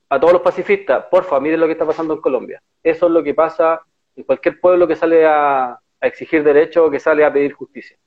a 0.10 0.20
todos 0.20 0.34
los 0.34 0.42
pacifistas, 0.42 1.06
porfa, 1.12 1.40
miren 1.40 1.60
lo 1.60 1.66
que 1.66 1.74
está 1.74 1.86
pasando 1.86 2.14
en 2.14 2.22
Colombia. 2.22 2.62
Eso 2.82 3.08
es 3.08 3.12
lo 3.12 3.24
que 3.24 3.34
pasa 3.34 3.82
en 4.16 4.24
cualquier 4.24 4.60
pueblo 4.60 4.88
que 4.88 4.96
sale 4.96 5.26
a, 5.26 5.80
exigir 6.00 6.44
derechos 6.44 6.88
o 6.88 6.92
que 6.92 7.00
sale 7.00 7.26
a 7.26 7.34
pedir 7.34 7.54
justicia. 7.54 7.98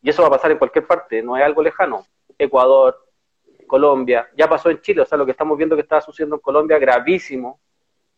Y 0.00 0.10
eso 0.10 0.22
va 0.22 0.28
a 0.28 0.32
pasar 0.32 0.52
en 0.52 0.58
cualquier 0.58 0.86
parte, 0.86 1.20
no 1.22 1.36
es 1.36 1.42
algo 1.42 1.62
lejano. 1.62 2.06
Ecuador, 2.38 2.96
Colombia, 3.66 4.28
ya 4.36 4.48
pasó 4.48 4.70
en 4.70 4.80
Chile, 4.80 5.02
o 5.02 5.04
sea, 5.04 5.18
lo 5.18 5.24
que 5.24 5.32
estamos 5.32 5.58
viendo 5.58 5.74
que 5.74 5.82
está 5.82 6.00
sucediendo 6.00 6.36
en 6.36 6.42
Colombia, 6.42 6.78
gravísimo, 6.78 7.60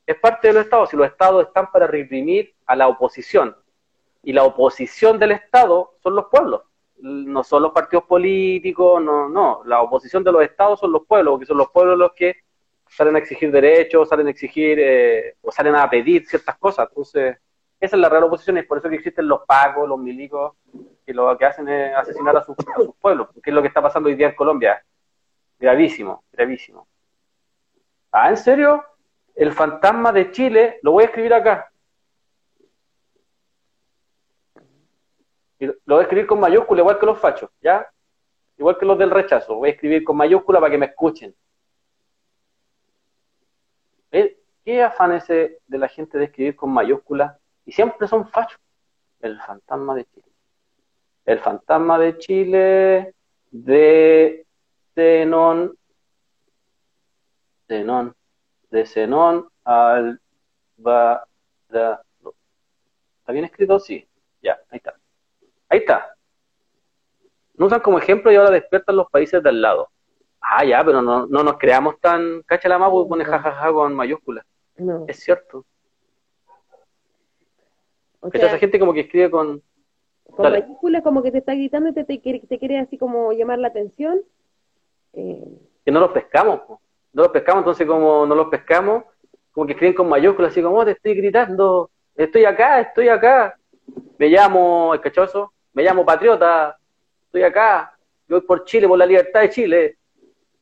es 0.06 0.16
parte 0.16 0.48
de 0.48 0.54
los 0.54 0.64
estados. 0.64 0.90
Si 0.90 0.96
los 0.96 1.06
estados 1.06 1.46
están 1.46 1.70
para 1.70 1.86
reprimir 1.86 2.54
a 2.66 2.76
la 2.76 2.88
oposición, 2.88 3.56
Y 4.22 4.32
la 4.32 4.42
oposición 4.42 5.18
del 5.18 5.32
Estado 5.32 5.94
son 6.02 6.16
los 6.16 6.26
pueblos, 6.26 6.62
no 6.98 7.44
son 7.44 7.62
los 7.62 7.72
partidos 7.72 8.04
políticos, 8.04 9.02
no, 9.02 9.28
no, 9.28 9.62
la 9.64 9.80
oposición 9.82 10.24
de 10.24 10.32
los 10.32 10.42
estados 10.42 10.80
son 10.80 10.92
los 10.92 11.06
pueblos, 11.06 11.32
porque 11.32 11.46
son 11.46 11.58
los 11.58 11.70
pueblos 11.70 11.96
los 11.96 12.12
que 12.12 12.36
salen 12.96 13.14
a 13.14 13.18
exigir 13.18 13.52
derechos, 13.52 14.08
salen 14.08 14.26
a 14.26 14.30
exigir 14.30 14.78
eh, 14.80 15.36
o 15.42 15.52
salen 15.52 15.74
a 15.74 15.88
pedir 15.90 16.26
ciertas 16.26 16.56
cosas. 16.56 16.88
Entonces, 16.88 17.36
esa 17.78 17.96
es 17.96 18.00
la 18.00 18.08
real 18.08 18.24
oposición 18.24 18.56
y 18.56 18.60
es 18.60 18.66
por 18.66 18.78
eso 18.78 18.88
que 18.88 18.94
existen 18.94 19.28
los 19.28 19.42
pacos, 19.44 19.86
los 19.86 19.98
milicos, 19.98 20.54
que 21.04 21.12
lo 21.12 21.36
que 21.36 21.44
hacen 21.44 21.68
es 21.68 21.94
asesinar 21.94 22.38
a 22.38 22.42
sus, 22.42 22.56
pueblos, 22.98 23.28
que 23.42 23.50
es 23.50 23.54
lo 23.54 23.60
que 23.60 23.68
está 23.68 23.82
pasando 23.82 24.08
hoy 24.08 24.14
día 24.14 24.28
en 24.28 24.34
Colombia. 24.34 24.82
Gravísimo, 25.58 26.24
gravísimo. 26.32 26.88
Ah, 28.12 28.30
¿en 28.30 28.38
serio? 28.38 28.82
El 29.34 29.52
fantasma 29.52 30.10
de 30.10 30.30
Chile, 30.30 30.78
lo 30.80 30.92
voy 30.92 31.02
a 31.02 31.06
escribir 31.06 31.34
acá. 31.34 31.70
lo 35.58 35.74
voy 35.86 35.98
a 35.98 36.02
escribir 36.02 36.26
con 36.26 36.40
mayúscula, 36.40 36.80
igual 36.80 36.98
que 36.98 37.06
los 37.06 37.18
fachos, 37.18 37.50
¿ya? 37.60 37.86
Igual 38.56 38.78
que 38.78 38.86
los 38.86 38.98
del 38.98 39.10
rechazo. 39.10 39.56
Voy 39.56 39.68
a 39.68 39.72
escribir 39.72 40.02
con 40.02 40.16
mayúscula 40.16 40.60
para 40.60 40.70
que 40.70 40.78
me 40.78 40.86
escuchen. 40.86 41.34
¿Qué 44.64 44.82
afán 44.82 45.12
ese 45.12 45.60
de 45.66 45.78
la 45.78 45.86
gente 45.88 46.18
de 46.18 46.24
escribir 46.24 46.56
con 46.56 46.72
mayúsculas? 46.72 47.36
Y 47.64 47.72
siempre 47.72 48.08
son 48.08 48.28
fachos. 48.28 48.58
El 49.20 49.40
fantasma 49.40 49.94
de 49.94 50.04
Chile. 50.04 50.26
El 51.24 51.38
fantasma 51.38 51.98
de 51.98 52.18
Chile 52.18 53.14
de 53.50 54.46
Zenón. 54.94 55.78
Zenón. 57.68 58.14
De 58.70 58.86
Zenón 58.86 59.48
al 59.64 60.20
¿Está 63.26 63.32
bien 63.32 63.44
escrito? 63.44 63.78
Sí. 63.78 64.08
Ya, 64.42 64.58
ahí 64.70 64.78
está. 64.78 64.94
Ahí 65.68 65.78
está. 65.78 66.16
No 67.54 67.66
usan 67.66 67.80
como 67.80 67.98
ejemplo 67.98 68.30
y 68.30 68.36
ahora 68.36 68.50
despiertan 68.50 68.96
los 68.96 69.10
países 69.10 69.42
de 69.42 69.48
al 69.48 69.62
lado. 69.62 69.90
Ah, 70.48 70.64
ya, 70.64 70.84
pero 70.84 71.02
no, 71.02 71.26
no 71.26 71.42
nos 71.42 71.58
creamos 71.58 71.98
tan. 72.00 72.42
Cacha 72.42 72.68
la 72.68 72.76
y 72.76 73.08
pone 73.08 73.24
jajaja 73.24 73.72
con 73.72 73.94
mayúsculas. 73.94 74.44
No. 74.76 75.04
Es 75.08 75.18
cierto. 75.18 75.64
O 78.20 78.30
sea, 78.30 78.46
esa 78.46 78.58
gente 78.58 78.78
como 78.78 78.92
que 78.92 79.00
escribe 79.00 79.30
con. 79.30 79.60
Con 80.24 80.52
mayúsculas, 80.52 81.02
como 81.02 81.22
que 81.22 81.32
te 81.32 81.38
está 81.38 81.54
gritando 81.54 81.88
y 81.88 81.92
te, 81.94 82.04
te, 82.04 82.58
quiere 82.58 82.78
así 82.78 82.96
como 82.96 83.32
llamar 83.32 83.58
la 83.58 83.68
atención. 83.68 84.20
Eh... 85.14 85.58
Que 85.84 85.90
no 85.90 86.00
los 86.00 86.10
pescamos. 86.10 86.60
No 87.12 87.22
los 87.22 87.32
pescamos, 87.32 87.62
entonces, 87.62 87.86
como 87.86 88.26
no 88.26 88.34
los 88.34 88.48
pescamos, 88.48 89.04
como 89.52 89.66
que 89.66 89.72
escriben 89.72 89.94
con 89.94 90.08
mayúsculas, 90.08 90.52
así 90.52 90.62
como, 90.62 90.76
oh, 90.76 90.84
te 90.84 90.90
estoy 90.92 91.14
gritando, 91.14 91.90
estoy 92.14 92.44
acá, 92.44 92.80
estoy 92.80 93.08
acá. 93.08 93.56
Me 94.18 94.28
llamo, 94.28 94.92
¿el 94.92 95.00
cachoso? 95.00 95.52
Me 95.72 95.82
llamo 95.82 96.04
Patriota, 96.04 96.76
estoy 97.24 97.42
acá, 97.42 97.96
yo 98.28 98.36
voy 98.36 98.46
por 98.46 98.64
Chile, 98.64 98.86
por 98.86 98.98
la 98.98 99.06
libertad 99.06 99.40
de 99.40 99.50
Chile. 99.50 99.98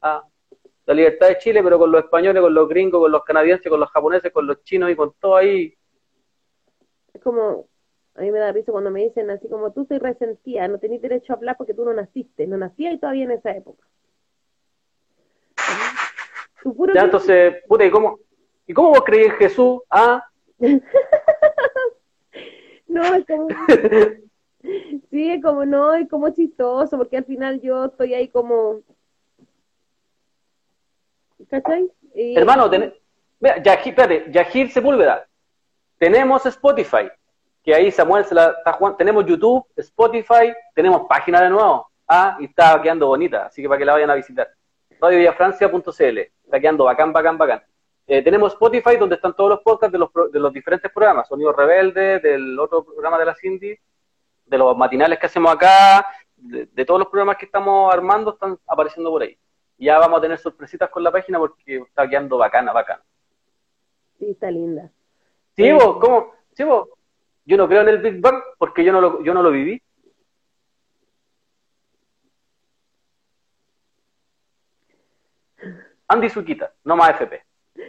Ah, 0.07 0.23
la 0.85 0.93
libertad 0.93 1.29
de 1.29 1.39
Chile, 1.39 1.63
pero 1.63 1.79
con 1.79 1.91
los 1.91 2.05
españoles, 2.05 2.43
con 2.43 2.53
los 2.53 2.69
gringos, 2.69 3.01
con 3.01 3.11
los 3.11 3.25
canadienses, 3.25 3.71
con 3.71 3.81
los 3.81 3.89
japoneses, 3.91 4.31
con 4.31 4.47
los 4.47 4.63
chinos 4.63 4.91
y 4.91 4.97
con 4.97 5.15
todo 5.19 5.37
ahí. 5.37 5.75
Es 7.15 7.23
como, 7.23 7.67
a 8.15 8.21
mí 8.21 8.31
me 8.31 8.39
da 8.39 8.53
risa 8.53 8.71
cuando 8.71 8.91
me 8.91 9.03
dicen 9.03 9.31
así 9.31 9.49
como 9.49 9.73
tú 9.73 9.87
soy 9.87 9.97
resentida, 9.99 10.69
no 10.69 10.79
tenés 10.79 11.01
derecho 11.01 11.33
a 11.33 11.37
hablar 11.37 11.57
porque 11.57 11.73
tú 11.73 11.87
no 11.87 11.95
naciste, 11.95 12.47
no 12.47 12.59
nacías 12.59 12.93
y 12.93 12.99
todavía 12.99 13.25
en 13.25 13.31
esa 13.31 13.57
época. 13.57 13.83
Ya, 16.95 17.05
entonces, 17.05 17.55
puta, 17.67 17.87
¿y 17.87 17.91
cómo, 17.91 18.19
¿y 18.67 18.75
cómo 18.75 18.91
vos 18.91 19.05
creí 19.07 19.25
en 19.25 19.33
Jesús? 19.33 19.81
Ah. 19.89 20.23
no, 22.89 23.03
es 23.15 23.27
como... 23.27 23.49
sí, 25.11 25.31
es 25.31 25.43
como 25.43 25.65
no, 25.65 25.95
es 25.95 26.11
como 26.11 26.29
chistoso, 26.29 26.99
porque 26.99 27.17
al 27.17 27.25
final 27.25 27.63
yo 27.63 27.87
estoy 27.87 28.13
ahí 28.13 28.29
como 28.29 28.83
¿Cachai? 31.55 31.89
Hermano, 32.15 32.69
Mira, 33.39 33.63
Yajir, 33.63 33.93
espérate, 33.93 34.33
Yajir 34.33 34.73
Sepúlveda, 34.73 35.27
tenemos 35.99 36.45
Spotify, 36.47 37.09
que 37.63 37.75
ahí 37.75 37.91
Samuel 37.91 38.25
se 38.25 38.35
la 38.35 38.51
está 38.59 38.73
jugando, 38.73 38.97
tenemos 38.97 39.25
YouTube, 39.27 39.65
Spotify, 39.77 40.53
tenemos 40.75 41.07
página 41.09 41.43
de 41.43 41.51
nuevo, 41.51 41.89
ah, 42.09 42.37
y 42.41 42.47
está 42.47 42.81
quedando 42.83 43.07
bonita, 43.07 43.47
así 43.47 43.63
que 43.63 43.69
para 43.69 43.79
que 43.79 43.85
la 43.85 43.93
vayan 43.93 44.11
a 44.11 44.15
visitar. 44.15 44.49
RadioVillafrancia.cl, 45.01 46.19
está 46.19 46.61
quedando 46.61 46.85
bacán, 46.85 47.13
bacán, 47.13 47.39
bacán. 47.39 47.63
Eh, 48.07 48.23
tenemos 48.23 48.53
Spotify 48.53 48.97
donde 48.97 49.17
están 49.17 49.35
todos 49.35 49.51
los 49.51 49.61
podcasts 49.61 49.93
de 49.93 49.99
los, 49.99 50.11
de 50.33 50.41
los 50.41 50.53
diferentes 50.53 50.91
programas, 50.91 51.29
Sonido 51.29 51.53
Rebelde, 51.53 52.19
del 52.21 52.59
otro 52.59 52.85
programa 52.85 53.19
de 53.19 53.27
la 53.27 53.35
Cindy, 53.35 53.77
de 54.47 54.59
los 54.59 54.77
matinales 54.77 55.19
que 55.19 55.27
hacemos 55.27 55.53
acá, 55.53 56.07
de 56.37 56.85
todos 56.85 56.99
los 56.99 57.09
programas 57.09 57.37
que 57.37 57.47
estamos 57.47 57.93
armando 57.93 58.33
están 58.33 58.59
apareciendo 58.67 59.11
por 59.11 59.23
ahí 59.23 59.39
ya 59.79 59.99
vamos 59.99 60.19
a 60.19 60.23
tener 60.23 60.39
sorpresitas 60.39 60.91
con 60.91 61.03
la 61.03 61.11
página 61.11 61.39
porque 61.39 61.79
está 61.79 62.09
quedando 62.09 62.39
bacana, 62.39 62.73
bacana. 62.73 63.03
Sí, 64.19 64.31
está 64.31 64.51
linda. 64.51 64.91
Sí, 65.57 65.71
vos, 65.73 65.99
¿cómo? 66.01 66.33
Sí, 66.53 66.65
vos. 66.65 66.89
Yo 67.45 67.57
no 67.57 67.69
creo 67.69 67.83
en 67.83 67.89
el 67.89 67.99
Big 67.99 68.21
Bang 68.21 68.43
porque 68.59 68.85
yo 68.85 68.93
no 68.93 69.01
lo, 69.01 69.23
yo 69.23 69.35
no 69.35 69.43
lo 69.43 69.51
viví. 69.51 69.81
Andy 76.09 76.29
Suquita, 76.29 76.73
no 76.85 76.97
más 76.97 77.11
FP. 77.11 77.43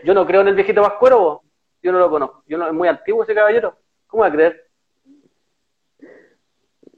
Yo 0.04 0.14
no 0.14 0.26
creo 0.26 0.42
en 0.42 0.48
el 0.50 0.56
viejito 0.56 0.82
vascuero, 0.82 1.20
vos. 1.20 1.42
Yo 1.82 1.92
no 1.92 2.00
lo 2.00 2.10
conozco. 2.10 2.44
Yo 2.48 2.58
no, 2.58 2.68
es 2.68 2.74
muy 2.74 2.88
antiguo 2.88 3.24
ese 3.24 3.36
caballero. 3.36 3.78
¿Cómo 4.08 4.22
va 4.22 4.28
a 4.28 4.32
creer? 4.32 4.66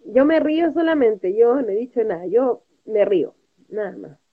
Yo 0.06 0.26
me 0.26 0.40
río 0.40 0.72
solamente, 0.72 1.36
yo 1.36 1.56
no 1.56 1.68
he 1.68 1.76
dicho 1.76 2.02
nada, 2.04 2.26
yo 2.28 2.64
me 2.86 3.04
río, 3.04 3.36
nada 3.68 3.92
más. 3.98 4.27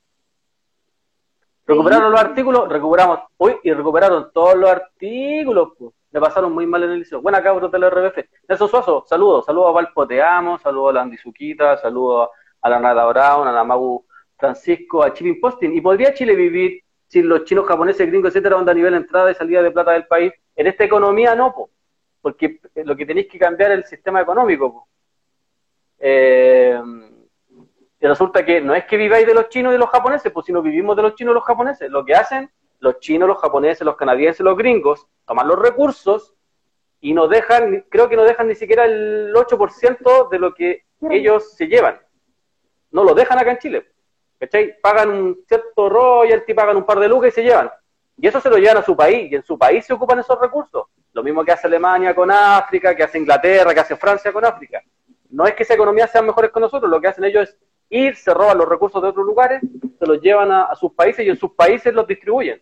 Recuperaron 1.67 2.13
los 2.13 2.21
artículos, 2.21 2.69
recuperamos 2.69 3.21
hoy 3.39 3.57
y 3.63 3.73
recuperaron 3.73 4.31
todos 4.33 4.55
los 4.55 4.69
artículos. 4.69 5.73
Pues. 5.79 5.93
Me 6.11 6.21
pasaron 6.21 6.53
muy 6.53 6.67
mal 6.67 6.83
en 6.83 6.91
el 6.91 6.99
liceo. 6.99 7.23
Buena 7.23 7.43
cabros 7.43 7.73
del 7.73 7.91
RBF. 7.91 8.19
Nelson 8.49 8.69
Suazo, 8.69 9.05
saludos. 9.09 9.47
Saludos 9.47 9.71
a 9.71 9.73
Valpo 9.73 10.07
Te 10.07 10.23
Amo, 10.23 10.59
saludos 10.59 10.91
a 10.91 10.93
la 10.93 11.03
Andy 11.03 11.17
Suquita, 11.17 11.77
saludos 11.79 12.29
a 12.61 12.69
la 12.69 12.79
Nada 12.79 13.07
Brown, 13.07 13.49
a 13.49 13.53
la 13.53 13.65
Magu 13.65 14.05
Francisco, 14.37 15.03
a 15.03 15.13
Chile 15.15 15.39
Posting. 15.41 15.73
¿Y 15.75 15.81
podría 15.81 16.13
Chile 16.13 16.37
vivir 16.37 16.83
sin 17.09 17.29
los 17.29 17.45
chinos, 17.45 17.67
japoneses, 17.67 18.07
gringos, 18.07 18.29
etcétera, 18.29 18.57
donde 18.57 18.71
a 18.71 18.75
nivel 18.75 18.93
de 18.93 18.99
entrada 18.99 19.31
y 19.31 19.35
salida 19.35 19.63
de 19.63 19.71
plata 19.71 19.93
del 19.93 20.07
país? 20.07 20.33
En 20.55 20.67
esta 20.67 20.85
economía 20.85 21.35
no, 21.35 21.55
po. 21.55 21.71
porque 22.21 22.61
lo 22.85 22.95
que 22.95 23.07
tenéis 23.07 23.27
que 23.27 23.39
cambiar 23.39 23.73
es 23.73 23.79
el 23.79 23.85
sistema 23.85 24.21
económico. 24.21 24.73
Po. 24.73 24.89
Eh, 25.99 26.79
y 28.05 28.07
resulta 28.07 28.45
que 28.45 28.61
no 28.61 28.75
es 28.75 28.85
que 28.85 28.99
viváis 28.99 29.27
de 29.27 29.33
los 29.33 29.49
chinos 29.49 29.71
y 29.71 29.73
de 29.73 29.79
los 29.79 29.89
japoneses, 29.89 30.31
pues 30.31 30.45
sino 30.45 30.61
vivimos 30.61 30.95
de 30.95 31.01
los 31.01 31.15
chinos 31.15 31.33
y 31.33 31.37
los 31.37 31.45
japoneses. 31.45 31.89
Lo 31.89 32.05
que 32.05 32.15
hacen 32.15 32.51
los 32.81 33.01
chinos, 33.01 33.27
los 33.27 33.39
japoneses, 33.39 33.81
los 33.81 33.97
canadienses, 33.97 34.45
los 34.45 34.59
gringos, 34.59 35.07
toman 35.25 35.49
los 35.49 35.59
recursos 35.59 36.35
y 37.01 37.15
nos 37.15 37.31
dejan, 37.31 37.87
creo 37.89 38.07
que 38.07 38.17
no 38.17 38.25
dejan 38.25 38.49
ni 38.49 38.57
siquiera 38.57 38.85
el 38.85 39.33
8% 39.35 40.29
de 40.29 40.39
lo 40.39 40.53
que 40.53 40.85
ellos 41.09 41.55
se 41.55 41.67
llevan. 41.67 41.99
No 42.91 43.05
lo 43.05 43.15
dejan 43.15 43.39
acá 43.39 43.53
en 43.53 43.59
Chile. 43.59 43.87
¿Cachai? 44.39 44.79
Pagan 44.83 45.09
un 45.09 45.39
cierto 45.49 45.89
royalty, 45.89 46.53
pagan 46.53 46.77
un 46.77 46.85
par 46.85 46.99
de 46.99 47.09
lucas 47.09 47.29
y 47.29 47.37
se 47.37 47.43
llevan. 47.43 47.71
Y 48.19 48.29
eso 48.29 48.39
se 48.39 48.51
lo 48.51 48.59
llevan 48.59 48.77
a 48.77 48.83
su 48.83 48.95
país, 48.95 49.33
y 49.33 49.35
en 49.35 49.43
su 49.43 49.57
país 49.57 49.87
se 49.87 49.95
ocupan 49.95 50.19
esos 50.19 50.39
recursos. 50.39 50.89
Lo 51.15 51.23
mismo 51.23 51.43
que 51.43 51.53
hace 51.53 51.69
Alemania 51.69 52.15
con 52.15 52.31
África, 52.31 52.95
que 52.95 53.05
hace 53.05 53.17
Inglaterra, 53.17 53.73
que 53.73 53.81
hace 53.81 53.97
Francia 53.97 54.31
con 54.31 54.45
África. 54.45 54.83
No 55.31 55.47
es 55.47 55.55
que 55.55 55.63
esa 55.63 55.73
economía 55.73 56.07
sean 56.07 56.27
mejores 56.27 56.53
que 56.53 56.61
nosotros, 56.61 56.91
lo 56.91 57.01
que 57.01 57.09
hacen 57.09 57.25
ellos 57.25 57.49
es 57.49 57.59
ir, 57.89 58.17
se 58.17 58.33
roban 58.33 58.59
los 58.59 58.69
recursos 58.69 59.01
de 59.03 59.09
otros 59.09 59.27
lugares, 59.27 59.61
se 59.99 60.07
los 60.07 60.21
llevan 60.21 60.53
a, 60.53 60.75
sus 60.75 60.93
países 60.93 61.25
y 61.25 61.31
en 61.31 61.37
sus 61.37 61.53
países 61.53 61.93
los 61.95 62.07
distribuyen. 62.07 62.61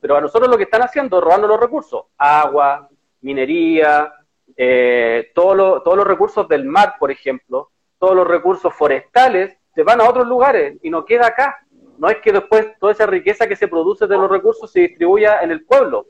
Pero 0.00 0.16
a 0.16 0.20
nosotros 0.20 0.50
lo 0.50 0.56
que 0.56 0.64
están 0.64 0.82
haciendo 0.82 1.18
es 1.18 1.24
robando 1.24 1.48
los 1.48 1.60
recursos, 1.60 2.04
agua, 2.18 2.88
minería, 3.22 4.12
eh, 4.56 5.30
todos 5.34 5.56
los 5.56 6.06
recursos 6.06 6.46
del 6.48 6.64
mar, 6.64 6.94
por 6.98 7.10
ejemplo, 7.10 7.70
todos 7.98 8.14
los 8.14 8.26
recursos 8.26 8.72
forestales, 8.74 9.56
se 9.74 9.82
van 9.82 10.00
a 10.00 10.08
otros 10.08 10.26
lugares 10.26 10.78
y 10.82 10.90
no 10.90 11.04
queda 11.04 11.28
acá. 11.28 11.58
No 11.98 12.08
es 12.08 12.18
que 12.18 12.32
después 12.32 12.78
toda 12.78 12.92
esa 12.92 13.06
riqueza 13.06 13.46
que 13.46 13.56
se 13.56 13.68
produce 13.68 14.06
de 14.06 14.16
los 14.16 14.30
recursos 14.30 14.70
se 14.70 14.80
distribuya 14.80 15.40
en 15.42 15.50
el 15.50 15.64
pueblo, 15.64 16.06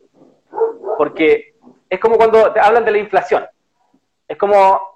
porque 0.96 1.54
es 1.88 2.00
como 2.00 2.16
cuando 2.16 2.52
te 2.52 2.60
hablan 2.60 2.84
de 2.84 2.92
la 2.92 2.98
inflación. 2.98 3.44
Es 4.26 4.36
como, 4.38 4.93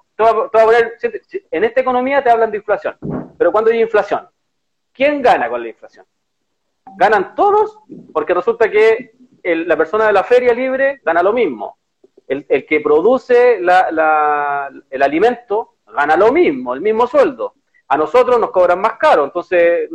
en 1.51 1.63
esta 1.63 1.81
economía 1.81 2.23
te 2.23 2.29
hablan 2.29 2.51
de 2.51 2.57
inflación. 2.57 2.97
Pero 3.37 3.51
cuando 3.51 3.71
hay 3.71 3.81
inflación, 3.81 4.27
¿quién 4.91 5.21
gana 5.21 5.49
con 5.49 5.61
la 5.61 5.69
inflación? 5.69 6.05
Ganan 6.97 7.35
todos 7.35 7.79
porque 8.11 8.33
resulta 8.33 8.69
que 8.69 9.13
la 9.43 9.77
persona 9.77 10.07
de 10.07 10.13
la 10.13 10.23
feria 10.23 10.53
libre 10.53 11.01
gana 11.03 11.23
lo 11.23 11.33
mismo. 11.33 11.77
El, 12.27 12.45
que 12.45 12.79
produce 12.81 13.55
el 13.57 15.01
alimento 15.01 15.75
gana 15.87 16.15
lo 16.15 16.31
mismo, 16.31 16.73
el 16.73 16.81
mismo 16.81 17.07
sueldo. 17.07 17.55
A 17.87 17.97
nosotros 17.97 18.39
nos 18.39 18.51
cobran 18.51 18.79
más 18.79 18.93
caro, 18.99 19.23
entonces 19.23 19.89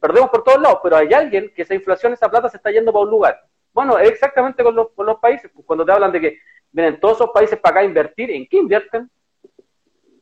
perdemos 0.00 0.30
por 0.30 0.42
todos 0.42 0.60
lados, 0.60 0.80
pero 0.82 0.96
hay 0.96 1.12
alguien 1.12 1.52
que 1.54 1.62
esa 1.62 1.74
inflación, 1.74 2.12
esa 2.12 2.28
plata 2.28 2.48
se 2.48 2.56
está 2.56 2.70
yendo 2.70 2.92
para 2.92 3.04
un 3.04 3.10
lugar. 3.10 3.40
Bueno, 3.72 3.98
exactamente 3.98 4.64
con 4.64 4.74
los, 4.74 5.18
países, 5.20 5.50
cuando 5.64 5.84
te 5.84 5.92
hablan 5.92 6.10
de 6.10 6.20
que 6.20 6.38
vienen 6.72 6.98
todos 6.98 7.18
esos 7.18 7.30
países 7.30 7.58
para 7.60 7.74
acá 7.74 7.80
a 7.80 7.84
invertir, 7.84 8.30
¿en 8.30 8.48
qué 8.48 8.56
invierten? 8.56 9.08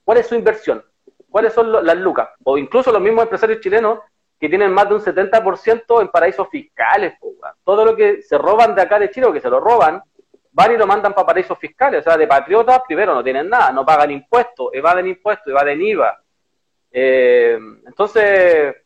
¿Cuál 0.06 0.18
es 0.18 0.28
su 0.28 0.36
inversión? 0.36 0.84
¿Cuáles 1.28 1.52
son 1.52 1.84
las 1.84 1.96
lucas? 1.96 2.28
O 2.44 2.56
incluso 2.56 2.92
los 2.92 3.00
mismos 3.00 3.24
empresarios 3.24 3.58
chilenos 3.58 3.98
que 4.38 4.48
tienen 4.48 4.72
más 4.72 4.88
de 4.88 4.94
un 4.94 5.00
70% 5.00 6.00
en 6.00 6.08
paraísos 6.08 6.48
fiscales. 6.48 7.14
Todo 7.64 7.84
lo 7.84 7.96
que 7.96 8.22
se 8.22 8.38
roban 8.38 8.72
de 8.76 8.82
acá 8.82 9.00
de 9.00 9.10
Chile 9.10 9.26
o 9.26 9.32
que 9.32 9.40
se 9.40 9.50
lo 9.50 9.58
roban, 9.58 10.00
van 10.52 10.72
y 10.72 10.76
lo 10.76 10.86
mandan 10.86 11.12
para 11.12 11.26
paraísos 11.26 11.58
fiscales. 11.58 12.02
O 12.02 12.04
sea, 12.04 12.16
de 12.16 12.28
patriotas, 12.28 12.82
primero, 12.86 13.14
no 13.14 13.24
tienen 13.24 13.48
nada, 13.48 13.72
no 13.72 13.84
pagan 13.84 14.12
impuestos, 14.12 14.68
evaden 14.72 15.08
impuestos, 15.08 15.48
evaden 15.48 15.82
IVA. 15.82 16.22
Eh, 16.92 17.58
entonces, 17.84 18.76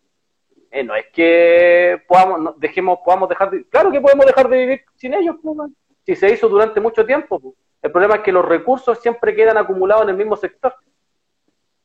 eh, 0.70 0.82
no 0.82 0.94
es 0.94 1.04
que 1.12 2.02
podamos, 2.08 2.58
dejemos, 2.58 3.00
podamos 3.04 3.28
dejar 3.28 3.50
de, 3.50 3.68
claro 3.68 3.92
que 3.92 4.00
podemos 4.00 4.24
dejar 4.24 4.48
de 4.48 4.56
vivir 4.56 4.84
sin 4.94 5.12
ellos, 5.12 5.36
si 6.06 6.16
se 6.16 6.32
hizo 6.32 6.48
durante 6.48 6.80
mucho 6.80 7.04
tiempo. 7.04 7.54
El 7.82 7.92
problema 7.92 8.16
es 8.16 8.20
que 8.22 8.32
los 8.32 8.44
recursos 8.46 8.98
siempre 9.00 9.36
quedan 9.36 9.58
acumulados 9.58 10.04
en 10.04 10.08
el 10.08 10.16
mismo 10.16 10.34
sector. 10.34 10.74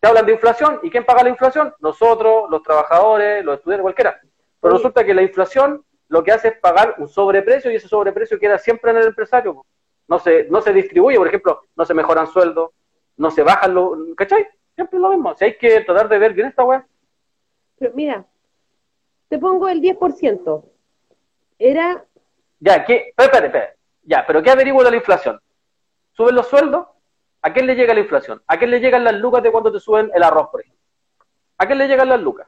Te 0.05 0.09
hablan 0.09 0.27
de 0.27 0.33
inflación, 0.33 0.79
¿y 0.83 0.91
quién 0.91 1.03
paga 1.03 1.23
la 1.23 1.29
inflación? 1.29 1.73
Nosotros, 1.79 2.47
los 2.51 2.61
trabajadores, 2.61 3.43
los 3.43 3.57
estudiantes, 3.57 3.81
cualquiera. 3.81 4.21
Pero 4.61 4.75
resulta 4.75 5.03
que 5.03 5.15
la 5.15 5.23
inflación 5.23 5.83
lo 6.09 6.23
que 6.23 6.31
hace 6.31 6.49
es 6.49 6.59
pagar 6.59 6.93
un 6.99 7.07
sobreprecio 7.07 7.71
y 7.71 7.77
ese 7.77 7.87
sobreprecio 7.87 8.37
queda 8.37 8.59
siempre 8.59 8.91
en 8.91 8.97
el 8.97 9.07
empresario. 9.07 9.65
No 10.07 10.19
se, 10.19 10.43
no 10.43 10.61
se 10.61 10.73
distribuye, 10.73 11.17
por 11.17 11.27
ejemplo, 11.27 11.61
no 11.75 11.85
se 11.85 11.95
mejoran 11.95 12.27
sueldos, 12.27 12.69
no 13.17 13.31
se 13.31 13.41
bajan 13.41 13.73
los... 13.73 13.97
¿Cachai? 14.15 14.47
Siempre 14.75 14.97
es 14.97 15.01
lo 15.01 15.09
mismo. 15.09 15.33
Si 15.33 15.45
hay 15.45 15.57
que 15.57 15.81
tratar 15.81 16.07
de 16.07 16.19
ver 16.19 16.33
bien 16.33 16.49
esta 16.49 16.63
weá. 16.63 16.85
Pero 17.79 17.91
mira, 17.95 18.23
te 19.27 19.39
pongo 19.39 19.67
el 19.67 19.81
10%. 19.81 20.65
Era... 21.57 22.05
Ya, 22.59 22.85
¿qué? 22.85 23.11
Espera, 23.17 23.47
espera, 23.47 23.73
Ya, 24.03 24.23
pero 24.27 24.43
¿qué 24.43 24.51
averiguo 24.51 24.83
de 24.83 24.91
la 24.91 24.97
inflación? 24.97 25.41
¿Suben 26.11 26.35
los 26.35 26.47
sueldos? 26.47 26.89
¿A 27.45 27.53
quién 27.53 27.67
le 27.67 27.75
llega 27.75 27.93
la 27.93 27.99
inflación? 27.99 28.41
¿A 28.47 28.57
quién 28.57 28.71
le 28.71 28.79
llegan 28.79 29.03
las 29.03 29.13
lucas 29.13 29.43
de 29.43 29.51
cuando 29.51 29.71
te 29.71 29.79
suben 29.79 30.09
el 30.15 30.23
arroz, 30.23 30.49
por 30.49 30.61
ejemplo? 30.61 30.81
¿A 31.59 31.67
quién 31.67 31.77
le 31.77 31.87
llegan 31.87 32.09
las 32.09 32.19
lucas? 32.19 32.47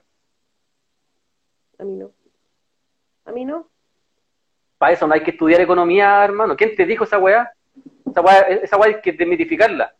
A 1.77 1.83
mí 1.83 1.97
no. 1.97 2.09
A 3.25 3.31
mí 3.31 3.45
no. 3.45 3.67
Para 4.79 4.93
eso 4.93 5.05
no 5.05 5.13
hay 5.13 5.21
que 5.21 5.29
estudiar 5.29 5.61
economía, 5.61 6.25
hermano. 6.25 6.55
¿Quién 6.55 6.75
te 6.75 6.87
dijo 6.87 7.03
esa 7.03 7.19
weá? 7.19 7.53
Esa 8.09 8.21
weá, 8.21 8.39
esa 8.39 8.77
weá 8.77 8.95
hay 8.95 9.01
que 9.01 9.11
desmitificarla. 9.11 9.93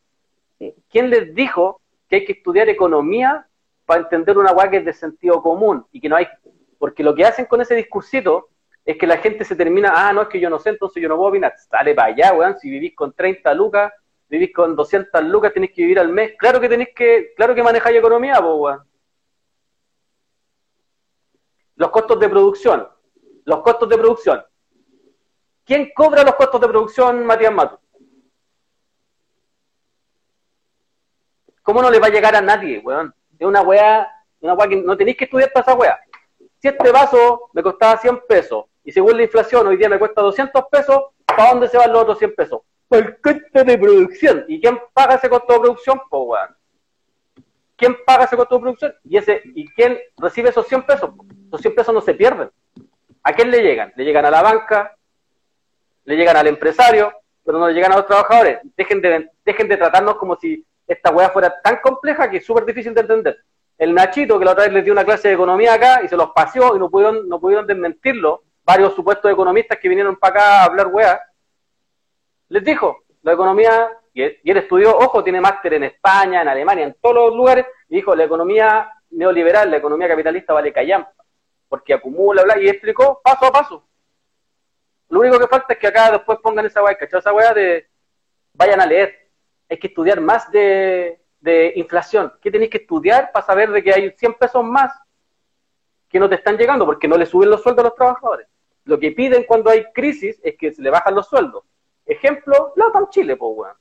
¿Quién 0.90 1.12
les 1.12 1.36
dijo 1.36 1.80
que 2.10 2.16
hay 2.16 2.26
que 2.26 2.32
estudiar 2.32 2.68
economía 2.68 3.46
para 3.86 4.02
entender 4.02 4.36
una 4.36 4.52
weá 4.52 4.68
que 4.72 4.78
es 4.78 4.86
de 4.86 4.94
sentido 4.94 5.44
común 5.44 5.86
y 5.92 6.02
que 6.02 6.10
no 6.10 6.16
hay... 6.16 6.28
Porque 6.80 7.04
lo 7.04 7.14
que 7.14 7.24
hacen 7.24 7.46
con 7.46 7.62
ese 7.62 7.76
discursito 7.76 8.50
es 8.84 8.98
que 8.98 9.06
la 9.06 9.18
gente 9.18 9.46
se 9.46 9.56
termina, 9.56 9.94
ah, 9.96 10.12
no, 10.12 10.24
es 10.24 10.28
que 10.28 10.40
yo 10.40 10.50
no 10.50 10.58
sé, 10.58 10.72
entonces 10.72 11.04
yo 11.04 11.08
no 11.08 11.18
puedo 11.18 11.30
opinar. 11.30 11.54
Sale 11.56 11.94
para 11.94 12.08
allá, 12.08 12.34
weón, 12.34 12.58
si 12.58 12.68
vivís 12.68 12.96
con 12.96 13.14
30 13.14 13.54
lucas, 13.54 13.94
vivís 14.30 14.54
con 14.54 14.76
200 14.76 15.24
lucas, 15.24 15.54
tenéis 15.54 15.74
que 15.74 15.82
vivir 15.82 16.00
al 16.00 16.10
mes. 16.10 16.34
Claro 16.38 16.60
que 16.60 16.70
tenéis 16.70 16.90
que, 16.96 17.34
claro 17.36 17.56
que 17.56 17.64
manejáis 17.64 17.98
economía, 17.98 18.36
pues, 18.42 18.54
weón. 18.56 18.84
Los 21.76 21.92
costos 21.92 22.20
de 22.20 22.30
producción. 22.30 22.88
Los 23.46 23.62
costos 23.62 23.88
de 23.90 23.98
producción. 23.98 24.44
¿Quién 25.64 25.92
cobra 25.94 26.24
los 26.24 26.36
costos 26.36 26.62
de 26.62 26.68
producción, 26.68 27.26
Matías 27.26 27.54
Mato? 27.54 27.80
¿Cómo 31.62 31.82
no 31.82 31.90
le 31.90 32.00
va 32.00 32.08
a 32.08 32.10
llegar 32.10 32.36
a 32.36 32.42
nadie, 32.42 32.80
weón? 32.80 33.14
Es 33.38 33.46
una 33.46 33.62
weá, 33.62 34.08
una 34.40 34.54
weá 34.54 34.70
que 34.70 34.78
no 34.78 34.96
tenéis 34.96 35.18
que 35.18 35.26
estudiar 35.26 35.52
para 35.52 35.64
esa 35.64 35.74
weá. 35.76 36.00
Si 36.60 36.68
este 36.68 36.92
vaso 36.92 37.50
me 37.54 37.62
costaba 37.62 37.98
100 37.98 38.22
pesos 38.28 38.66
y 38.84 38.92
según 38.92 39.18
la 39.18 39.24
inflación 39.24 39.68
hoy 39.68 39.78
día 39.78 39.90
me 39.90 40.00
cuesta 40.00 40.22
200 40.22 40.64
pesos, 40.72 41.04
¿para 41.26 41.50
dónde 41.50 41.68
se 41.68 41.78
van 41.78 41.92
los 41.92 42.02
otros 42.02 42.18
100 42.18 42.36
pesos? 42.36 42.62
Para 42.88 43.06
el 43.06 43.22
costo 43.22 43.64
de 43.64 43.78
producción. 43.78 44.46
¿Y 44.48 44.62
quién 44.62 44.80
paga 44.94 45.16
ese 45.16 45.30
costo 45.30 45.54
de 45.54 45.60
producción? 45.60 46.02
Pues. 46.10 46.42
¿Quién 47.76 47.96
paga 48.06 48.26
ese 48.26 48.36
costo 48.36 48.56
de 48.56 48.62
producción? 48.62 48.96
¿Y, 49.04 49.18
ese, 49.18 49.42
¿Y 49.44 49.68
quién 49.70 49.98
recibe 50.18 50.50
esos 50.50 50.68
100 50.68 50.84
pesos? 50.84 51.12
Esos 51.48 51.62
100 51.62 51.76
pesos 51.76 51.94
no 51.94 52.02
se 52.02 52.14
pierden. 52.14 52.50
¿A 53.24 53.34
quién 53.34 53.52
le 53.52 53.62
llegan? 53.62 53.94
Le 53.96 54.06
llegan 54.06 54.26
a 54.26 54.32
la 54.32 54.42
banca, 54.42 54.96
le 56.06 56.16
llegan 56.16 56.38
al 56.38 56.48
empresario, 56.48 57.14
pero 57.44 57.60
no 57.60 57.68
le 57.68 57.74
llegan 57.74 57.92
a 57.92 57.98
los 57.98 58.08
trabajadores. 58.08 58.60
Dejen 58.76 59.02
de, 59.02 59.30
dejen 59.46 59.68
de 59.68 59.78
tratarnos 59.78 60.16
como 60.16 60.36
si 60.38 60.66
esta 60.88 61.12
weá 61.12 61.30
fuera 61.30 61.62
tan 61.62 61.78
compleja 61.78 62.30
que 62.30 62.38
es 62.38 62.46
súper 62.46 62.66
difícil 62.66 62.94
de 62.94 63.02
entender. 63.02 63.38
El 63.78 63.94
Nachito, 63.94 64.40
que 64.40 64.46
la 64.46 64.52
otra 64.52 64.64
vez 64.64 64.74
les 64.74 64.84
dio 64.84 64.94
una 64.94 65.06
clase 65.06 65.28
de 65.28 65.36
economía 65.36 65.74
acá 65.74 66.02
y 66.04 66.08
se 66.08 66.18
los 66.18 66.32
paseó 66.32 66.76
y 66.76 66.80
no 66.80 66.90
pudieron, 66.90 67.28
no 67.30 67.40
pudieron 67.40 67.68
desmentirlo, 67.68 68.44
varios 68.64 68.96
supuestos 68.96 69.32
economistas 69.32 69.78
que 69.78 69.88
vinieron 69.88 70.16
para 70.16 70.34
acá 70.34 70.62
a 70.62 70.64
hablar 70.64 70.88
weá, 70.88 71.22
les 72.50 72.64
dijo, 72.64 73.04
la 73.24 73.34
economía, 73.34 73.90
y 74.14 74.24
él, 74.24 74.58
estudió, 74.58 74.98
ojo, 74.98 75.24
tiene 75.24 75.42
máster 75.42 75.74
en 75.74 75.84
España, 75.84 76.42
en 76.42 76.48
Alemania, 76.48 76.86
en 76.86 76.96
todos 77.02 77.16
los 77.16 77.36
lugares, 77.36 77.66
y 77.90 77.96
dijo, 77.98 78.16
la 78.16 78.24
economía 78.24 78.92
neoliberal, 79.12 79.70
la 79.70 79.78
economía 79.78 80.08
capitalista 80.08 80.54
vale 80.54 80.74
callampa, 80.74 81.14
porque 81.68 81.94
acumula, 81.94 82.44
bla, 82.44 82.60
y 82.60 82.70
explicó 82.70 83.22
paso 83.24 83.46
a 83.46 83.52
paso. 83.52 83.88
Lo 85.10 85.20
único 85.20 85.40
que 85.40 85.48
falta 85.48 85.74
es 85.74 85.80
que 85.80 85.88
acá 85.88 86.12
después 86.12 86.40
pongan 86.42 86.66
esa 86.66 86.84
weá, 86.84 86.96
¿cachai? 86.96 87.20
Esa 87.20 87.34
weá 87.34 87.54
de 87.54 87.88
vayan 88.54 88.82
a 88.82 88.86
leer. 88.86 89.30
Hay 89.70 89.78
que 89.78 89.88
estudiar 89.88 90.20
más 90.20 90.52
de, 90.52 91.22
de 91.40 91.74
inflación. 91.76 92.34
¿Qué 92.42 92.52
tenéis 92.52 92.72
que 92.72 92.80
estudiar 92.80 93.32
para 93.32 93.46
saber 93.46 93.72
de 93.72 93.84
que 93.84 93.94
hay 93.94 94.12
100 94.12 94.34
pesos 94.34 94.64
más 94.64 94.92
que 96.10 96.20
no 96.20 96.28
te 96.28 96.36
están 96.36 96.58
llegando? 96.58 96.86
Porque 96.86 97.08
no 97.08 97.18
le 97.18 97.26
suben 97.26 97.50
los 97.50 97.62
sueldos 97.62 97.86
a 97.86 97.88
los 97.88 97.96
trabajadores. 97.96 98.48
Lo 98.84 99.00
que 99.00 99.12
piden 99.12 99.44
cuando 99.44 99.70
hay 99.70 99.86
crisis 99.94 100.40
es 100.44 100.58
que 100.58 100.74
se 100.74 100.82
le 100.82 100.90
bajan 100.90 101.16
los 101.16 101.28
sueldos. 101.28 101.64
Ejemplo, 102.08 102.74
Latam 102.76 103.10
Chile, 103.10 103.36
pues, 103.36 103.52
weón. 103.56 103.76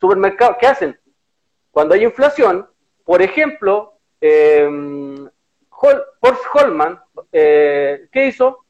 Supermercados, 0.00 0.56
¿qué 0.58 0.66
hacen? 0.66 0.98
Cuando 1.70 1.94
hay 1.94 2.04
inflación, 2.04 2.68
por 3.04 3.20
ejemplo, 3.20 3.94
eh, 4.20 4.68
Holman, 6.54 7.00
eh, 7.32 8.08
¿qué 8.12 8.26
hizo? 8.26 8.64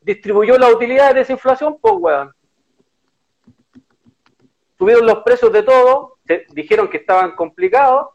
Distribuyó 0.00 0.58
la 0.58 0.68
utilidad 0.68 1.14
de 1.14 1.22
esa 1.22 1.32
inflación, 1.32 1.78
pues, 1.80 1.94
weón. 1.96 2.34
Subieron 4.78 5.06
los 5.06 5.22
precios 5.22 5.52
de 5.52 5.62
todo, 5.62 6.18
dijeron 6.50 6.88
que 6.88 6.98
estaban 6.98 7.34
complicados, 7.34 8.08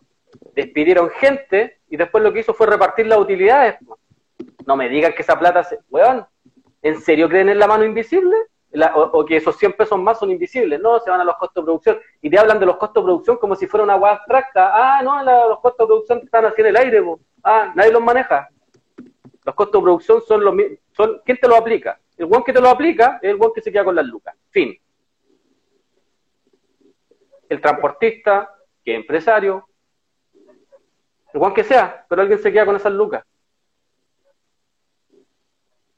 despidieron 0.53 1.09
gente 1.09 1.79
y 1.89 1.97
después 1.97 2.23
lo 2.23 2.33
que 2.33 2.39
hizo 2.39 2.53
fue 2.53 2.67
repartir 2.67 3.07
las 3.07 3.19
utilidades. 3.19 3.75
No 4.65 4.75
me 4.75 4.89
digan 4.89 5.13
que 5.13 5.21
esa 5.21 5.37
plata 5.37 5.63
se... 5.63 5.79
Weón, 5.89 6.25
¿en 6.81 7.01
serio 7.01 7.29
creen 7.29 7.49
en 7.49 7.59
la 7.59 7.67
mano 7.67 7.83
invisible? 7.83 8.35
O, 8.95 9.25
que 9.25 9.37
esos 9.37 9.57
100 9.57 9.73
pesos 9.73 9.99
más 9.99 10.19
son 10.19 10.31
invisibles, 10.31 10.79
no, 10.79 10.99
se 10.99 11.09
van 11.09 11.21
a 11.21 11.23
los 11.23 11.35
costos 11.37 11.63
de 11.63 11.65
producción, 11.65 11.99
y 12.21 12.29
te 12.29 12.39
hablan 12.39 12.59
de 12.59 12.65
los 12.65 12.77
costos 12.77 13.03
de 13.03 13.07
producción 13.07 13.37
como 13.37 13.55
si 13.55 13.67
fuera 13.67 13.83
una 13.83 13.93
agua 13.93 14.11
abstracta, 14.11 14.71
ah, 14.73 15.01
no, 15.01 15.23
los 15.23 15.59
costos 15.59 15.85
de 15.85 15.87
producción 15.87 16.21
están 16.23 16.45
así 16.45 16.61
en 16.61 16.67
el 16.67 16.77
aire, 16.77 17.03
ah, 17.43 17.71
nadie 17.75 17.91
los 17.91 18.01
maneja. 18.01 18.49
Los 19.43 19.55
costos 19.55 19.79
de 19.79 19.83
producción 19.83 20.21
son 20.21 20.43
los 20.43 20.55
son 20.91 21.21
¿quién 21.23 21.37
te 21.37 21.47
lo 21.47 21.55
aplica? 21.55 21.99
El 22.17 22.25
buen 22.25 22.43
que 22.43 22.53
te 22.53 22.61
lo 22.61 22.69
aplica 22.69 23.19
es 23.21 23.29
el 23.29 23.35
buen 23.35 23.51
que 23.53 23.61
se 23.61 23.71
queda 23.71 23.83
con 23.83 23.95
las 23.95 24.05
lucas. 24.05 24.35
Fin. 24.49 24.75
El 27.47 27.61
transportista, 27.61 28.55
que 28.83 28.93
es 28.93 28.97
empresario, 28.97 29.67
el 31.33 31.39
buen 31.39 31.53
que 31.53 31.63
sea, 31.63 32.05
pero 32.09 32.21
alguien 32.21 32.39
se 32.39 32.51
queda 32.51 32.65
con 32.65 32.75
esas 32.75 32.93
lucas. 32.93 33.23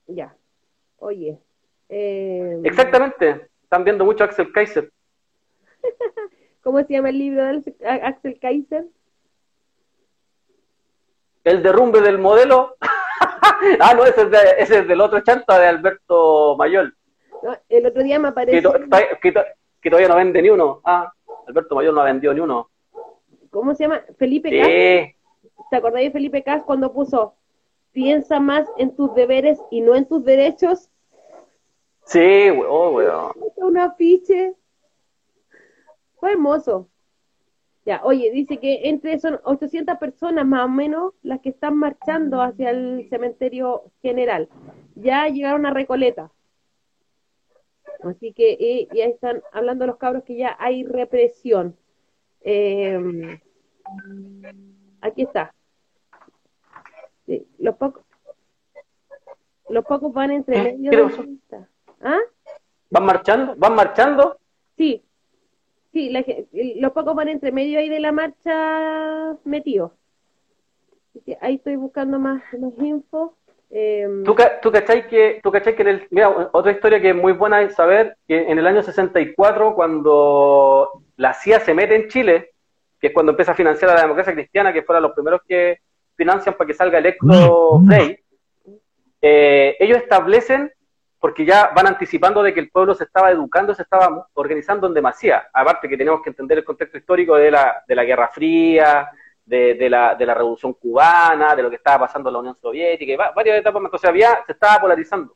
Ya. 0.08 0.36
Oye, 0.98 1.40
eh, 1.90 2.62
Exactamente, 2.64 3.48
están 3.64 3.84
viendo 3.84 4.06
mucho 4.06 4.24
Axel 4.24 4.52
Kaiser. 4.52 4.92
¿Cómo 6.62 6.84
se 6.84 6.94
llama 6.94 7.10
el 7.10 7.18
libro 7.18 7.46
de 7.46 7.76
Axel 8.04 8.40
Kaiser? 8.40 8.86
El 11.44 11.64
derrumbe 11.64 12.02
del 12.02 12.18
modelo. 12.18 12.76
ah, 12.82 13.94
no, 13.96 14.06
ese 14.06 14.30
es, 14.58 14.70
de, 14.70 14.84
del 14.84 15.00
otro 15.00 15.22
chanta 15.22 15.60
de 15.60 15.68
Alberto 15.68 16.56
Mayol. 16.58 16.94
el 17.70 17.86
otro 17.86 18.04
día 18.04 18.20
me 18.20 18.28
apareció. 18.28 18.74
Que, 19.22 19.90
todavía 19.90 20.10
no 20.10 20.18
vende 20.18 20.42
ni 20.42 20.50
uno. 20.50 20.82
Ah, 20.84 21.10
Alberto 21.48 21.76
Mayol 21.76 21.96
no 21.96 22.02
ha 22.02 22.06
vendido 22.06 22.34
ni 22.34 22.42
uno. 22.42 22.70
¿Cómo 23.50 23.74
se 23.74 23.84
llama? 23.84 24.04
Felipe 24.18 24.50
Cas. 24.50 24.68
¿Te 25.70 25.76
acordáis 25.76 26.08
de 26.08 26.12
Felipe 26.12 26.44
Cas 26.44 26.64
cuando 26.64 26.92
puso 26.92 27.36
piensa 27.94 28.40
más 28.40 28.68
en 28.78 28.96
tus 28.96 29.16
deberes 29.16 29.60
y 29.72 29.82
no 29.82 29.96
en 29.96 30.06
tus 30.06 30.24
derechos? 30.24 30.90
Sí, 32.08 32.50
oh, 32.66 32.92
weón. 32.92 33.32
Un 33.58 33.78
afiche. 33.78 34.56
Fue 36.16 36.32
hermoso. 36.32 36.90
Ya, 37.86 38.02
oye, 38.04 38.32
dice 38.32 38.60
que 38.60 38.90
entre 38.90 39.20
son 39.20 39.40
800 39.44 39.98
personas 39.98 40.46
más 40.46 40.66
o 40.66 40.70
menos 40.70 41.14
las 41.22 41.42
que 41.42 41.50
están 41.50 41.76
marchando 41.78 42.42
hacia 42.42 42.70
el 42.70 43.08
cementerio 43.10 43.92
general. 44.02 44.50
Ya 44.96 45.28
llegaron 45.28 45.66
a 45.66 45.74
Recoleta. 45.74 46.32
Así 48.04 48.32
que 48.32 48.54
eh, 48.54 48.88
ya 48.94 49.06
están 49.06 49.42
hablando 49.52 49.86
los 49.86 49.98
cabros 49.98 50.24
que 50.24 50.38
ya 50.38 50.56
hay 50.60 50.86
represión. 50.86 51.78
Em, 52.42 53.40
aquí 55.02 55.24
está. 55.24 55.54
los 57.58 57.76
pocos 57.76 58.04
los 59.70 59.84
pocos 59.84 60.14
van 60.14 60.32
entre 60.32 60.64
medio 60.64 60.92
de 60.92 61.38
¿Ah? 62.02 62.20
¿Van 62.90 63.06
marchando? 63.06 63.56
¿Van 63.58 63.76
marchando? 63.76 64.38
Sí. 64.78 65.04
Sí, 65.94 66.14
los 66.80 66.92
pocos 66.92 67.16
van 67.16 67.30
entre 67.30 67.52
medio 67.52 67.80
ahí 67.80 67.90
de 67.90 68.00
la 68.00 68.12
marcha 68.12 69.36
metidos. 69.44 69.92
Ahí 71.42 71.56
estoy 71.56 71.76
buscando 71.76 72.20
más, 72.20 72.44
más 72.60 72.74
info. 72.80 73.36
Em, 73.70 74.24
¿Tú, 74.24 74.36
tú 74.62 74.72
cachai 74.72 75.08
que, 75.08 75.40
tú 75.44 75.52
cachai 75.52 75.76
que 75.76 75.82
en 75.82 75.88
el, 75.88 76.08
mira, 76.12 76.50
otra 76.54 76.72
historia 76.72 77.02
que 77.02 77.10
es 77.10 77.16
muy 77.16 77.34
buena 77.34 77.62
es 77.62 77.76
saber 77.76 78.16
que 78.28 78.50
en 78.50 78.60
el 78.60 78.68
año 78.68 78.82
64, 78.84 79.76
cuando 79.76 81.04
la 81.18 81.34
CIA 81.34 81.60
se 81.62 81.74
mete 81.74 81.96
en 81.96 82.08
Chile, 82.08 82.52
que 83.00 83.08
es 83.08 83.14
cuando 83.14 83.32
empieza 83.32 83.52
a 83.52 83.56
financiar 83.56 83.92
a 83.92 83.96
la 83.96 84.02
democracia 84.02 84.34
cristiana, 84.34 84.72
que 84.72 84.84
fueron 84.84 85.04
los 85.04 85.14
primeros 85.14 85.42
que 85.48 85.80
financian 86.16 86.56
para 86.56 86.68
que 86.68 86.74
salga 86.74 87.00
electo 87.00 87.80
mm. 87.80 87.88
Frey, 87.88 88.20
eh, 89.22 89.76
ellos 89.80 89.98
establecen, 89.98 90.72
porque 91.20 91.46
ya 91.46 91.72
van 91.76 91.88
anticipando 91.88 92.44
de 92.44 92.54
que 92.54 92.60
el 92.60 92.70
pueblo 92.70 92.94
se 92.94 93.06
estaba 93.06 93.32
educando, 93.32 93.74
se 93.74 93.82
estaba 93.84 94.28
organizando 94.34 94.88
en 94.88 94.94
demasía, 94.94 95.48
aparte 95.52 95.90
que 95.90 95.98
tenemos 95.98 96.22
que 96.22 96.30
entender 96.30 96.60
el 96.60 96.64
contexto 96.64 96.98
histórico 96.98 97.36
de 97.36 97.52
la, 97.52 97.84
de 97.88 97.96
la 97.96 98.04
Guerra 98.04 98.30
Fría, 98.30 99.10
de, 99.48 99.90
la, 99.90 100.14
de 100.16 100.26
la 100.26 100.34
Revolución 100.34 100.74
Cubana, 100.74 101.56
de 101.56 101.64
lo 101.64 101.70
que 101.70 101.78
estaba 101.78 102.06
pasando 102.06 102.30
en 102.30 102.34
la 102.34 102.40
Unión 102.40 102.56
Soviética, 102.56 103.12
y 103.14 103.16
varias 103.16 103.60
etapas 103.60 103.82
más. 103.82 103.88
Entonces 103.88 104.10
había, 104.10 104.44
se 104.46 104.52
estaba 104.52 104.80
polarizando. 104.82 105.36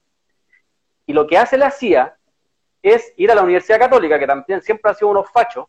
Y 1.06 1.14
lo 1.14 1.26
que 1.26 1.38
hace 1.38 1.58
la 1.58 1.72
CIA 1.72 2.16
es 2.82 3.14
ir 3.18 3.32
a 3.32 3.36
la 3.36 3.44
Universidad 3.44 3.80
Católica, 3.80 4.20
que 4.20 4.28
también 4.28 4.62
siempre 4.62 4.92
ha 4.92 4.94
sido 4.94 5.10
unos 5.10 5.30
fachos, 5.32 5.66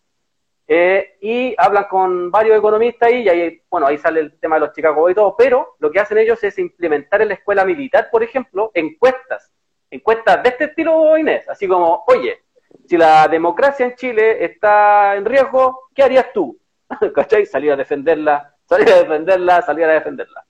eh, 0.66 1.16
y 1.20 1.54
hablan 1.58 1.84
con 1.84 2.30
varios 2.30 2.56
economistas 2.56 3.10
y 3.10 3.28
ahí, 3.28 3.60
bueno, 3.68 3.86
ahí 3.86 3.98
sale 3.98 4.20
el 4.20 4.38
tema 4.38 4.56
de 4.56 4.60
los 4.60 4.72
Chicago 4.72 5.10
y 5.10 5.14
todo, 5.14 5.36
pero 5.36 5.74
lo 5.80 5.90
que 5.90 6.00
hacen 6.00 6.18
ellos 6.18 6.42
es 6.44 6.58
implementar 6.58 7.20
en 7.20 7.28
la 7.28 7.34
escuela 7.34 7.64
militar, 7.64 8.08
por 8.10 8.22
ejemplo, 8.22 8.70
encuestas, 8.74 9.52
encuestas 9.92 10.42
de 10.42 10.48
este 10.48 10.64
estilo, 10.64 11.16
Inés, 11.18 11.48
así 11.48 11.68
como, 11.68 12.02
oye, 12.06 12.40
si 12.88 12.96
la 12.96 13.28
democracia 13.28 13.84
en 13.84 13.94
Chile 13.94 14.42
está 14.44 15.14
en 15.16 15.24
riesgo, 15.24 15.88
¿qué 15.94 16.02
harías 16.02 16.32
tú? 16.32 16.58
¿Cachai? 17.14 17.44
Salir 17.44 17.72
a 17.72 17.76
defenderla, 17.76 18.54
salir 18.64 18.90
a 18.90 18.98
defenderla, 18.98 19.62
salir 19.62 19.84
a 19.84 19.92
defenderla. 19.92 20.44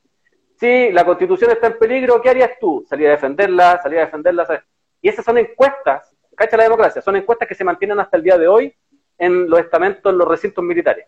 Si 0.58 0.92
la 0.92 1.04
constitución 1.04 1.50
está 1.50 1.66
en 1.66 1.78
peligro, 1.78 2.22
¿qué 2.22 2.30
harías 2.30 2.52
tú? 2.60 2.84
Salir 2.88 3.08
a 3.08 3.12
defenderla, 3.12 3.80
salir 3.82 3.98
a 3.98 4.04
defenderla. 4.04 4.64
Y 5.00 5.08
esas 5.08 5.24
son 5.24 5.38
encuestas, 5.38 6.16
¿cachai 6.36 6.58
la 6.58 6.64
democracia? 6.64 7.02
Son 7.02 7.16
encuestas 7.16 7.48
que 7.48 7.56
se 7.56 7.64
mantienen 7.64 7.98
hasta 7.98 8.16
el 8.16 8.22
día 8.22 8.38
de 8.38 8.46
hoy 8.46 8.72
en 9.18 9.50
los 9.50 9.58
estamentos, 9.58 10.12
en 10.12 10.18
los 10.18 10.28
recintos 10.28 10.62
militares. 10.62 11.06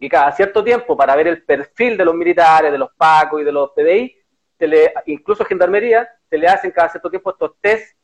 Y 0.00 0.08
cada 0.08 0.32
cierto 0.32 0.64
tiempo, 0.64 0.96
para 0.96 1.14
ver 1.14 1.28
el 1.28 1.44
perfil 1.44 1.96
de 1.96 2.04
los 2.04 2.14
militares, 2.14 2.72
de 2.72 2.78
los 2.78 2.92
PACO 2.96 3.38
y 3.38 3.44
de 3.44 3.52
los 3.52 3.70
PDI, 3.70 4.16
incluso 5.06 5.44
Gendarmería, 5.44 6.08
se 6.32 6.38
le 6.38 6.48
hacen 6.48 6.70
cada 6.70 6.88
cierto 6.88 7.10
tiempo 7.10 7.30
estos 7.30 7.52
test 7.60 7.94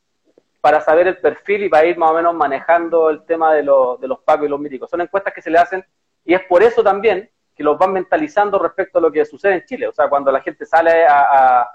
para 0.60 0.82
saber 0.82 1.06
el 1.06 1.16
perfil 1.16 1.64
y 1.64 1.68
para 1.70 1.86
ir 1.86 1.96
más 1.96 2.10
o 2.10 2.14
menos 2.14 2.34
manejando 2.34 3.08
el 3.08 3.24
tema 3.24 3.54
de, 3.54 3.62
los, 3.62 3.98
de 3.98 4.06
los 4.06 4.20
PACO 4.20 4.44
y 4.44 4.50
los 4.50 4.60
míticos. 4.60 4.90
Son 4.90 5.00
encuestas 5.00 5.32
que 5.32 5.40
se 5.40 5.48
le 5.50 5.56
hacen 5.56 5.82
y 6.26 6.34
es 6.34 6.42
por 6.42 6.62
eso 6.62 6.82
también 6.82 7.30
que 7.56 7.62
los 7.62 7.78
van 7.78 7.94
mentalizando 7.94 8.58
respecto 8.58 8.98
a 8.98 9.00
lo 9.00 9.10
que 9.10 9.24
sucede 9.24 9.54
en 9.54 9.64
Chile. 9.64 9.88
O 9.88 9.92
sea, 9.92 10.10
cuando 10.10 10.30
la 10.30 10.42
gente 10.42 10.66
sale 10.66 11.06
a, 11.08 11.66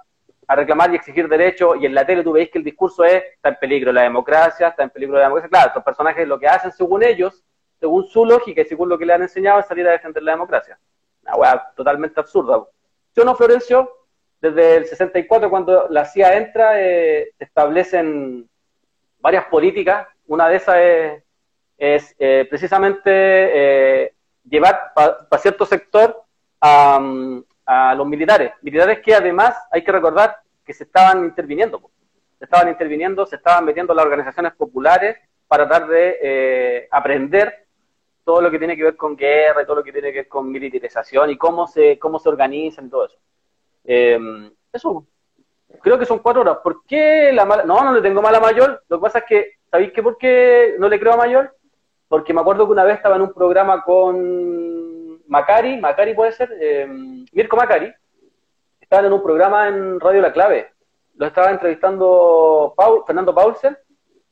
reclamar 0.48 0.92
y 0.92 0.96
exigir 0.96 1.28
derechos 1.28 1.76
y 1.82 1.88
en 1.88 1.96
la 1.96 2.06
tele 2.06 2.22
tú 2.22 2.34
veis 2.34 2.52
que 2.52 2.60
el 2.60 2.64
discurso 2.64 3.04
es 3.04 3.24
está 3.34 3.50
en 3.50 3.56
peligro 3.56 3.92
la 3.92 4.04
democracia, 4.04 4.68
está 4.68 4.84
en 4.84 4.92
peligro 4.92 5.16
la 5.16 5.24
democracia. 5.24 5.50
Claro, 5.50 5.68
estos 5.70 5.84
personajes 5.84 6.28
lo 6.28 6.38
que 6.38 6.48
hacen 6.48 6.72
según 6.72 7.02
ellos, 7.02 7.44
según 7.80 8.06
su 8.06 8.28
lógica 8.28 8.62
y 8.62 8.66
según 8.66 8.90
lo 8.90 9.00
que 9.00 9.08
le 9.08 9.14
han 9.14 9.24
enseñado 9.24 9.60
es 9.60 9.66
salir 9.66 9.88
a 9.88 9.94
defender 9.94 10.22
la 10.22 10.34
democracia. 10.34 10.78
Una 11.24 11.36
weá 11.36 11.72
totalmente 11.76 12.20
absurda. 12.20 12.64
Yo 13.16 13.26
no, 13.26 13.34
Florencio, 13.34 14.03
desde 14.44 14.76
el 14.76 14.86
64 14.86 15.49
cuando 15.49 15.88
la 15.90 16.03
CIA 16.03 16.36
entra, 16.36 16.82
eh, 16.82 17.32
establecen 17.40 18.49
varias 19.20 19.45
políticas. 19.45 20.06
Una 20.28 20.49
de 20.49 20.57
esas 20.57 20.76
es, 21.78 22.14
eh, 22.20 22.45
precisamente 22.49 23.10
eh, 23.10 24.14
llevar 24.44 24.91
para 24.94 25.38
cierto 25.41 25.65
sector 25.65 26.24
a, 26.60 26.99
los 27.95 28.06
militares. 28.06 28.52
Militares 28.61 28.99
que 28.99 29.15
además 29.15 29.56
hay 29.72 29.82
que 29.82 29.94
recordar 29.94 30.40
que 30.65 30.74
se 30.74 30.84
estaban 30.84 31.24
interviniendo. 31.24 31.80
Se 32.38 32.44
estaban 32.44 32.68
interviniendo, 32.68 33.26
se 33.26 33.38
estaban 33.38 33.64
metiendo 33.64 33.94
las 33.94 34.03
organizaciones 34.03 34.53
populares 34.56 35.18
para 35.48 35.70
tratar 35.70 35.88
de 35.88 36.20
eh, 36.22 36.88
aprender 36.91 37.65
todo 38.26 38.41
lo 38.41 38.52
que 38.52 38.60
tiene 38.60 38.76
que 38.76 38.84
ver 38.84 38.98
con 38.98 39.15
guerra 39.15 39.61
y 39.61 39.65
todo 39.65 39.78
lo 39.78 39.84
que 39.84 39.94
tiene 39.94 40.11
que 40.11 40.20
ver 40.20 40.28
con 40.28 40.52
militarización 40.52 41.30
y 41.30 41.38
cómo 41.38 41.65
se, 41.65 41.98
cómo 41.98 42.20
se 42.20 42.28
organizan 42.28 42.88
y 42.88 42.90
todo 42.90 43.06
eso. 43.06 43.18
Em, 43.84 44.51
eso, 44.72 45.05
creo 45.81 45.99
que 45.99 46.05
son 46.05 46.19
cuatro 46.19 46.41
horas. 46.41 46.57
¿Por 46.64 46.85
qué 46.85 47.31
la 47.34 47.45
mala? 47.45 47.64
No, 47.64 47.84
no 47.84 47.93
le 47.93 48.01
tengo 48.01 48.22
mala 48.22 48.39
mayor. 48.39 48.84
Lo 48.88 48.97
que 48.97 49.01
pasa 49.01 49.19
es 49.19 49.26
que, 49.26 49.51
¿sabéis 49.69 49.91
qué 49.91 50.03
por 50.03 50.18
qué 50.18 50.76
no 50.80 50.88
le 50.89 50.99
creo 50.99 51.14
a 51.14 51.18
mayor? 51.18 51.55
porque 52.14 52.31
me 52.31 52.41
acuerdo 52.41 52.68
que 52.68 52.73
una 52.73 52.84
vez 52.84 52.97
estaba 52.97 53.15
en 53.15 53.23
un 53.23 53.34
programa 53.34 53.84
con 53.84 55.27
Macari, 55.27 55.77
Macari 55.77 56.14
puede 56.14 56.31
ser, 56.31 56.55
eh, 56.61 56.85
Mirko 57.31 57.55
Macari, 57.55 57.91
estaban 58.80 59.05
en 59.05 59.14
un 59.14 59.23
programa 59.23 59.68
en 59.68 59.99
Radio 59.99 60.22
La 60.22 60.31
Clave, 60.31 60.72
lo 61.15 61.26
estaba 61.26 61.49
entrevistando 61.49 62.76
Fernando 63.07 63.34
Paulsen, 63.34 63.76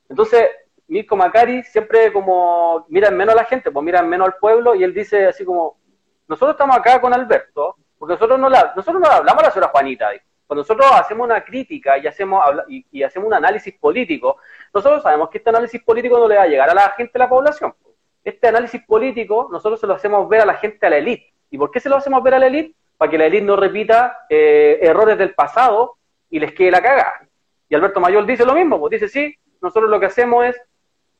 entonces 0.07 0.47
Mirko 0.89 1.15
Macari 1.15 1.63
siempre 1.63 2.13
como 2.13 2.85
miran 2.89 3.17
menos 3.17 3.33
a 3.33 3.37
la 3.37 3.45
gente, 3.45 3.71
pues 3.71 3.83
miran 3.83 4.07
menos 4.07 4.27
al 4.27 4.35
pueblo, 4.35 4.75
y 4.75 4.83
él 4.83 4.93
dice 4.93 5.25
así 5.25 5.43
como, 5.43 5.79
nosotros 6.27 6.51
estamos 6.51 6.77
acá 6.77 7.01
con 7.01 7.15
Alberto, 7.15 7.77
porque 8.01 8.13
nosotros 8.13 8.39
no, 8.39 8.49
la, 8.49 8.73
nosotros 8.75 8.99
no 8.99 9.07
hablamos 9.07 9.43
a 9.43 9.45
la 9.45 9.51
señora 9.51 9.71
Juanita, 9.71 10.09
cuando 10.47 10.61
nosotros 10.61 10.87
hacemos 10.91 11.23
una 11.23 11.43
crítica 11.43 11.99
y 11.99 12.07
hacemos, 12.07 12.43
y, 12.67 13.03
hacemos 13.03 13.27
un 13.27 13.35
análisis 13.35 13.75
político, 13.75 14.37
nosotros 14.73 15.03
sabemos 15.03 15.29
que 15.29 15.37
este 15.37 15.51
análisis 15.51 15.83
político 15.83 16.17
no 16.17 16.27
le 16.27 16.35
va 16.35 16.41
a 16.41 16.47
llegar 16.47 16.67
a 16.67 16.73
la 16.73 16.89
gente 16.97 17.11
de 17.13 17.19
la 17.19 17.29
población. 17.29 17.75
Este 18.23 18.47
análisis 18.47 18.81
político 18.87 19.49
nosotros 19.51 19.79
se 19.79 19.85
lo 19.85 19.93
hacemos 19.93 20.27
ver 20.27 20.41
a 20.41 20.47
la 20.47 20.55
gente, 20.55 20.83
a 20.87 20.89
la 20.89 20.97
élite. 20.97 21.31
¿Y 21.51 21.59
por 21.59 21.69
qué 21.69 21.79
se 21.79 21.89
lo 21.89 21.97
hacemos 21.97 22.23
ver 22.23 22.33
a 22.33 22.39
la 22.39 22.47
élite? 22.47 22.73
Para 22.97 23.11
que 23.11 23.19
la 23.19 23.27
élite 23.27 23.45
no 23.45 23.55
repita 23.55 24.25
eh, 24.27 24.79
errores 24.81 25.19
del 25.19 25.35
pasado 25.35 25.97
y 26.27 26.39
les 26.39 26.53
quede 26.53 26.71
la 26.71 26.81
cagada. 26.81 27.29
Y 27.69 27.75
Alberto 27.75 27.99
Mayor 27.99 28.25
dice 28.25 28.47
lo 28.47 28.55
mismo, 28.55 28.79
pues 28.79 28.99
dice, 28.99 29.09
sí, 29.09 29.37
nosotros 29.61 29.91
lo 29.91 29.99
que 29.99 30.07
hacemos 30.07 30.43
es 30.45 30.59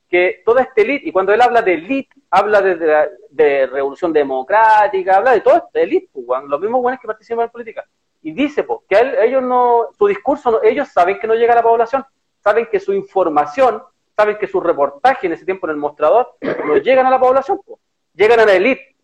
que 0.10 0.42
toda 0.44 0.64
esta 0.64 0.82
élite, 0.82 1.08
y 1.08 1.12
cuando 1.12 1.32
él 1.32 1.42
habla 1.42 1.62
de 1.62 1.76
élite, 1.76 2.16
habla 2.32 2.62
de, 2.62 3.10
de, 3.30 3.68
revolución 3.68 4.14
democrática, 4.14 5.18
habla 5.18 5.34
de 5.34 5.42
todo 5.42 5.58
esto, 5.58 5.70
élite, 5.74 6.10
pues, 6.14 6.44
los 6.46 6.62
mismos 6.62 6.82
buenos 6.82 7.00
que 7.00 7.08
participan 7.08 7.46
en 7.46 7.52
política. 7.52 7.86
Y 8.22 8.32
dice 8.32 8.64
pues, 8.64 8.80
que 8.88 9.18
ellos 9.22 9.44
no, 9.44 9.88
su 9.98 10.08
discurso, 10.08 10.64
ellos 10.64 10.88
saben 10.88 11.20
que 11.20 11.28
no 11.28 11.36
llega 11.36 11.52
a 11.54 11.58
la 11.58 11.64
población, 11.64 12.06
saben 12.40 12.68
que 12.72 12.80
su 12.80 12.94
información, 12.94 13.84
saben 14.16 14.38
que 14.38 14.48
su 14.48 14.62
reportaje 14.62 15.28
en 15.28 15.34
ese 15.34 15.46
tiempo 15.46 15.68
en 15.68 15.72
el 15.72 15.78
mostrador 15.78 16.36
no 16.66 16.78
llegan 16.78 17.06
a 17.06 17.10
la 17.10 17.20
población, 17.20 17.60
pues, 17.66 17.80
llegan 18.14 18.40
a 18.40 18.46
la 18.46 18.54
élite, 18.54 18.96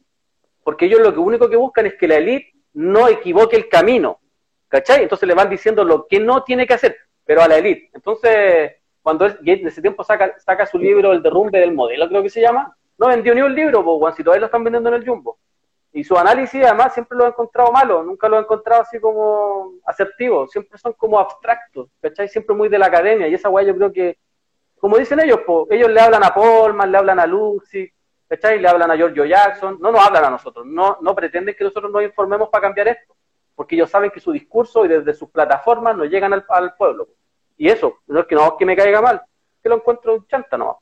porque 0.63 0.85
ellos 0.85 1.01
lo 1.01 1.13
que 1.13 1.19
único 1.19 1.49
que 1.49 1.57
buscan 1.57 1.85
es 1.85 1.95
que 1.95 2.07
la 2.07 2.15
élite 2.15 2.53
no 2.73 3.09
equivoque 3.09 3.57
el 3.57 3.67
camino, 3.67 4.21
¿cachai? 4.69 5.03
Entonces 5.03 5.27
le 5.27 5.33
van 5.33 5.49
diciendo 5.49 5.83
lo 5.83 6.07
que 6.07 6.19
no 6.19 6.43
tiene 6.43 6.65
que 6.65 6.75
hacer, 6.75 6.95
pero 7.25 7.41
a 7.41 7.47
la 7.47 7.57
élite. 7.57 7.89
Entonces, 7.93 8.73
cuando 9.01 9.25
él 9.25 9.37
en 9.43 9.67
ese 9.67 9.81
tiempo 9.81 10.03
saca, 10.03 10.39
saca 10.39 10.65
su 10.65 10.77
libro 10.77 11.11
El 11.11 11.21
derrumbe 11.21 11.59
del 11.59 11.73
modelo, 11.73 12.07
creo 12.07 12.23
que 12.23 12.29
se 12.29 12.41
llama, 12.41 12.77
no 12.97 13.07
vendió 13.07 13.35
ni 13.35 13.41
un 13.41 13.53
libro, 13.53 13.83
pues, 13.83 14.15
si 14.15 14.23
todavía 14.23 14.41
lo 14.41 14.45
están 14.47 14.63
vendiendo 14.63 14.89
en 14.89 14.95
el 14.95 15.07
Jumbo. 15.07 15.37
Y 15.93 16.03
su 16.03 16.17
análisis 16.17 16.63
además 16.63 16.93
siempre 16.93 17.17
lo 17.17 17.25
he 17.25 17.29
encontrado 17.29 17.71
malo, 17.71 18.03
nunca 18.03 18.27
lo 18.27 18.37
he 18.37 18.41
encontrado 18.41 18.81
así 18.81 18.99
como 18.99 19.73
asertivo, 19.85 20.47
siempre 20.47 20.77
son 20.77 20.93
como 20.93 21.19
abstractos, 21.19 21.89
¿cachai? 22.01 22.27
Siempre 22.27 22.55
muy 22.55 22.69
de 22.69 22.77
la 22.77 22.87
academia, 22.87 23.27
y 23.27 23.33
esa 23.33 23.49
weá 23.49 23.65
yo 23.65 23.75
creo 23.75 23.91
que, 23.91 24.17
como 24.79 24.97
dicen 24.97 25.19
ellos, 25.19 25.39
ellos 25.69 25.89
le 25.89 25.99
hablan 25.99 26.23
a 26.23 26.33
Polman, 26.33 26.91
le 26.91 26.97
hablan 26.97 27.19
a 27.19 27.25
Lucy, 27.25 27.89
¿cachai? 28.27 28.59
Le 28.59 28.67
hablan 28.67 28.91
a 28.91 28.95
Giorgio 28.95 29.25
Jackson, 29.25 29.77
no 29.79 29.91
nos 29.91 30.05
hablan 30.05 30.25
a 30.25 30.29
nosotros, 30.29 30.65
no, 30.65 30.97
no 31.01 31.15
pretenden 31.15 31.55
que 31.55 31.63
nosotros 31.63 31.91
nos 31.91 32.03
informemos 32.03 32.49
para 32.49 32.63
cambiar 32.63 32.89
esto, 32.89 33.15
porque 33.55 33.75
ellos 33.75 33.89
saben 33.89 34.11
que 34.11 34.19
su 34.19 34.31
discurso 34.31 34.85
y 34.85 34.89
desde 34.89 35.13
sus 35.13 35.29
plataformas 35.29 35.95
no 35.95 36.05
llegan 36.05 36.33
al, 36.33 36.75
pueblo. 36.75 37.07
Y 37.57 37.69
eso, 37.69 37.99
no 38.07 38.19
es 38.19 38.27
que 38.27 38.35
no 38.35 38.55
que 38.55 38.65
me 38.65 38.75
caiga 38.75 39.01
mal, 39.01 39.21
que 39.63 39.69
lo 39.69 39.77
encuentro 39.77 40.25
chanta 40.27 40.57
no. 40.57 40.79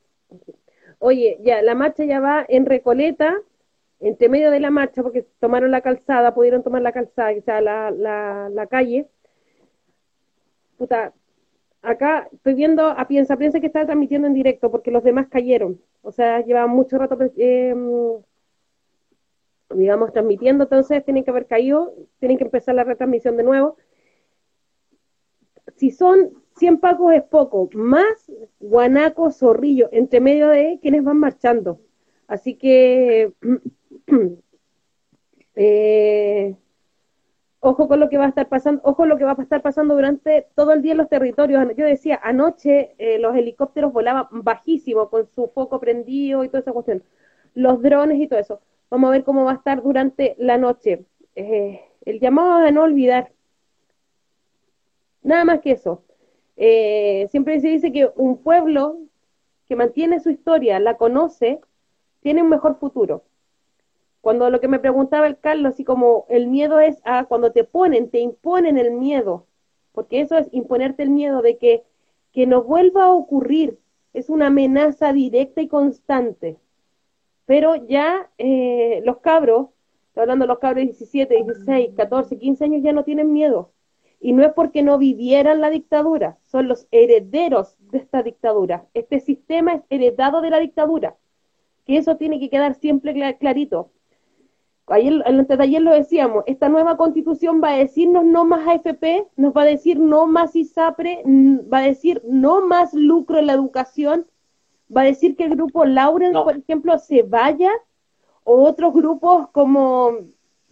Oye, 1.07 1.38
ya, 1.44 1.61
la 1.61 1.76
marcha 1.76 2.03
ya 2.03 2.19
va 2.19 2.44
en 2.49 2.65
Recoleta, 2.65 3.40
entre 3.99 4.27
medio 4.27 4.49
de 4.49 4.60
la 4.60 4.72
marcha, 4.72 5.03
porque 5.03 5.22
tomaron 5.40 5.69
la 5.69 5.82
calzada, 5.82 6.34
pudieron 6.34 6.64
tomar 6.64 6.82
la 6.82 6.94
calzada, 6.94 7.32
o 7.38 7.41
sea, 7.41 7.61
la, 7.61 8.68
calle. 8.72 9.07
Puta, 10.77 11.14
acá 11.84 12.27
estoy 12.34 12.56
viendo 12.56 12.88
a 12.88 13.07
Piensa, 13.07 13.38
Piensa 13.38 13.60
que 13.60 13.68
está 13.68 13.86
transmitiendo 13.86 14.27
en 14.27 14.34
directo, 14.34 14.72
porque 14.72 14.90
los 14.90 15.03
demás 15.03 15.27
cayeron. 15.30 15.80
O 16.02 16.11
sea, 16.11 16.41
llevaban 16.44 16.72
mucho 16.72 16.98
rato, 16.98 17.15
eh, 17.38 17.76
digamos, 19.76 20.11
transmitiendo, 20.11 20.64
entonces 20.64 21.06
tienen 21.06 21.23
que 21.23 21.30
haber 21.30 21.45
caído, 21.45 21.94
tienen 22.19 22.40
que 22.40 22.45
empezar 22.45 22.73
la 22.73 22.84
retransmisión 22.84 23.38
de 23.38 23.44
nuevo. 23.44 23.77
Si 25.76 25.91
son 25.91 26.44
100 26.57 26.80
pacos 26.80 27.14
es 27.14 27.23
poco, 27.23 27.69
más 27.73 28.32
guanacos, 28.60 29.38
zorrillo, 29.38 29.90
entre 29.91 30.19
medio 30.22 30.48
de 30.49 30.80
quienes 30.82 31.03
van 31.03 31.18
marchando. 31.19 31.80
Así 32.27 32.56
que 32.56 33.34
Eh, 35.56 36.56
ojo 37.60 37.88
con 37.88 37.99
lo 37.99 38.10
que 38.10 38.18
va 38.18 38.26
a 38.26 38.30
estar 38.30 38.48
pasando, 38.49 38.82
ojo 38.84 39.06
lo 39.06 39.18
que 39.18 39.23
va 39.26 39.36
a 39.38 39.41
estar 39.41 39.61
pasando 39.61 39.95
durante 39.95 40.48
todo 40.56 40.73
el 40.73 40.82
día 40.82 40.91
en 40.94 40.98
los 40.99 41.10
territorios. 41.10 41.65
Yo 41.77 41.86
decía, 41.86 42.19
anoche 42.23 42.95
eh, 42.98 43.19
los 43.19 43.36
helicópteros 43.36 43.94
volaban 43.94 44.27
bajísimo 44.32 45.10
con 45.10 45.27
su 45.27 45.48
foco 45.49 45.80
prendido 45.80 46.44
y 46.44 46.48
toda 46.49 46.60
esa 46.60 46.73
cuestión. 46.73 47.03
los 47.56 47.82
drones 47.82 48.19
y 48.19 48.27
todo 48.27 48.40
eso. 48.40 48.61
Vamos 48.90 49.10
a 49.10 49.11
ver 49.11 49.23
cómo 49.23 49.45
va 49.45 49.53
a 49.53 49.56
estar 49.56 49.82
durante 49.84 50.36
la 50.40 50.57
noche. 50.57 51.06
Eh, 51.36 51.82
el 52.06 52.19
llamado 52.19 52.65
a 52.65 52.72
no 52.72 52.84
olvidar. 52.84 53.32
Nada 55.23 55.44
más 55.45 55.60
que 55.61 55.72
eso. 55.72 56.03
Eh, 56.57 57.27
siempre 57.32 57.60
se 57.60 57.68
dice 57.68 57.91
que 57.91 58.10
un 58.15 58.38
pueblo 58.38 58.99
que 59.68 59.76
mantiene 59.76 60.19
su 60.19 60.30
historia, 60.30 60.80
la 60.80 60.98
conoce, 60.98 61.60
tiene 62.22 62.41
un 62.41 62.49
mejor 62.49 62.77
futuro. 62.80 63.23
Cuando 64.22 64.49
lo 64.49 64.60
que 64.60 64.68
me 64.68 64.80
preguntaba 64.80 65.27
el 65.27 65.40
Carlos, 65.40 65.73
así 65.73 65.84
como 65.84 66.26
el 66.30 66.48
miedo 66.48 66.80
es 66.80 66.99
a 67.03 67.26
cuando 67.26 67.52
te 67.52 67.64
ponen, 67.64 68.10
te 68.10 68.19
imponen 68.19 68.77
el 68.77 68.91
miedo, 68.91 69.45
porque 69.91 70.22
eso 70.22 70.38
es 70.38 70.48
imponerte 70.52 71.03
el 71.03 71.10
miedo 71.10 71.41
de 71.41 71.57
que, 71.57 71.84
que 72.32 72.48
no 72.48 72.64
vuelva 72.64 73.06
a 73.06 73.14
ocurrir, 73.14 73.77
es 74.14 74.30
una 74.30 74.48
amenaza 74.48 75.14
directa 75.14 75.61
y 75.61 75.68
constante. 75.68 76.57
Pero 77.45 77.76
ya 77.76 78.32
eh, 78.38 79.02
los 79.06 79.18
cabros, 79.19 79.68
estoy 80.07 80.22
hablando 80.22 80.44
de 80.44 80.48
los 80.48 80.60
cabros 80.60 80.77
de 80.77 80.86
17, 80.86 81.44
16, 81.44 81.90
14, 81.95 82.40
15 82.40 82.64
años, 82.64 82.82
ya 82.84 82.94
no 82.94 83.03
tienen 83.03 83.32
miedo. 83.32 83.72
Y 84.26 84.34
no 84.34 84.43
es 84.43 84.53
porque 84.53 84.81
no 84.81 84.97
vivieran 84.97 85.61
la 85.61 85.69
dictadura, 85.69 86.39
son 86.47 86.68
los 86.68 86.88
herederos 86.89 87.77
de 87.91 87.99
esta 87.99 88.23
dictadura. 88.23 88.88
Este 88.95 89.19
sistema 89.19 89.76
es 89.76 89.84
heredado 89.91 90.41
de 90.41 90.49
la 90.49 90.57
dictadura. 90.57 91.15
Que 91.85 91.97
eso 91.97 92.18
tiene 92.18 92.39
que 92.39 92.49
quedar 92.49 92.73
siempre 92.73 93.14
clarito. 93.38 93.91
Ayer, 94.88 95.22
antes 95.27 95.56
de 95.56 95.64
ayer 95.64 95.80
lo 95.80 95.93
decíamos, 95.93 96.43
esta 96.47 96.69
nueva 96.69 96.97
constitución 96.97 97.61
va 97.64 97.73
a 97.73 97.77
decirnos 97.77 98.26
no 98.26 98.45
más 98.45 98.68
AFP, 98.68 99.27
nos 99.35 99.53
va 99.53 99.61
a 99.61 99.65
decir 99.65 99.99
no 99.99 100.26
más 100.26 100.56
ISAPRE, 100.56 101.22
va 101.72 101.77
a 101.77 101.84
decir 101.84 102.23
no 102.26 102.65
más 102.65 102.95
lucro 102.95 103.38
en 103.38 103.45
la 103.45 103.53
educación, 103.53 104.26
va 104.89 105.02
a 105.02 105.06
decir 105.06 105.35
que 105.35 105.43
el 105.43 105.52
grupo 105.52 105.85
Lauren, 105.85 106.34
por 106.34 106.57
ejemplo, 106.57 106.97
se 106.97 107.22
vaya, 107.22 107.69
o 108.43 108.64
otros 108.64 108.91
grupos 108.91 109.49
como, 109.49 110.14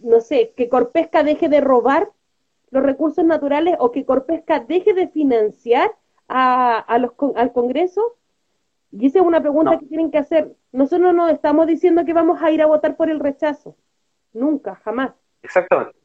no 0.00 0.20
sé, 0.20 0.54
que 0.56 0.68
Corpesca 0.68 1.22
deje 1.22 1.48
de 1.48 1.60
robar 1.60 2.10
los 2.74 2.82
recursos 2.82 3.24
naturales 3.24 3.76
o 3.78 3.92
que 3.92 4.04
Corpesca 4.04 4.58
deje 4.58 4.94
de 4.94 5.06
financiar 5.06 5.92
a, 6.26 6.98
los, 6.98 7.12
al 7.36 7.52
Congreso. 7.52 8.16
Y 8.90 9.06
esa 9.06 9.20
es 9.20 9.24
una 9.24 9.40
pregunta 9.40 9.78
que 9.78 9.86
tienen 9.86 10.10
que 10.10 10.18
hacer. 10.18 10.56
Nosotros 10.72 11.14
no 11.14 11.28
estamos 11.28 11.68
diciendo 11.68 12.04
que 12.04 12.12
vamos 12.12 12.42
a 12.42 12.50
ir 12.50 12.60
a 12.60 12.66
votar 12.66 12.96
por 12.96 13.10
el 13.10 13.20
rechazo 13.20 13.76
Nunca, 14.32 14.74
jamás. 14.84 15.12
Exactamente. 15.40 15.96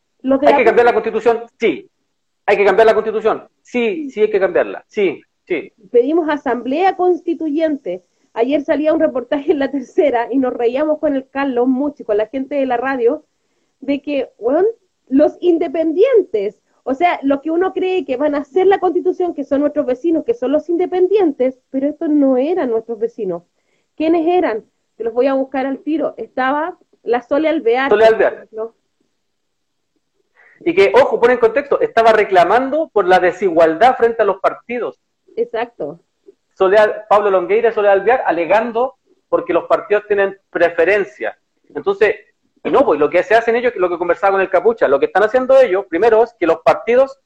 ¿Hay 0.45 0.57
que 0.57 0.63
cambiar 0.63 0.85
la 0.85 0.93
constitución? 0.93 1.39
Sí. 1.59 1.89
¿Hay 2.45 2.57
que 2.57 2.65
cambiar 2.65 2.85
la 2.85 2.93
constitución? 2.93 3.49
Sí, 3.63 4.11
sí 4.11 4.21
hay 4.21 4.29
que 4.29 4.39
cambiarla. 4.39 4.85
Sí, 4.87 5.23
sí. 5.47 5.73
Pedimos 5.91 6.29
asamblea 6.29 6.95
constituyente. 6.95 8.03
Ayer 8.33 8.61
salía 8.61 8.93
un 8.93 8.99
reportaje 8.99 9.53
en 9.53 9.59
la 9.59 9.71
tercera 9.71 10.27
y 10.29 10.37
nos 10.37 10.53
reíamos 10.53 10.99
con 10.99 11.15
el 11.15 11.27
Carlos 11.27 11.67
mucho 11.67 12.03
y 12.03 12.05
con 12.05 12.17
la 12.17 12.27
gente 12.27 12.53
de 12.53 12.67
la 12.67 12.77
radio 12.77 13.25
de 13.79 14.03
que, 14.03 14.29
bueno, 14.37 14.67
los 15.10 15.38
independientes, 15.41 16.61
o 16.84 16.94
sea, 16.94 17.19
lo 17.23 17.41
que 17.41 17.52
uno 17.52 17.73
cree 17.73 18.06
que 18.06 18.18
van 18.18 18.36
a 18.36 18.40
hacer 18.40 18.65
la 18.68 18.80
constitución, 18.80 19.34
que 19.34 19.44
son 19.44 19.61
nuestros 19.61 19.86
vecinos, 19.86 20.23
que 20.23 20.34
son 20.34 20.52
los 20.52 20.69
independientes, 20.69 21.60
pero 21.69 21.88
estos 21.88 22.10
no 22.10 22.38
eran 22.38 22.69
nuestros 22.69 22.98
vecinos. 22.99 23.44
¿Quiénes 23.95 24.26
eran? 24.27 24.65
Te 24.95 25.03
los 25.03 25.14
voy 25.14 25.27
a 25.27 25.34
buscar 25.34 25.65
al 25.65 25.80
tiro. 25.80 26.14
Estaba 26.18 26.77
la 27.03 27.22
Sole 27.22 27.49
Alvear. 27.49 27.90
Sole 27.90 28.06
Alvear. 28.06 28.48
Y 30.61 30.73
que, 30.73 30.91
ojo, 30.95 31.19
pone 31.19 31.34
en 31.34 31.40
contexto, 31.40 31.80
estaba 31.80 32.11
reclamando 32.11 32.90
por 32.90 33.07
la 33.07 33.19
desigualdad 33.19 33.95
frente 33.95 34.22
a 34.22 34.26
los 34.26 34.40
partidos. 34.40 34.99
Exacto. 35.36 35.99
Soledad, 36.53 37.06
Pablo 37.07 37.30
Longueira 37.30 37.69
y 37.69 37.73
Soledad 37.73 37.94
Alvear 37.94 38.23
alegando 38.26 38.95
porque 39.30 39.53
los 39.53 39.65
partidos 39.65 40.06
tienen 40.07 40.38
preferencia. 40.49 41.40
Entonces, 41.73 42.15
y 42.64 42.69
no, 42.69 42.86
pues 42.86 42.99
lo 42.99 43.10
que 43.10 43.23
se 43.23 43.36
hacen 43.36 43.56
ellos, 43.56 43.73
lo 43.76 43.90
que 43.90 43.98
conversaba 43.98 44.34
con 44.34 44.41
el 44.41 44.49
Capucha, 44.49 44.88
lo 44.88 44.99
que 44.99 45.06
están 45.06 45.23
haciendo 45.23 45.60
ellos, 45.60 45.86
primero 45.88 46.23
es 46.23 46.34
que 46.38 46.45
los 46.45 46.60
partidos 46.60 47.19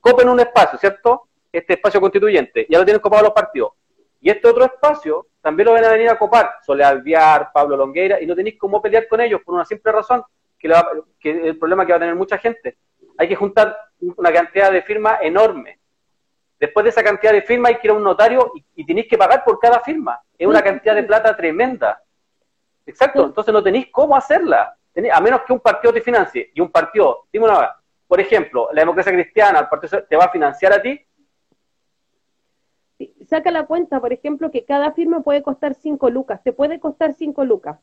copen 0.00 0.28
un 0.28 0.40
espacio, 0.40 0.78
¿cierto? 0.78 1.28
Este 1.52 1.74
espacio 1.74 2.00
constituyente, 2.00 2.66
ya 2.68 2.78
lo 2.78 2.84
tienen 2.84 3.00
copado 3.00 3.24
los 3.24 3.32
partidos. 3.32 3.72
Y 4.20 4.30
este 4.30 4.48
otro 4.48 4.64
espacio 4.64 5.26
también 5.40 5.66
lo 5.66 5.72
van 5.72 5.84
a 5.84 5.90
venir 5.90 6.08
a 6.08 6.18
copar 6.18 6.56
Soledad 6.64 6.90
Alviar, 6.90 7.50
Pablo 7.52 7.76
Longueira, 7.76 8.20
y 8.20 8.26
no 8.26 8.34
tenéis 8.34 8.58
cómo 8.58 8.82
pelear 8.82 9.06
con 9.06 9.20
ellos 9.20 9.40
por 9.44 9.54
una 9.54 9.64
simple 9.64 9.92
razón, 9.92 10.22
que, 10.58 10.68
el 11.22 11.58
problema 11.58 11.86
que 11.86 11.92
va 11.92 11.96
a 11.96 12.00
tener 12.00 12.14
mucha 12.14 12.38
gente. 12.38 12.76
Hay 13.18 13.28
que 13.28 13.36
juntar 13.36 13.76
una 14.00 14.32
cantidad 14.32 14.72
de 14.72 14.82
firmas 14.82 15.18
enorme. 15.22 15.78
Después 16.58 16.84
de 16.84 16.90
esa 16.90 17.02
cantidad 17.02 17.32
de 17.32 17.42
firmas 17.42 17.70
hay 17.70 17.78
que 17.78 17.86
ir 17.86 17.90
a 17.90 17.94
un 17.94 18.02
notario 18.02 18.52
y, 18.74 18.84
tenéis 18.84 19.06
que 19.08 19.18
pagar 19.18 19.44
por 19.44 19.58
cada 19.58 19.80
firma. 19.80 20.20
Es 20.38 20.46
una 20.46 20.62
cantidad 20.62 20.94
de 20.94 21.04
plata 21.04 21.36
tremenda. 21.36 22.02
Exacto, 22.86 23.26
entonces 23.26 23.52
no 23.52 23.62
tenéis 23.62 23.88
cómo 23.90 24.16
hacerla. 24.16 24.76
a 25.12 25.20
menos 25.20 25.42
que 25.42 25.52
un 25.52 25.60
partido 25.60 25.92
te 25.92 26.00
financie. 26.00 26.50
Y 26.54 26.60
un 26.60 26.70
partido, 26.70 27.26
dime 27.32 27.44
una 27.44 27.60
vez, 27.60 27.68
por 28.06 28.20
ejemplo, 28.20 28.68
la 28.72 28.82
democracia 28.82 29.12
cristiana, 29.12 29.58
el 29.60 29.68
partido 29.68 30.04
te 30.04 30.16
va 30.16 30.24
a 30.24 30.30
financiar 30.30 30.72
a 30.72 30.80
ti, 30.80 31.00
saca 33.28 33.50
la 33.50 33.66
cuenta, 33.66 34.00
por 34.00 34.12
ejemplo, 34.12 34.50
que 34.50 34.64
cada 34.64 34.92
firma 34.92 35.20
puede 35.20 35.42
costar 35.42 35.74
5 35.74 36.10
lucas, 36.10 36.42
te 36.42 36.52
puede 36.52 36.80
costar 36.80 37.12
5 37.12 37.44
lucas. 37.44 37.78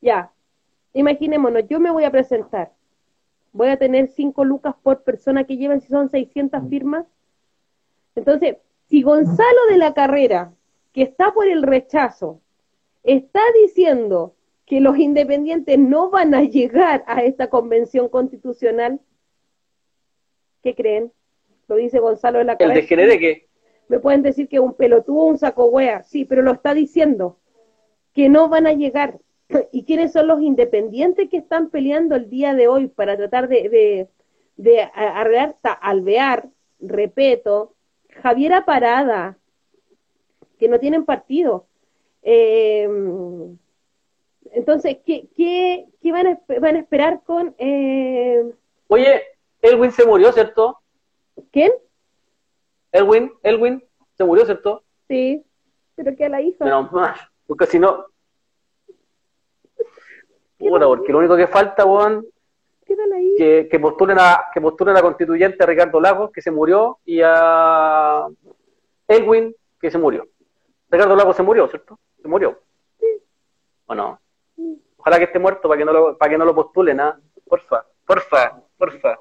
Ya, 0.00 0.30
imaginémonos, 0.92 1.66
yo 1.68 1.80
me 1.80 1.90
voy 1.90 2.04
a 2.04 2.10
presentar, 2.10 2.72
voy 3.52 3.68
a 3.68 3.78
tener 3.78 4.08
5 4.08 4.44
lucas 4.44 4.74
por 4.82 5.02
persona 5.02 5.44
que 5.44 5.56
lleven, 5.56 5.80
si 5.80 5.88
son 5.88 6.08
600 6.08 6.68
firmas. 6.68 7.06
Entonces, 8.14 8.58
si 8.88 9.02
Gonzalo 9.02 9.66
de 9.70 9.78
la 9.78 9.94
Carrera, 9.94 10.52
que 10.92 11.02
está 11.02 11.32
por 11.32 11.46
el 11.46 11.62
rechazo, 11.62 12.40
está 13.02 13.40
diciendo 13.62 14.34
que 14.66 14.80
los 14.80 14.98
independientes 14.98 15.78
no 15.78 16.10
van 16.10 16.34
a 16.34 16.42
llegar 16.42 17.04
a 17.06 17.22
esta 17.22 17.48
convención 17.48 18.08
constitucional, 18.08 19.00
¿qué 20.62 20.74
creen? 20.74 21.12
Lo 21.68 21.76
dice 21.76 22.00
Gonzalo 22.00 22.38
de 22.38 22.44
la 22.44 22.56
Carrera. 22.56 22.80
¿El 22.80 23.08
de 23.08 23.18
qué? 23.18 23.48
me 23.88 23.98
pueden 23.98 24.22
decir 24.22 24.48
que 24.48 24.60
un 24.60 24.74
pelotudo, 24.74 25.24
un 25.24 25.38
saco 25.38 25.66
wea, 25.66 26.02
sí, 26.02 26.24
pero 26.24 26.42
lo 26.42 26.52
está 26.52 26.74
diciendo, 26.74 27.38
que 28.12 28.28
no 28.28 28.48
van 28.48 28.66
a 28.66 28.72
llegar. 28.72 29.18
¿Y 29.72 29.84
quiénes 29.84 30.12
son 30.12 30.28
los 30.28 30.42
independientes 30.42 31.28
que 31.28 31.38
están 31.38 31.70
peleando 31.70 32.14
el 32.14 32.28
día 32.28 32.54
de 32.54 32.68
hoy 32.68 32.88
para 32.88 33.16
tratar 33.16 33.48
de, 33.48 33.68
de, 33.68 34.08
de 34.56 34.82
arreglar, 34.94 35.56
alvear, 35.80 36.48
repeto, 36.80 37.74
Javiera 38.22 38.64
Parada, 38.64 39.38
que 40.58 40.68
no 40.68 40.78
tienen 40.78 41.04
partido? 41.04 41.66
Em, 42.30 43.56
entonces, 44.52 44.98
¿qué, 45.06 45.30
qué, 45.34 45.86
qué 46.02 46.12
van, 46.12 46.26
a, 46.26 46.38
van, 46.60 46.76
a, 46.76 46.78
esperar 46.80 47.22
con... 47.24 47.54
Eh... 47.56 48.52
Oye, 48.88 49.22
Elwin 49.62 49.90
se 49.92 50.04
murió, 50.04 50.30
¿cierto? 50.32 50.78
¿Quién? 51.50 51.72
Elwin, 52.92 53.32
Elwin, 53.42 53.82
se 54.14 54.24
murió, 54.24 54.44
¿cierto? 54.44 54.82
Sí, 55.08 55.42
pero 55.94 56.14
que 56.14 56.26
a 56.26 56.28
la 56.28 56.42
hija. 56.42 56.66
Porque 57.46 57.64
si 57.64 57.78
no. 57.78 58.04
Bueno, 60.58 60.88
porque 60.88 61.12
lo 61.12 61.20
único 61.20 61.34
que 61.34 61.46
falta, 61.46 61.86
weón, 61.86 62.26
que, 62.84 63.68
que, 63.70 63.80
postulen 63.80 64.18
a, 64.20 64.44
que 64.52 64.60
postulen 64.60 64.98
a 64.98 65.00
constituyente 65.00 65.64
a 65.64 65.66
Ricardo 65.66 65.98
Lagos, 65.98 66.30
que 66.30 66.42
se 66.42 66.50
murió, 66.50 66.98
y 67.06 67.22
a 67.24 68.26
Elwin, 69.06 69.56
que 69.80 69.90
se 69.90 69.96
murió. 69.96 70.28
Ricardo 70.90 71.16
Lagos 71.16 71.34
se 71.34 71.42
murió, 71.42 71.66
¿cierto? 71.68 71.98
Se 72.20 72.28
murió. 72.28 72.60
¿O 73.86 73.94
no? 73.94 74.20
Ojalá 74.96 75.18
que 75.18 75.24
esté 75.24 75.38
muerto 75.38 75.68
para 75.68 75.78
que 75.78 75.84
no 75.84 75.92
lo, 75.92 76.18
para 76.18 76.30
que 76.30 76.38
no 76.38 76.44
lo 76.44 76.54
postulen, 76.54 77.00
¿ah? 77.00 77.18
Porfa, 77.46 77.86
porfa, 78.04 78.60
porfa. 78.76 79.18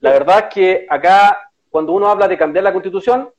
La 0.00 0.12
verdad 0.12 0.38
es 0.38 0.54
que 0.54 0.86
acá, 0.88 1.50
cuando 1.70 1.92
uno 1.92 2.08
habla 2.08 2.28
de 2.28 2.38
cambiar 2.38 2.62
la 2.62 2.72
constitución, 2.72 3.32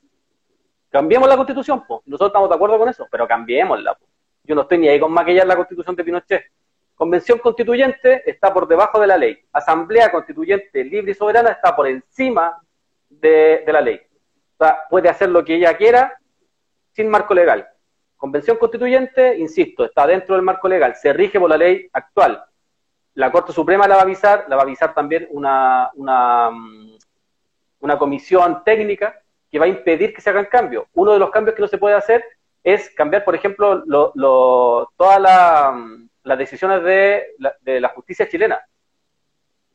cambiemos 0.89 1.30
la 1.30 1.38
constitución, 1.38 1.85
pues. 1.88 2.01
Nosotros 2.06 2.30
estamos 2.30 2.49
de 2.49 2.56
acuerdo 2.56 2.77
con 2.77 2.89
eso, 2.89 3.07
pero 3.10 3.27
cambiémosla. 3.27 3.97
Yo 4.43 4.56
no 4.56 4.61
estoy 4.61 4.80
ni 4.80 4.89
ahí 4.89 4.99
con 4.99 5.14
maquillar 5.14 5.47
la 5.47 5.56
constitución 5.56 5.95
de 5.95 6.03
Pinochet. 6.03 6.43
Convención 6.95 7.39
constituyente 7.39 8.30
está 8.30 8.53
por 8.53 8.68
debajo 8.68 8.99
de 8.99 9.07
la 9.07 9.18
ley. 9.18 9.39
Asamblea 9.53 10.11
constituyente 10.11 10.84
libre 10.84 11.11
y 11.11 11.15
soberana 11.15 11.51
está 11.51 11.73
por 11.73 11.88
encima 11.88 12.61
de, 13.07 13.64
de 13.65 13.72
la 13.72 13.80
ley. 13.80 14.01
O 14.57 14.65
sea, 14.65 14.80
puede 14.89 15.07
hacer 15.07 15.30
lo 15.30 15.45
que 15.45 15.56
ella 15.56 15.77
quiera 15.77 16.19
sin 16.91 17.10
marco 17.10 17.34
legal. 17.34 17.68
Convención 18.18 18.57
constituyente, 18.57 19.38
insisto, 19.38 19.86
está 19.86 20.06
dentro 20.06 20.36
del 20.36 20.44
marco 20.44 20.68
legal, 20.68 20.95
se 20.95 21.14
rige 21.14 21.40
por 21.40 21.49
la 21.49 21.57
ley 21.57 21.90
actual 21.94 22.44
la 23.20 23.32
Corte 23.34 23.52
Suprema 23.52 23.86
la 23.86 23.95
va 23.95 24.02
a 24.02 24.06
avisar, 24.06 24.45
la 24.48 24.56
va 24.56 24.61
a 24.61 24.66
avisar 24.66 24.94
también 24.94 25.28
una, 25.32 25.91
una, 25.95 26.49
mm, 26.52 26.98
una 27.82 27.98
comisión 27.98 28.64
técnica 28.64 29.22
que 29.52 29.60
va 29.60 29.66
a 29.66 29.70
impedir 29.70 30.14
que 30.14 30.22
se 30.22 30.30
hagan 30.30 30.45
cambios. 30.45 30.86
Uno 30.94 31.11
de 31.11 31.20
los 31.20 31.30
cambios 31.30 31.53
que 31.53 31.61
no 31.61 31.68
se 31.68 31.78
puede 31.78 31.95
hacer 31.95 32.24
es 32.64 32.90
cambiar, 32.91 33.26
por 33.26 33.36
ejemplo, 33.36 33.84
todas 34.98 35.74
mm, 35.76 36.07
las 36.24 36.38
decisiones 36.38 36.82
de 36.84 37.36
la, 37.40 37.53
de 37.60 37.82
la 37.82 37.90
justicia 37.90 38.30
chilena. 38.30 38.61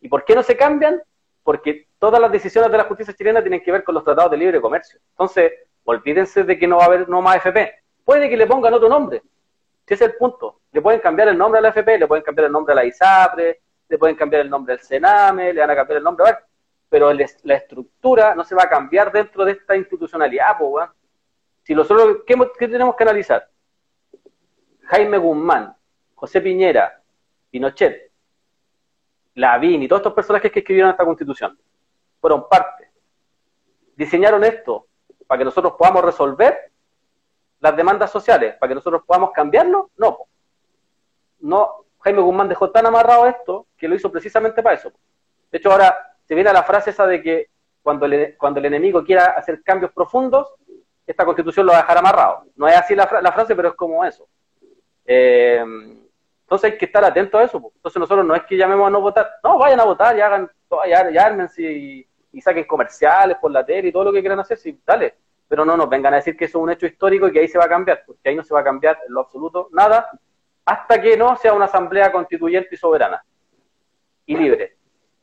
¿Y 0.01 0.09
por 0.09 0.25
qué 0.25 0.35
no 0.35 0.43
se 0.43 0.57
cambian? 0.57 1.03
Porque 1.43 1.89
todas 1.99 2.23
las 2.23 2.33
decisiones 2.33 2.71
de 2.73 2.79
la 2.79 2.85
justicia 2.85 3.13
chilena 3.13 3.43
tienen 3.43 3.63
que 3.63 3.73
ver 3.73 3.85
con 3.85 3.95
los 3.95 4.05
tratados 4.05 4.31
de 4.31 4.39
libre 4.39 4.61
comercio. 4.61 5.01
Entonces, 5.11 5.53
olvídense 5.85 6.45
de 6.45 6.59
que 6.59 6.67
no 6.67 6.79
va 6.79 6.85
a 6.85 6.87
haber 6.87 7.09
no 7.09 7.23
más 7.23 7.37
FP. 7.37 7.83
puede 8.05 8.29
que 8.29 8.37
le 8.37 8.47
pongan 8.47 8.75
otro 8.75 8.89
nombre. 8.89 9.23
Ese 9.87 9.95
es 9.95 10.01
el 10.11 10.17
punto. 10.17 10.61
Le 10.73 10.81
pueden 10.81 11.01
cambiar 11.01 11.29
el 11.29 11.39
nombre 11.39 11.59
a 11.59 11.63
la 11.63 11.69
FP, 11.69 11.99
le 11.99 12.07
pueden 12.07 12.25
cambiar 12.25 12.47
el 12.47 12.53
nombre 12.53 12.73
a 12.73 12.77
la 12.77 12.85
ISAPRE, 12.85 13.61
le 13.89 13.99
pueden 13.99 14.17
cambiar 14.17 14.43
el 14.43 14.51
nombre 14.51 14.75
al 14.75 14.81
Sename, 14.81 15.53
le 15.53 15.61
van 15.61 15.71
a 15.71 15.77
cambiar 15.77 15.99
el 15.99 16.05
nombre 16.05 16.29
a 16.29 16.45
pero 16.89 17.13
la 17.13 17.55
estructura 17.57 18.37
no 18.37 18.45
se 18.45 18.55
va 18.55 18.63
a 18.63 18.69
cambiar 18.69 19.11
dentro 19.11 19.45
de 19.45 19.51
esta 19.51 19.75
institucionalidad, 19.77 20.57
pues, 20.57 20.89
Si 21.65 21.75
nosotros, 21.75 22.19
¿qué, 22.25 22.37
¿qué, 22.57 22.69
tenemos 22.69 22.95
que 22.95 23.03
analizar? 23.03 23.49
Jaime 24.85 25.19
Guzmán, 25.19 25.75
José 26.15 26.41
Piñera, 26.41 27.03
Pinochet, 27.51 28.13
Lavín 29.35 29.83
y 29.83 29.89
todos 29.89 30.01
estos 30.01 30.13
personajes 30.13 30.53
que 30.53 30.61
escribieron 30.61 30.93
esta 30.93 31.05
constitución 31.05 31.59
fueron 32.21 32.49
parte. 32.49 32.91
Diseñaron 33.97 34.45
esto 34.45 34.87
para 35.27 35.39
que 35.39 35.45
nosotros 35.45 35.75
podamos 35.79 36.05
resolver 36.05 36.71
las 37.61 37.77
demandas 37.77 38.11
sociales, 38.11 38.57
para 38.59 38.69
que 38.69 38.75
nosotros 38.75 39.03
podamos 39.07 39.31
cambiarlo. 39.33 39.91
No. 39.97 40.19
No, 41.41 41.85
Jaime 42.01 42.21
Guzmán 42.21 42.49
dejó 42.49 42.71
tan 42.71 42.87
amarrado 42.87 43.27
esto 43.27 43.67
que 43.77 43.89
lo 43.89 43.95
hizo 43.95 44.11
precisamente 44.11 44.63
para 44.63 44.77
eso. 44.77 44.93
De 45.51 45.59
hecho, 45.59 45.73
ahora 45.73 45.97
se 46.25 46.35
viene 46.35 46.53
la 46.53 46.63
frase 46.63 46.91
esa 46.91 47.07
de 47.07 47.23
que 47.23 47.49
cuando 47.83 48.07
el, 48.07 48.37
cuando 48.37 48.61
el 48.61 48.67
enemigo 48.67 49.05
quiera 49.05 49.35
hacer 49.37 49.63
cambios 49.63 49.93
profundos, 49.93 50.55
esta 51.07 51.25
constitución 51.25 51.67
lo 51.67 51.73
va 51.73 51.79
a 51.79 51.83
dejar 51.83 51.99
amarrado. 51.99 52.45
No 52.57 52.67
es 52.67 52.77
así 52.77 52.95
la, 52.95 53.07
frase, 53.07 53.55
pero 53.55 53.69
es 53.69 53.75
como 53.75 54.05
eso. 54.05 54.27
Eh, 55.05 55.63
entonces 56.43 56.73
hay 56.73 56.79
que 56.79 56.87
estar 56.87 57.05
atentos 57.05 57.41
a 57.41 57.45
eso. 57.45 57.73
Entonces 57.75 58.01
nosotros 58.01 58.25
no 58.25 58.35
es 58.35 58.43
que 58.45 58.57
llamemos 58.57 58.87
a 58.87 58.91
no 58.91 59.01
votar, 59.01 59.31
no, 59.43 59.59
vayan 59.59 59.81
a 59.81 59.85
votar 59.85 60.17
y 60.17 60.21
hagan, 60.21 60.51
ya, 60.89 61.11
ya 61.11 61.27
ármense 61.27 61.63
y, 61.63 62.07
y, 62.35 62.41
saquen 62.41 62.65
comerciales 62.65 63.37
por 63.39 63.51
la 63.51 63.65
tele 63.65 63.89
y 63.89 63.93
todo 63.93 64.05
lo 64.05 64.13
que 64.13 64.21
quieran 64.21 64.41
hacer, 64.41 64.59
sí, 64.59 64.79
dale. 64.85 65.15
Pero 65.49 65.65
no 65.65 65.77
nos 65.77 65.89
vengan 65.89 66.15
a 66.15 66.17
decir 66.17 66.37
que 66.37 66.47
eso 66.47 66.59
es 66.59 66.63
un 66.63 66.71
hecho 66.71 66.87
histórico 66.87 67.29
y 67.29 67.33
que 67.33 67.41
ahí 67.41 67.49
se 67.49 67.59
va 67.59 67.65
a 67.65 67.69
cambiar, 67.69 68.03
porque 68.07 68.29
ahí 68.29 68.37
no 68.37 68.43
se 68.43 68.55
va 68.55 68.61
a 68.61 68.65
cambiar 68.65 68.99
en 69.07 69.15
lo 69.15 69.21
absoluto 69.21 69.69
nada, 69.73 70.11
hasta 70.65 71.01
que 71.01 71.17
no 71.17 71.37
sea 71.37 71.53
una 71.53 71.67
asamblea 71.67 72.11
constituyente 72.11 72.75
y 72.75 72.79
soberana 72.79 73.25
y 74.27 74.37
libre. 74.37 74.77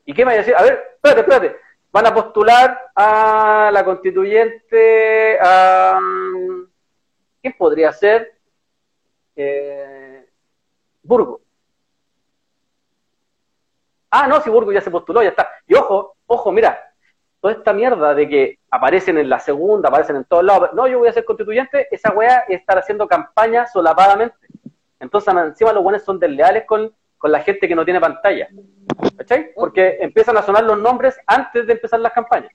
¿Y 0.06 0.14
qué 0.14 0.26
me 0.26 0.32
va 0.32 0.36
a 0.36 0.38
decir? 0.38 0.56
A 0.56 0.62
ver, 0.62 0.92
espérate, 0.96 1.22
espérate. 1.22 1.56
Van 1.92 2.08
a 2.08 2.14
postular 2.14 2.92
a 2.96 3.70
la 3.74 3.84
constituyente, 3.84 5.38
a... 5.42 6.00
¿Quién 7.42 7.56
podría 7.58 7.92
ser? 7.92 8.38
Eh, 9.36 10.26
Burgo. 11.04 11.42
Ah, 14.12 14.28
no, 14.28 14.42
si 14.42 14.50
Burgo 14.50 14.72
ya 14.72 14.82
se 14.82 14.92
postuló, 14.92 15.24
ya 15.24 15.30
está. 15.30 15.50
Y 15.68 15.74
ojo, 15.74 16.18
ojo, 16.28 16.52
mira, 16.52 16.91
toda 17.42 17.54
esta 17.54 17.74
mierda 17.74 18.14
de 18.14 18.30
que 18.30 18.60
aparecen 18.70 19.18
en 19.18 19.30
la 19.30 19.40
segunda, 19.40 19.90
aparecen 19.90 20.16
en 20.16 20.24
todos 20.24 20.44
lados, 20.44 20.70
no, 20.74 20.88
yo 20.88 21.00
voy 21.00 21.10
a 21.10 21.14
ser 21.14 21.26
constituyente, 21.26 21.88
esa 21.92 22.14
weá 22.14 22.46
es 22.48 22.60
estar 22.60 22.78
haciendo 22.78 23.08
campaña 23.08 23.66
solapadamente. 23.68 24.38
Entonces, 25.00 25.34
encima 25.34 25.74
los 25.74 25.84
buenos 25.84 26.04
son 26.04 26.20
desleales 26.20 26.66
con 26.66 26.94
con 27.22 27.32
la 27.32 27.40
gente 27.42 27.68
que 27.68 27.76
no 27.76 27.86
tiene 27.86 28.02
pantalla. 28.02 28.50
¿Cachai? 29.16 29.54
Porque 29.54 29.98
empiezan 30.02 30.36
a 30.38 30.42
sonar 30.42 30.64
los 30.64 30.80
nombres 30.80 31.16
antes 31.28 31.68
de 31.68 31.74
empezar 31.74 32.00
las 32.00 32.14
campañas. 32.14 32.52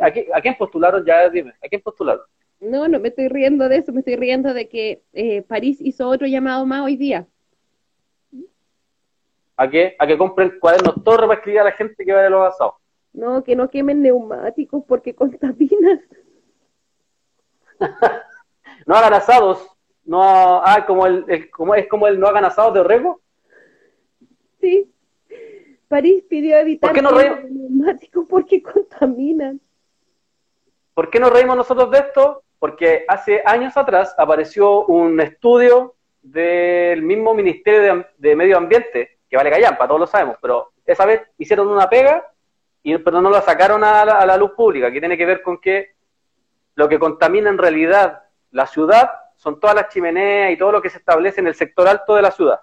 ¿A, 0.00 0.10
quién 0.10 0.56
postularon? 0.58 1.04
Ya 1.06 1.28
dime, 1.28 1.54
¿a 1.64 1.68
quién 1.68 1.80
postularon? 1.80 2.24
No, 2.58 2.88
no 2.88 2.98
me 2.98 3.08
estoy 3.08 3.28
riendo 3.28 3.68
de 3.68 3.76
eso, 3.76 3.92
me 3.92 4.00
estoy 4.00 4.16
riendo 4.16 4.52
de 4.52 4.68
que 4.68 5.02
eh, 5.12 5.42
París 5.42 5.80
hizo 5.80 6.08
otro 6.08 6.26
llamado 6.26 6.66
más 6.66 6.82
hoy 6.82 6.96
día. 6.96 7.26
¿A 9.56 9.70
qué? 9.70 9.94
A 9.96 10.08
que 10.08 10.18
compren 10.18 10.58
cuadernos 10.58 11.04
torres 11.04 11.28
para 11.28 11.38
escribir 11.38 11.60
a 11.60 11.64
la 11.64 11.72
gente 11.72 12.04
que 12.04 12.12
vaya 12.12 12.26
a 12.26 12.30
los 12.30 12.48
asados. 12.48 12.74
No, 13.12 13.44
que 13.44 13.56
no 13.56 13.68
quemen 13.70 14.02
neumáticos 14.02 14.84
porque 14.86 15.14
contaminan. 15.14 16.02
no 18.86 18.94
hagan 18.94 19.14
asados. 19.14 19.68
No, 20.04 20.20
ah, 20.22 20.84
como 20.86 21.06
el, 21.06 21.50
como 21.50 21.74
es 21.74 21.86
como 21.88 22.06
el 22.06 22.18
no 22.18 22.26
hagan 22.26 22.44
asados 22.44 22.74
de 22.74 22.80
Orrego. 22.80 23.20
Sí. 24.60 24.92
París 25.88 26.24
pidió 26.28 26.56
evitar 26.56 26.90
¿Por 26.90 26.96
qué 26.96 27.02
no 27.02 27.10
neumáticos 27.12 28.26
porque 28.28 28.62
contaminan. 28.62 29.60
¿Por 30.94 31.10
qué 31.10 31.18
nos 31.18 31.32
reímos 31.32 31.56
nosotros 31.56 31.90
de 31.90 31.98
esto? 31.98 32.42
Porque 32.58 33.04
hace 33.08 33.42
años 33.44 33.76
atrás 33.76 34.14
apareció 34.18 34.86
un 34.86 35.20
estudio 35.20 35.94
del 36.22 37.02
mismo 37.02 37.34
Ministerio 37.34 38.06
de, 38.16 38.36
Medio 38.36 38.56
Ambiente, 38.56 39.18
que 39.28 39.36
vale 39.36 39.50
callampa, 39.50 39.88
todos 39.88 40.00
lo 40.00 40.06
sabemos, 40.06 40.36
pero 40.40 40.72
esa 40.86 41.04
vez 41.04 41.22
hicieron 41.38 41.68
una 41.68 41.88
pega, 41.88 42.31
y, 42.82 42.96
pero 42.98 43.20
no 43.20 43.30
la 43.30 43.42
sacaron 43.42 43.84
a 43.84 44.04
la, 44.04 44.18
a 44.18 44.26
la 44.26 44.36
luz 44.36 44.52
pública, 44.52 44.90
que 44.90 45.00
tiene 45.00 45.16
que 45.16 45.26
ver 45.26 45.42
con 45.42 45.60
que 45.60 45.94
lo 46.74 46.88
que 46.88 46.98
contamina 46.98 47.50
en 47.50 47.58
realidad 47.58 48.22
la 48.50 48.66
ciudad 48.66 49.10
son 49.36 49.60
todas 49.60 49.76
las 49.76 49.88
chimeneas 49.88 50.52
y 50.52 50.58
todo 50.58 50.72
lo 50.72 50.82
que 50.82 50.90
se 50.90 50.98
establece 50.98 51.40
en 51.40 51.46
el 51.46 51.54
sector 51.54 51.88
alto 51.88 52.14
de 52.14 52.22
la 52.22 52.30
ciudad 52.30 52.60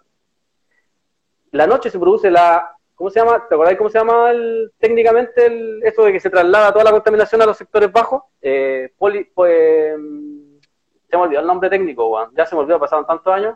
la 1.51 1.67
noche 1.67 1.89
se 1.89 1.99
produce 1.99 2.29
la, 2.29 2.75
¿cómo 2.95 3.09
se 3.09 3.19
llama? 3.19 3.47
¿Te 3.47 3.55
acordáis 3.55 3.77
cómo 3.77 3.89
se 3.89 3.97
llama 3.97 4.31
técnicamente 4.77 5.45
el, 5.45 5.81
eso 5.83 6.03
de 6.03 6.13
que 6.13 6.19
se 6.19 6.29
traslada 6.29 6.71
toda 6.71 6.85
la 6.85 6.91
contaminación 6.91 7.41
a 7.41 7.45
los 7.45 7.57
sectores 7.57 7.91
bajos? 7.91 8.23
Eh, 8.41 8.93
poli, 8.97 9.25
pues, 9.25 9.95
se 11.09 11.17
me 11.17 11.23
olvidó 11.23 11.41
el 11.41 11.47
nombre 11.47 11.69
técnico, 11.69 12.29
ya 12.35 12.45
se 12.45 12.55
me 12.55 12.61
olvidó, 12.61 12.79
pasaron 12.79 13.05
tantos 13.05 13.33
años. 13.33 13.55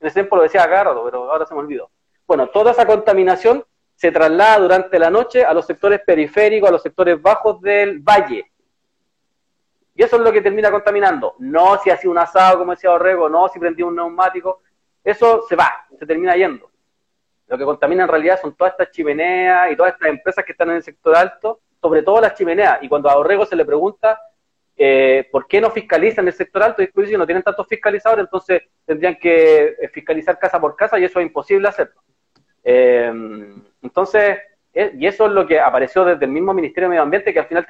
En 0.00 0.06
ese 0.06 0.14
tiempo 0.14 0.36
lo 0.36 0.42
decía 0.42 0.66
Gardo, 0.66 1.04
pero 1.04 1.30
ahora 1.30 1.46
se 1.46 1.54
me 1.54 1.60
olvidó. 1.60 1.90
Bueno, 2.26 2.48
toda 2.48 2.72
esa 2.72 2.86
contaminación 2.86 3.64
se 3.94 4.10
traslada 4.10 4.58
durante 4.58 4.98
la 4.98 5.10
noche 5.10 5.44
a 5.44 5.54
los 5.54 5.66
sectores 5.66 6.00
periféricos, 6.00 6.68
a 6.68 6.72
los 6.72 6.82
sectores 6.82 7.20
bajos 7.20 7.60
del 7.60 8.00
valle. 8.00 8.50
Y 9.94 10.02
eso 10.02 10.16
es 10.16 10.22
lo 10.22 10.32
que 10.32 10.42
termina 10.42 10.70
contaminando. 10.70 11.34
No 11.38 11.78
si 11.78 11.90
hacía 11.90 12.10
un 12.10 12.18
asado, 12.18 12.58
como 12.58 12.72
decía 12.72 12.90
Orrego, 12.90 13.28
no 13.28 13.48
si 13.48 13.58
prendía 13.58 13.86
un 13.86 13.94
neumático. 13.94 14.62
Eso 15.02 15.42
se 15.48 15.54
va, 15.54 15.86
se 15.98 16.04
termina 16.06 16.34
yendo. 16.34 16.70
Lo 17.46 17.58
que 17.58 17.64
contamina 17.64 18.04
en 18.04 18.08
realidad 18.08 18.40
son 18.40 18.54
todas 18.56 18.72
estas 18.72 18.90
chimeneas 18.90 19.70
y 19.70 19.76
todas 19.76 19.92
estas 19.92 20.08
empresas 20.08 20.44
que 20.44 20.52
están 20.52 20.70
en 20.70 20.76
el 20.76 20.82
sector 20.82 21.14
alto, 21.14 21.60
sobre 21.80 22.02
todo 22.02 22.20
las 22.20 22.34
chimeneas. 22.34 22.82
Y 22.82 22.88
cuando 22.88 23.08
a 23.08 23.16
Orrego 23.16 23.46
se 23.46 23.54
le 23.54 23.64
pregunta 23.64 24.18
eh, 24.76 25.28
por 25.30 25.46
qué 25.46 25.60
no 25.60 25.70
fiscalizan 25.70 26.26
el 26.26 26.32
sector 26.32 26.62
alto, 26.62 26.82
y 26.82 26.90
no 27.16 27.26
tienen 27.26 27.44
tantos 27.44 27.68
fiscalizadores, 27.68 28.24
entonces 28.24 28.62
tendrían 28.84 29.16
que 29.16 29.76
eh, 29.80 29.88
fiscalizar 29.92 30.38
casa 30.38 30.60
por 30.60 30.74
casa 30.74 30.98
y 30.98 31.04
eso 31.04 31.20
es 31.20 31.26
imposible 31.26 31.68
hacerlo. 31.68 32.02
Eh, 32.64 33.12
entonces, 33.82 34.38
y 34.72 35.06
eso 35.06 35.26
es 35.26 35.32
lo 35.32 35.46
que 35.46 35.60
apareció 35.60 36.04
desde 36.04 36.24
el 36.24 36.32
mismo 36.32 36.52
Ministerio 36.52 36.86
de 36.86 36.90
Medio 36.90 37.02
Ambiente, 37.02 37.32
que 37.32 37.38
al 37.38 37.46
final 37.46 37.66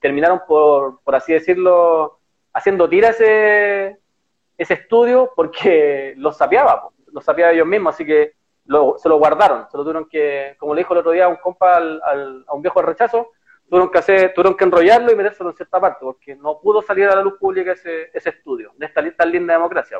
terminaron 0.00 0.42
por, 0.46 1.00
por 1.02 1.14
así 1.16 1.32
decirlo, 1.32 2.20
haciendo 2.52 2.88
tira 2.88 3.08
ese, 3.08 3.98
ese 4.56 4.74
estudio 4.74 5.32
porque 5.34 6.14
los 6.18 6.36
sapeaba, 6.36 6.88
los 7.12 7.24
sapeaba 7.24 7.52
ellos 7.52 7.66
mismos, 7.66 7.94
así 7.94 8.04
que 8.04 8.34
se 8.98 9.08
lo 9.08 9.16
guardaron, 9.16 9.66
se 9.70 9.76
lo 9.78 9.82
tuvieron 9.82 10.08
que, 10.08 10.54
como 10.58 10.74
le 10.74 10.82
dijo 10.82 10.92
el 10.92 11.00
otro 11.00 11.12
día 11.12 11.26
un 11.26 11.36
compa 11.36 11.78
a 11.78 12.54
un 12.54 12.60
viejo 12.60 12.80
de 12.80 12.86
rechazo, 12.86 13.30
tuvieron 13.68 13.90
que 13.90 13.98
hacer, 13.98 14.34
tuvieron 14.34 14.56
que 14.56 14.64
enrollarlo 14.64 15.10
y 15.10 15.16
metérselo 15.16 15.50
en 15.50 15.56
cierta 15.56 15.80
parte, 15.80 16.00
porque 16.00 16.36
no 16.36 16.60
pudo 16.60 16.82
salir 16.82 17.06
a 17.06 17.16
la 17.16 17.22
luz 17.22 17.38
pública 17.38 17.72
ese, 17.72 18.10
ese 18.12 18.30
estudio, 18.30 18.72
de 18.76 18.86
esta 18.86 19.02
tan 19.16 19.32
linda 19.32 19.54
democracia. 19.54 19.98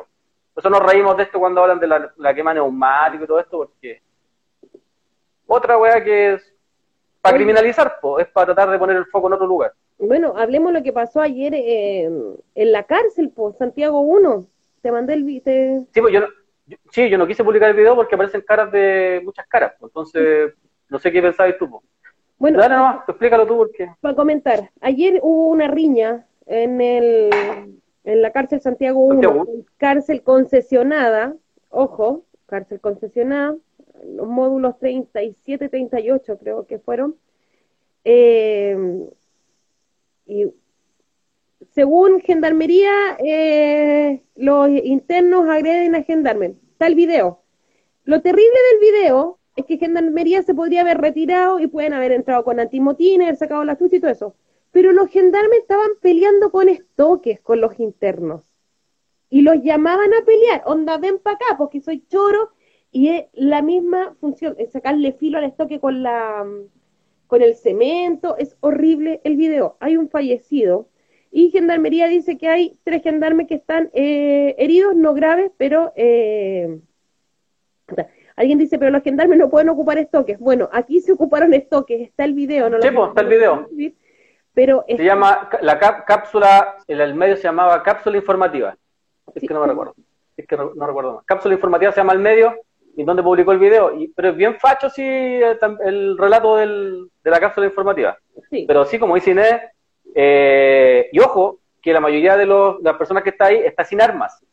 Por 0.53 0.61
eso 0.61 0.69
nos 0.69 0.83
reímos 0.83 1.17
de 1.17 1.23
esto 1.23 1.39
cuando 1.39 1.61
hablan 1.61 1.79
de 1.79 1.87
la, 1.87 2.33
quema 2.35 2.53
neumática 2.53 3.23
y 3.23 3.27
todo 3.27 3.39
esto, 3.39 3.57
porque 3.57 4.03
otra 5.49 5.77
wea 5.77 6.03
que 6.03 6.33
es 6.33 6.53
para 7.21 7.35
criminalizar, 7.35 7.99
es 8.19 8.27
para 8.27 8.45
tratar 8.47 8.69
de 8.69 8.79
poner 8.79 8.95
el 8.95 9.05
foco 9.07 9.27
en 9.27 9.33
otro 9.33 9.47
lugar. 9.47 9.73
Bueno, 9.97 10.33
hablemos 10.37 10.71
lo 10.71 10.81
que 10.81 10.93
pasó 10.93 11.19
ayer 11.19 11.53
en 11.53 12.71
la 12.71 12.83
cárcel, 12.83 13.31
pues, 13.35 13.57
Santiago 13.57 13.99
1. 13.99 14.45
Te 14.81 14.91
mandé 14.91 15.15
el... 15.15 15.41
Te... 15.43 15.81
Sí, 15.93 15.99
pues 15.99 16.13
yo 16.13 16.21
no, 16.21 16.27
sí, 16.91 17.09
yo 17.09 17.17
no 17.17 17.27
quise 17.27 17.43
publicar 17.43 17.69
el 17.69 17.75
video 17.75 17.95
porque 17.95 18.15
aparecen 18.15 18.41
caras 18.41 18.71
de 18.71 19.21
muchas 19.25 19.45
caras, 19.47 19.73
entonces 19.81 20.53
no 20.87 20.99
sé 20.99 21.11
qué 21.11 21.21
pensabas 21.21 21.57
tú. 21.57 21.69
Pues. 21.69 21.83
Bueno, 22.37 22.59
Dale 22.59 22.75
nomás, 22.75 23.09
explícalo 23.09 23.45
tú 23.45 23.57
porque... 23.57 23.91
Para 23.99 24.15
comentar, 24.15 24.69
ayer 24.79 25.19
hubo 25.21 25.47
una 25.47 25.67
riña 25.67 26.25
en 26.45 26.79
el 26.79 27.29
en 28.05 28.21
la 28.21 28.31
cárcel 28.31 28.61
Santiago 28.61 28.99
1, 28.99 29.45
cárcel 29.77 30.23
concesionada, 30.23 31.35
ojo, 31.69 32.23
cárcel 32.47 32.79
concesionada, 32.79 33.55
los 34.05 34.27
módulos 34.27 34.77
37, 34.79 35.69
38 35.69 36.37
creo 36.37 36.65
que 36.65 36.79
fueron, 36.79 37.15
eh, 38.03 38.77
y 40.25 40.45
según 41.71 42.21
Gendarmería, 42.21 43.17
eh, 43.23 44.21
los 44.35 44.69
internos 44.69 45.49
agreden 45.49 45.95
a 45.95 46.03
Gendarme. 46.03 46.55
Está 46.71 46.87
el 46.87 46.95
video. 46.95 47.41
Lo 48.05 48.21
terrible 48.21 48.57
del 48.71 48.91
video 48.91 49.39
es 49.55 49.65
que 49.65 49.77
Gendarmería 49.77 50.41
se 50.43 50.53
podría 50.53 50.81
haber 50.81 50.99
retirado 50.99 51.59
y 51.59 51.67
pueden 51.67 51.93
haber 51.93 52.11
entrado 52.11 52.43
con 52.43 52.59
antimotines, 52.59 53.27
haber 53.27 53.37
sacado 53.37 53.63
la 53.63 53.75
suya 53.75 53.97
y 53.97 53.99
todo 53.99 54.11
eso. 54.11 54.35
Pero 54.71 54.91
los 54.93 55.09
gendarmes 55.09 55.59
estaban 55.59 55.89
peleando 56.01 56.51
con 56.51 56.69
estoques 56.69 57.39
con 57.41 57.59
los 57.59 57.79
internos. 57.79 58.43
Y 59.29 59.41
los 59.41 59.61
llamaban 59.63 60.13
a 60.13 60.23
pelear. 60.25 60.63
Onda, 60.65 60.97
ven 60.97 61.19
para 61.19 61.35
acá 61.35 61.57
porque 61.57 61.81
soy 61.81 62.05
choro. 62.07 62.51
Y 62.91 63.09
es 63.09 63.25
la 63.33 63.61
misma 63.61 64.15
función, 64.19 64.55
es 64.57 64.71
sacarle 64.71 65.13
filo 65.13 65.37
al 65.37 65.43
estoque 65.43 65.79
con 65.79 66.01
la 66.03 66.45
con 67.29 67.43
el 67.43 67.55
cemento. 67.55 68.35
Es 68.37 68.57
horrible 68.59 69.21
el 69.23 69.37
video. 69.37 69.77
Hay 69.79 69.95
un 69.95 70.09
fallecido 70.09 70.87
Y 71.31 71.51
Gendarmería 71.51 72.07
dice 72.07 72.37
que 72.39 72.49
hay 72.49 72.79
tres 72.83 73.03
gendarmes 73.03 73.47
que 73.47 73.53
están 73.53 73.91
eh, 73.93 74.55
heridos, 74.57 74.95
no 74.95 75.13
graves, 75.13 75.51
pero... 75.57 75.93
Eh, 75.95 76.79
alguien 78.35 78.57
dice, 78.57 78.79
pero 78.79 78.89
los 78.89 79.03
gendarmes 79.03 79.37
no 79.37 79.49
pueden 79.49 79.69
ocupar 79.69 79.99
estoques. 79.99 80.39
Bueno, 80.39 80.69
aquí 80.71 81.01
se 81.01 81.11
ocuparon 81.11 81.53
estoques, 81.53 82.01
está 82.01 82.23
el 82.23 82.33
video, 82.33 82.69
¿no? 82.69 82.81
Sí, 82.81 82.89
pues, 82.89 83.09
está 83.09 83.21
el 83.21 83.27
video. 83.27 83.69
Pero 84.53 84.83
se 84.87 85.03
llama, 85.03 85.49
la 85.61 85.77
cápsula, 85.77 86.77
el, 86.87 86.99
el, 87.01 87.13
medio 87.13 87.37
se 87.37 87.43
llamaba 87.43 87.83
cápsula 87.83 88.17
informativa. 88.17 88.75
Es 89.35 89.47
que 89.47 89.53
no 89.53 89.61
me 89.61 89.67
recuerdo. 89.67 89.95
Es 90.35 90.47
que 90.47 90.57
no, 90.57 90.73
recuerdo 90.87 91.15
más. 91.15 91.25
Cápsula 91.25 91.53
informativa 91.53 91.91
se 91.91 91.99
llama 91.99 92.13
el 92.13 92.19
medio 92.19 92.55
y 92.99 93.03
donde 93.05 93.23
publicó 93.23 93.53
el 93.53 93.59
video. 93.59 93.97
Y, 93.97 94.09
pero 94.09 94.29
es 94.29 94.35
bien 94.35 94.59
facho, 94.59 94.89
sí, 94.89 95.01
el, 95.01 96.17
relato 96.17 96.57
del, 96.57 97.07
de 97.23 97.31
la 97.31 97.39
cápsula 97.39 97.65
informativa. 97.65 98.17
Pero 98.67 98.83
sí, 98.83 98.99
como 98.99 99.15
dice 99.15 99.31
Inés, 99.31 99.61
eh, 100.13 101.07
y 101.13 101.19
ojo, 101.21 101.59
que 101.81 101.93
la 101.93 102.01
mayoría 102.01 102.35
de, 102.35 102.45
los, 102.45 102.81
las 102.81 102.97
personas 102.97 103.23
que 103.23 103.29
está 103.29 103.45
ahí 103.45 103.55
está 103.59 103.85
sin 103.85 104.01
armas. 104.01 104.43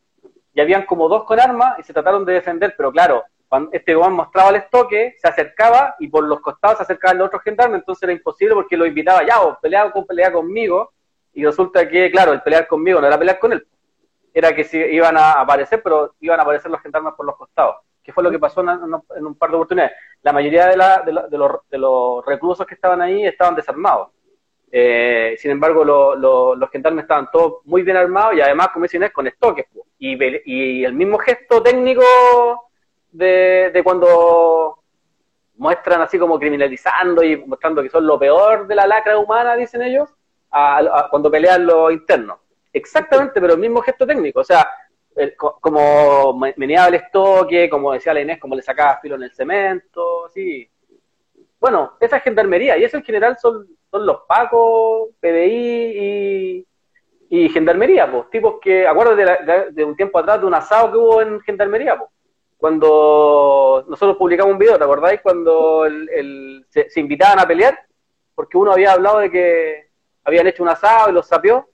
Y 0.54 0.60
habían 0.60 0.86
como 0.86 1.08
dos 1.08 1.24
con 1.24 1.40
armas 1.40 1.76
y 1.80 1.82
se 1.82 1.92
trataron 1.92 2.24
de 2.24 2.34
defender, 2.34 2.74
pero 2.76 2.92
claro, 2.92 3.24
cuando 3.48 3.70
este 3.72 3.94
gobierno 3.94 4.18
mostraba 4.18 4.50
el 4.50 4.56
estoque, 4.56 5.16
se 5.20 5.26
acercaba 5.26 5.96
y 5.98 6.06
por 6.06 6.22
los 6.22 6.38
costados 6.38 6.76
se 6.76 6.84
acercaban 6.84 7.18
los 7.18 7.26
otros 7.26 7.42
gendarmes, 7.42 7.80
entonces 7.80 8.04
era 8.04 8.12
imposible 8.12 8.54
porque 8.54 8.76
lo 8.76 8.86
invitaba 8.86 9.26
ya, 9.26 9.40
o 9.42 9.58
peleaba 9.58 9.90
con 9.90 10.06
pelea 10.06 10.32
conmigo, 10.32 10.92
y 11.32 11.44
resulta 11.44 11.88
que, 11.88 12.12
claro, 12.12 12.32
el 12.32 12.42
pelear 12.42 12.68
conmigo 12.68 13.00
no 13.00 13.08
era 13.08 13.18
pelear 13.18 13.40
con 13.40 13.52
él, 13.54 13.66
era 14.36 14.54
que 14.54 14.64
si 14.64 14.76
iban 14.76 15.16
a 15.16 15.32
aparecer, 15.32 15.82
pero 15.82 16.14
iban 16.20 16.38
a 16.38 16.42
aparecer 16.42 16.70
los 16.70 16.82
gendarmes 16.82 17.14
por 17.14 17.24
los 17.24 17.36
costados, 17.36 17.76
que 18.02 18.12
fue 18.12 18.22
lo 18.22 18.30
que 18.30 18.38
pasó 18.38 18.60
en, 18.60 19.24
un 19.24 19.34
par 19.34 19.48
de 19.48 19.56
oportunidades. 19.56 19.96
La 20.20 20.30
mayoría 20.30 20.66
de, 20.66 20.76
la, 20.76 21.00
de, 21.00 21.38
los, 21.38 21.60
de, 21.70 21.78
los, 21.78 22.26
reclusos 22.26 22.66
que 22.66 22.74
estaban 22.74 23.00
ahí 23.00 23.24
estaban 23.24 23.54
desarmados. 23.54 24.10
Eh, 24.70 25.36
sin 25.38 25.52
embargo, 25.52 25.86
los 25.86 26.70
gendarmes 26.70 27.04
estaban 27.04 27.30
todos 27.32 27.64
muy 27.64 27.80
bien 27.80 27.96
armados 27.96 28.34
y 28.34 28.42
además, 28.42 28.68
como 28.74 28.82
dicen, 28.82 29.08
con 29.10 29.26
estoques. 29.26 29.68
Y, 29.98 30.18
y 30.44 30.84
el 30.84 30.92
mismo 30.92 31.16
gesto 31.16 31.62
técnico 31.62 32.02
de, 33.12 33.80
cuando 33.82 34.80
muestran 35.56 36.02
así 36.02 36.18
como 36.18 36.38
criminalizando 36.38 37.24
y 37.24 37.38
mostrando 37.38 37.82
que 37.82 37.88
son 37.88 38.06
lo 38.06 38.18
peor 38.18 38.66
de 38.66 38.74
la 38.74 38.86
lacra 38.86 39.16
humana, 39.16 39.56
dicen 39.56 39.80
ellos, 39.80 40.10
a, 40.50 41.08
cuando 41.10 41.30
pelean 41.30 41.64
los 41.64 41.90
internos. 41.90 42.36
Exactamente, 42.76 43.40
pero 43.40 43.54
el 43.54 43.60
mismo 43.60 43.80
gesto 43.80 44.06
técnico. 44.06 44.40
O 44.40 44.44
sea, 44.44 44.68
como 45.36 46.38
meneaba 46.56 46.88
el 46.88 46.96
estoque, 46.96 47.70
como 47.70 47.92
decía 47.92 48.12
la 48.12 48.20
Inés, 48.20 48.38
como 48.38 48.54
le 48.54 48.62
sacaba 48.62 48.98
filo 49.00 49.14
en 49.16 49.22
el 49.22 49.32
cemento, 49.32 50.26
así. 50.26 50.68
Bueno, 51.58 51.94
esa 52.00 52.18
es 52.18 52.22
gendarmería, 52.22 52.76
y 52.76 52.84
eso 52.84 52.98
en 52.98 53.02
general 53.02 53.38
son, 53.40 53.66
son 53.90 54.04
los 54.04 54.20
pacos, 54.28 55.08
PDI 55.20 56.66
y, 57.30 57.48
gendarmería, 57.48 58.10
pues, 58.10 58.28
tipos 58.30 58.56
que, 58.60 58.86
acuerdo 58.86 59.16
de, 59.16 59.72
de, 59.72 59.84
un 59.84 59.96
tiempo 59.96 60.18
atrás 60.18 60.40
de 60.40 60.46
un 60.46 60.54
asado 60.54 60.92
que 60.92 60.98
hubo 60.98 61.22
en 61.22 61.40
gendarmería, 61.40 61.96
pues 61.96 62.10
cuando 62.58 63.84
nosotros 63.88 64.16
publicamos 64.18 64.52
un 64.52 64.58
video, 64.58 64.78
¿te 64.78 64.84
acordáis? 64.84 65.20
Cuando 65.22 65.86
el, 65.86 66.66
se, 66.68 66.88
invitaban 67.00 67.38
a 67.38 67.46
pelear, 67.46 67.78
porque 68.34 68.58
uno 68.58 68.72
había 68.72 68.92
hablado 68.92 69.18
de 69.20 69.30
que 69.30 69.88
habían 70.24 70.46
hecho 70.46 70.62
un 70.62 70.68
asado 70.68 71.10
y 71.10 71.12
los 71.12 71.26
sapió, 71.26 71.68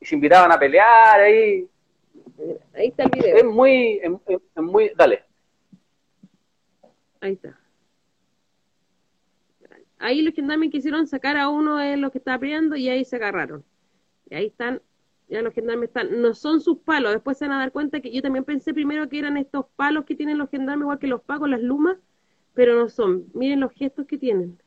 y 0.00 0.06
se 0.06 0.14
invitaban 0.14 0.50
a 0.50 0.58
pelear 0.58 1.20
ahí. 1.20 1.68
Ahí 2.74 2.88
está 2.88 3.04
el 3.04 3.10
video. 3.10 3.36
Es 3.36 3.44
muy, 3.44 4.00
es, 4.02 4.62
muy, 4.62 4.90
dale. 4.96 5.24
Ahí 7.20 7.32
está. 7.32 7.58
Ahí 9.98 10.22
los 10.22 10.34
gendarmes 10.34 10.70
quisieron 10.70 11.06
sacar 11.06 11.36
a 11.36 11.50
uno 11.50 11.76
de 11.76 11.98
los 11.98 12.10
que 12.10 12.18
estaba 12.18 12.38
peleando 12.38 12.74
y 12.76 12.88
ahí 12.88 13.04
se 13.04 13.16
agarraron. 13.16 13.62
Y 14.30 14.34
ahí 14.34 14.46
están 14.46 14.80
ya 15.30 15.42
los 15.42 15.54
gendarmes 15.54 15.90
están, 15.90 16.20
no 16.20 16.34
son 16.34 16.60
sus 16.60 16.78
palos, 16.78 17.12
después 17.12 17.38
se 17.38 17.46
van 17.46 17.56
a 17.56 17.60
dar 17.60 17.70
cuenta 17.70 18.00
que 18.00 18.10
yo 18.10 18.20
también 18.20 18.44
pensé 18.44 18.74
primero 18.74 19.08
que 19.08 19.20
eran 19.20 19.36
estos 19.36 19.66
palos 19.76 20.04
que 20.04 20.16
tienen 20.16 20.38
los 20.38 20.50
gendarmes, 20.50 20.82
igual 20.82 20.98
que 20.98 21.06
los 21.06 21.22
pagos, 21.22 21.48
las 21.48 21.62
lumas, 21.62 21.98
pero 22.52 22.74
no 22.74 22.88
son. 22.88 23.26
Miren 23.32 23.60
los 23.60 23.72
gestos 23.72 24.06
que 24.06 24.18
tienen. 24.18 24.60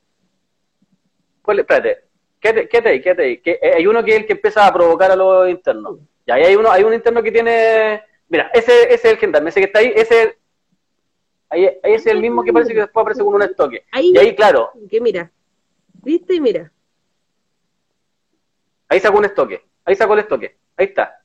¿Cuál, 1.41 1.59
espérate, 1.59 2.05
quédate, 2.43 2.67
quédate 2.67 2.89
ahí, 2.89 3.01
quédate 3.01 3.23
ahí. 3.23 3.37
Que, 3.37 3.51
eh, 3.61 3.73
hay 3.77 3.87
uno 3.87 4.03
que 4.03 4.11
es 4.11 4.17
el 4.17 4.25
que 4.27 4.33
empieza 4.33 4.67
a 4.67 4.73
provocar 4.73 5.11
a 5.11 5.15
los 5.15 5.49
internos. 5.49 5.99
Y 6.25 6.31
ahí 6.31 6.43
hay 6.43 6.55
uno, 6.55 6.69
hay 6.69 6.83
un 6.83 6.93
interno 6.93 7.23
que 7.23 7.31
tiene, 7.31 8.03
mira, 8.27 8.51
ese, 8.53 8.83
ese 8.83 8.93
es 8.93 9.05
el 9.05 9.17
gendarme, 9.17 9.49
ese 9.49 9.59
que 9.59 9.65
está 9.65 9.79
ahí, 9.79 9.93
ese, 9.95 10.37
ahí, 11.49 11.65
ahí 11.83 11.93
es 11.93 12.05
el 12.05 12.19
mismo 12.19 12.43
que 12.43 12.53
parece 12.53 12.73
que 12.73 12.81
después 12.81 13.01
aparece 13.01 13.23
con 13.23 13.35
un 13.35 13.41
estoque. 13.41 13.85
y 13.99 14.17
ahí, 14.17 14.35
claro. 14.35 14.71
Que 14.89 15.01
mira, 15.01 15.31
viste 16.03 16.35
y 16.35 16.41
mira. 16.41 16.71
Ahí 18.89 18.99
sacó 18.99 19.17
un 19.17 19.25
estoque. 19.25 19.61
Ahí 19.85 19.95
sacó 19.95 20.13
el 20.13 20.19
estoque. 20.19 20.55
Ahí 20.77 20.85
está. 20.85 21.19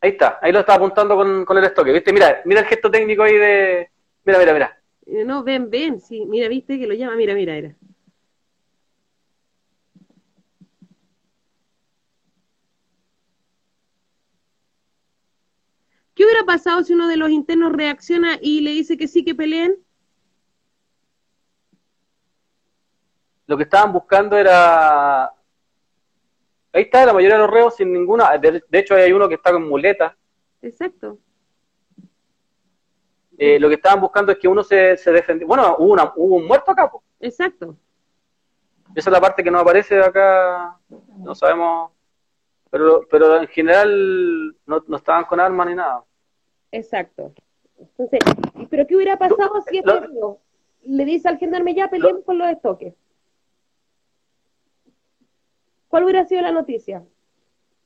Ahí 0.00 0.10
está. 0.10 0.38
Ahí 0.40 0.52
lo 0.52 0.60
está 0.60 0.74
apuntando 0.74 1.16
con, 1.16 1.58
el 1.58 1.64
estoque. 1.64 1.92
¿Viste? 1.92 2.12
Mira, 2.12 2.42
mira 2.44 2.60
el 2.60 2.66
gesto 2.66 2.90
técnico 2.90 3.24
ahí 3.24 3.36
de. 3.36 3.90
Mira, 4.24 4.38
mira, 4.38 4.52
mira. 4.52 4.78
Eh, 5.06 5.24
no, 5.24 5.42
ven, 5.42 5.68
ven. 5.68 6.00
Sí, 6.00 6.24
mira, 6.26 6.48
viste 6.48 6.78
que 6.78 6.86
lo 6.86 6.94
llama. 6.94 7.16
Mira, 7.16 7.34
mira, 7.34 7.56
era. 7.56 7.74
¿Qué 16.18 16.24
hubiera 16.24 16.42
pasado 16.42 16.82
si 16.82 16.92
uno 16.92 17.06
de 17.06 17.16
los 17.16 17.30
internos 17.30 17.72
reacciona 17.72 18.40
y 18.42 18.60
le 18.60 18.72
dice 18.72 18.96
que 18.96 19.06
sí 19.06 19.24
que 19.24 19.36
peleen? 19.36 19.76
Lo 23.46 23.56
que 23.56 23.62
estaban 23.62 23.92
buscando 23.92 24.36
era 24.36 25.32
Ahí 26.72 26.82
está 26.82 27.06
la 27.06 27.12
mayoría 27.12 27.36
de 27.36 27.42
los 27.42 27.52
reos 27.52 27.76
sin 27.76 27.92
ninguna. 27.92 28.36
De, 28.36 28.60
hecho, 28.72 28.96
hay 28.96 29.12
uno 29.12 29.28
que 29.28 29.36
está 29.36 29.52
con 29.52 29.68
muleta. 29.68 30.16
Exacto. 30.60 31.20
Eh, 33.38 33.60
lo 33.60 33.68
que 33.68 33.76
estaban 33.76 34.00
buscando 34.00 34.32
es 34.32 34.38
que 34.38 34.48
uno 34.48 34.64
se, 34.64 34.96
se 34.96 35.12
defendió. 35.12 35.46
Bueno, 35.46 35.76
hubo, 35.78 35.92
una, 35.92 36.12
hubo 36.16 36.34
un 36.34 36.48
muerto 36.48 36.72
acá. 36.72 36.90
Exacto. 37.20 37.76
Esa 38.92 39.08
es 39.08 39.12
la 39.12 39.20
parte 39.20 39.44
que 39.44 39.52
no 39.52 39.60
aparece 39.60 40.00
acá. 40.00 40.76
No 41.18 41.32
sabemos. 41.36 41.92
Pero, 42.70 43.06
pero 43.08 43.36
en 43.40 43.46
general 43.46 44.56
no, 44.66 44.82
no 44.84 44.96
estaban 44.96 45.24
con 45.26 45.38
armas 45.38 45.68
ni 45.68 45.76
nada. 45.76 46.04
Exacto. 46.72 47.32
Entonces, 47.78 48.20
¿pero 48.70 48.86
qué 48.86 48.96
hubiera 48.96 49.18
pasado 49.18 49.62
si 49.68 49.78
este 49.78 49.92
le 50.84 51.04
dice 51.04 51.28
al 51.28 51.38
gendarme 51.38 51.74
ya 51.74 51.88
peleemos 51.88 52.24
con 52.24 52.38
los 52.38 52.48
estoques? 52.50 52.94
¿cuál 55.88 56.04
hubiera 56.04 56.24
sido 56.24 56.42
la 56.42 56.52
noticia? 56.52 57.04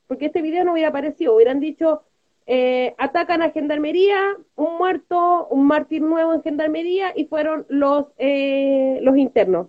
Porque 0.06 0.26
este 0.26 0.42
video 0.42 0.64
no 0.64 0.72
hubiera 0.72 0.90
aparecido, 0.90 1.34
hubieran 1.34 1.60
dicho, 1.60 2.02
eh, 2.46 2.94
atacan 2.98 3.40
a 3.42 3.50
Gendarmería, 3.50 4.18
un 4.56 4.76
muerto, 4.76 5.46
un 5.48 5.66
mártir 5.66 6.02
nuevo 6.02 6.34
en 6.34 6.42
Gendarmería, 6.42 7.12
y 7.14 7.24
fueron 7.24 7.64
los, 7.68 8.06
eh, 8.18 8.98
los 9.02 9.16
internos 9.16 9.68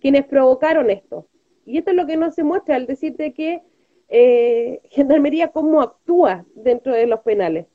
quienes 0.00 0.26
provocaron 0.26 0.90
esto. 0.90 1.26
Y 1.64 1.78
esto 1.78 1.90
es 1.90 1.96
lo 1.96 2.06
que 2.06 2.18
no 2.18 2.30
se 2.30 2.44
muestra 2.44 2.76
al 2.76 2.86
decirte 2.86 3.32
que 3.32 3.62
eh, 4.10 4.82
Gendarmería 4.90 5.48
cómo 5.48 5.80
actúa 5.80 6.44
dentro 6.54 6.92
de 6.92 7.06
los 7.06 7.20
penales. 7.20 7.66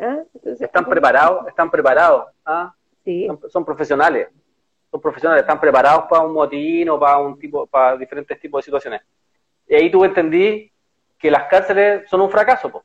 ¿Ah? 0.00 0.22
están 0.60 0.84
preparados, 0.84 1.48
están 1.48 1.70
preparados. 1.70 2.26
¿ah? 2.44 2.74
Sí. 3.04 3.28
son 3.48 3.64
profesionales 3.64 4.28
son 4.90 5.00
profesionales, 5.00 5.42
están 5.42 5.60
preparados 5.60 6.04
para 6.08 6.22
un 6.22 6.32
motín 6.32 6.88
o 6.88 6.98
para 6.98 7.18
un 7.18 7.38
tipo, 7.38 7.66
para 7.66 7.96
diferentes 7.96 8.38
tipos 8.40 8.60
de 8.60 8.64
situaciones. 8.64 9.02
Y 9.68 9.74
ahí 9.74 9.90
tú 9.90 10.04
entendí 10.04 10.72
que 11.18 11.30
las 11.30 11.44
cárceles 11.44 12.08
son 12.08 12.20
un 12.22 12.30
fracaso. 12.30 12.84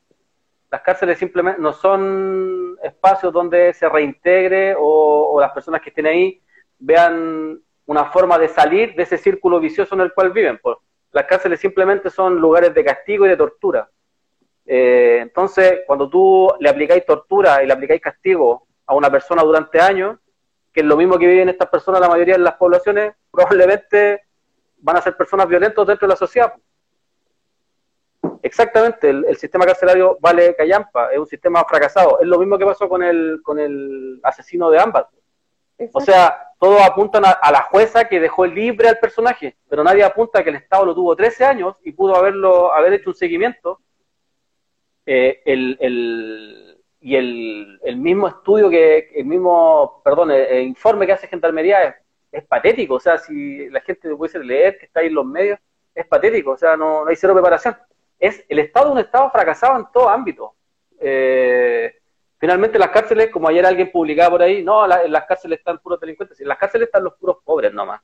Las 0.70 0.82
cárceles 0.82 1.18
simplemente 1.18 1.60
no 1.60 1.72
son 1.72 2.76
espacios 2.82 3.32
donde 3.32 3.72
se 3.72 3.88
reintegre 3.88 4.74
o, 4.76 5.38
las 5.40 5.52
personas 5.52 5.80
que 5.80 5.90
estén 5.90 6.06
ahí 6.06 6.42
vean 6.78 7.60
una 7.86 8.06
forma 8.06 8.38
de 8.38 8.48
salir 8.48 8.94
de 8.94 9.04
ese 9.04 9.16
círculo 9.16 9.60
vicioso 9.60 9.94
en 9.94 10.02
el 10.02 10.12
cual 10.12 10.32
viven. 10.32 10.60
Las 11.12 11.24
cárceles 11.26 11.60
simplemente 11.60 12.10
son 12.10 12.36
lugares 12.36 12.74
de 12.74 12.84
castigo 12.84 13.24
y 13.24 13.28
de 13.28 13.36
tortura. 13.36 13.88
Eh, 14.66 15.18
entonces, 15.20 15.80
cuando 15.86 16.08
tú 16.08 16.52
le 16.58 16.68
aplicáis 16.68 17.04
tortura 17.04 17.62
y 17.62 17.66
le 17.66 17.72
aplicáis 17.72 18.00
castigo 18.00 18.66
a 18.86 18.94
una 18.94 19.10
persona 19.10 19.42
durante 19.42 19.80
años, 19.80 20.18
que 20.72 20.80
es 20.80 20.86
lo 20.86 20.96
mismo 20.96 21.18
que 21.18 21.26
viven 21.26 21.48
estas 21.48 21.68
personas, 21.68 22.00
la 22.00 22.08
mayoría 22.08 22.34
de 22.34 22.40
las 22.40 22.54
poblaciones, 22.54 23.14
probablemente 23.30 24.22
van 24.78 24.96
a 24.96 25.02
ser 25.02 25.16
personas 25.16 25.48
violentas 25.48 25.86
dentro 25.86 26.06
de 26.06 26.12
la 26.12 26.16
sociedad. 26.16 26.54
Exactamente, 28.42 29.08
el, 29.08 29.36
sistema 29.36 29.64
carcelario 29.64 30.18
vale 30.20 30.54
callampa, 30.54 31.10
es 31.12 31.18
un 31.18 31.26
sistema 31.26 31.64
fracasado. 31.64 32.20
Es 32.20 32.26
lo 32.26 32.38
mismo 32.38 32.58
que 32.58 32.66
pasó 32.66 32.88
con 32.88 33.02
el, 33.02 33.40
con 33.42 33.58
el 33.58 34.20
asesino 34.22 34.70
de 34.70 34.78
Ámbar. 34.78 35.08
O 35.92 36.00
sea, 36.00 36.52
todos 36.58 36.80
apuntan 36.82 37.24
a, 37.24 37.50
la 37.50 37.62
jueza 37.62 38.04
que 38.04 38.20
dejó 38.20 38.46
libre 38.46 38.88
al 38.88 38.98
personaje, 38.98 39.56
pero 39.68 39.82
nadie 39.82 40.04
apunta 40.04 40.42
que 40.42 40.50
el 40.50 40.56
Estado 40.56 40.86
lo 40.86 40.94
tuvo 40.94 41.16
13 41.16 41.44
años 41.44 41.76
y 41.82 41.92
pudo 41.92 42.16
haberlo 42.16 42.72
haber 42.72 42.94
hecho 42.94 43.10
un 43.10 43.16
seguimiento. 43.16 43.80
Eh, 45.06 45.42
el, 45.44 46.78
y 47.00 47.16
el, 47.16 47.80
el 47.82 47.96
mismo 47.96 48.28
estudio 48.28 48.70
que, 48.70 49.10
el 49.14 49.26
mismo, 49.26 50.00
perdón, 50.02 50.30
el, 50.30 50.62
informe 50.62 51.06
que 51.06 51.12
hace 51.12 51.28
Gendarmería 51.28 51.82
es, 51.82 51.94
es 52.32 52.44
patético. 52.44 52.94
O 52.94 53.00
sea, 53.00 53.18
si 53.18 53.68
la 53.68 53.80
gente 53.80 54.14
puede 54.16 54.42
leer 54.42 54.78
que 54.78 54.86
está 54.86 55.00
ahí 55.00 55.08
en 55.08 55.14
los 55.14 55.26
medios, 55.26 55.58
es 55.94 56.06
patético. 56.06 56.52
O 56.52 56.56
sea, 56.56 56.76
no, 56.76 57.06
hay 57.06 57.16
cero 57.16 57.34
preparación. 57.34 57.76
Es 58.18 58.44
el 58.48 58.58
Estado 58.58 58.92
un 58.92 58.98
Estado 58.98 59.30
fracasado 59.30 59.78
en 59.78 59.86
todo 59.92 60.08
ámbito. 60.08 60.54
Eh, 60.98 61.94
finalmente 62.38 62.78
las 62.78 62.90
cárceles, 62.90 63.28
como 63.30 63.48
ayer 63.48 63.66
alguien 63.66 63.90
publicaba 63.92 64.30
por 64.30 64.42
ahí, 64.42 64.62
no, 64.62 64.84
en 64.84 65.12
las 65.12 65.26
cárceles 65.26 65.58
están 65.58 65.78
puros 65.78 66.00
delincuentes, 66.00 66.40
en 66.40 66.48
las 66.48 66.58
cárceles 66.58 66.86
están 66.86 67.04
los 67.04 67.14
puros 67.14 67.38
pobres 67.44 67.72
nomás. 67.72 68.00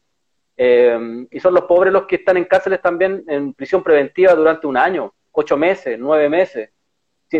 Eh, 0.57 1.27
y 1.31 1.41
son 1.41 1.55
los 1.55 1.65
pobres 1.65 1.93
los 1.93 2.07
que 2.07 2.17
están 2.17 2.37
en 2.37 2.45
cárceles 2.45 2.83
también 2.83 3.25
en 3.29 3.55
prisión 3.55 3.83
preventiva 3.83 4.35
durante 4.35 4.67
un 4.67 4.77
año, 4.77 5.15
ocho 5.33 5.57
meses, 5.57 5.99
nueve 5.99 6.29
meses. 6.29 6.71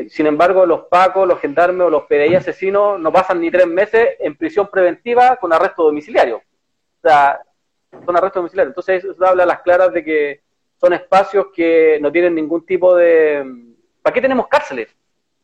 Sin, 0.09 0.27
embargo, 0.27 0.65
los 0.67 0.83
pacos, 0.83 1.27
los 1.27 1.41
gendarmes 1.41 1.85
o 1.85 1.91
los 1.91 2.05
PDI 2.05 2.37
asesinos 2.37 3.01
no 3.01 3.13
pasan 3.13 3.41
ni 3.41 3.51
tres 3.51 3.67
meses 3.67 4.11
en 4.21 4.37
prisión 4.37 4.69
preventiva 4.71 5.35
con 5.37 5.53
arresto 5.53 5.83
domiciliario. 5.83 6.37
O 6.37 7.01
sea, 7.03 7.41
son 8.07 8.17
arrestos 8.17 8.41
domiciliarios. 8.41 8.71
Entonces, 8.71 9.05
eso 9.05 9.27
habla 9.27 9.43
a 9.43 9.47
las 9.47 9.63
claras 9.63 9.93
de 9.93 10.05
que 10.05 10.43
son 10.81 10.93
espacios 10.93 11.47
que 11.53 11.99
no 12.01 12.13
tienen 12.13 12.37
ningún 12.37 12.65
tipo 12.65 12.95
de... 12.95 13.45
¿Para 14.01 14.15
qué 14.15 14.21
tenemos 14.21 14.47
cárceles? 14.47 14.95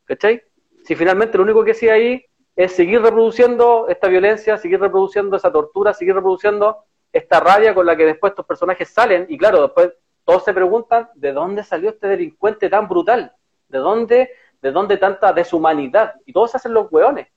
¿Cachai? 0.05 0.41
Si 0.85 0.95
finalmente 0.95 1.37
lo 1.37 1.43
único 1.43 1.65
que 1.65 1.75
sigue 1.75 1.91
ahí 1.91 2.25
es 2.55 2.71
seguir 2.71 3.03
reproduciendo 3.03 3.89
esta 3.89 4.07
violencia, 4.07 4.57
seguir 4.59 4.81
reproduciendo 4.81 5.37
esa 5.37 5.51
tortura, 5.51 5.93
seguir 5.93 6.15
reproduciendo 6.15 6.85
esta 7.13 7.41
rabia 7.41 7.75
con 7.75 7.85
la 7.85 7.97
que 7.97 8.07
después 8.07 8.31
estos 8.31 8.47
personajes 8.47 8.89
salen. 8.91 9.27
Y 9.29 9.37
claro, 9.37 9.63
después 9.63 9.93
todos 10.25 10.45
se 10.45 10.55
preguntan, 10.55 11.11
¿de 11.17 11.33
dónde 11.33 11.65
salió 11.65 11.91
este 11.91 12.07
delincuente 12.07 12.71
tan 12.71 12.89
brutal? 12.89 13.33
¿De 13.69 13.79
dónde, 13.79 14.31
de 14.63 14.73
dónde 14.73 14.97
tanta 14.97 15.33
deshumanidad? 15.33 16.15
Y 16.25 16.33
todos 16.33 16.55
hacen 16.55 16.73
los 16.73 16.91
hueones, 16.91 17.29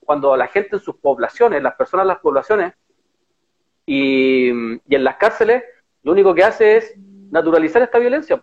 Cuando 0.00 0.36
la 0.36 0.48
gente 0.48 0.76
en 0.76 0.82
sus 0.82 0.96
poblaciones, 0.96 1.62
las 1.62 1.74
personas 1.74 2.04
en 2.04 2.08
las 2.08 2.18
poblaciones 2.18 2.74
y, 3.86 4.48
en 4.48 5.04
las 5.04 5.16
cárceles, 5.16 5.64
lo 6.02 6.12
único 6.12 6.34
que 6.34 6.44
hace 6.44 6.76
es 6.76 6.94
naturalizar 7.30 7.82
esta 7.82 7.98
violencia, 7.98 8.40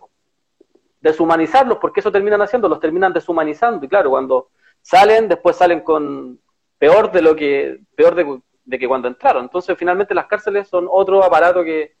deshumanizarlos, 1.00 1.78
porque 1.78 2.00
eso 2.00 2.12
terminan 2.12 2.42
haciendo, 2.42 2.68
los 2.68 2.80
terminan 2.80 3.12
deshumanizando. 3.12 3.84
Y 3.84 3.88
claro, 3.88 4.10
cuando 4.10 4.50
salen, 4.80 5.28
después 5.28 5.56
salen 5.56 5.80
con 5.80 6.40
peor 6.78 7.12
de 7.12 7.22
lo 7.22 7.36
que, 7.36 7.80
peor 7.94 8.14
de, 8.14 8.78
que 8.78 8.88
cuando 8.88 9.08
entraron. 9.08 9.44
Entonces, 9.44 9.76
finalmente 9.78 10.14
las 10.14 10.26
cárceles 10.26 10.68
son 10.68 10.88
otro 10.90 11.22
aparato 11.22 11.62
que 11.62 11.94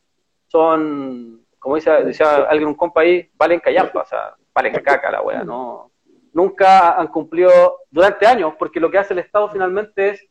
son, 0.48 1.46
como 1.58 1.76
dice, 1.76 1.90
decía 2.04 2.34
alguien, 2.48 2.68
un 2.68 2.74
compa 2.74 3.02
ahí, 3.02 3.30
valen 3.34 3.60
callampa, 3.60 4.02
o 4.02 4.06
sea, 4.06 4.34
valen 4.54 4.74
caca 4.82 5.10
la 5.10 5.22
wea, 5.22 5.44
no, 5.44 5.90
nunca 6.32 6.92
han 6.98 7.08
cumplido 7.08 7.80
durante 7.90 8.26
años, 8.26 8.54
porque 8.58 8.80
lo 8.80 8.90
que 8.90 8.98
hace 8.98 9.12
el 9.14 9.20
Estado 9.20 9.48
finalmente 9.50 10.10
es 10.10 10.28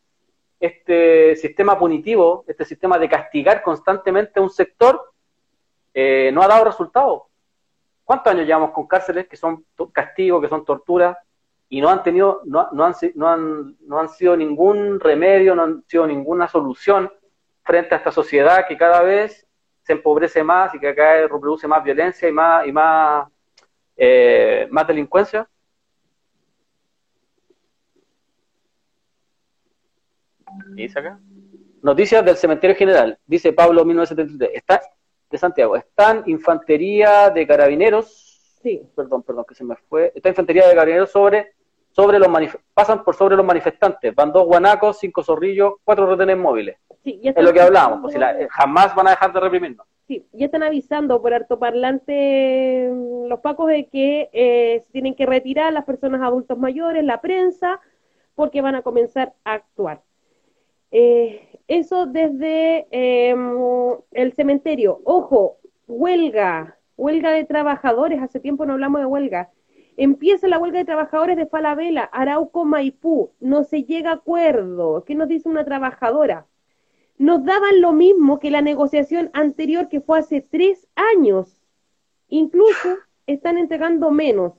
este 0.60 1.35
sistema 1.35 1.77
punitivo, 1.77 2.45
este 2.48 2.65
sistema 2.65 2.99
de 2.99 3.10
castigar 3.10 3.64
constantemente 3.64 4.39
a 4.39 4.43
un 4.43 4.49
sector, 4.49 5.11
eh, 5.93 6.30
no 6.34 6.43
ha 6.43 6.48
dado 6.48 6.65
resultados. 6.65 7.23
¿Cuántos 8.03 8.34
años 8.34 8.45
llevamos 8.45 8.72
con 8.72 8.88
cárceles 8.88 9.27
que 9.27 9.38
son 9.38 9.65
castigos, 9.91 10.41
que 10.41 10.49
son 10.49 10.65
torturas, 10.65 11.18
y 11.69 11.80
no 11.80 11.89
han 11.89 12.03
tenido, 12.03 12.41
no, 12.45 12.68
no, 12.73 12.85
han, 12.85 12.93
no, 13.15 13.30
han, 13.30 13.77
no 13.80 13.99
han 13.99 14.10
sido 14.10 14.35
ningún 14.35 14.99
remedio, 14.99 15.56
no 15.56 15.64
han 15.64 15.84
sido 15.88 16.06
ninguna 16.06 16.48
solución 16.48 17.11
frente 17.64 17.95
a 17.95 17.99
esta 17.99 18.11
sociedad 18.11 18.68
que 18.68 18.77
cada 18.77 19.02
vez 19.02 19.48
se 19.81 19.93
empobrece 19.93 20.43
más 20.43 20.76
y 20.76 20.80
que 20.80 20.93
cada 20.93 21.14
vez 21.14 21.31
reproduce 21.31 21.68
más 21.68 21.84
violencia 21.84 22.27
y 22.27 22.31
más, 22.34 22.68
y 22.68 22.72
más 22.72 23.31
eh, 24.03 24.68
más 24.72 24.88
delincuencia. 24.88 25.48
dice 30.73 30.99
acá? 30.99 31.19
Noticias 31.84 32.26
del 32.26 32.36
Cementerio 32.36 32.76
General, 32.76 33.19
dice 33.28 33.53
Pablo 33.53 33.86
1973. 33.86 34.57
Está 34.57 34.82
de 35.30 35.38
Santiago. 35.38 35.76
Están 35.76 36.23
infantería 36.26 37.30
de 37.30 37.45
carabineros. 37.45 38.57
Sí. 38.64 38.82
Perdón, 38.95 39.22
perdón, 39.22 39.45
que 39.48 39.53
se 39.53 39.64
me 39.64 39.76
fue. 39.76 40.11
Está 40.15 40.30
infantería 40.30 40.68
de 40.68 40.73
carabineros 40.73 41.11
sobre, 41.11 41.53
sobre 41.91 42.18
los 42.18 42.28
pasan 42.73 43.03
por 43.03 43.15
sobre 43.15 43.36
los 43.36 43.45
manifestantes. 43.45 44.15
Van 44.15 44.32
dos 44.32 44.48
guanacos, 44.48 44.98
cinco 44.98 45.22
zorrillos, 45.23 45.76
cuatro 45.84 46.07
retenes 46.07 46.38
móviles. 46.38 46.78
Sí, 47.03 47.22
es 47.23 47.44
lo 47.44 47.53
que 47.53 47.61
hablábamos, 47.61 48.02
pues, 48.02 48.15
jamás 48.49 48.95
van 48.95 49.07
a 49.07 49.11
dejar 49.11 49.32
de 49.32 49.40
reprimirnos. 49.40 49.88
Ya 50.34 50.46
están 50.46 50.64
avisando 50.64 51.22
por 51.22 51.34
parlante 51.60 52.90
mm, 52.92 53.28
los 53.28 53.40
pacos 53.40 53.68
de 53.70 53.88
que 53.88 54.30
eh, 54.34 54.84
se 54.86 54.92
tienen 54.92 55.16
que 55.16 55.26
retirar 55.26 55.72
las 55.74 55.86
personas 55.86 56.22
adultos 56.22 56.58
mayores, 56.58 57.04
la 57.04 57.22
prensa, 57.22 57.80
porque 58.36 58.62
van 58.62 58.76
a 58.76 58.82
comenzar 58.82 59.34
a 59.44 59.54
actuar. 59.54 60.02
Eh, 60.92 61.60
eso 61.68 62.06
desde 62.06 62.88
em, 62.92 63.38
el 64.12 64.34
cementerio. 64.34 65.02
Ojo, 65.06 65.58
huelga, 65.88 66.78
huelga 66.98 67.32
de 67.32 67.46
trabajadores, 67.46 68.22
hace 68.22 68.40
tiempo 68.40 68.66
no 68.66 68.74
hablamos 68.74 69.02
de 69.02 69.08
huelga. 69.08 69.52
Empieza 69.98 70.48
la 70.48 70.60
huelga 70.60 70.80
de 70.80 70.86
trabajadores 70.86 71.38
de 71.38 71.46
Falabella, 71.46 72.04
Arauco, 72.04 72.66
Maipú, 72.66 73.32
no 73.40 73.64
se 73.64 73.84
llega 73.84 74.12
a 74.12 74.16
acuerdo. 74.16 75.04
¿Qué 75.06 75.16
nos 75.16 75.28
dice 75.28 75.50
una 75.50 75.66
trabajadora? 75.66 76.48
Nos 77.22 77.45
daban 77.45 77.81
lo 77.81 77.93
mismo 77.93 78.39
que 78.39 78.49
la 78.49 78.64
negociación 78.64 79.30
anterior 79.34 79.89
que 79.89 80.02
fue 80.02 80.18
hace 80.18 80.41
tres 80.41 80.88
años. 80.95 81.61
Incluso 82.30 82.98
están 83.27 83.60
entregando 83.60 84.10
menos. 84.10 84.53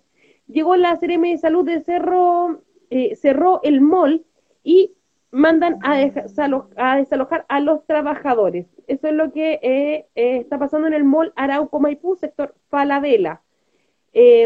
Llegó 0.47 0.77
la 0.77 0.97
CRM 1.01 1.23
de 1.23 1.39
Salud 1.39 1.65
de 1.65 1.81
Cerro, 1.81 2.63
eh, 2.89 3.17
cerró 3.17 3.61
el 3.65 3.81
mall 3.81 4.25
y 4.63 4.95
mandan 5.33 5.81
a, 5.83 5.97
desalojar 5.97 7.47
a 7.49 7.59
los 7.59 7.85
trabajadores. 7.85 8.67
Eso 8.87 9.09
es 9.09 9.15
lo 9.15 9.33
que 9.33 9.59
eh, 9.61 10.07
eh, 10.15 10.37
está 10.37 10.57
pasando 10.57 10.87
en 10.87 10.95
el 10.95 11.03
mall 11.03 11.33
Arauco 11.35 11.81
Maipú, 11.81 12.15
sector 12.15 12.55
Falabella. 12.69 13.43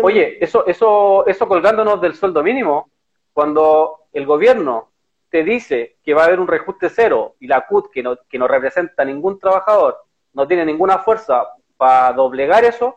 Oye, 0.02 0.42
eso, 0.42 0.64
eso, 0.66 1.26
eso 1.26 1.48
colgándonos 1.48 2.00
del 2.00 2.14
sueldo 2.14 2.42
mínimo, 2.42 2.88
cuando 3.34 4.06
el 4.14 4.24
gobierno 4.24 4.88
te 5.30 5.42
dice 5.42 5.96
que 6.02 6.14
va 6.14 6.22
a 6.22 6.26
haber 6.26 6.40
un 6.40 6.48
reajuste 6.48 6.88
cero 6.88 7.36
y 7.40 7.46
la 7.46 7.66
CUT, 7.66 7.90
que 7.90 8.02
no, 8.02 8.16
que 8.28 8.38
no 8.38 8.48
representa 8.48 9.04
ningún 9.04 9.38
trabajador, 9.38 9.98
no 10.32 10.46
tiene 10.46 10.64
ninguna 10.64 10.98
fuerza 10.98 11.46
para 11.76 12.12
doblegar 12.12 12.64
eso, 12.64 12.96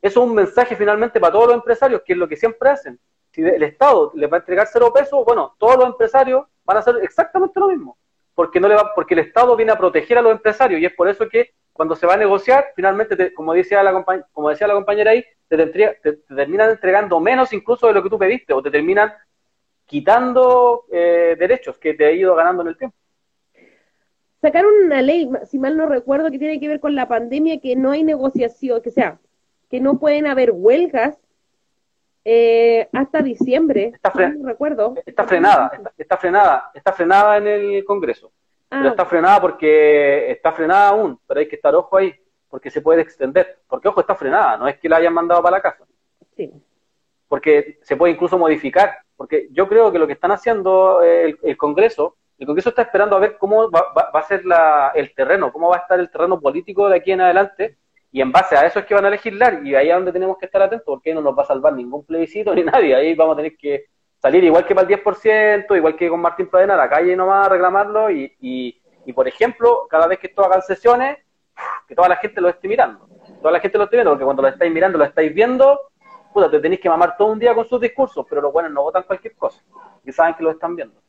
eso 0.00 0.22
es 0.22 0.28
un 0.28 0.34
mensaje 0.34 0.76
finalmente 0.76 1.20
para 1.20 1.32
todos 1.32 1.48
los 1.48 1.56
empresarios, 1.56 2.02
que 2.04 2.12
es 2.12 2.18
lo 2.18 2.28
que 2.28 2.36
siempre 2.36 2.70
hacen. 2.70 2.98
Si 3.32 3.42
el 3.42 3.62
Estado 3.62 4.12
les 4.14 4.30
va 4.30 4.36
a 4.36 4.40
entregar 4.40 4.68
cero 4.72 4.92
pesos, 4.92 5.24
bueno, 5.24 5.54
todos 5.58 5.76
los 5.76 5.86
empresarios 5.86 6.46
van 6.64 6.76
a 6.76 6.80
hacer 6.80 6.96
exactamente 7.02 7.58
lo 7.60 7.68
mismo, 7.68 7.98
porque, 8.34 8.60
no 8.60 8.68
le 8.68 8.74
va, 8.74 8.94
porque 8.94 9.14
el 9.14 9.20
Estado 9.20 9.54
viene 9.56 9.72
a 9.72 9.78
proteger 9.78 10.18
a 10.18 10.22
los 10.22 10.32
empresarios 10.32 10.80
y 10.80 10.86
es 10.86 10.92
por 10.94 11.08
eso 11.08 11.28
que 11.28 11.52
cuando 11.72 11.94
se 11.94 12.06
va 12.06 12.14
a 12.14 12.16
negociar, 12.18 12.72
finalmente, 12.74 13.32
como, 13.34 13.54
decía 13.54 13.82
la 13.82 14.04
como 14.32 14.50
decía 14.50 14.66
la 14.66 14.74
compañera 14.74 15.12
ahí, 15.12 15.24
te, 15.48 15.56
te 15.66 16.12
terminan 16.34 16.70
entregando 16.70 17.20
menos 17.20 17.52
incluso 17.52 17.86
de 17.86 17.94
lo 17.94 18.02
que 18.02 18.10
tú 18.10 18.18
pediste 18.18 18.52
o 18.52 18.62
te 18.62 18.70
terminan 18.70 19.12
quitando 19.88 20.84
eh, 20.92 21.34
derechos 21.38 21.78
que 21.78 21.94
te 21.94 22.04
ha 22.04 22.12
ido 22.12 22.34
ganando 22.34 22.62
en 22.62 22.68
el 22.68 22.76
tiempo. 22.76 22.96
Sacaron 24.40 24.70
una 24.84 25.02
ley, 25.02 25.28
si 25.46 25.58
mal 25.58 25.76
no 25.76 25.86
recuerdo, 25.86 26.30
que 26.30 26.38
tiene 26.38 26.60
que 26.60 26.68
ver 26.68 26.78
con 26.78 26.94
la 26.94 27.08
pandemia, 27.08 27.58
que 27.60 27.74
no 27.74 27.90
hay 27.90 28.04
negociación, 28.04 28.82
que 28.82 28.90
sea, 28.92 29.18
que 29.68 29.80
no 29.80 29.98
pueden 29.98 30.26
haber 30.26 30.52
huelgas 30.52 31.16
eh, 32.24 32.88
hasta 32.92 33.22
diciembre. 33.22 33.92
Está, 33.94 34.12
no 34.28 34.46
recuerdo. 34.46 34.94
está 35.06 35.24
frenada, 35.24 35.72
está, 35.96 36.16
frenada, 36.18 36.70
está 36.74 36.92
frenada 36.92 37.38
en 37.38 37.46
el 37.46 37.84
Congreso. 37.84 38.30
Pero 38.68 38.84
ah. 38.84 38.88
está 38.88 39.06
frenada 39.06 39.40
porque 39.40 40.30
está 40.30 40.52
frenada 40.52 40.90
aún, 40.90 41.18
pero 41.26 41.40
hay 41.40 41.48
que 41.48 41.56
estar 41.56 41.74
ojo 41.74 41.96
ahí, 41.96 42.14
porque 42.50 42.70
se 42.70 42.82
puede 42.82 43.00
extender. 43.00 43.60
Porque, 43.66 43.88
ojo, 43.88 44.02
está 44.02 44.14
frenada, 44.14 44.58
no 44.58 44.68
es 44.68 44.78
que 44.78 44.90
la 44.90 44.96
hayan 44.96 45.14
mandado 45.14 45.42
para 45.42 45.56
la 45.56 45.62
casa. 45.62 45.84
Sí. 46.36 46.52
Porque 47.26 47.78
se 47.82 47.96
puede 47.96 48.12
incluso 48.12 48.36
modificar 48.36 48.98
porque 49.18 49.48
yo 49.50 49.68
creo 49.68 49.90
que 49.90 49.98
lo 49.98 50.06
que 50.06 50.12
están 50.12 50.30
haciendo 50.30 51.02
eh, 51.02 51.36
el, 51.42 51.56
Congreso, 51.56 52.16
el 52.38 52.46
Congreso 52.46 52.68
está 52.68 52.82
esperando 52.82 53.16
a 53.16 53.18
ver 53.18 53.36
cómo 53.36 53.68
va, 53.68 53.90
a 54.14 54.22
ser 54.22 54.44
el 54.94 55.12
terreno, 55.12 55.52
cómo 55.52 55.70
va 55.70 55.76
a 55.76 55.80
estar 55.80 55.98
el 55.98 56.08
terreno 56.08 56.40
político 56.40 56.88
de 56.88 56.98
aquí 56.98 57.10
en 57.10 57.22
adelante, 57.22 57.76
y 58.12 58.20
en 58.20 58.30
base 58.30 58.56
a 58.56 58.64
eso 58.64 58.78
es 58.78 58.86
que 58.86 58.94
van 58.94 59.06
a 59.06 59.10
legislar, 59.10 59.66
y 59.66 59.74
ahí 59.74 59.88
es 59.88 59.94
donde 59.94 60.12
tenemos 60.12 60.38
que 60.38 60.46
estar 60.46 60.62
atentos, 60.62 60.86
porque 60.86 61.10
ahí 61.10 61.16
no 61.16 61.20
nos 61.20 61.36
va 61.36 61.42
a 61.42 61.46
salvar 61.46 61.72
ningún 61.72 62.06
plebiscito 62.06 62.54
ni 62.54 62.62
nadie, 62.62 62.94
ahí 62.94 63.14
vamos 63.16 63.34
a 63.34 63.38
tener 63.38 63.56
que 63.56 63.86
salir 64.22 64.44
igual 64.44 64.64
que 64.64 64.74
para 64.76 64.88
el 64.88 65.02
10%, 65.02 65.76
igual 65.76 65.96
que 65.96 66.08
con 66.08 66.20
Martín 66.20 66.48
Pradena, 66.48 66.74
a 66.74 66.78
la 66.78 66.88
calle 66.88 67.16
nomás 67.16 67.46
a 67.46 67.50
reclamarlo, 67.50 68.12
y, 68.12 68.32
y, 68.40 69.12
por 69.12 69.26
ejemplo, 69.26 69.88
cada 69.90 70.06
vez 70.06 70.20
que 70.20 70.28
esto 70.28 70.44
hagan 70.44 70.62
sesiones, 70.62 71.18
que 71.88 71.96
toda 71.96 72.08
la 72.08 72.16
gente 72.16 72.40
lo 72.40 72.50
esté 72.50 72.68
mirando, 72.68 73.08
toda 73.42 73.50
la 73.50 73.58
gente 73.58 73.78
lo 73.78 73.84
esté 73.84 73.96
viendo, 73.96 74.12
porque 74.12 74.24
cuando 74.24 74.42
lo 74.42 74.48
estáis 74.48 74.72
mirando, 74.72 74.96
lo 74.96 75.04
estáis 75.04 75.34
viendo, 75.34 75.80
te 76.50 76.60
tenéis 76.60 76.80
que 76.80 76.88
mamar 76.88 77.16
todo 77.16 77.28
un 77.28 77.38
día 77.38 77.54
con 77.54 77.66
sus 77.66 77.80
discursos, 77.80 78.24
pero 78.28 78.40
los 78.40 78.52
buenos 78.52 78.72
no 78.72 78.82
votan 78.82 79.02
cualquier 79.02 79.34
cosa, 79.36 79.62
y 80.04 80.12
saben 80.12 80.34
que 80.34 80.42
lo 80.42 80.50
están 80.50 80.76
viendo. 80.76 81.00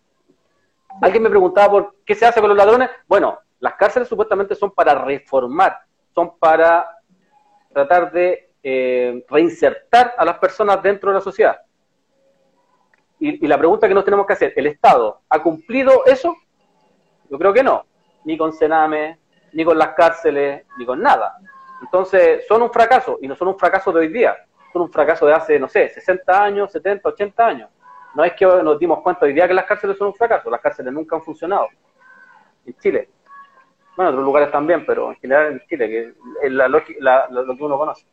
Alguien 1.01 1.23
me 1.23 1.29
preguntaba 1.29 1.69
por 1.69 1.95
qué 2.05 2.15
se 2.15 2.25
hace 2.25 2.39
con 2.39 2.49
los 2.49 2.57
ladrones. 2.57 2.89
Bueno, 3.07 3.39
las 3.59 3.75
cárceles 3.75 4.07
supuestamente 4.07 4.55
son 4.55 4.71
para 4.71 4.95
reformar, 4.95 5.79
son 6.15 6.37
para 6.39 6.89
tratar 7.71 8.11
de 8.11 8.51
eh, 8.63 9.23
reinsertar 9.29 10.15
a 10.17 10.25
las 10.25 10.39
personas 10.39 10.81
dentro 10.81 11.11
de 11.11 11.15
la 11.15 11.21
sociedad. 11.21 11.61
Y, 13.19 13.45
y, 13.45 13.47
la 13.47 13.57
pregunta 13.57 13.87
que 13.87 13.93
nos 13.93 14.05
tenemos 14.05 14.25
que 14.25 14.33
hacer, 14.33 14.53
¿el 14.55 14.67
Estado 14.67 15.21
ha 15.29 15.43
cumplido 15.43 16.05
eso? 16.05 16.35
Yo 17.29 17.37
creo 17.37 17.53
que 17.53 17.63
no. 17.63 17.85
ni 18.23 18.37
con 18.37 18.53
Sename, 18.53 19.19
ni 19.53 19.63
con 19.63 19.77
las 19.77 19.89
cárceles, 19.89 20.65
ni 20.77 20.85
con 20.85 21.01
nada. 21.01 21.37
Entonces, 21.81 22.45
son 22.47 22.61
un 22.61 22.71
fracaso, 22.71 23.17
y 23.21 23.27
no 23.27 23.35
son 23.35 23.49
un 23.49 23.59
fracaso 23.59 23.91
de 23.91 23.99
hoy 23.99 24.07
día, 24.09 24.35
un 24.73 24.91
fracaso 24.91 25.25
de 25.25 25.33
hace, 25.33 25.59
no 25.59 25.67
sé, 25.67 25.89
60 25.89 26.43
años, 26.43 26.71
70, 26.71 27.09
80 27.09 27.45
años. 27.45 27.69
No 28.15 28.23
es 28.23 28.33
que 28.33 28.45
nos 28.45 28.79
dimos 28.79 29.01
cuenta 29.01 29.25
hoy 29.25 29.33
día 29.33 29.47
que 29.47 29.53
las 29.53 29.65
cárceles 29.65 29.97
son 29.97 30.07
un 30.07 30.13
fracaso, 30.13 30.49
las 30.49 30.61
cárceles 30.61 30.93
nunca 30.93 31.15
han 31.15 31.21
funcionado. 31.21 31.67
En 32.65 32.75
Chile. 32.77 33.09
Bueno, 33.95 34.09
en 34.09 34.15
otros 34.15 34.25
lugares 34.25 34.51
también, 34.51 34.85
pero 34.85 35.11
en 35.11 35.17
general 35.17 35.53
en 35.53 35.61
Chile, 35.67 35.89
que 35.89 36.13
es 36.43 36.51
la, 36.51 36.67
lo 36.67 36.83
que 36.83 37.63
uno 37.63 37.77
conoce. 37.77 38.05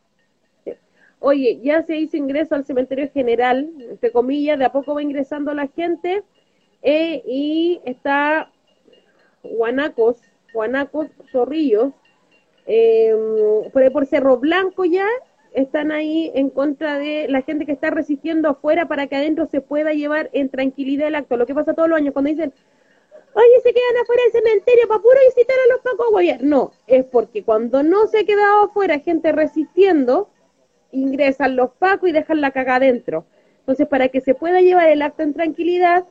Oye, 1.19 1.59
ya 1.63 1.81
se 1.81 1.97
hizo 1.97 2.15
ingreso 2.15 2.53
al 2.53 2.65
cementerio 2.65 3.09
general, 3.11 3.71
entre 3.89 4.11
comillas, 4.11 4.59
de 4.59 4.65
a 4.65 4.71
poco 4.71 4.93
va 4.93 5.01
ingresando 5.01 5.53
la 5.53 5.67
gente, 5.67 6.23
eh, 6.83 7.23
y 7.25 7.81
está 7.85 8.51
Guanacos, 9.41 10.21
Guanacos, 10.53 11.07
Zorrillos, 11.31 11.93
eh, 12.67 13.15
por 13.91 14.05
Cerro 14.05 14.37
Blanco 14.37 14.85
ya, 14.85 15.07
están 15.53 15.91
ahí 15.91 16.31
en 16.35 16.49
contra 16.49 16.99
de 16.99 17.27
la 17.29 17.41
gente 17.41 17.65
que 17.65 17.71
está 17.71 17.89
resistiendo 17.89 18.49
afuera 18.49 18.87
para 18.87 19.07
que 19.07 19.15
adentro 19.15 19.47
se 19.47 19.61
pueda 19.61 19.93
llevar 19.93 20.29
en 20.33 20.49
tranquilidad 20.49 21.07
el 21.07 21.15
acto. 21.15 21.37
Lo 21.37 21.45
que 21.45 21.55
pasa 21.55 21.73
todos 21.73 21.89
los 21.89 21.97
años 21.97 22.13
cuando 22.13 22.29
dicen, 22.29 22.53
oye, 23.33 23.61
se 23.63 23.73
quedan 23.73 24.01
afuera 24.01 24.21
del 24.23 24.43
cementerio 24.43 24.87
para 24.87 25.01
puro 25.01 25.17
visitar 25.27 25.55
a 25.55 25.73
los 25.73 25.81
pacos 25.81 26.41
No, 26.41 26.71
es 26.87 27.05
porque 27.05 27.43
cuando 27.43 27.83
no 27.83 28.07
se 28.07 28.19
ha 28.19 28.23
quedado 28.23 28.65
afuera 28.65 28.99
gente 28.99 29.31
resistiendo, 29.31 30.29
ingresan 30.91 31.55
los 31.55 31.71
pacos 31.71 32.09
y 32.09 32.13
dejan 32.13 32.41
la 32.41 32.51
caga 32.51 32.75
adentro. 32.75 33.25
Entonces, 33.59 33.87
para 33.87 34.07
que 34.07 34.21
se 34.21 34.33
pueda 34.33 34.61
llevar 34.61 34.89
el 34.89 35.01
acto 35.01 35.23
en 35.23 35.33
tranquilidad, 35.33 36.05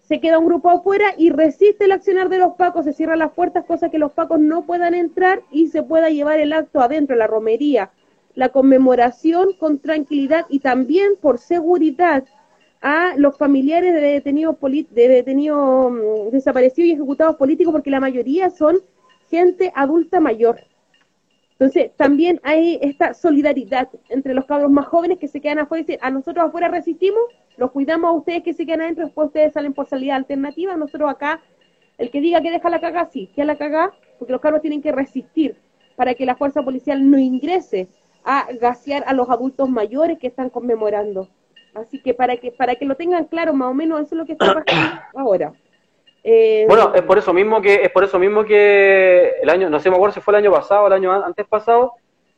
se 0.00 0.20
queda 0.20 0.38
un 0.38 0.46
grupo 0.46 0.70
afuera 0.70 1.14
y 1.16 1.30
resiste 1.30 1.84
el 1.84 1.92
accionar 1.92 2.28
de 2.28 2.38
los 2.38 2.54
pacos, 2.54 2.84
se 2.84 2.92
cierran 2.92 3.18
las 3.18 3.32
puertas, 3.32 3.64
cosa 3.64 3.90
que 3.90 3.98
los 3.98 4.12
pacos 4.12 4.38
no 4.38 4.64
puedan 4.64 4.94
entrar 4.94 5.42
y 5.50 5.66
se 5.68 5.82
pueda 5.82 6.10
llevar 6.10 6.38
el 6.38 6.52
acto 6.52 6.80
adentro, 6.80 7.16
la 7.16 7.26
romería, 7.26 7.90
la 8.36 8.50
conmemoración 8.50 9.54
con 9.54 9.80
tranquilidad 9.80 10.46
y 10.48 10.60
también 10.60 11.14
por 11.20 11.38
seguridad 11.38 12.24
a 12.82 13.14
los 13.16 13.36
familiares 13.36 13.94
de 13.94 14.00
detenidos, 14.00 14.56
de 14.60 15.08
detenidos 15.08 15.90
mm, 15.90 16.30
desaparecidos 16.30 16.88
y 16.88 16.92
ejecutados 16.92 17.36
políticos, 17.36 17.72
porque 17.72 17.90
la 17.90 17.98
mayoría 17.98 18.50
son 18.50 18.76
gente 19.30 19.72
adulta 19.74 20.20
mayor. 20.20 20.60
Entonces, 21.52 21.90
también 21.96 22.38
hay 22.44 22.78
esta 22.82 23.14
solidaridad 23.14 23.88
entre 24.10 24.34
los 24.34 24.44
cabros 24.44 24.70
más 24.70 24.86
jóvenes 24.86 25.18
que 25.18 25.26
se 25.26 25.40
quedan 25.40 25.60
afuera 25.60 25.80
y 25.80 25.84
dicen, 25.86 26.00
a 26.02 26.10
nosotros 26.10 26.44
afuera 26.44 26.68
resistimos, 26.68 27.22
los 27.56 27.70
cuidamos 27.70 28.10
a 28.10 28.12
ustedes 28.12 28.42
que 28.42 28.52
se 28.52 28.66
quedan 28.66 28.82
adentro, 28.82 29.06
después 29.06 29.28
ustedes 29.28 29.54
salen 29.54 29.72
por 29.72 29.88
salida 29.88 30.14
alternativa, 30.14 30.76
nosotros 30.76 31.10
acá, 31.10 31.40
el 31.96 32.10
que 32.10 32.20
diga 32.20 32.42
que 32.42 32.50
deja 32.50 32.68
la 32.68 32.80
caga, 32.82 33.06
sí, 33.06 33.30
que 33.34 33.46
la 33.46 33.56
caga, 33.56 33.94
porque 34.18 34.32
los 34.32 34.42
cabros 34.42 34.60
tienen 34.60 34.82
que 34.82 34.92
resistir 34.92 35.56
para 35.96 36.14
que 36.14 36.26
la 36.26 36.36
fuerza 36.36 36.62
policial 36.62 37.10
no 37.10 37.18
ingrese 37.18 37.88
a 38.26 38.48
gasear 38.60 39.04
a 39.06 39.14
los 39.14 39.30
adultos 39.30 39.68
mayores 39.70 40.18
que 40.18 40.26
están 40.26 40.50
conmemorando. 40.50 41.28
Así 41.74 42.02
que 42.02 42.12
para 42.12 42.36
que 42.36 42.50
para 42.50 42.74
que 42.74 42.84
lo 42.84 42.96
tengan 42.96 43.24
claro, 43.26 43.54
más 43.54 43.70
o 43.70 43.74
menos 43.74 44.00
eso 44.00 44.14
es 44.14 44.18
lo 44.18 44.26
que 44.26 44.32
está 44.32 44.52
pasando 44.52 45.00
ahora. 45.14 45.52
Eh, 46.24 46.64
bueno, 46.66 46.92
es 46.92 47.02
por 47.02 47.18
eso 47.18 47.32
mismo 47.32 47.62
que 47.62 47.82
es 47.82 47.90
por 47.90 48.02
eso 48.02 48.18
mismo 48.18 48.44
que 48.44 49.34
el 49.40 49.48
año, 49.48 49.70
no 49.70 49.78
sé, 49.78 49.88
me 49.90 49.96
acuerdo 49.96 50.14
si 50.14 50.20
fue 50.20 50.32
el 50.32 50.44
año 50.44 50.50
pasado, 50.50 50.82
o 50.82 50.86
el 50.88 50.92
año 50.94 51.12
antes 51.12 51.46
pasado, 51.46 51.92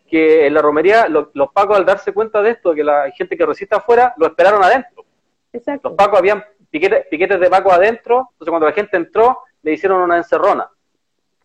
que 0.06 0.46
en 0.46 0.52
la 0.52 0.60
romería 0.60 1.08
los 1.08 1.52
pacos 1.54 1.78
al 1.78 1.86
darse 1.86 2.12
cuenta 2.12 2.42
de 2.42 2.50
esto, 2.50 2.74
que 2.74 2.84
la 2.84 3.10
gente 3.12 3.36
que 3.36 3.46
resiste 3.46 3.74
afuera, 3.74 4.12
lo 4.18 4.26
esperaron 4.26 4.62
adentro. 4.62 5.06
Exacto. 5.54 5.88
Los 5.88 5.96
pacos 5.96 6.18
habían 6.18 6.44
piquetes, 6.68 7.06
piquetes 7.06 7.40
de 7.40 7.48
paco 7.48 7.72
adentro, 7.72 8.28
entonces 8.32 8.50
cuando 8.50 8.66
la 8.66 8.74
gente 8.74 8.98
entró, 8.98 9.38
le 9.62 9.72
hicieron 9.72 10.02
una 10.02 10.18
encerrona. 10.18 10.68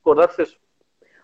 Acordarse 0.01 0.43
eso. 0.43 0.57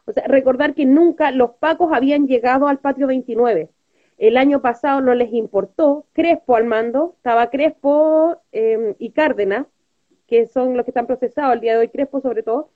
O 0.09 0.11
sea, 0.11 0.23
recordar 0.25 0.73
que 0.73 0.87
nunca 0.87 1.29
los 1.29 1.51
pacos 1.51 1.93
habían 1.93 2.25
llegado 2.25 2.67
al 2.67 2.79
patio 2.79 3.05
29. 3.05 3.69
El 4.17 4.37
año 4.37 4.59
pasado 4.59 5.01
no 5.01 5.13
les 5.13 5.31
importó, 5.33 6.07
Crespo 6.13 6.55
al 6.55 6.65
mando, 6.65 7.13
estaba 7.17 7.51
Crespo 7.51 8.41
em, 8.51 8.95
y 8.97 9.11
Cárdenas, 9.11 9.67
que 10.25 10.47
son 10.47 10.75
los 10.75 10.83
que 10.83 10.89
están 10.89 11.05
procesados 11.05 11.53
el 11.53 11.61
día 11.61 11.73
de 11.73 11.77
hoy, 11.77 11.89
Crespo 11.89 12.21
sobre 12.21 12.41
todo, 12.41 12.71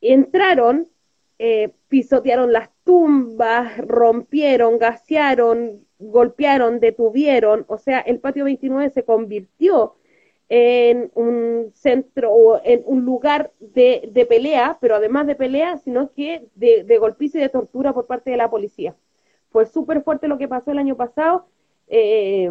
entraron, 0.00 0.86
eh, 1.40 1.72
pisotearon 1.88 2.52
las 2.52 2.70
tumbas, 2.84 3.76
rompieron, 3.78 4.78
gasearon, 4.78 5.84
golpearon, 5.98 6.78
detuvieron, 6.78 7.64
o 7.66 7.78
sea, 7.78 7.98
el 7.98 8.20
patio 8.20 8.44
29 8.44 8.90
se 8.90 9.02
convirtió 9.02 9.96
en 10.48 11.10
un 11.14 11.72
centro 11.74 12.32
o 12.32 12.60
en 12.64 12.82
un 12.86 13.04
lugar 13.04 13.52
de, 13.60 14.08
de, 14.12 14.26
pelea, 14.26 14.78
pero 14.80 14.96
además 14.96 15.26
de 15.26 15.34
pelea, 15.34 15.76
sino 15.78 16.12
que 16.12 16.46
de, 16.54 16.84
de 16.84 16.98
golpiza 16.98 17.38
y 17.38 17.42
de 17.42 17.48
tortura 17.50 17.92
por 17.92 18.06
parte 18.06 18.30
de 18.30 18.38
la 18.38 18.50
policía. 18.50 18.96
Fue 19.50 19.66
súper 19.66 20.02
fuerte 20.02 20.28
lo 20.28 20.38
que 20.38 20.48
pasó 20.48 20.70
el 20.70 20.78
año 20.78 20.96
pasado. 20.96 21.46
Eh, 21.88 22.50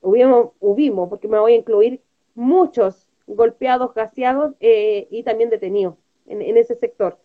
hubimos, 0.00 1.08
porque 1.08 1.28
me 1.28 1.38
voy 1.38 1.52
a 1.52 1.56
incluir 1.56 2.00
muchos 2.34 3.08
golpeados, 3.26 3.94
gaseados 3.94 4.54
eh, 4.60 5.06
y 5.10 5.22
también 5.22 5.50
detenidos 5.50 5.96
en, 6.26 6.42
en 6.42 6.56
ese 6.56 6.74
sector. 6.76 7.18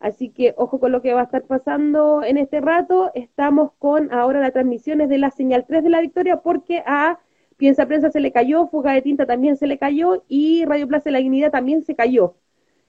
Así 0.00 0.30
que 0.30 0.54
ojo 0.56 0.80
con 0.80 0.92
lo 0.92 1.00
que 1.00 1.14
va 1.14 1.22
a 1.22 1.24
estar 1.24 1.44
pasando 1.44 2.22
en 2.22 2.36
este 2.36 2.60
rato. 2.60 3.10
Estamos 3.14 3.72
con 3.78 4.12
ahora 4.12 4.40
las 4.40 4.52
transmisiones 4.52 5.08
de 5.08 5.18
la 5.18 5.30
señal 5.30 5.64
3 5.66 5.82
de 5.84 5.90
la 5.90 6.00
victoria 6.00 6.42
porque 6.42 6.82
a 6.84 7.18
Piensa 7.56 7.86
Prensa 7.86 8.10
se 8.10 8.20
le 8.20 8.32
cayó, 8.32 8.66
Fuga 8.66 8.92
de 8.92 9.02
Tinta 9.02 9.26
también 9.26 9.56
se 9.56 9.66
le 9.66 9.78
cayó 9.78 10.24
y 10.28 10.64
Radio 10.64 10.88
Plaza 10.88 11.04
de 11.04 11.12
la 11.12 11.18
Dignidad 11.18 11.50
también 11.50 11.82
se 11.82 11.94
cayó. 11.94 12.34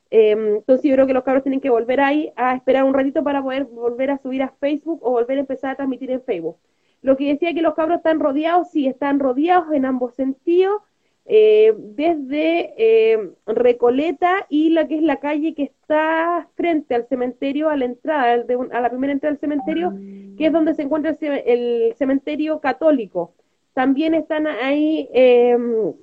Em, 0.09 0.57
entonces 0.57 0.89
yo 0.89 0.93
creo 0.95 1.07
que 1.07 1.13
los 1.13 1.23
cabros 1.23 1.43
tienen 1.43 1.61
que 1.61 1.69
volver 1.69 1.99
ahí 1.99 2.31
a 2.35 2.55
esperar 2.55 2.83
un 2.83 2.93
ratito 2.93 3.23
para 3.23 3.41
poder 3.41 3.65
volver 3.65 4.11
a 4.11 4.17
subir 4.17 4.43
a 4.43 4.49
Facebook 4.49 4.99
o 5.03 5.11
volver 5.11 5.37
a 5.37 5.41
empezar 5.41 5.71
a 5.71 5.75
transmitir 5.75 6.11
en 6.11 6.21
Facebook. 6.21 6.57
Lo 7.01 7.17
que 7.17 7.27
decía 7.27 7.53
que 7.53 7.61
los 7.61 7.75
cabros 7.75 7.97
están 7.97 8.19
rodeados, 8.19 8.71
sí, 8.71 8.87
están 8.87 9.19
rodeados 9.19 9.73
en 9.73 9.85
ambos 9.85 10.15
sentidos, 10.15 10.81
eh, 11.27 11.73
desde 11.77 12.73
eh, 12.77 13.31
Recoleta 13.47 14.45
y 14.47 14.69
la 14.69 14.87
que 14.87 14.95
es 14.97 15.01
la 15.01 15.19
calle 15.19 15.55
que 15.55 15.63
está 15.63 16.47
frente 16.55 16.93
al 16.93 17.07
cementerio, 17.07 17.69
a 17.69 17.77
la 17.77 17.85
entrada, 17.85 18.45
a 18.71 18.81
la 18.81 18.89
primera 18.89 19.11
entrada 19.11 19.33
del 19.33 19.39
cementerio, 19.39 19.91
que 20.37 20.45
es 20.47 20.53
donde 20.53 20.75
se 20.75 20.83
encuentra 20.83 21.15
el 21.19 21.93
cementerio 21.97 22.59
católico 22.59 23.33
también 23.75 24.15
están 24.15 24.47
ahí 24.47 25.09
em, 25.13 25.93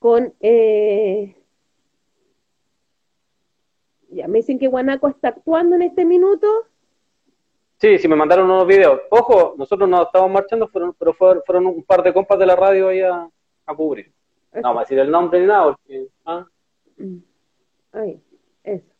con... 0.00 0.34
Eh, 0.40 1.36
ya, 4.08 4.26
me 4.26 4.38
dicen 4.38 4.58
que 4.58 4.66
Guanaco 4.66 5.06
está 5.06 5.28
actuando 5.28 5.76
en 5.76 5.82
este 5.82 6.04
minuto. 6.04 6.48
Sí, 7.76 7.96
sí, 7.98 8.08
me 8.08 8.16
mandaron 8.16 8.50
unos 8.50 8.66
videos. 8.66 9.02
Ojo, 9.08 9.54
nosotros 9.56 9.88
no 9.88 10.02
estábamos 10.02 10.32
marchando, 10.32 10.66
fueron, 10.66 10.92
pero 10.98 11.14
fueron, 11.14 11.66
un 11.66 11.84
par 11.84 12.02
de 12.02 12.12
compas 12.12 12.40
de 12.40 12.46
la 12.46 12.56
radio 12.56 12.88
ahí 12.88 13.00
a, 13.02 13.30
cubrir. 13.76 14.12
No 14.52 14.62
vamos 14.62 14.78
a 14.78 14.80
decir 14.80 14.98
el 14.98 15.12
nombre 15.12 15.40
ni 15.40 15.46
nada, 15.46 15.66
porque... 15.66 16.08
¿ah? 16.26 16.44
Mm. 16.96 17.18
Ahí, 17.92 18.20
eso. 18.64 18.92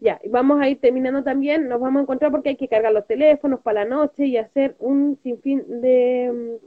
Ya, 0.00 0.18
vamos 0.30 0.58
a 0.62 0.70
ir 0.70 0.80
terminando 0.80 1.22
también, 1.22 1.68
nos 1.68 1.80
vamos 1.80 2.00
a 2.00 2.02
encontrar 2.04 2.30
porque 2.30 2.48
hay 2.50 2.56
que 2.56 2.68
cargar 2.68 2.92
los 2.92 3.06
teléfonos 3.06 3.60
para 3.60 3.84
la 3.84 3.90
noche 3.90 4.24
y 4.24 4.38
hacer 4.38 4.74
un 4.78 5.18
sinfín 5.22 5.64
de, 5.82 6.58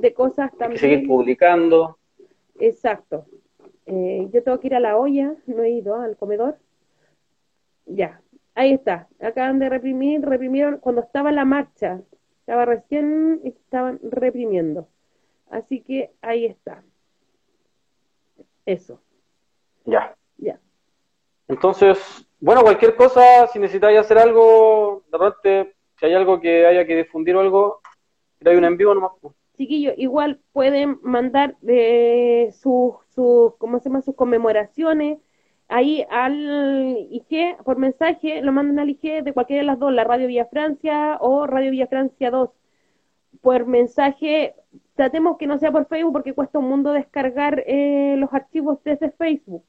de 0.00 0.14
cosas 0.14 0.50
también. 0.56 0.80
seguir 0.80 1.06
publicando. 1.06 1.98
Exacto. 2.58 3.26
Eh, 3.86 4.28
yo 4.32 4.42
tengo 4.42 4.60
que 4.60 4.68
ir 4.68 4.74
a 4.74 4.80
la 4.80 4.96
olla, 4.96 5.34
no 5.46 5.62
he 5.62 5.70
ido 5.70 5.96
al 5.96 6.16
comedor. 6.16 6.58
Ya, 7.86 8.20
ahí 8.54 8.72
está. 8.72 9.08
Acaban 9.20 9.58
de 9.58 9.68
reprimir, 9.68 10.20
reprimieron 10.22 10.78
cuando 10.78 11.02
estaba 11.02 11.32
la 11.32 11.44
marcha. 11.44 12.00
Estaba 12.40 12.64
recién, 12.64 13.40
estaban 13.44 13.98
reprimiendo. 14.02 14.88
Así 15.50 15.80
que 15.80 16.10
ahí 16.20 16.46
está. 16.46 16.82
Eso. 18.66 19.00
Ya. 19.84 20.14
Ya. 20.36 20.60
Entonces, 21.48 22.26
bueno, 22.40 22.62
cualquier 22.62 22.94
cosa, 22.94 23.46
si 23.48 23.58
necesitáis 23.58 23.98
hacer 23.98 24.18
algo, 24.18 25.02
de 25.10 25.18
repente, 25.18 25.76
si 25.98 26.06
hay 26.06 26.14
algo 26.14 26.40
que 26.40 26.66
haya 26.66 26.86
que 26.86 26.96
difundir 26.96 27.34
o 27.36 27.40
algo, 27.40 27.80
hay 28.44 28.56
un 28.56 28.64
envío 28.64 28.94
nomás. 28.94 29.12
Pues 29.20 29.34
chiquillos, 29.58 29.94
igual 29.98 30.40
pueden 30.52 30.98
mandar 31.02 31.56
eh, 31.66 32.50
sus, 32.52 32.94
¿cómo 33.58 33.78
se 33.78 33.90
llama? 33.90 34.00
sus 34.00 34.14
conmemoraciones 34.14 35.18
ahí 35.68 36.04
al 36.10 37.06
IG 37.10 37.56
por 37.64 37.76
mensaje, 37.76 38.42
lo 38.42 38.52
mandan 38.52 38.78
al 38.78 38.90
IG 38.90 39.22
de 39.22 39.32
cualquiera 39.32 39.62
de 39.62 39.66
las 39.66 39.78
dos, 39.78 39.92
la 39.92 40.04
Radio 40.04 40.26
Villa 40.26 40.46
Francia 40.46 41.18
o 41.20 41.46
Radio 41.46 41.70
Villa 41.70 41.86
Francia 41.86 42.30
2. 42.30 42.50
Por 43.42 43.66
mensaje, 43.66 44.54
tratemos 44.94 45.36
que 45.36 45.46
no 45.46 45.58
sea 45.58 45.70
por 45.70 45.86
Facebook 45.86 46.12
porque 46.14 46.34
cuesta 46.34 46.58
un 46.58 46.68
mundo 46.68 46.92
descargar 46.92 47.62
eh, 47.66 48.16
los 48.18 48.32
archivos 48.32 48.82
desde 48.82 49.10
Facebook. 49.10 49.62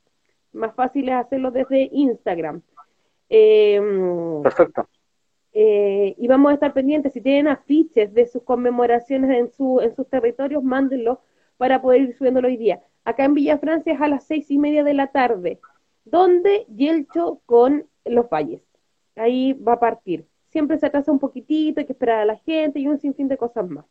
Más 0.53 0.73
fácil 0.73 1.09
es 1.09 1.15
hacerlo 1.15 1.51
desde 1.51 1.89
Instagram. 1.91 2.61
Eh, 3.29 3.79
Perfecto. 4.41 4.87
Eh, 5.53 6.15
y 6.17 6.27
vamos 6.27 6.51
a 6.51 6.53
estar 6.53 6.73
pendientes, 6.73 7.13
si 7.13 7.21
tienen 7.21 7.47
afiches 7.47 8.13
de 8.13 8.27
sus 8.27 8.43
conmemoraciones 8.43 9.31
en, 9.37 9.49
su, 9.49 9.79
en 9.81 9.95
sus 9.95 10.07
territorios, 10.07 10.63
mándenlo 10.63 11.21
para 11.57 11.81
poder 11.81 12.01
ir 12.01 12.15
subiéndolo 12.15 12.47
hoy 12.47 12.57
día. 12.57 12.81
Acá 13.03 13.25
en 13.25 13.33
Villa 13.33 13.57
Francia 13.57 13.93
es 13.93 14.01
a 14.01 14.07
las 14.07 14.25
seis 14.25 14.49
y 14.51 14.57
media 14.57 14.83
de 14.83 14.93
la 14.93 15.07
tarde 15.07 15.59
donde 16.05 16.65
Yelcho 16.75 17.41
con 17.45 17.87
los 18.05 18.29
valles. 18.29 18.61
Ahí 19.15 19.53
va 19.53 19.73
a 19.73 19.79
partir. 19.79 20.25
Siempre 20.47 20.77
se 20.77 20.87
atrasa 20.87 21.11
un 21.11 21.19
poquitito, 21.19 21.79
hay 21.79 21.85
que 21.85 21.93
esperar 21.93 22.19
a 22.19 22.25
la 22.25 22.37
gente 22.37 22.79
y 22.79 22.87
un 22.87 22.97
sinfín 22.97 23.27
de 23.27 23.37
cosas 23.37 23.69
más. 23.69 23.85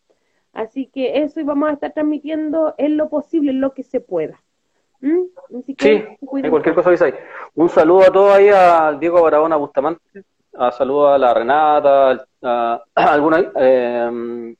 Así 0.52 0.86
que 0.86 1.22
eso 1.22 1.40
y 1.40 1.44
vamos 1.44 1.68
a 1.68 1.74
estar 1.74 1.92
transmitiendo 1.92 2.74
en 2.78 2.96
lo 2.96 3.08
posible, 3.08 3.50
en 3.50 3.60
lo 3.60 3.74
que 3.74 3.84
se 3.84 4.00
pueda. 4.00 4.40
¿Mm? 5.00 5.26
sí, 5.78 6.04
cualquier 6.18 6.74
cosa 6.74 6.92
que 6.92 7.14
Un 7.54 7.68
saludo 7.68 8.02
a 8.02 8.12
todos 8.12 8.34
ahí, 8.34 8.48
a 8.48 8.96
Diego 8.98 9.22
Barahona 9.22 9.54
Bustamante, 9.54 10.00
a 10.58 10.72
saludo 10.72 11.08
a 11.08 11.18
la 11.18 11.32
Renata, 11.32 12.26
a, 12.42 12.84
alguna 12.94 13.52
eh, 13.54 14.54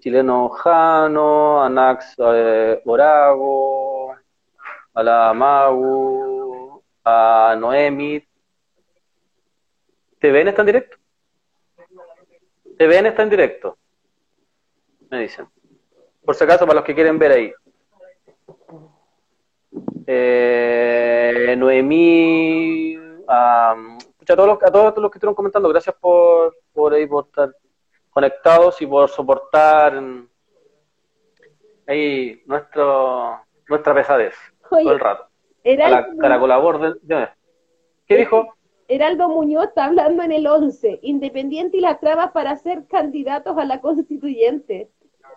chileno 0.00 0.48
Jano, 0.48 1.62
a 1.62 1.68
Nax 1.68 2.16
eh, 2.18 2.82
Orago, 2.84 4.12
a 4.94 5.02
la 5.02 5.32
Magu, 5.32 6.82
a 7.04 7.56
Noemi. 7.58 8.22
¿TVN 10.18 10.48
está 10.48 10.62
en 10.62 10.66
directo? 10.66 10.96
TVN 12.76 13.06
está 13.06 13.22
en 13.22 13.30
directo, 13.30 13.78
me 15.10 15.20
dicen. 15.20 15.48
Por 16.24 16.34
si 16.34 16.42
acaso, 16.42 16.66
para 16.66 16.80
los 16.80 16.84
que 16.84 16.94
quieren 16.94 17.18
ver 17.18 17.32
ahí. 17.32 17.52
Eh, 20.08 21.54
Noemí, 21.56 22.98
a, 24.32 24.36
todos 24.36 24.48
los, 24.48 24.62
a 24.62 24.72
todos 24.72 24.98
los 24.98 25.10
que 25.10 25.18
estuvieron 25.18 25.34
comentando, 25.34 25.68
gracias 25.68 25.94
por, 26.00 26.56
por, 26.72 26.94
ahí, 26.94 27.06
por 27.06 27.26
estar 27.26 27.54
conectados 28.10 28.80
y 28.82 28.86
por 28.86 29.08
soportar 29.08 30.02
ahí 31.86 32.42
nuestro, 32.46 33.40
nuestra 33.68 33.94
pesadez 33.94 34.34
todo 34.68 34.92
el 34.92 35.00
rato. 35.00 35.26
Heraldo, 35.64 37.26
¿Qué 38.06 38.16
dijo? 38.16 38.54
Heraldo 38.88 39.28
Muñoz 39.28 39.68
está 39.68 39.86
hablando 39.86 40.22
en 40.22 40.30
el 40.30 40.46
11, 40.46 41.00
Independiente 41.02 41.76
y 41.78 41.80
las 41.80 41.98
trabas 41.98 42.30
para 42.30 42.54
ser 42.56 42.86
candidatos 42.86 43.58
a 43.58 43.64
la 43.64 43.80
constituyente. 43.80 44.90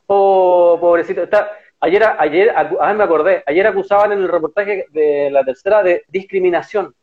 Oh, 0.05 0.77
pobrecito, 0.79 1.23
está, 1.23 1.49
Ayer, 1.81 2.03
ayer, 2.17 2.53
ah, 2.53 2.93
me 2.93 3.03
acordé, 3.03 3.41
ayer 3.45 3.65
acusaban 3.65 4.11
en 4.11 4.19
el 4.19 4.27
reportaje 4.27 4.85
de 4.89 5.29
la 5.31 5.45
tercera 5.45 5.81
de 5.81 6.03
discriminación. 6.09 6.93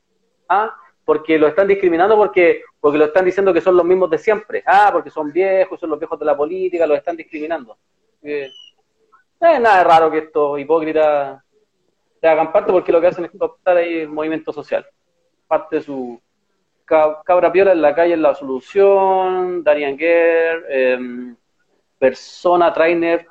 ¿Ah? 0.48 0.74
Porque 1.06 1.38
lo 1.38 1.46
están 1.46 1.66
discriminando 1.66 2.16
porque, 2.16 2.64
porque 2.78 2.98
lo 2.98 3.06
están 3.06 3.24
diciendo 3.24 3.54
que 3.54 3.62
son 3.62 3.76
los 3.76 3.86
mismos 3.86 4.10
de 4.10 4.18
siempre. 4.18 4.62
Ah, 4.66 4.90
porque 4.92 5.08
son 5.08 5.32
viejos, 5.32 5.80
son 5.80 5.88
los 5.88 5.98
viejos 5.98 6.18
de 6.18 6.26
la 6.26 6.36
política, 6.36 6.86
los 6.86 6.98
están 6.98 7.16
discriminando. 7.16 7.78
Eh, 8.22 8.50
no 9.40 9.48
es 9.48 9.60
nada 9.60 9.82
raro 9.84 10.10
que 10.10 10.18
estos 10.18 10.60
hipócritas 10.60 11.42
se 12.20 12.28
hagan 12.28 12.52
parte 12.52 12.72
porque 12.72 12.92
lo 12.92 13.00
que 13.00 13.06
hacen 13.06 13.24
es 13.24 13.34
adoptar 13.34 13.78
ahí 13.78 14.00
el 14.00 14.08
movimiento 14.08 14.52
social. 14.52 14.84
Parte 15.46 15.76
de 15.76 15.82
su 15.82 16.20
cabra 16.84 17.50
piola 17.50 17.72
en 17.72 17.80
la 17.82 17.94
calle 17.94 18.14
en 18.14 18.22
la 18.22 18.34
solución, 18.34 19.64
Darian 19.64 19.96
Guerre, 19.96 20.64
em, 20.68 21.36
persona 21.98 22.72
trainer 22.72 23.26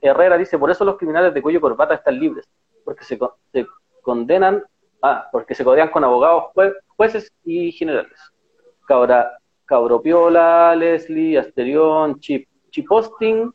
Herrera 0.00 0.36
dice, 0.36 0.58
por 0.58 0.70
eso 0.70 0.84
los 0.84 0.96
criminales 0.96 1.32
de 1.32 1.42
cuello 1.42 1.60
corbata 1.60 1.94
están 1.94 2.18
libres, 2.18 2.48
porque 2.84 3.04
se, 3.04 3.18
condenan, 4.02 4.64
ah, 5.02 5.28
porque 5.30 5.54
se 5.54 5.64
codean 5.64 5.90
con 5.90 6.04
abogados, 6.04 6.44
jueces 6.96 7.32
y 7.44 7.72
generales. 7.72 8.18
Cabra, 8.86 9.38
Cabropiola, 9.64 10.74
Leslie, 10.76 11.38
Asterión, 11.38 12.18
Chip, 12.20 12.48
Chiposting, 12.70 13.52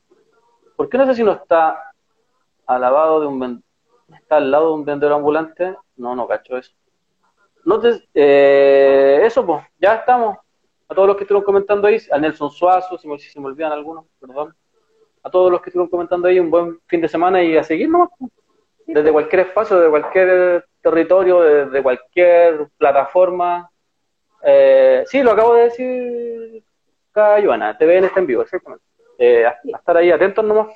¿por 0.75 0.89
qué 0.89 0.97
no 0.97 1.05
sé 1.05 1.15
si 1.15 1.23
no 1.23 1.33
está 1.33 1.93
alabado 2.65 3.21
de 3.21 3.27
un 3.27 3.63
está 4.13 4.37
al 4.37 4.51
lado 4.51 4.67
de 4.69 4.73
un 4.73 4.85
vendedor 4.85 5.13
ambulante? 5.13 5.75
No, 5.95 6.15
no 6.15 6.27
cacho 6.27 6.57
eso. 6.57 6.73
No 7.65 7.79
eh, 8.13 9.21
eso 9.23 9.45
pues, 9.45 9.65
ya 9.79 9.95
estamos. 9.95 10.37
A 10.89 10.93
todos 10.93 11.07
los 11.07 11.17
que 11.17 11.23
estuvieron 11.23 11.45
comentando 11.45 11.87
ahí, 11.87 11.97
a 12.11 12.19
Nelson 12.19 12.51
Suazo, 12.51 12.97
si 12.97 13.07
me, 13.07 13.17
si 13.17 13.39
me 13.39 13.47
olvidan 13.47 13.71
algunos, 13.71 14.05
perdón 14.19 14.53
a 15.23 15.31
todos 15.31 15.49
los 15.49 15.61
que 15.61 15.69
estuvieron 15.69 15.89
comentando 15.89 16.27
ahí 16.27 16.39
un 16.39 16.51
buen 16.51 16.79
fin 16.87 17.01
de 17.01 17.07
semana 17.07 17.41
y 17.41 17.57
a 17.57 17.63
seguir 17.63 17.89
Desde 18.85 19.11
cualquier 19.11 19.47
espacio, 19.47 19.77
desde 19.77 19.89
cualquier 19.89 20.65
territorio, 20.81 21.41
desde 21.41 21.81
cualquier 21.81 22.67
plataforma. 22.77 23.69
Eh, 24.43 25.03
sí, 25.07 25.23
lo 25.23 25.31
acabo 25.31 25.55
de 25.55 25.63
decir 25.63 26.63
Joana, 27.13 27.77
TVN 27.77 28.05
está 28.05 28.19
en 28.19 28.27
vivo, 28.27 28.41
exactamente. 28.41 28.83
Eh, 29.17 29.45
a, 29.45 29.55
estar 29.63 29.97
ahí 29.97 30.11
atentos 30.11 30.43
nomás. 30.43 30.67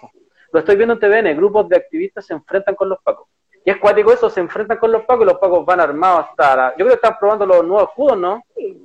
Lo 0.51 0.59
estoy 0.59 0.75
viendo 0.75 0.93
en 0.93 0.99
TVN, 0.99 1.35
grupos 1.35 1.67
de 1.67 1.77
activistas 1.77 2.25
se 2.25 2.33
enfrentan 2.33 2.75
con 2.75 2.89
los 2.89 2.99
pacos. 3.01 3.27
Y 3.65 3.71
es 3.71 3.77
cuático 3.77 4.13
eso, 4.13 4.29
se 4.29 4.39
enfrentan 4.39 4.77
con 4.77 4.91
los 4.91 5.03
pacos 5.03 5.23
y 5.23 5.25
los 5.25 5.39
pacos 5.39 5.65
van 5.65 5.81
armados 5.81 6.27
hasta 6.29 6.55
la... 6.55 6.69
Yo 6.71 6.85
creo 6.85 6.87
que 6.89 6.93
están 6.93 7.17
probando 7.19 7.45
los 7.45 7.65
nuevos 7.65 7.89
escudos, 7.89 8.17
¿no? 8.17 8.41
Sí, 8.55 8.81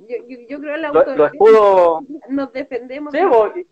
yo, 0.49 0.59
creo 0.59 0.75
que 0.75 0.81
la 0.81 0.91
los, 0.91 1.31
escudos... 1.31 2.03
Nos 2.27 2.51
defendemos. 2.51 3.13
Sí, 3.13 3.67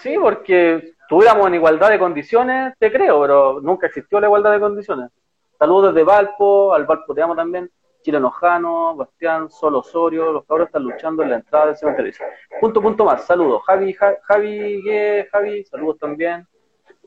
Sí, 0.00 0.16
porque 0.20 0.91
tuviéramos 1.08 1.46
en 1.46 1.54
igualdad 1.54 1.90
de 1.90 1.98
condiciones, 1.98 2.74
te 2.78 2.90
creo, 2.90 3.20
pero 3.20 3.60
nunca 3.60 3.86
existió 3.86 4.20
la 4.20 4.26
igualdad 4.26 4.52
de 4.52 4.60
condiciones. 4.60 5.10
Saludos 5.58 5.94
desde 5.94 6.04
Valpo, 6.04 6.74
al 6.74 6.86
Valpo 6.86 7.14
te 7.14 7.22
amo 7.22 7.36
también, 7.36 7.70
Chile 8.02 8.18
Nojano, 8.18 8.96
Bastián, 8.96 9.48
Sol 9.50 9.76
Osorio, 9.76 10.32
los 10.32 10.44
cabros 10.44 10.66
están 10.66 10.82
luchando 10.82 11.22
en 11.22 11.30
la 11.30 11.36
entrada 11.36 11.66
del 11.66 11.76
cementerio. 11.76 12.12
Punto, 12.60 12.82
punto 12.82 13.04
más, 13.04 13.24
saludos. 13.24 13.62
Javi, 13.66 13.92
Javi, 13.92 14.82
Javi, 15.30 15.64
saludos 15.64 15.98
también. 15.98 16.46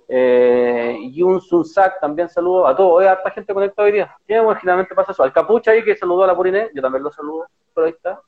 Eh, 0.07 0.97
Yun 1.11 1.41
Sun 1.41 1.65
Sak, 1.65 1.99
también 1.99 2.29
saludos 2.29 2.69
a 2.69 2.75
todos. 2.75 2.91
Hoy 2.93 3.05
harta 3.05 3.31
gente 3.31 3.53
conectada 3.53 3.87
hoy 3.87 3.91
día. 3.91 4.15
generalmente 4.27 4.95
pasa 4.95 5.11
eso. 5.11 5.23
Al 5.23 5.33
Capucha 5.33 5.71
ahí 5.71 5.83
que 5.83 5.95
saludó 5.95 6.23
a 6.23 6.27
la 6.27 6.35
Puriné, 6.35 6.69
yo 6.73 6.81
también 6.81 7.03
lo 7.03 7.11
saludo, 7.11 7.47
pero 7.73 7.87
ahí 7.87 7.93
está. 7.93 8.21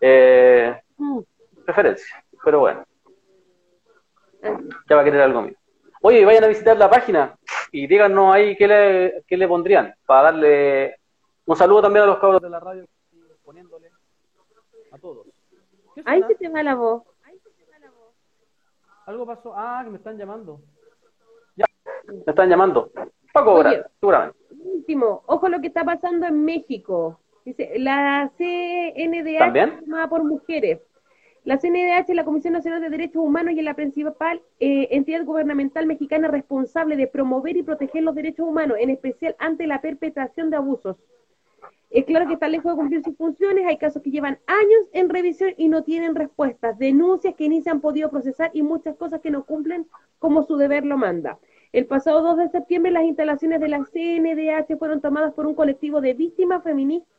Eh, 0.00 0.80
mm, 0.98 1.20
preferencia, 1.64 2.24
pero 2.44 2.60
bueno 2.60 2.84
ya 4.42 4.96
va 4.96 5.02
a 5.02 5.04
querer 5.04 5.22
algo 5.22 5.42
mío. 5.42 5.54
Oye, 6.02 6.24
vayan 6.24 6.44
a 6.44 6.48
visitar 6.48 6.76
la 6.76 6.90
página 6.90 7.38
y 7.70 7.86
díganos 7.86 8.34
ahí 8.34 8.56
qué 8.56 8.66
le, 8.66 9.24
qué 9.26 9.36
le 9.36 9.46
pondrían 9.46 9.94
para 10.04 10.32
darle 10.32 10.96
un 11.46 11.56
saludo 11.56 11.82
también 11.82 12.04
a 12.04 12.06
los 12.06 12.18
cabros 12.18 12.42
de 12.42 12.50
la 12.50 12.60
radio 12.60 12.84
poniéndole 13.44 13.90
a 14.90 14.98
todos. 14.98 15.26
Ahí 16.04 16.22
se 16.26 16.34
te 16.34 16.48
va 16.48 16.62
la 16.62 16.74
voz. 16.74 17.02
Algo 19.06 19.26
pasó. 19.26 19.52
Ah, 19.56 19.82
que 19.84 19.90
me 19.90 19.96
están 19.96 20.16
llamando. 20.16 20.60
Ya, 21.56 21.66
me 22.06 22.22
están 22.26 22.48
llamando. 22.48 22.90
Paco, 23.32 23.54
Oye, 23.54 23.82
seguramente. 23.98 24.38
Último, 24.50 25.22
ojo 25.26 25.48
lo 25.48 25.60
que 25.60 25.68
está 25.68 25.84
pasando 25.84 26.26
en 26.26 26.44
México. 26.44 27.18
Dice, 27.44 27.72
la 27.78 28.30
CNDH 28.38 29.38
¿También? 29.38 29.78
formada 29.80 30.08
por 30.08 30.24
mujeres 30.24 30.80
la 31.44 31.58
CNDH 31.58 32.14
la 32.14 32.24
Comisión 32.24 32.52
Nacional 32.52 32.80
de 32.80 32.90
Derechos 32.90 33.22
Humanos 33.24 33.54
y 33.54 33.58
es 33.58 33.64
la 33.64 33.74
principal 33.74 34.42
eh, 34.60 34.88
entidad 34.92 35.24
gubernamental 35.24 35.86
mexicana 35.86 36.28
responsable 36.28 36.96
de 36.96 37.08
promover 37.08 37.56
y 37.56 37.64
proteger 37.64 38.04
los 38.04 38.14
derechos 38.14 38.46
humanos, 38.46 38.76
en 38.80 38.90
especial 38.90 39.34
ante 39.38 39.66
la 39.66 39.80
perpetración 39.80 40.50
de 40.50 40.56
abusos. 40.56 40.96
Es 41.90 42.04
claro 42.04 42.26
que 42.26 42.34
está 42.34 42.48
lejos 42.48 42.72
de 42.72 42.76
cumplir 42.76 43.02
sus 43.02 43.16
funciones, 43.16 43.66
hay 43.66 43.76
casos 43.76 44.02
que 44.02 44.10
llevan 44.10 44.38
años 44.46 44.88
en 44.92 45.10
revisión 45.10 45.52
y 45.58 45.68
no 45.68 45.82
tienen 45.82 46.14
respuestas, 46.14 46.78
denuncias 46.78 47.34
que 47.34 47.48
ni 47.48 47.60
se 47.60 47.70
han 47.70 47.80
podido 47.80 48.08
procesar 48.08 48.50
y 48.54 48.62
muchas 48.62 48.96
cosas 48.96 49.20
que 49.20 49.30
no 49.30 49.44
cumplen 49.44 49.86
como 50.18 50.44
su 50.44 50.56
deber 50.56 50.86
lo 50.86 50.96
manda. 50.96 51.38
El 51.72 51.86
pasado 51.86 52.22
2 52.22 52.36
de 52.36 52.48
septiembre 52.50 52.92
las 52.92 53.04
instalaciones 53.04 53.60
de 53.60 53.68
la 53.68 53.84
CNDH 53.84 54.78
fueron 54.78 55.00
tomadas 55.00 55.34
por 55.34 55.46
un 55.46 55.54
colectivo 55.54 56.00
de 56.00 56.14
víctimas, 56.14 56.62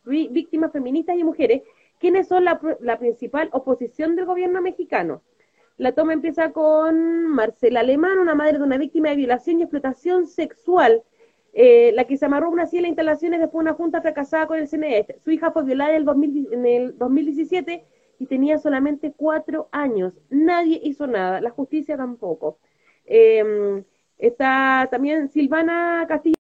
víctimas 0.06 0.72
feministas 0.72 1.18
y 1.18 1.24
mujeres 1.24 1.64
¿Quiénes 2.04 2.28
son 2.28 2.44
la, 2.44 2.60
principal 3.00 3.48
oposición 3.54 4.18
del 4.18 4.26
gobierno 4.26 4.62
mexicano? 4.62 5.22
La 5.78 5.94
toma 5.94 6.12
empieza 6.12 6.52
con 6.52 7.28
Marcela 7.28 7.80
Alemán, 7.80 8.20
una 8.20 8.36
madre 8.36 8.58
de 8.58 8.64
una 8.66 8.78
víctima 8.78 9.08
de 9.08 9.16
violación 9.16 9.60
y 9.60 9.64
explotación 9.64 10.28
sexual, 10.28 11.02
eh, 11.54 11.94
la 11.94 12.04
que 12.04 12.18
se 12.18 12.26
amarró 12.26 12.50
una 12.50 12.66
silla 12.66 12.82
las 12.82 12.90
instalaciones 12.90 13.40
después 13.40 13.64
de 13.64 13.70
una 13.70 13.78
junta 13.78 14.02
fracasada 14.02 14.48
con 14.48 14.58
el 14.58 14.68
CNE. 14.68 15.16
Su 15.24 15.32
hija 15.32 15.52
fue 15.54 15.64
violada 15.64 15.96
en 15.96 16.06
el, 16.06 16.48
en 16.52 16.66
el 16.66 16.98
2017 16.98 17.86
y 18.20 18.26
tenía 18.26 18.58
solamente 18.58 19.14
cuatro 19.16 19.70
años. 19.72 20.14
Nadie 20.30 20.82
hizo 20.84 21.08
nada, 21.08 21.40
la 21.40 21.52
justicia 21.52 21.96
tampoco. 21.96 22.60
Em, 23.06 23.86
está 24.18 24.90
también 24.92 25.30
Silvana 25.30 26.06
Castillo. 26.10 26.36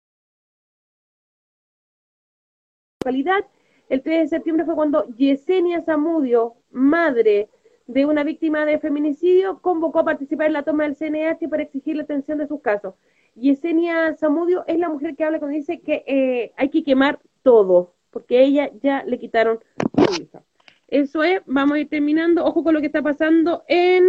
El 3.93 4.01
3 4.01 4.21
de 4.21 4.27
septiembre 4.27 4.65
fue 4.65 4.73
cuando 4.73 5.05
Yesenia 5.15 5.83
Zamudio, 5.83 6.55
madre 6.71 7.47
de 7.85 8.07
una 8.07 8.23
víctima 8.23 8.65
de 8.65 8.79
feminicidio, 8.79 9.61
convocó 9.61 9.99
a 9.99 10.03
participar 10.03 10.47
en 10.47 10.53
la 10.53 10.63
toma 10.63 10.85
del 10.85 10.95
CNH 10.95 11.47
para 11.47 11.61
exigir 11.61 11.95
la 11.97 12.01
atención 12.01 12.39
de 12.39 12.47
sus 12.47 12.59
casos. 12.59 12.95
Yesenia 13.35 14.15
Zamudio 14.15 14.63
es 14.65 14.79
la 14.79 14.89
mujer 14.89 15.15
que 15.15 15.23
habla 15.23 15.37
cuando 15.37 15.55
dice 15.55 15.81
que 15.81 16.03
eh, 16.07 16.53
hay 16.57 16.69
que 16.69 16.83
quemar 16.83 17.19
todo, 17.43 17.93
porque 18.09 18.39
a 18.39 18.41
ella 18.41 18.71
ya 18.81 19.03
le 19.03 19.19
quitaron 19.19 19.59
su 19.95 20.23
hija. 20.23 20.41
Eso 20.87 21.23
es, 21.23 21.43
vamos 21.45 21.75
a 21.75 21.79
ir 21.79 21.89
terminando. 21.89 22.43
Ojo 22.45 22.63
con 22.63 22.73
lo 22.73 22.79
que 22.79 22.87
está 22.87 23.03
pasando 23.03 23.63
en 23.67 24.05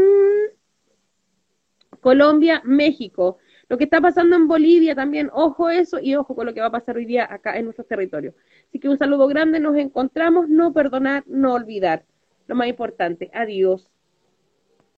Colombia, 2.01 2.63
México. 2.65 3.37
Lo 3.69 3.79
que 3.79 3.85
está 3.85 4.01
pasando 4.01 4.37
en 4.37 4.47
Bolivia 4.47 4.95
también, 4.95 5.31
ojo 5.33 5.71
eso 5.71 5.99
y 6.01 6.15
ojo 6.15 6.35
con 6.35 6.47
lo 6.47 6.55
que 6.55 6.61
va 6.61 6.67
a 6.67 6.73
pasar 6.73 6.97
hoy 6.97 7.07
día 7.07 7.27
acá 7.31 7.57
en 7.57 7.65
nuestro 7.65 7.85
territorio. 7.85 8.35
Así 8.69 8.79
que 8.79 8.89
un 8.89 8.99
saludo 8.99 9.27
grande, 9.27 9.61
nos 9.61 9.77
encontramos, 9.77 10.49
no 10.49 10.73
perdonar, 10.73 11.25
no 11.27 11.55
olvidar. 11.55 12.05
Lo 12.47 12.55
más 12.55 12.69
importante, 12.69 13.31
adiós. 13.33 13.94